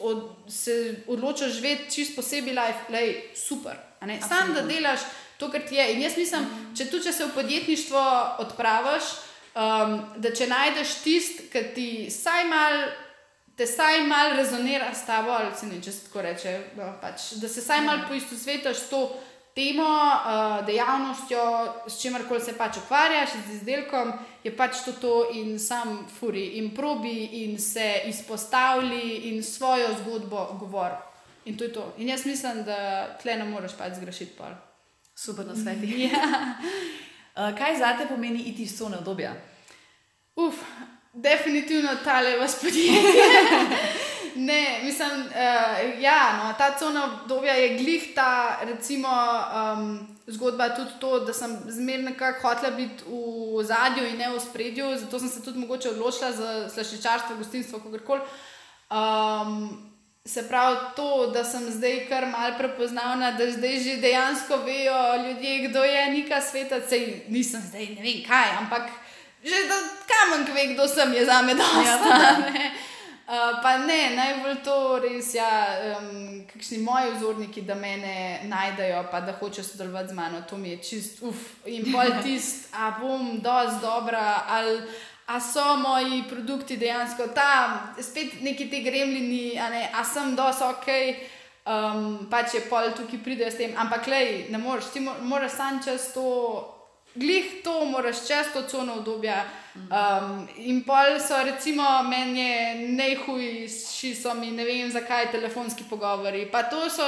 od, 0.00 0.28
se 0.48 1.04
odločiš 1.08 1.56
živeti 1.56 1.90
čist 1.94 2.16
posebej 2.16 2.54
life, 2.54 2.92
lej, 2.92 3.16
super. 3.34 3.74
Sam 4.28 4.52
da 4.54 4.62
delaš 4.68 5.00
to, 5.38 5.48
kar 5.48 5.64
ti 5.64 5.80
je. 5.80 5.94
In 5.94 6.04
jaz 6.04 6.16
mislim, 6.20 6.44
če 6.76 6.90
tu, 6.92 7.00
če 7.00 7.12
se 7.12 7.24
v 7.24 7.34
podjetništvo 7.34 8.04
odpraviš, 8.44 9.16
Um, 9.50 9.96
da 10.22 10.30
če 10.30 10.46
najdeš 10.46 10.90
tisti, 11.02 11.48
ki 11.50 11.62
ti 11.74 11.86
saj 12.14 12.44
mal. 12.46 12.84
Te 13.60 13.66
saj 13.66 14.06
malo 14.08 14.36
rezonira 14.36 14.94
s 14.94 15.04
tabo, 15.06 15.30
ali 15.30 15.50
se 15.56 15.66
ne, 15.66 15.82
če 15.84 15.92
se 15.92 16.06
tako 16.06 16.22
reče. 16.24 16.52
No, 16.78 16.94
pač, 17.00 17.34
da 17.42 17.48
se 17.48 17.60
saj 17.60 17.82
malo 17.84 18.06
poistovetiš 18.08 18.78
s 18.78 18.86
to 18.88 19.00
temo, 19.52 19.84
uh, 19.84 20.62
dejavnostjo, 20.64 21.42
s 21.84 22.00
čimer 22.00 22.22
se 22.40 22.54
pač 22.56 22.78
ukvarjaš, 22.80 23.34
z 23.46 23.58
izdelkom, 23.58 24.12
je 24.44 24.56
pač 24.56 24.80
to, 24.84 24.92
to 24.92 25.12
in 25.36 25.58
sam 25.58 26.06
furi 26.08 26.56
in 26.56 26.70
probi 26.74 27.44
in 27.44 27.58
se 27.58 28.00
izpostavlja 28.06 29.02
in 29.28 29.42
svojo 29.42 29.92
zgodbo 29.98 30.56
govori. 30.60 30.96
In 31.44 31.58
to 31.58 31.64
je 31.64 31.72
to. 31.72 31.92
In 31.98 32.08
jaz 32.08 32.24
mislim, 32.24 32.64
da 32.64 33.18
tle 33.20 33.36
ne 33.36 33.44
moreš 33.44 33.76
pač 33.76 33.98
zgrešiti 34.00 34.38
pol. 34.38 34.56
Super 35.14 35.46
na 35.46 35.54
svetu. 35.54 35.84
Ja. 36.08 36.56
Uh, 37.36 37.52
kaj 37.58 37.76
za 37.76 37.92
te 37.98 38.08
pomeni 38.08 38.40
iti 38.40 38.62
iz 38.62 38.78
cone 38.78 38.96
obdobja? 38.96 39.34
Uf, 40.36 40.64
definitivno 41.12 41.90
tale 42.04 42.38
vas 42.38 42.60
podjetje. 42.60 42.94
ne, 44.36 44.80
mislim, 44.84 45.10
uh, 45.10 46.00
ja, 46.00 46.42
no, 46.44 46.54
ta 46.58 46.78
cona 46.78 47.04
obdobja 47.04 47.54
je 47.54 47.78
glih 47.78 48.14
ta, 48.14 48.58
recimo, 48.62 49.08
um, 49.08 50.16
zgodba 50.26 50.68
tudi 50.68 50.90
to, 51.00 51.20
da 51.20 51.32
sem 51.32 51.58
zmerno 51.68 52.10
nekako 52.10 52.48
hotela 52.48 52.70
biti 52.76 53.04
v 53.06 53.64
zadju 53.64 54.06
in 54.06 54.16
ne 54.16 54.30
v 54.30 54.40
spredju, 54.40 54.96
zato 54.98 55.18
sem 55.18 55.28
se 55.28 55.42
tudi 55.44 55.58
mogoče 55.58 55.90
odločila 55.90 56.32
za 56.32 56.68
slaščičarstvo, 56.68 57.36
gostinstvo, 57.36 57.78
kakorkoli. 57.78 58.20
Um, 58.90 59.86
Se 60.24 60.48
pravi, 60.48 60.76
to, 60.96 61.30
da 61.32 61.44
sem 61.44 61.64
zdaj 61.72 61.94
kar 62.08 62.26
mal 62.28 62.52
prepoznavna, 62.58 63.30
da 63.32 63.46
zdaj 63.50 63.78
že 63.80 63.94
dejansko 64.02 64.56
vejo 64.66 64.98
ljudje, 65.24 65.68
kdo 65.68 65.84
je 65.84 66.10
neka 66.12 66.40
sveta. 66.40 66.80
Sej 66.88 67.24
nisem 67.28 67.60
zdaj 67.60 67.86
ne 67.96 68.02
vem 68.04 68.20
kaj, 68.28 68.50
ampak 68.58 68.90
že 69.44 69.68
da 69.68 69.78
kamen 70.10 70.54
ve, 70.54 70.74
kdo 70.74 70.88
sem, 70.88 71.14
je 71.14 71.24
za 71.26 71.42
me 71.42 71.54
dosta. 71.54 72.08
Ja, 72.08 72.38
ne. 72.38 72.70
Uh, 73.30 73.62
pa 73.62 73.76
ne, 73.78 74.10
najbolj 74.16 74.56
to 74.66 74.98
res, 74.98 75.28
ja, 75.34 75.50
um, 76.00 76.40
kakšni 76.50 76.80
moji 76.82 77.12
vzorniki, 77.14 77.62
da 77.62 77.76
me 77.78 77.92
najdejo, 78.42 79.04
pa 79.10 79.20
da 79.22 79.32
hočejo 79.38 79.64
sodelovati 79.64 80.08
z 80.08 80.16
mano, 80.18 80.40
to 80.50 80.58
mi 80.58 80.72
je 80.72 80.78
čist, 80.82 81.22
uf, 81.22 81.44
in 81.64 81.92
pol 81.92 82.10
tist, 82.24 82.66
a 82.74 82.90
bom 82.98 83.38
dosti 83.38 83.78
dobra 83.86 84.42
ali 84.48 84.82
a 85.30 85.40
so 85.40 85.76
moji 85.76 86.24
produkti 86.28 86.76
dejansko 86.76 87.28
tam, 87.34 87.94
spet 88.02 88.42
neki 88.42 88.70
ti 88.70 88.82
gremljini, 88.82 89.58
a, 89.60 89.68
ne, 89.70 89.90
a 89.94 90.04
sem 90.04 90.34
dos 90.36 90.58
ok. 90.60 90.88
Um, 91.70 92.26
pa 92.30 92.40
če 92.48 92.64
pol 92.66 92.88
tukaj 92.96 93.20
pridejo 93.22 93.50
s 93.52 93.58
tem, 93.60 93.76
ampak 93.78 94.08
lej, 94.10 94.48
ne 94.50 94.58
moreš, 94.58 94.90
ti 94.90 95.02
moraš 95.04 95.52
sam 95.54 95.78
čez 95.84 96.08
to, 96.16 96.24
glih 97.14 97.62
to, 97.64 97.84
moraš 97.84 98.26
čez 98.26 98.52
to 98.52 98.62
cono 98.62 98.94
obdobja. 98.94 99.44
Um, 99.74 100.48
in 100.56 100.82
pol 100.84 101.20
so, 101.22 101.42
recimo, 101.44 102.02
meni 102.02 102.88
najhujši, 102.96 104.14
so 104.14 104.34
mi 104.34 104.50
ne 104.50 104.64
vem, 104.64 104.90
zakaj 104.90 105.30
telefonski 105.32 105.84
pogovori. 105.90 106.48
Pa 106.52 106.62
to 106.62 106.90
so 106.90 107.06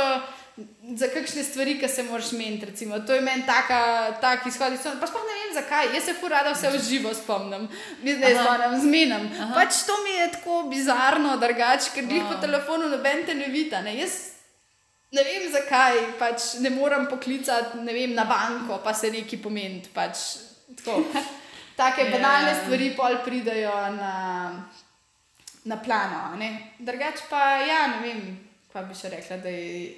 za 0.94 1.08
kakšne 1.08 1.42
stvari, 1.42 1.78
ki 1.80 1.88
se 1.88 2.02
moraš 2.02 2.32
meniti. 2.32 2.66
Recimo. 2.66 2.98
To 3.00 3.14
je 3.14 3.20
meni 3.20 3.42
tak 3.46 4.46
izhod. 4.46 4.72
Pa 5.00 5.06
sploh 5.06 5.24
ne 5.26 5.38
vem, 5.38 5.54
zakaj. 5.54 5.94
Jaz 5.94 6.04
se 6.04 6.14
furada 6.14 6.52
vse 6.52 6.70
v 6.70 6.82
živo 6.88 7.14
spomnim, 7.14 7.68
ne 8.02 8.34
spomnim, 8.34 8.80
zmenim. 8.80 9.30
Pač 9.54 9.82
to 9.86 9.96
mi 10.04 10.18
je 10.18 10.32
tako 10.32 10.62
bizarno, 10.70 11.36
drugače, 11.36 11.94
ker 11.94 12.04
jih 12.04 12.28
po 12.28 12.40
telefonu 12.40 12.88
noben 12.88 13.26
te 13.26 13.34
ne 13.34 13.48
vidi. 13.48 13.76
Jaz 13.98 14.31
ne 15.12 15.24
vem, 15.26 15.46
zakaj 15.52 16.00
pač 16.18 16.54
ne 16.64 16.72
morem 16.72 17.06
poklicati 17.10 17.78
vem, 17.84 18.14
na 18.16 18.24
banko, 18.24 18.80
pa 18.84 18.94
se 18.94 19.10
neki 19.12 19.38
pomeni. 19.42 19.82
Pač, 19.94 20.24
Take 21.76 22.04
yeah. 22.04 22.12
banalne 22.12 22.54
stvari 22.62 22.92
pol 22.96 23.18
pridajo 23.24 23.72
na, 23.96 24.14
na 25.64 25.76
plano. 25.76 26.36
Drugače 26.78 27.28
pa, 27.30 27.42
ja, 27.64 27.86
ne 27.86 28.00
vem, 28.04 28.24
pa 28.72 28.84
bi 28.84 28.96
še 28.96 29.12
rekla, 29.12 29.40
da 29.40 29.52
je 29.52 29.92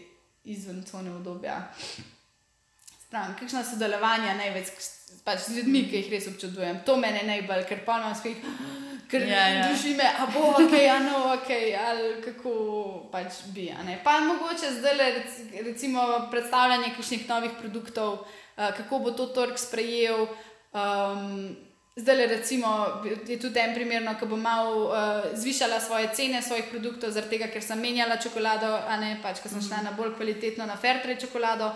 izven 0.54 0.84
cone 0.86 1.10
obdobja. 1.10 1.58
Spravim, 3.04 3.34
kakšno 3.38 3.64
sodelovanje 3.66 4.36
največ 4.38 4.70
pač 5.26 5.48
z 5.48 5.58
ljudmi, 5.58 5.86
ki 5.90 6.02
jih 6.02 6.12
res 6.14 6.28
občudujem. 6.30 6.82
To 6.86 6.96
mene 7.00 7.24
najbolj, 7.26 7.66
ker 7.68 7.82
pa 7.86 7.98
imam 8.00 8.14
spet, 8.18 8.42
ker 9.10 9.26
ja, 9.28 9.48
ja. 9.48 9.68
duši 9.68 9.94
me, 9.98 10.04
a 10.04 10.26
bo 10.32 10.50
ok, 10.50 10.74
a 10.90 10.98
no 11.04 11.18
ok, 11.34 11.50
ali 11.88 12.08
kako 12.24 12.54
pač 13.12 13.44
bi. 13.54 13.68
Pa 14.04 14.20
mogoče 14.20 14.72
zdaj 14.80 15.12
recimo 15.64 16.28
predstavljanje 16.30 16.94
kakšnih 16.96 17.28
novih 17.28 17.50
produktov, 17.60 18.12
uh, 18.12 18.72
kako 18.76 18.98
bo 18.98 19.10
to 19.10 19.26
trg 19.26 19.58
sprejel. 19.58 20.26
Um, 20.72 21.56
Zdaj, 21.96 22.16
le, 22.16 22.26
recimo, 22.26 22.68
je 23.26 23.36
tudi 23.38 23.60
en 23.62 23.74
primer, 23.74 24.02
no, 24.02 24.16
ko 24.18 24.26
bom 24.26 24.40
malo 24.42 24.88
uh, 24.90 25.28
zvišala 25.30 25.78
svoje 25.80 26.08
cene 26.10 26.40
svojih 26.42 26.64
produktov, 26.66 27.12
zaradi 27.14 27.36
tega, 27.36 27.46
ker 27.46 27.62
sem 27.62 27.78
menjala 27.78 28.16
čokolado, 28.18 28.66
a 28.66 28.96
ne 28.98 29.12
pač, 29.22 29.38
ker 29.38 29.52
sem 29.52 29.62
šla 29.62 29.84
na 29.84 29.92
bolj 29.94 30.16
kvalitetno, 30.18 30.66
na 30.66 30.74
Fairtrade 30.74 31.22
čokolado. 31.22 31.70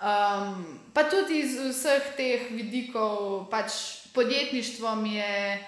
Um, 0.00 0.64
pa 0.96 1.04
tudi 1.10 1.42
iz 1.42 1.58
vseh 1.60 2.14
teh 2.16 2.48
vidikov, 2.48 3.50
pač 3.52 3.76
podjetništvo 4.16 4.94
mi 5.04 5.18
je 5.20 5.60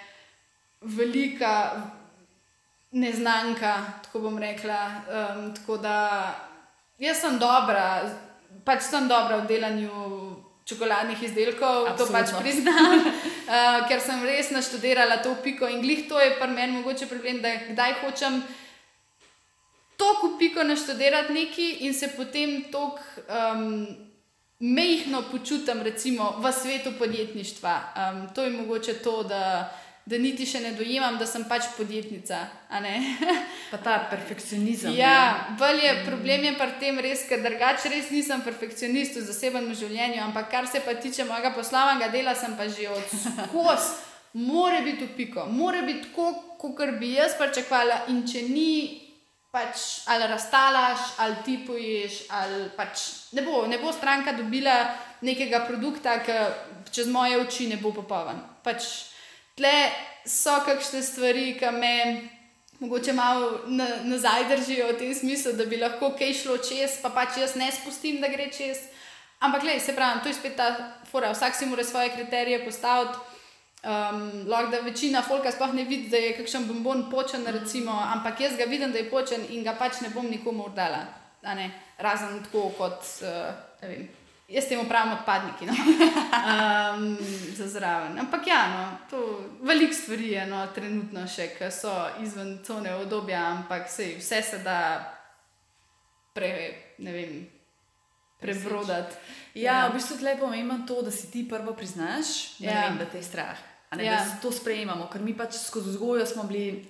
velika 0.81 1.83
neznanka, 2.91 3.77
tako 4.03 4.19
bom 4.19 4.39
rekla. 4.39 4.81
Um, 4.89 5.55
tako 5.55 5.77
da 5.77 6.35
jaz 6.99 7.21
sem 7.21 7.39
dobra, 7.39 8.11
pač 8.65 8.83
sem 8.83 9.09
dobra 9.09 9.37
v 9.37 9.47
delanju 9.49 9.91
čokoladnih 10.65 11.23
izdelkov, 11.23 11.87
Absolutno. 11.89 12.07
to 12.07 12.13
pač 12.13 12.43
priznam, 12.43 13.01
uh, 13.03 13.81
ker 13.89 14.01
sem 14.01 14.23
res 14.23 14.51
naštudirala 14.55 15.19
to 15.23 15.35
piko 15.43 15.69
in 15.69 15.83
glih 15.83 16.07
to 16.09 16.21
je 16.21 16.37
pri 16.39 16.51
meni 16.51 16.79
mogoče 16.79 17.07
problem, 17.11 17.41
da 17.43 17.55
kdaj 17.71 17.95
hočem 18.05 18.43
to 19.97 20.37
piko 20.39 20.63
naštudirati 20.63 21.33
neki 21.33 21.71
in 21.87 21.95
se 21.95 22.13
potem 22.17 22.63
tok. 22.73 23.01
Um, 23.29 24.07
Mehko 24.61 25.23
počutim, 25.33 25.79
recimo, 25.81 26.37
v 26.37 26.53
svetu 26.53 26.91
podjetništva. 26.99 27.75
Um, 27.97 28.29
to 28.35 28.45
je 28.45 28.51
mogoče 28.51 28.95
to, 29.01 29.23
da 29.23 29.73
da 30.11 30.19
niti 30.19 30.47
še 30.47 30.61
ne 30.65 30.73
dojemam, 30.75 31.19
da 31.21 31.27
sem 31.27 31.45
pač 31.47 31.69
podjetnica. 31.77 32.41
pa 33.71 33.79
ta 33.79 33.97
perfekcionizem. 34.11 34.95
Ja, 34.99 35.55
bolj 35.59 35.85
je 35.85 35.93
problem 36.07 36.47
je 36.49 36.55
pri 36.59 36.79
tem 36.81 36.99
res, 36.99 37.23
ker 37.29 37.43
drugače 37.45 37.93
res 37.93 38.11
nisem 38.11 38.43
perfekcionist 38.43 39.21
v 39.21 39.27
zasebnem 39.29 39.71
življenju, 39.79 40.23
ampak 40.25 40.51
kar 40.51 40.67
se 40.67 40.83
pa 40.83 40.97
tiče 40.99 41.29
mojega 41.29 41.53
poslovnega 41.55 42.11
dela, 42.11 42.35
sem 42.35 42.57
pa 42.59 42.67
že 42.69 42.89
od 42.91 43.15
kos. 43.53 43.93
Mora 44.35 44.81
biti 44.83 45.07
v 45.07 45.15
piko, 45.17 45.47
mora 45.51 45.83
biti 45.83 46.09
tako, 46.09 46.33
kot 46.59 46.93
bi 46.99 47.15
jaz 47.17 47.35
pričakovala. 47.39 48.05
In 48.15 48.23
če 48.27 48.45
ni, 48.47 48.75
pač 49.51 50.07
ali 50.11 50.27
razstalaš, 50.31 51.07
ali 51.23 51.39
ti 51.47 51.57
poješ, 51.67 52.19
ali 52.39 52.69
pač 52.77 53.07
ne 53.35 53.43
bo, 53.47 53.65
ne 53.67 53.79
bo 53.83 53.91
stranka 53.95 54.35
dobila 54.39 54.77
nekega 55.27 55.65
produkta, 55.67 56.21
ki 56.23 56.39
čez 56.95 57.11
moje 57.11 57.39
oči 57.43 57.67
ne 57.71 57.79
bo 57.83 57.91
popoln. 57.95 58.39
Pač, 58.63 59.10
tle 59.61 59.93
so 60.25 60.57
kakšne 60.65 61.03
stvari, 61.05 61.55
ki 61.61 61.71
me 61.77 61.95
mogoče 62.81 63.13
malo 63.13 63.61
nazaj 64.09 64.49
držijo 64.49 64.89
v 64.89 64.99
tem 64.99 65.15
smislu, 65.15 65.53
da 65.53 65.67
bi 65.69 65.77
lahko 65.77 66.15
kaj 66.19 66.33
šlo 66.43 66.57
čez, 66.65 67.01
pa 67.03 67.13
pač 67.13 67.37
jaz 67.41 67.55
ne 67.61 67.69
spustim, 67.73 68.21
da 68.21 68.33
gre 68.33 68.49
čez. 68.53 68.81
Ampak, 69.41 69.65
le, 69.65 69.81
se 69.81 69.95
pravi, 69.97 70.21
to 70.23 70.29
je 70.29 70.37
spet 70.37 70.57
ta 70.57 70.71
fora, 71.09 71.33
vsak 71.33 71.55
si 71.57 71.67
mora 71.67 71.85
svoje 71.85 72.11
kriterije 72.17 72.65
postaviti. 72.65 73.19
Um, 73.81 74.45
lahko 74.49 74.71
da 74.71 74.81
večina 74.85 75.23
folka 75.23 75.53
sploh 75.53 75.73
ne 75.75 75.85
vidi, 75.89 76.11
da 76.13 76.17
je 76.21 76.35
kakšen 76.37 76.67
bombon 76.69 77.07
počen, 77.11 77.47
recimo, 77.47 77.93
ampak 77.93 78.41
jaz 78.41 78.57
ga 78.57 78.65
vidim, 78.69 78.93
da 78.93 78.99
je 78.99 79.11
počen 79.11 79.45
in 79.51 79.65
ga 79.65 79.73
pač 79.79 80.01
ne 80.01 80.11
bom 80.13 80.29
nikomu 80.29 80.67
oddala. 80.69 81.07
Razen 81.99 82.43
tako 82.45 82.69
kot, 82.77 83.01
uh, 83.25 83.55
ne 83.83 83.89
vem, 83.89 84.09
Jaz 84.51 84.67
temu 84.67 84.85
pravim 84.89 85.13
odpadniki, 85.13 85.67
no. 85.67 85.75
um, 86.51 87.19
za 87.55 87.69
zraven. 87.69 88.19
Ampak 88.19 88.47
ja, 88.47 88.63
no, 88.69 88.99
to 89.11 89.21
veliko 89.63 89.95
stvari 89.95 90.33
je 90.33 90.47
no, 90.51 90.65
trenutno 90.75 91.23
še, 91.31 91.53
ki 91.55 91.71
so 91.71 91.93
izven 92.23 92.57
cone 92.67 92.91
obdobja, 92.99 93.45
ampak 93.47 93.87
sej, 93.91 94.17
vse 94.19 94.43
se 94.43 94.59
da 94.67 94.81
pre, 96.35 96.51
vem, 96.99 97.47
prebrodati. 98.41 99.15
Ja, 99.55 99.63
ja, 99.63 99.89
v 99.89 100.01
bistvu 100.01 100.19
je 100.27 100.37
pomembno 100.41 100.83
to, 100.87 101.03
da 101.03 101.15
si 101.15 101.31
ti 101.31 101.47
prvo 101.49 101.75
priznaš, 101.79 102.59
da, 102.59 102.67
ja. 102.67 102.83
vem, 102.89 102.99
da 102.99 103.07
te 103.07 103.23
je 103.23 103.29
strah. 103.31 103.59
Ne, 103.95 104.05
ja. 104.05 104.19
Da 104.19 104.39
to 104.43 104.51
sprejemamo, 104.51 105.07
ker 105.13 105.23
mi 105.23 105.35
pač 105.35 105.63
skozi 105.63 105.95
vzgojo 105.95 106.27
smo 106.27 106.51
bili. 106.51 106.87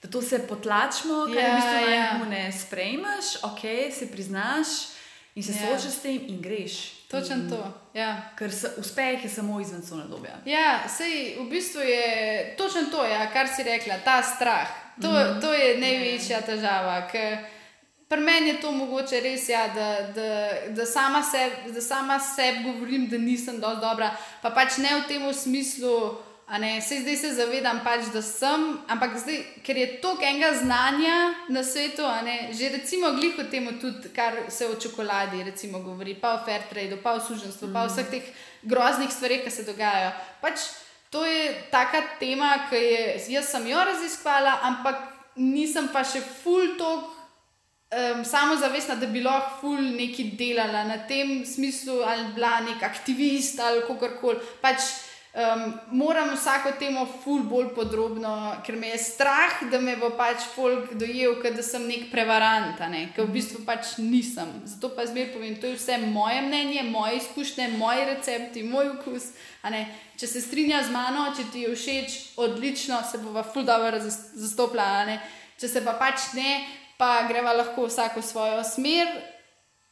Da 0.00 0.08
to 0.08 0.22
se 0.24 0.38
potlačimo, 0.48 1.26
kaj 1.28 1.42
ja, 1.44 1.48
v 1.48 1.56
bistvu 1.56 1.92
ja. 1.92 2.28
ne 2.28 2.44
sprejmeš, 2.52 3.34
ok, 3.44 3.64
se 3.92 4.08
priznaš, 4.08 4.99
in 5.34 5.42
se 5.42 5.52
yeah. 5.52 5.62
Ja. 5.62 5.78
soočaš 5.78 5.92
s 5.92 6.02
tem 6.02 6.20
in 6.28 6.42
greš. 6.42 7.00
Točno 7.10 7.36
to. 7.50 7.72
Ja. 7.94 8.30
Ker 8.38 8.52
se, 8.52 8.70
uspeh 8.78 9.24
je 9.24 9.30
samo 9.30 9.60
izven 9.60 9.82
svojega 9.82 10.08
dobja. 10.08 10.36
Ja, 10.44 10.88
sej, 10.88 11.36
v 11.40 11.50
bistvu 11.50 11.80
je 11.80 12.54
točno 12.58 12.82
to, 12.90 13.04
ja, 13.06 13.30
kar 13.32 13.48
si 13.56 13.62
rekla, 13.62 13.98
ta 14.04 14.22
strah. 14.22 14.68
To, 15.02 15.10
mm 15.10 15.14
-hmm. 15.14 15.40
to 15.40 15.52
je 15.52 15.78
največja 15.78 16.40
težava. 16.40 17.08
Pri 18.08 18.20
meni 18.20 18.48
je 18.48 18.60
to 18.60 18.72
mogoče 18.72 19.20
res, 19.20 19.48
ja, 19.48 19.68
da, 19.68 20.00
da, 20.14 20.50
da 20.68 20.86
sama 20.86 21.22
sebi 21.22 21.80
seb 22.34 22.62
govorim, 22.64 23.08
da 23.08 23.18
nisem 23.18 23.60
dovolj 23.60 23.80
dobra. 23.80 24.16
Pa 24.42 24.50
pač 24.50 24.76
ne 24.76 24.88
v 25.00 25.08
tem 25.08 25.34
smislu, 25.34 26.16
Sej 26.58 27.00
zdaj 27.00 27.16
se 27.16 27.34
zavedam, 27.34 27.78
pač, 27.84 28.08
da 28.10 28.18
sem, 28.26 28.80
ampak 28.90 29.14
zdaj, 29.22 29.36
ker 29.62 29.76
je 29.78 29.86
toliko 30.02 30.26
enega 30.26 30.48
znanja 30.58 31.18
na 31.48 31.62
svetu, 31.62 32.02
ne, 32.26 32.50
že 32.50 32.72
recimo 32.74 33.12
glih 33.14 33.38
o 33.38 33.44
tem, 33.46 33.68
tudi 33.78 34.10
kar 34.10 34.34
se 34.50 34.66
o 34.66 34.74
čokoladi 34.74 35.44
recimo, 35.46 35.78
govori, 35.78 36.16
pa 36.18 36.34
o 36.34 36.40
fair 36.44 36.66
trade, 36.66 36.98
pa 36.98 37.12
o 37.14 37.20
suženstvu, 37.20 37.68
mm. 37.68 37.72
pa 37.72 37.84
o 37.86 37.88
vseh 37.88 38.10
teh 38.10 38.26
groznih 38.66 39.12
stvareh, 39.14 39.44
ki 39.44 39.50
se 39.50 39.62
dogajajo. 39.62 40.10
Pač, 40.42 40.64
to 41.14 41.22
je 41.22 41.54
taka 41.70 42.02
tema, 42.18 42.66
ki 42.66 42.82
je, 42.82 43.04
jaz 43.36 43.52
sem 43.54 43.68
jo 43.70 43.84
raziskvala, 43.86 44.56
ampak 44.66 45.06
nisem 45.38 45.86
pa 45.94 46.02
še 46.02 46.18
full 46.42 46.74
tok. 46.80 47.14
Um, 47.90 48.24
samo 48.26 48.54
zavestna, 48.54 48.94
da 48.98 49.06
bi 49.10 49.22
lahko 49.22 49.56
ful 49.62 49.78
neki 49.94 50.28
delala 50.38 50.84
na 50.86 50.98
tem 51.06 51.44
smislu, 51.46 52.02
ali 52.06 52.28
bila 52.34 52.60
nek 52.62 52.82
aktivist 52.86 53.58
ali 53.58 53.82
kako 53.82 54.10
koli. 54.20 54.44
Pač, 54.62 55.09
Um, 55.30 55.78
moram 55.90 56.34
vsako 56.34 56.72
temo 56.78 57.06
ful 57.24 57.44
bolj 57.46 57.68
podrobno, 57.74 58.30
ker 58.66 58.74
me 58.76 58.88
je 58.88 58.96
strah, 58.98 59.60
da 59.70 59.78
me 59.78 59.94
bo 59.96 60.08
pač 60.18 60.42
folk 60.56 60.96
dojel, 60.98 61.36
da 61.54 61.62
sem 61.62 61.84
nek 61.86 62.08
prevarant, 62.10 62.80
ne? 62.90 63.04
ker 63.14 63.28
v 63.28 63.36
bistvu 63.36 63.62
pač 63.62 63.92
nisem. 64.02 64.50
Zato 64.66 64.90
pa 64.96 65.06
zmer 65.06 65.30
povem, 65.30 65.54
to 65.62 65.70
je 65.70 65.76
vse 65.78 66.00
moje 66.02 66.42
mnenje, 66.42 66.82
moje 66.90 67.20
izkušnje, 67.22 67.68
moji 67.78 68.08
recepti, 68.10 68.66
moj 68.66 68.90
okus. 68.96 69.30
Če 70.18 70.26
se 70.26 70.42
strinja 70.42 70.82
z 70.82 70.90
mano, 70.90 71.28
če 71.36 71.46
ti 71.52 71.62
je 71.62 71.76
všeč, 71.78 72.18
odlično 72.42 72.98
se 73.06 73.22
bo 73.22 73.46
ful 73.46 73.62
dobro 73.62 74.02
zastopila. 74.02 75.06
Če 75.62 75.70
se 75.70 75.84
pa 75.86 75.94
pač 75.94 76.32
ne, 76.34 76.58
pa 76.98 77.28
greva 77.30 77.54
lahko 77.54 77.86
vsako 77.86 78.18
svojo 78.18 78.66
smer, 78.66 79.14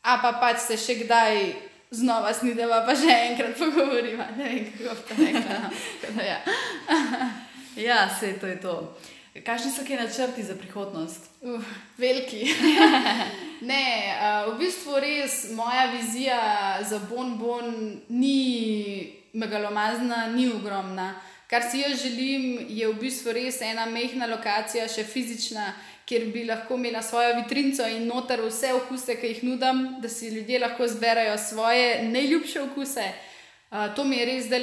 a 0.03 0.19
pa 0.19 0.35
pač 0.43 0.67
se 0.67 0.83
še 0.83 0.99
kdaj 1.07 1.45
znova 1.91 2.33
snideva, 2.35 2.83
pa 2.87 2.97
še 2.97 3.13
enkrat 3.33 3.59
pogovoriva. 3.59 4.31
Ne 4.37 4.49
vem, 4.49 4.73
kako 4.79 4.97
to 5.09 5.21
rekla. 5.21 5.61
No. 6.17 6.23
ja, 6.23 6.39
ja 7.89 8.01
se 8.21 8.35
to 8.41 8.47
je 8.47 8.61
to. 8.61 8.75
Kakšni 9.45 9.71
so 9.71 9.85
ki 9.87 9.97
načrti 9.97 10.43
za 10.43 10.57
prihodnost? 10.59 11.31
Uh, 11.41 11.63
veliki. 11.99 12.43
ne, 13.71 13.85
uh, 14.19 14.51
v 14.53 14.59
bistvu 14.59 14.99
res 14.99 15.51
moja 15.55 15.87
vizija 15.93 16.41
za 16.83 16.99
bon 17.11 17.37
bon 17.39 17.71
ni 18.09 19.15
megalomazna, 19.33 20.27
ni 20.35 20.49
ogromna. 20.51 21.15
Kar 21.49 21.63
si 21.71 21.81
jaz 21.81 22.03
želim, 22.03 22.67
je 22.69 22.89
v 22.89 22.99
bistvu 23.01 23.33
res 23.33 23.61
ena 23.65 23.87
mehna 23.89 24.27
lokacija, 24.29 24.89
še 24.89 25.05
fizična, 25.07 25.71
kjer 26.09 26.25
bi 26.33 26.45
lahko 26.49 26.75
imela 26.75 27.03
svojo 27.03 27.35
vitrinco 27.37 27.87
in 27.89 28.07
noter 28.09 28.41
vse 28.41 28.73
okuse, 28.73 29.19
ki 29.21 29.35
jih 29.35 29.43
nudim, 29.45 29.83
da 30.01 30.09
si 30.09 30.31
ljudje 30.33 30.59
lahko 30.59 30.89
zberajo 30.89 31.39
svoje 31.39 32.03
najljubše 32.03 32.63
okuse. 32.63 33.11
Uh, 33.71 33.95
to 33.97 34.05
mi 34.05 34.17
je 34.17 34.25
res 34.27 34.47
zdaj 34.47 34.63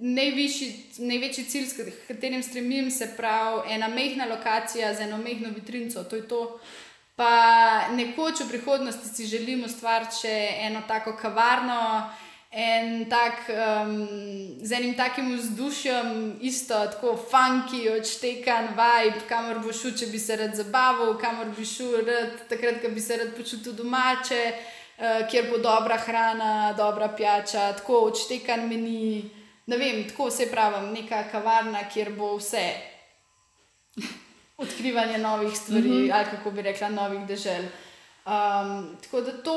najvišji, 0.00 0.68
največji 0.98 1.44
cilj, 1.44 1.66
s 1.66 1.74
katerim 2.08 2.42
stremim, 2.42 2.90
se 2.90 3.10
pravi 3.16 3.74
ena 3.74 3.88
mehna 3.88 4.26
lokacija 4.26 4.94
z 4.94 5.00
eno 5.00 5.18
mehno 5.18 5.48
vitrinco. 5.54 6.04
To 6.04 6.16
je 6.16 6.28
to. 6.28 6.60
Pa 7.16 7.88
nekoč 7.92 8.40
v 8.40 8.48
prihodnosti 8.48 9.08
si 9.08 9.26
želim 9.26 9.64
ustvariti 9.64 10.22
še 10.22 10.36
eno 10.70 10.80
tako 10.88 11.12
kavarno 11.20 12.08
en 12.50 13.04
tak, 13.08 13.46
um, 13.48 14.08
z 14.62 14.72
enim 14.72 14.94
takim 14.94 15.36
vzdušjem, 15.36 16.38
isto 16.40 16.74
tako 16.74 17.14
funky, 17.30 17.86
odštekan 17.96 18.74
vibe, 18.74 19.22
kamor 19.28 19.60
bo 19.62 19.72
šel, 19.72 19.94
če 19.94 20.06
bi 20.10 20.18
se 20.18 20.36
rad 20.36 20.56
zabaval, 20.58 21.14
kamor 21.18 21.52
bi 21.54 21.64
šel, 21.64 22.00
rad, 22.06 22.40
takrat, 22.50 22.80
ko 22.82 22.90
bi 22.90 23.00
se 23.00 23.16
rad 23.16 23.36
počutil 23.36 23.76
domače, 23.78 24.40
uh, 24.50 25.28
kjer 25.30 25.46
bo 25.50 25.60
dobra 25.62 25.98
hrana, 26.02 26.72
dobra 26.78 27.12
pijača, 27.14 27.70
tako 27.78 28.00
odštekan 28.10 28.66
meni. 28.68 29.30
Ne 29.70 29.78
vem, 29.78 30.02
tako 30.08 30.30
se 30.34 30.48
pravi, 30.50 30.88
neka 30.90 31.28
kavarna, 31.30 31.84
kjer 31.92 32.10
bo 32.18 32.32
vse. 32.40 32.66
Odkrivanje 34.64 35.18
novih 35.18 35.54
stvari, 35.56 35.88
mm 35.88 36.02
-hmm. 36.02 36.14
ali 36.14 36.26
kako 36.30 36.50
bi 36.50 36.62
rekla, 36.62 36.88
novih 36.88 37.26
dežel. 37.26 37.62
Um, 37.62 37.89
tako 38.24 39.20
da 39.20 39.32
to, 39.42 39.56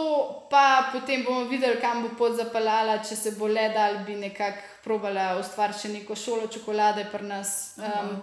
pa 0.50 0.90
potem 0.92 1.24
bomo 1.24 1.48
videli, 1.50 1.82
kam 1.82 2.04
bo 2.04 2.14
pot 2.18 2.38
zapeljala, 2.38 3.02
če 3.04 3.16
se 3.16 3.36
bo 3.38 3.48
le 3.48 3.68
da 3.74 3.90
ali 3.92 4.06
bi 4.08 4.16
nekako 4.16 4.72
probala 4.84 5.38
ustvariti 5.40 5.88
še 5.88 5.94
neko 5.98 6.16
šolo 6.16 6.48
čokolade 6.48 7.06
pri 7.12 7.28
nas. 7.28 7.76
Um. 7.78 8.18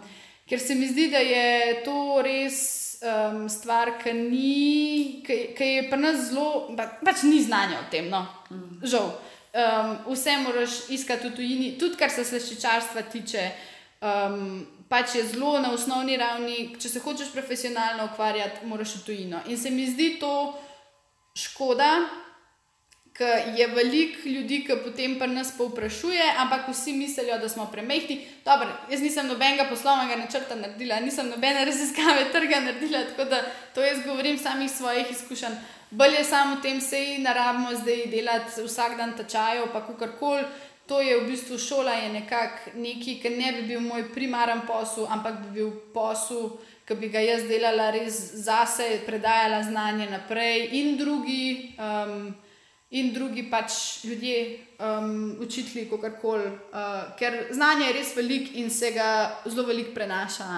Ker 0.50 0.58
se 0.58 0.74
mi 0.74 0.88
zdi, 0.88 1.06
da 1.12 1.18
je 1.22 1.82
to 1.84 2.22
res 2.26 2.56
um, 3.06 3.44
stvar, 3.48 3.92
ki, 4.02 4.12
ni, 4.12 5.22
ki, 5.22 5.36
ki 5.54 5.68
je 5.76 5.84
pri 5.92 6.00
nas 6.00 6.24
zelo, 6.30 6.72
pa, 6.74 6.88
pač 7.04 7.22
ni 7.28 7.38
znanja 7.44 7.78
o 7.78 7.86
tem. 7.92 8.08
No? 8.10 8.24
Mm. 8.50 8.80
Žal. 8.82 9.12
Um, 9.50 9.92
vse 10.08 10.34
moraš 10.42 10.80
iskati 10.94 11.28
v 11.30 11.36
tujini, 11.36 11.70
tudi 11.78 11.98
kar 12.00 12.10
se 12.10 12.26
sleščičarstva 12.26 13.06
tiče. 13.12 13.46
Um, 14.02 14.66
pač 14.90 15.14
je 15.14 15.22
zelo 15.30 15.60
na 15.62 15.70
osnovni 15.70 16.16
ravni, 16.18 16.72
če 16.82 16.88
se 16.90 17.00
hočeš 17.04 17.30
profesionalno 17.30 18.08
ukvarjati, 18.10 18.66
moraš 18.66 18.96
v 18.98 19.04
tujino. 19.06 19.44
In 19.46 19.58
se 19.58 19.70
mi 19.70 19.86
zdi 19.86 20.16
to 20.18 20.32
škoda, 21.38 21.92
ker 23.14 23.52
je 23.54 23.66
veliko 23.70 24.28
ljudi, 24.28 24.62
ki 24.66 24.80
potem 24.82 25.14
pa 25.20 25.28
nas 25.30 25.52
povprašuje, 25.58 26.24
ampak 26.42 26.68
vsi 26.72 26.96
mislijo, 26.96 27.38
da 27.38 27.48
smo 27.48 27.68
premehki. 27.70 28.18
Dobro, 28.44 28.70
jaz 28.90 29.02
nisem 29.04 29.28
nobenega 29.30 29.68
poslovnega 29.70 30.16
načrta 30.18 30.56
naredila, 30.58 30.98
nisem 31.04 31.28
nobene 31.30 31.64
raziskave 31.68 32.30
trga 32.34 32.62
naredila, 32.64 33.04
tako 33.12 33.28
da 33.30 33.44
to 33.74 33.84
jaz 33.84 34.02
govorim 34.06 34.38
samih 34.38 34.70
svojih 34.70 35.10
izkušenj. 35.10 35.60
Bolje 35.90 36.22
je 36.22 36.24
samo 36.24 36.56
v 36.56 36.62
tem, 36.62 36.80
sej 36.80 37.18
naravno 37.18 37.74
zdaj 37.78 38.04
delati 38.10 38.62
vsak 38.62 38.96
dan 38.96 39.14
tačajo, 39.18 39.66
pa 39.72 39.82
kar 39.86 40.12
koli 40.18 40.44
to 40.90 40.98
je 41.00 41.14
v 41.20 41.26
bistvu 41.30 41.58
šola, 41.58 41.92
je 41.94 42.08
nekako 42.12 42.74
nekaj, 42.74 43.14
ki 43.22 43.30
ne 43.30 43.52
bi 43.52 43.62
bil 43.68 43.80
moj 43.80 44.08
primaren 44.10 44.64
posel, 44.66 45.06
ampak 45.06 45.38
bi 45.44 45.60
bil 45.60 45.70
posel, 45.94 46.48
ki 46.82 46.96
bi 46.98 47.12
ga 47.14 47.22
jaz 47.22 47.44
delala 47.46 47.92
res 47.94 48.16
zase, 48.42 48.88
predajala 49.06 49.62
znanje 49.62 50.10
naprej 50.10 50.70
in 50.82 50.96
drugi. 50.98 51.74
Um, 51.78 52.32
In 52.90 53.12
drugi 53.14 53.44
pač 53.46 54.02
ljudje, 54.02 54.58
um, 54.82 55.36
učitelji, 55.38 55.84
kako 55.86 56.08
koli, 56.20 56.48
uh, 56.74 57.12
ker 57.14 57.36
znanje 57.54 57.84
je 57.86 57.92
res 57.92 58.16
velik 58.16 58.48
in 58.58 58.66
se 58.70 58.90
ga 58.90 59.36
zelo 59.46 59.62
veliko 59.68 59.94
prenaša. 59.94 60.48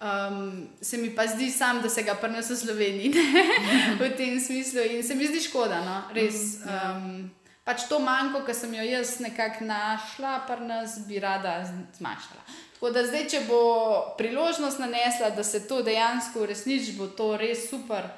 Um, 0.00 0.70
se 0.80 0.96
mi 0.96 1.10
pa 1.12 1.26
zdi, 1.26 1.50
sam, 1.50 1.82
da 1.82 1.90
se 1.92 2.02
ga 2.02 2.14
prenese 2.14 2.54
v 2.54 2.56
Sloveniji 2.56 3.12
v 4.00 4.08
tem 4.16 4.40
smislu 4.40 4.86
in 4.88 5.04
se 5.04 5.14
mi 5.14 5.28
zdi 5.28 5.40
škoda, 5.50 5.84
no? 5.84 6.00
res. 6.16 6.64
Um, 6.64 7.28
pač 7.70 7.86
to 7.86 8.00
manjko, 8.02 8.42
ki 8.46 8.54
sem 8.54 8.72
jo 8.74 8.82
jaz 8.82 9.20
nekako 9.22 9.64
našla, 9.68 10.40
pa 10.48 10.56
nas 10.58 10.98
bi 11.06 11.20
rada 11.22 11.60
zmanjšala. 11.98 12.42
Tako 12.74 12.90
da 12.90 13.04
zdaj, 13.06 13.26
če 13.30 13.42
bo 13.46 13.60
priložnost 14.18 14.80
nanesla, 14.82 15.30
da 15.36 15.44
se 15.46 15.62
to 15.68 15.82
dejansko 15.86 16.42
uresniči, 16.42 16.96
bo 16.98 17.06
to 17.14 17.36
res 17.38 17.68
super. 17.70 18.08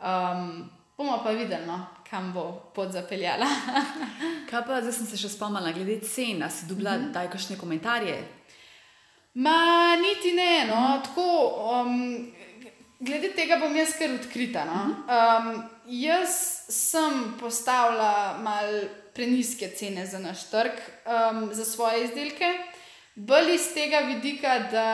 Um, 0.00 0.64
bomo 0.98 1.20
pa 1.22 1.36
videli, 1.36 1.68
no, 1.68 1.78
kam 2.08 2.32
bo 2.34 2.48
pot 2.74 2.90
zapeljala. 2.90 3.46
Kaj 4.50 4.64
pa 4.66 4.80
zdaj 4.80 4.96
sem 4.98 5.10
se 5.12 5.20
še 5.20 5.30
spomnila, 5.36 5.74
glede 5.76 6.00
cen, 6.02 6.40
da 6.42 6.50
si 6.50 6.66
dobila 6.66 6.96
mm 6.96 7.04
-hmm. 7.04 7.12
daj 7.12 7.30
kakšne 7.30 7.58
komentarje? 7.58 8.16
Ma, 9.34 9.96
niti 10.00 10.32
ne, 10.32 10.66
no, 10.66 10.80
mm 10.80 10.86
-hmm. 10.86 11.04
tako. 11.04 11.26
Um, 11.70 12.32
Glede 12.98 13.28
tega 13.36 13.58
bom 13.60 13.76
jaz 13.76 13.98
kar 13.98 14.10
odkrita. 14.10 14.64
No? 14.64 14.82
Um, 15.04 15.75
jaz 15.88 16.62
sem 16.68 17.34
postavila 17.40 18.38
malo 18.42 18.88
preniske 19.14 19.68
cene 19.68 20.06
za 20.06 20.18
naš 20.18 20.50
trg, 20.50 20.72
um, 21.06 21.48
za 21.54 21.64
svoje 21.64 22.04
izdelke. 22.04 22.58
Bolj 23.14 23.54
iz 23.54 23.70
tega 23.72 24.02
vidika, 24.04 24.58
da 24.70 24.88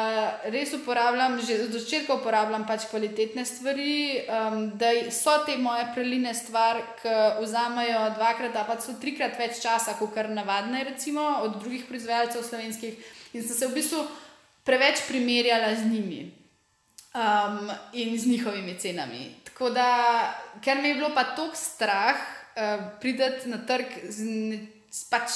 res 0.45 0.71
uporabljam, 0.77 1.41
že 1.43 1.57
od 1.65 1.73
začetka 1.75 2.15
uporabljam 2.15 2.63
pač 2.69 2.85
kvalitetne 2.91 3.43
stvari, 3.45 4.21
um, 4.31 4.69
da 4.79 4.93
so 5.11 5.35
te 5.47 5.57
moje 5.59 5.89
preline 5.95 6.35
stvari, 6.35 6.85
ki 7.01 7.17
vzamejo 7.43 8.05
dvakrat, 8.15 8.55
pa 8.69 8.79
so 8.81 8.95
trikrat 9.03 9.35
več 9.43 9.59
časa, 9.65 9.97
kot 9.99 10.15
kar 10.15 10.31
navadne, 10.31 10.85
recimo 10.87 11.25
od 11.43 11.59
drugih 11.65 11.89
proizvajalcev 11.91 12.47
slovenskih. 12.47 13.11
In 13.35 13.43
sem 13.43 13.59
se 13.59 13.67
v 13.67 13.75
bistvu 13.81 14.07
preveč 14.63 15.03
primerjala 15.09 15.75
z 15.75 15.91
njimi 15.91 16.23
um, 17.19 17.71
in 17.93 18.19
z 18.19 18.27
njihovimi 18.27 18.79
cenami. 18.79 19.42
Tako 19.63 19.75
da, 19.75 20.35
ker 20.59 20.81
mi 20.83 20.89
je 20.89 20.95
bilo 20.95 21.13
pa 21.15 21.23
tako 21.23 21.55
strah 21.55 22.17
uh, 22.19 22.81
priti 23.01 23.47
na 23.47 23.61
trg 23.63 23.87
z, 24.11 24.25
z 24.91 25.05
pač. 25.07 25.31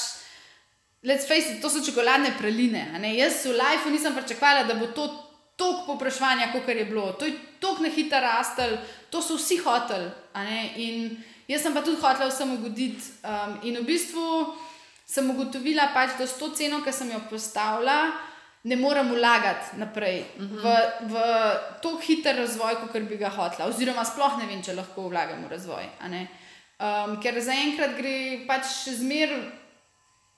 Let's 1.03 1.23
face 1.23 1.53
it, 1.53 1.61
to 1.61 1.69
so 1.71 1.79
čokoladne 1.79 2.33
praline. 2.35 2.81
Jaz 3.15 3.45
v 3.47 3.55
lifeu 3.55 3.93
nisem 3.93 4.11
pričakovala, 4.11 4.65
da 4.67 4.75
bo 4.75 4.91
to 4.91 5.07
toliko 5.55 5.93
popraševanja, 5.93 6.49
kot 6.51 6.67
je 6.67 6.85
bilo. 6.85 7.13
To 7.15 7.23
je 7.25 7.37
toliko 7.63 7.87
na 7.87 7.89
hitro 7.95 8.19
rastel, 8.19 8.75
to 9.09 9.23
so 9.23 9.39
vsi 9.39 9.61
hoteli. 9.63 10.11
In 10.75 11.23
jaz 11.47 11.63
sem 11.63 11.71
pa 11.71 11.79
tudi 11.79 12.01
hotela 12.03 12.27
vsem 12.27 12.51
ugoditi. 12.51 12.99
Um, 13.23 13.55
in 13.63 13.79
v 13.79 13.87
bistvu 13.87 14.57
sem 15.07 15.23
ugotovila, 15.31 15.93
pač, 15.95 16.19
da 16.19 16.27
s 16.27 16.35
to 16.35 16.51
ceno, 16.51 16.83
ki 16.83 16.91
sem 16.91 17.15
jo 17.15 17.23
postavila, 17.31 18.11
ne 18.67 18.75
morem 18.75 19.13
vlagati 19.13 19.77
naprej 19.79 20.25
uh 20.39 20.43
-huh. 20.43 20.61
v, 20.63 21.11
v 21.11 21.13
tako 21.81 22.01
hiter 22.07 22.35
razvoj, 22.35 22.75
kot 22.91 23.01
bi 23.01 23.17
ga 23.17 23.29
hotela. 23.29 23.69
Oziroma, 23.69 24.05
sploh 24.05 24.37
ne 24.37 24.45
vem, 24.45 24.63
če 24.63 24.73
lahko 24.73 25.07
vlagam 25.09 25.45
v 25.45 25.51
razvoj. 25.51 25.85
Um, 26.77 27.21
ker 27.21 27.41
zaenkrat 27.41 27.95
gre 27.97 28.45
pač 28.47 28.65
zmer 28.99 29.29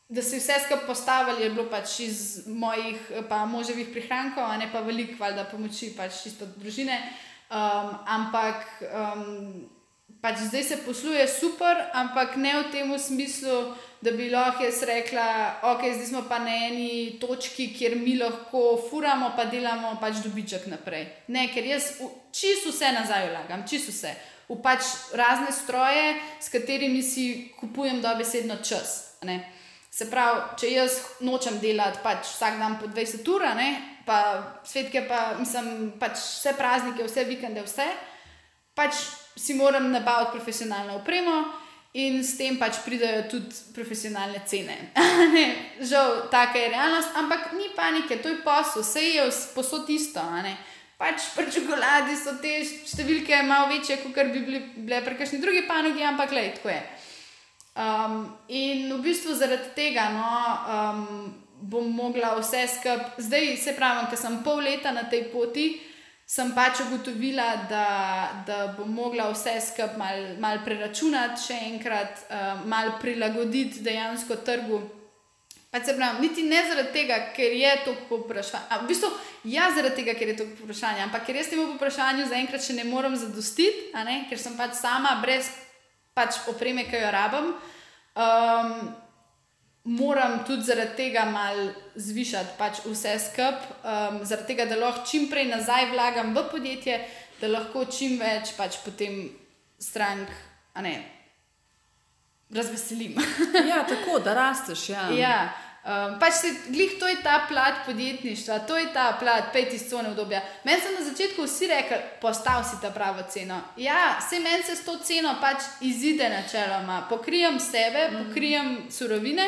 da 0.10 0.22
si 0.22 0.39
vse 0.39 0.53
skupaj 0.65 0.88
postavili, 0.88 1.43
je 1.43 1.49
bilo 1.49 1.68
pač 1.69 1.99
iz 1.99 2.47
mojih, 2.47 2.97
pa 3.30 3.45
moževih 3.45 3.91
prihrankov, 3.93 4.43
a 4.43 4.57
ne 4.57 4.72
pa 4.72 4.81
veliko, 4.81 5.19
valjda, 5.19 5.45
pomoči 5.51 5.93
pač 5.97 6.23
čisto 6.23 6.47
družine. 6.57 6.97
Um, 7.49 7.93
ampak 8.10 8.65
um, 8.89 9.69
pač 10.22 10.41
zdaj 10.49 10.64
se 10.64 10.77
posluje 10.85 11.27
super, 11.27 11.77
ampak 11.93 12.35
ne 12.41 12.56
v 12.57 12.72
tem 12.73 12.97
smislu, 12.99 13.76
da 14.01 14.11
bi 14.11 14.30
lahko 14.30 14.63
jaz 14.63 14.84
rekla, 14.84 15.59
ok, 15.63 15.81
zdaj 15.93 16.05
smo 16.05 16.23
pa 16.30 16.39
na 16.39 16.55
eni 16.67 17.19
točki, 17.19 17.73
kjer 17.76 17.97
mi 17.99 18.15
lahko 18.17 18.80
furamo, 18.89 19.34
pa 19.35 19.45
delamo 19.45 19.97
pač 20.01 20.23
dobiček 20.23 20.69
naprej. 20.71 21.05
Ne, 21.27 21.49
ker 21.53 21.67
jaz 21.67 21.91
čisto 22.31 22.71
vse 22.71 22.93
nazaj 22.95 23.30
vlagam, 23.30 23.67
čisto 23.67 23.91
vse. 23.91 24.15
V 24.49 24.57
pač 24.63 24.88
razne 25.13 25.51
stroje, 25.53 26.15
s 26.41 26.49
katerimi 26.49 27.03
si 27.03 27.51
kupujem 27.59 28.01
dobesedno 28.01 28.61
čas. 28.63 29.19
Ne. 29.27 29.41
Se 29.91 30.07
pravi, 30.09 30.55
če 30.61 30.71
jaz 30.71 30.99
nočem 31.26 31.59
delati 31.59 31.99
pač 32.03 32.23
vsak 32.31 32.59
dan 32.59 32.80
po 32.80 32.88
20 32.88 33.31
ur, 33.35 33.45
pa 34.05 34.19
svetke, 34.65 35.03
pa 35.09 35.35
mislim, 35.39 35.91
pač 35.99 36.17
vse 36.17 36.55
praznike, 36.57 37.03
vse 37.03 37.26
vikende, 37.27 37.61
vse, 37.67 37.85
pač 38.73 38.95
si 39.35 39.53
moram 39.53 39.91
nabaviti 39.91 40.39
profesionalno 40.39 41.01
opremo 41.01 41.43
in 41.94 42.22
s 42.24 42.38
tem 42.38 42.57
pač 42.61 42.84
pridajo 42.86 43.24
tudi 43.32 43.56
profesionalne 43.74 44.41
cene. 44.45 44.94
Žal, 45.90 46.30
taka 46.30 46.57
je 46.57 46.70
realnost, 46.70 47.16
ampak 47.18 47.53
ni 47.57 47.74
panike, 47.76 48.22
to 48.22 48.30
je 48.30 48.41
posel, 48.45 48.86
vse 48.86 49.02
je 49.02 49.26
posod 49.56 49.90
isto. 49.90 50.22
Pač 50.99 51.32
pri 51.34 51.48
čokoladi 51.48 52.14
so 52.20 52.36
te 52.44 52.60
številke 52.61 53.41
malo 53.48 53.72
večje, 53.72 54.02
kot 54.03 54.34
bi 54.36 54.44
bile, 54.44 55.02
pri 55.02 55.16
kakšni 55.16 55.40
drugi 55.40 55.64
panogi, 55.66 56.03
ampak 56.03 56.36
le, 56.36 56.49
tako 56.60 56.70
je. 56.76 56.82
Um, 57.80 58.26
in 58.52 58.91
v 58.91 58.99
bistvu 58.99 59.34
zaradi 59.40 59.72
tega 59.72 60.10
no, 60.11 60.34
um, 60.68 61.06
bom 61.64 61.88
mogla 61.88 62.36
vse 62.36 62.66
skupaj, 62.68 63.16
zdaj 63.24 63.56
se 63.57 63.74
pravi, 63.78 64.10
ker 64.11 64.20
sem 64.20 64.41
pol 64.44 64.60
leta 64.60 64.91
na 64.91 65.07
tej 65.07 65.30
poti, 65.32 65.72
sem 66.30 66.51
pač 66.53 66.84
ugotovila, 66.84 67.47
da, 67.69 67.85
da 68.45 68.60
bom 68.77 68.91
mogla 68.93 69.31
vse 69.31 69.56
skupaj 69.65 69.97
malo 69.97 70.35
mal 70.43 70.61
preračunati, 70.65 71.41
še 71.47 71.57
enkrat, 71.72 72.22
um, 72.30 72.68
malo 72.69 72.99
prilagoditi 73.01 73.81
dejansko 73.85 74.38
trgu. 74.45 74.84
Pa 75.69 75.81
se 75.85 75.93
pravi, 75.97 76.22
niti 76.22 76.43
ne 76.49 76.61
zaradi 76.65 76.93
tega, 76.93 77.18
ker 77.34 77.53
je 77.53 77.72
to 77.85 77.95
povprašanje. 78.10 78.77
V 78.84 78.88
bistvu, 78.89 79.10
ja, 79.49 79.68
zaradi 79.73 80.01
tega, 80.01 80.15
ker 80.18 80.31
je 80.31 80.38
to 80.38 80.47
povprašanje, 80.53 81.03
ampak 81.06 81.26
ker 81.26 81.38
jaz 81.38 81.49
temu 81.49 81.68
povprašanju 81.73 82.30
zaenkrat 82.30 82.65
še 82.65 82.77
ne 82.77 82.85
morem 82.89 83.18
zadostiti, 83.18 83.89
ker 84.30 84.41
sem 84.41 84.57
pač 84.57 84.77
sama 84.81 85.18
brez 85.22 85.49
pač 86.18 86.41
opreme, 86.49 86.85
ki 86.89 87.03
jo 87.03 87.11
rabim. 87.14 87.53
Um, 88.18 88.89
moram 89.84 90.43
tudi 90.47 90.64
zaradi 90.64 90.95
tega 90.95 91.26
malo 91.26 91.72
zvišati 91.95 92.57
pač 92.57 92.81
vse 92.85 93.15
skupaj, 93.19 93.53
um, 93.84 94.19
zaradi 94.26 94.47
tega, 94.47 94.65
da 94.65 94.76
lahko 94.76 95.06
čim 95.07 95.30
prej 95.30 95.47
nazaj 95.49 95.91
vlagam 95.91 96.35
v 96.35 96.43
podjetje, 96.51 96.99
da 97.41 97.47
lahko 97.47 97.85
čim 97.85 98.19
več 98.19 98.53
pač 98.57 98.81
potem 98.85 99.30
strank, 99.80 100.27
a 100.73 100.81
ne. 100.81 100.97
Razveselim. 102.49 103.15
ja, 103.69 103.84
tako 103.88 104.19
da 104.19 104.34
rasteš. 104.34 104.89
Ja. 104.89 105.10
ja. 105.14 105.39
Um, 105.80 106.18
pač 106.19 106.34
se, 106.41 106.49
glih, 106.68 106.97
to 106.99 107.07
je 107.07 107.22
ta 107.23 107.45
plat 107.47 107.85
podjetništva, 107.85 108.60
to 108.68 108.77
je 108.77 108.89
ta 108.93 109.14
plat 109.19 109.53
pet 109.53 109.73
iz 109.73 109.85
cone 109.89 110.10
obdobja. 110.10 110.41
Meni 110.68 110.81
so 110.81 110.91
na 110.91 111.06
začetku 111.06 111.45
vsi 111.47 111.69
rekli, 111.72 111.97
postav 112.22 112.65
si 112.68 112.81
ta 112.81 112.91
pravo 112.91 113.23
ceno. 113.31 113.61
Ja, 113.77 114.19
se 114.30 114.41
meni 114.43 114.64
se 114.64 114.76
s 114.76 114.84
to 114.85 114.97
ceno 114.99 115.38
pač 115.41 115.64
izide 115.81 116.30
načeloma. 116.30 117.06
Pokrijem 117.10 117.60
sebe, 117.60 118.10
mm. 118.10 118.26
pokrijem 118.26 118.77
surovine, 118.91 119.47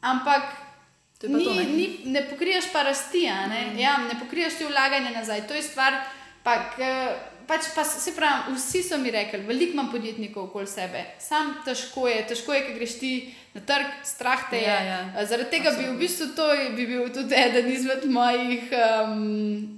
ampak 0.00 0.42
ni, 1.22 1.44
to, 1.44 1.54
ne? 1.54 1.64
Ni, 1.64 1.88
ne 2.04 2.22
pokriješ 2.30 2.72
pa 2.72 2.82
rasti, 2.82 3.26
ne? 3.26 3.66
Mm. 3.72 3.78
Ja, 3.78 3.98
ne 3.98 4.20
pokriješ 4.20 4.58
ti 4.58 4.64
vlaganja 4.64 5.10
nazaj. 5.10 5.46
To 5.48 5.54
je 5.54 5.62
stvar, 5.62 5.98
pa. 6.42 6.62
K, 6.76 6.92
pač 7.48 7.70
pa 7.74 7.84
se 7.84 8.12
pravi, 8.12 8.52
vsi 8.54 8.82
so 8.84 8.98
mi 9.00 9.10
rekli, 9.10 9.40
veliko 9.48 9.72
imam 9.72 9.88
podjetnikov 9.90 10.50
okoli 10.50 10.68
sebe, 10.68 11.04
sam 11.20 11.54
težko 11.64 12.04
je, 12.08 12.20
težko 12.28 12.52
je, 12.52 12.60
ker 12.66 12.76
greš 12.76 12.98
ti 13.00 13.12
na 13.54 13.62
trg, 13.64 13.94
strah 14.04 14.44
te 14.50 14.60
je. 14.60 14.68
Ja, 14.68 14.78
ja. 14.84 15.24
Zaradi 15.24 15.50
tega 15.56 15.72
Absolutno. 15.72 15.94
bi 15.94 15.96
v 15.96 16.00
bistvu 16.04 16.26
to 16.36 16.48
bi 16.76 16.86
bil 16.86 17.08
tudi 17.14 17.34
eden 17.34 17.72
izmed 17.72 18.04
mojih. 18.04 18.68
Um, 18.76 19.77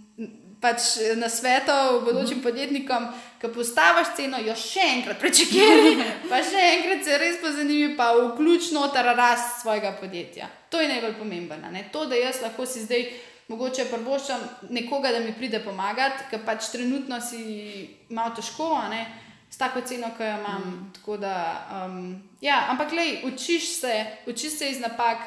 Pač 0.61 0.97
na 1.17 1.29
svetu, 1.29 1.73
bodočim 2.05 2.21
uh 2.23 2.31
mhm. 2.31 2.39
-huh. 2.39 2.43
podjetnikom, 2.43 3.09
ki 3.41 3.49
postaviš 3.49 4.09
ceno, 4.17 4.39
jo 4.39 4.55
še 4.55 4.81
enkrat 4.97 5.19
prečekaj, 5.21 5.97
pa 6.31 6.43
še 6.45 6.61
enkrat 6.77 7.05
se 7.05 7.19
res 7.19 7.41
pozanimi, 7.41 7.97
pa 7.97 8.13
vključno 8.13 8.89
ta 8.89 9.03
rast 9.03 9.63
svojega 9.63 9.93
podjetja. 10.01 10.49
To 10.69 10.81
je 10.81 10.89
najbolj 10.89 11.15
pomembno. 11.15 11.57
To, 11.93 12.07
da 12.07 12.15
jaz 12.15 12.43
lahko 12.43 12.67
si 12.67 12.81
zdaj 12.81 13.09
mogoče 13.51 13.85
prvoščam 13.91 14.41
nekoga, 14.71 15.11
da 15.13 15.21
mi 15.21 15.33
pride 15.33 15.61
pomagati, 15.65 16.25
ker 16.31 16.45
pač 16.47 16.71
trenutno 16.73 17.21
si 17.21 17.89
malo 18.09 18.35
težko, 18.37 18.69
ne, 18.91 19.07
s 19.51 19.59
tako 19.59 19.81
ceno, 19.81 20.13
ki 20.17 20.23
jo 20.23 20.37
imam. 20.39 20.67
Mm. 21.07 21.21
Da, 21.21 21.37
um, 21.75 22.23
ja, 22.41 22.67
ampak, 22.71 22.93
lej, 22.93 23.25
učiš 23.27 23.81
se, 23.81 23.95
učiš 24.27 24.59
se 24.59 24.71
iz 24.71 24.81
napak. 24.81 25.19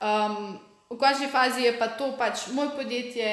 Um, 0.00 0.58
v 0.88 0.96
končni 0.96 1.28
fazi 1.28 1.68
je 1.68 1.72
pa 1.76 1.88
to 1.92 2.14
pač 2.16 2.46
moj 2.56 2.70
podjetje, 2.72 3.28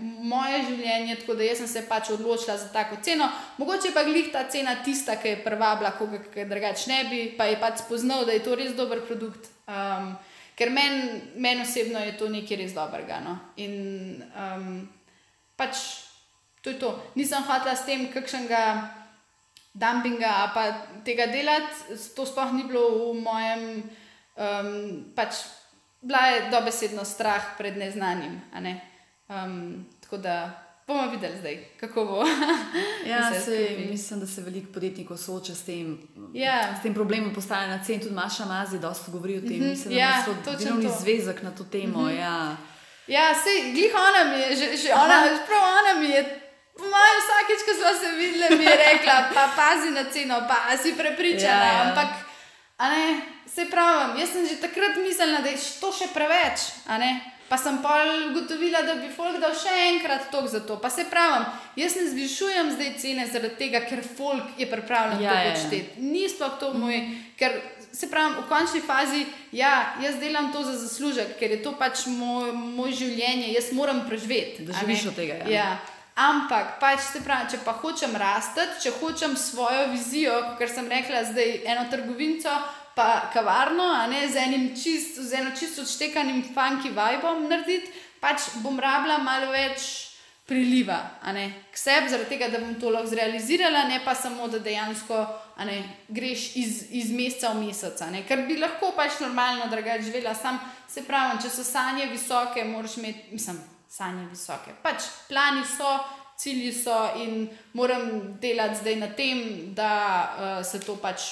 moje 0.00 0.62
življenje, 0.70 1.18
tako 1.20 1.36
da 1.36 1.48
sem 1.52 1.68
se 1.68 1.82
pač 1.88 2.10
odločila 2.16 2.56
za 2.56 2.70
tako 2.72 2.96
ceno. 3.04 3.28
Mogoče 3.60 3.92
pa 3.92 4.06
glih 4.08 4.30
ta 4.32 4.46
cena 4.48 4.78
tista, 4.84 5.18
ki 5.20 5.28
je 5.28 5.42
prvabla, 5.44 5.92
koga 5.98 6.22
drugače 6.32 6.88
ne 6.88 7.00
bi, 7.10 7.20
pa 7.36 7.44
je 7.50 7.60
pač 7.60 7.84
spoznal, 7.84 8.24
da 8.24 8.32
je 8.32 8.44
to 8.44 8.56
res 8.56 8.72
dober 8.72 9.04
produkt. 9.04 9.52
Um, 9.68 10.16
Ker 10.54 10.70
meni 10.70 11.18
men 11.34 11.64
osebno 11.64 11.98
je 11.98 12.12
to 12.14 12.28
nekaj 12.30 12.56
res 12.60 12.74
dobrega. 12.76 13.18
No? 13.24 13.32
In 13.58 14.22
um, 14.38 14.86
pač 15.58 15.80
to 16.62 16.70
je 16.70 16.78
to. 16.78 16.94
Nisem 17.18 17.42
hotela 17.42 17.74
s 17.74 17.82
tem 17.84 18.06
kakšnega 18.08 18.60
dumpinga 19.74 20.54
pa 20.54 20.62
tega 21.04 21.26
delati, 21.26 21.98
to 22.14 22.22
sploh 22.22 22.54
ni 22.54 22.62
bilo 22.70 23.10
v 23.10 23.18
mojem, 23.18 23.62
um, 24.38 24.70
pač 25.18 25.42
bila 26.04 26.18
je 26.18 26.50
dobesedno 26.50 27.04
strah 27.04 27.42
pred 27.58 27.76
neznanim. 27.76 28.40
Ne? 28.60 28.80
Um, 29.28 29.86
tako 30.00 30.16
da 30.16 30.64
bomo 30.86 31.10
videli 31.10 31.38
zdaj, 31.38 31.64
kako 31.80 32.04
bo. 32.04 32.24
ja, 33.12 33.40
se, 33.40 33.76
mislim, 33.90 34.20
da 34.20 34.26
se 34.26 34.40
veliko 34.40 34.72
podjetnikov 34.72 35.16
sooča 35.16 35.54
s 35.54 35.64
tem, 35.64 35.98
ja. 36.34 36.76
s 36.80 36.82
tem 36.82 36.94
problemom 36.94 37.34
postavljanja 37.34 37.84
cen. 37.84 38.00
Tudi 38.00 38.14
Maša 38.14 38.44
Mazi 38.44 38.78
dosta 38.78 39.12
govori 39.12 39.38
o 39.38 39.40
tem. 39.40 39.50
Mm 39.50 39.62
-hmm. 39.62 39.70
Mislim, 39.70 39.94
da 39.94 40.00
ja, 40.00 40.24
ima 40.26 40.56
delovni 40.58 40.90
zvezek 41.00 41.42
na 41.42 41.50
to 41.50 41.64
temo. 41.64 42.00
Mm 42.00 42.08
-hmm. 42.08 42.20
ja. 42.20 42.56
ja, 43.06 43.34
se 43.34 43.72
glih 43.72 43.92
ona 43.94 44.30
mi 44.30 44.40
je, 44.42 44.56
že, 44.56 44.76
že 44.76 44.92
ona, 44.94 45.16
prav 45.46 45.62
ona 45.80 46.00
mi 46.00 46.08
je. 46.08 46.40
Moja 46.78 47.14
vsakeč, 47.22 47.60
ko 47.66 47.72
smo 47.78 48.00
se 48.00 48.16
videli, 48.16 48.58
mi 48.58 48.64
je 48.64 48.76
rekla, 48.76 49.30
pa 49.34 49.48
pazi 49.56 49.90
na 49.90 50.10
ceno, 50.12 50.42
pa 50.48 50.76
si 50.76 50.94
prepričana. 50.96 51.64
Ja, 51.64 51.72
ja. 51.72 51.82
Ampak, 51.88 52.08
ne, 52.78 53.22
se 53.46 53.66
pravi, 53.70 54.20
jaz 54.20 54.32
sem 54.32 54.46
že 54.46 54.60
takrat 54.60 54.96
mislila, 54.96 55.40
da 55.40 55.48
je 55.48 55.60
to 55.80 55.92
še 55.94 56.10
preveč. 56.14 56.72
Pa 57.48 57.58
sem 57.60 57.76
pa 57.82 58.00
ugotovila, 58.30 58.80
da 58.82 58.94
bi 58.96 59.10
folk 59.12 59.36
dal 59.38 59.52
še 59.54 59.70
enkrat 59.92 60.30
tok 60.32 60.48
za 60.48 60.62
to. 60.64 60.78
Pa 60.80 60.88
se 60.90 61.04
pravim, 61.10 61.44
jaz 61.76 61.94
ne 62.00 62.06
zvišujem 62.08 62.72
zdaj 62.72 62.90
cene 62.98 63.26
zaradi 63.28 63.58
tega, 63.60 63.84
ker 63.84 64.00
folk 64.02 64.56
je 64.58 64.66
pripravljen 64.70 65.20
ja, 65.22 65.30
to 65.30 65.36
ja, 65.36 65.42
ja. 65.44 65.52
početi. 65.52 65.80
Ni 66.00 66.24
sploh 66.28 66.56
to 66.58 66.72
moj, 66.72 66.96
ker 67.38 67.60
se 67.92 68.08
pravim, 68.10 68.40
v 68.40 68.48
končni 68.48 68.80
fazi, 68.80 69.26
ja, 69.52 69.94
jaz 70.02 70.16
delam 70.18 70.50
to 70.52 70.64
za 70.64 70.72
zaslužek, 70.80 71.36
ker 71.38 71.52
je 71.52 71.62
to 71.62 71.76
pač 71.78 72.08
moj, 72.10 72.50
moj 72.56 72.90
življenje, 72.96 73.52
jaz 73.54 73.70
moram 73.76 74.02
preživeti. 74.08 74.64
Da 74.64 74.80
živiš 74.80 75.12
od 75.12 75.20
tega. 75.20 75.44
Ja. 75.44 75.52
ja. 75.52 75.93
Ampak, 76.14 76.76
pač 76.78 77.00
se 77.10 77.24
pravi, 77.24 77.50
če 77.50 77.58
pa 77.66 77.72
hočem 77.80 78.14
rasti, 78.14 78.62
če 78.84 78.92
hočem 79.00 79.34
svojo 79.34 79.88
vizijo, 79.90 80.36
ker 80.60 80.70
sem 80.70 80.86
rekla, 80.86 81.24
zdaj 81.26 81.56
eno 81.66 81.88
trgovinco 81.90 82.54
pa 82.94 83.30
kavarno, 83.34 84.06
ne, 84.06 84.28
z 84.30 84.38
čist, 84.78 85.18
z 85.18 85.40
eno 85.40 85.50
čisto 85.58 85.82
odštekanim 85.82 86.44
funky 86.54 86.94
vibom 86.94 87.48
narediti, 87.50 87.90
pač 88.22 88.54
bom 88.62 88.78
rabila 88.78 89.18
malo 89.18 89.50
več 89.50 90.14
priliva 90.46 91.00
k 91.72 91.76
sebi, 91.76 92.08
zaradi 92.08 92.28
tega, 92.28 92.48
da 92.52 92.60
bom 92.60 92.74
to 92.78 92.90
lahko 92.94 93.10
zrealizirala, 93.10 93.88
ne 93.88 93.98
pa 94.04 94.14
samo, 94.14 94.46
da 94.48 94.58
dejansko 94.62 95.18
ne, 95.64 95.82
greš 96.08 96.50
iz, 96.60 96.82
iz 96.90 97.10
meseca 97.10 97.50
v 97.56 97.66
mesec. 97.66 98.02
Ker 98.28 98.46
bi 98.46 98.60
lahko 98.60 98.92
pač 98.94 99.18
normalno 99.24 99.66
drugače 99.72 100.12
živela, 100.12 100.34
sam 100.34 100.60
se 100.86 101.02
pravi, 101.02 101.40
če 101.42 101.50
so 101.50 101.64
sanje 101.64 102.06
visoke, 102.12 102.62
moraš 102.64 103.00
imeti, 103.00 103.32
mislim, 103.32 103.58
sanje 103.96 104.26
visoke. 104.30 104.74
Pač 104.82 105.08
plani 105.30 105.64
so. 105.76 105.96
Cilji 106.34 106.72
so 106.74 106.96
in 107.14 107.44
moram 107.78 108.08
delati 108.42 108.80
zdaj 108.80 108.96
na 108.98 109.08
tem, 109.14 109.38
da 109.74 109.90
uh, 110.26 110.66
se 110.66 110.80
to 110.82 110.96
pač 110.98 111.28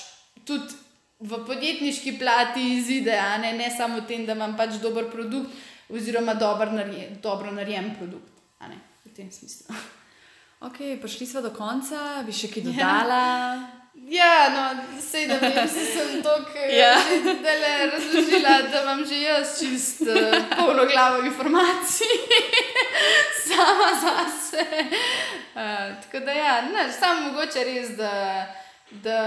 tudi 0.47 0.77
v 1.19 1.41
podjetniški 1.47 2.13
plati 2.21 2.63
izide, 2.77 3.17
ne? 3.43 3.51
ne 3.59 3.67
samo 3.71 3.99
v 3.99 4.07
tem, 4.07 4.23
da 4.27 4.37
imam 4.39 4.55
pač 4.55 4.79
dober 4.83 5.11
produkt, 5.11 5.51
oziroma 5.91 6.37
dober 6.39 6.71
narejen, 6.71 7.19
dobro 7.23 7.51
narejen 7.51 7.91
produkt. 7.99 8.31
V 9.03 9.11
tem 9.17 9.31
smislu. 9.31 9.75
Ok, 10.63 10.79
prišli 11.03 11.27
smo 11.27 11.43
do 11.43 11.51
konca, 11.51 12.23
bi 12.23 12.31
še 12.31 12.47
kaj 12.47 12.63
ja. 12.63 12.71
dodala. 12.71 13.23
Ja, 13.59 13.82
no, 14.55 14.83
sedem 15.01 15.41
let 15.41 15.71
sem 15.71 16.23
tako 16.23 16.59
Ja. 16.59 16.95
yeah. 16.95 17.93
razložila, 17.93 18.63
da 18.73 18.83
imam 18.83 19.05
že 19.07 19.21
jaz 19.21 19.61
čist 19.61 20.01
uh, 20.01 20.57
polno 20.59 20.87
glavo 20.93 21.23
informacij, 21.23 22.07
sama 23.47 23.91
zase. 24.01 24.67
Uh, 25.55 26.03
tako 26.03 26.25
da, 26.25 26.33
ja, 26.33 26.63
ne, 26.63 26.93
samo 26.93 27.31
mogoče 27.31 27.65
res, 27.65 27.97
da, 27.97 28.47
da 28.91 29.19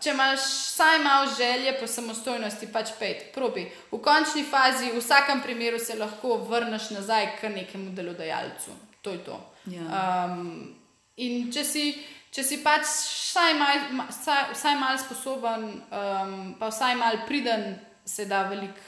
če 0.00 0.10
imaš 0.10 0.40
vsaj 0.40 0.98
malo 0.98 1.30
želje 1.38 1.76
po 1.80 1.86
samostojnosti, 1.86 2.72
pač 2.72 2.94
pej, 2.98 3.18
probi. 3.34 3.66
V 3.90 4.00
končni 4.02 4.44
fazi, 4.44 4.90
v 4.92 4.98
vsakem 4.98 5.42
primeru 5.42 5.78
se 5.78 5.98
lahko 5.98 6.36
vrneš 6.36 6.90
nazaj 6.90 7.36
k 7.40 7.48
nekemu 7.48 7.90
delodajalcu. 7.90 8.70
To 9.02 9.10
je 9.10 9.24
to. 9.24 9.40
Ja. 9.66 9.82
Um, 10.26 10.74
in 11.16 11.52
če 11.52 11.64
si, 11.64 11.86
če 12.32 12.44
si 12.46 12.58
pač 12.64 12.88
vsaj 12.88 13.54
malo 13.60 14.06
vsaj 14.52 14.76
mal 14.80 14.98
sposoben, 15.00 15.68
um, 15.92 16.34
pa 16.58 16.70
vsaj 16.72 16.96
malo 16.96 17.26
priden, 17.28 17.76
se 18.04 18.26
da 18.26 18.42
veliko 18.48 18.80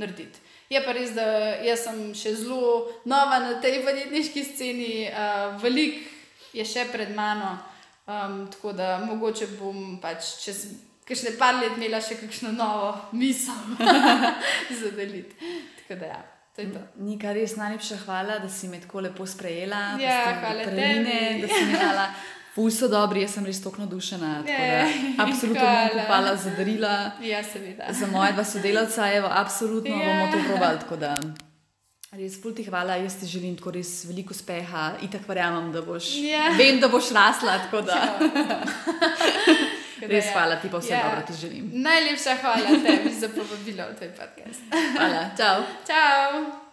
narediti. 0.00 0.40
Je 0.68 0.80
pa 0.82 0.92
res, 0.96 1.12
da 1.14 1.24
jaz 1.62 1.84
sem 1.86 2.00
še 2.16 2.34
zelo 2.40 2.88
nova 3.06 3.38
na 3.44 3.56
tej 3.62 3.82
podjetniški 3.86 4.44
sceni, 4.44 4.90
uh, 5.06 5.54
veliko 5.62 6.02
je 6.56 6.64
še 6.66 6.88
pred 6.92 7.12
mano, 7.14 7.54
um, 8.08 8.46
tako 8.50 8.72
da 8.76 8.96
mogoče 9.04 9.52
bom 9.60 9.98
pač 10.02 10.32
čez 10.42 10.66
kakšne 11.06 11.36
par 11.38 11.60
let 11.60 11.76
imela 11.78 12.00
še 12.02 12.16
kakšno 12.18 12.50
novo 12.56 12.94
misel 13.14 13.76
za 14.80 14.90
deliti. 14.96 15.36
Tako 15.82 16.00
da 16.00 16.16
ja. 16.16 16.22
To 16.56 16.64
je 16.64 16.72
to. 16.72 16.80
Nika, 17.04 17.34
res 17.36 17.52
najlepša 17.60 17.98
hvala, 18.06 18.38
da 18.40 18.48
si 18.48 18.70
me 18.72 18.80
tako 18.80 19.02
lepo 19.04 19.26
sprejela. 19.28 20.00
Ja, 20.00 20.40
hvala 20.40 20.64
tebi. 20.64 21.42
Da 21.42 21.50
si 21.52 21.64
mi 21.68 21.76
dala. 21.76 22.06
Ful 22.56 22.70
so 22.70 22.88
dobri, 22.88 23.20
jaz 23.20 23.30
sem 23.30 23.44
res 23.44 23.58
tako 23.60 23.82
navdušena. 23.82 24.28
Ja, 24.42 24.88
Absolutno 25.18 25.60
bom 25.62 25.88
kupala 25.94 26.36
za 26.36 26.50
darila. 26.50 27.10
Ja, 27.20 27.42
seveda. 27.44 27.90
Za 27.92 28.06
moje 28.06 28.32
dva 28.32 28.44
sodelavca, 28.46 29.12
evo, 29.12 29.28
absolutno 29.30 29.92
Ja. 29.92 30.06
bomo 30.06 30.32
to 30.32 30.38
probali. 30.46 30.78
tako 30.80 30.96
da 30.98 31.14
Res, 32.12 32.40
ful 32.40 32.54
ti 32.54 32.64
hvala, 32.64 32.94
jaz 32.96 33.18
ti 33.20 33.26
želim 33.26 33.56
tako 33.56 33.70
res 33.72 34.04
veliko 34.04 34.30
uspeha 34.30 34.92
in 35.02 35.10
tako 35.10 35.24
verjamem, 35.28 35.72
da 35.72 35.82
boš, 35.82 36.04
Ja. 36.16 36.48
vem, 36.56 36.80
da 36.80 36.88
boš 36.88 37.10
rasla. 37.12 37.58
Da, 37.72 37.80
da 37.82 38.62
res 40.08 40.24
ja. 40.24 40.32
hvala 40.32 40.56
ti, 40.56 40.70
pa 40.70 40.78
vse 40.78 40.92
Ja. 40.92 41.02
dobro 41.04 41.26
ti 41.26 41.34
želim. 41.36 41.70
Najlepša 41.74 42.36
hvala 42.40 42.56
tebi 42.80 43.12
za 43.12 43.28
povabilo 43.28 43.84
v 43.84 43.96
tvoj 43.96 44.10
podcast. 44.10 44.62
Hvala, 44.94 45.28
čau. 45.36 45.60
Čau! 45.84 46.65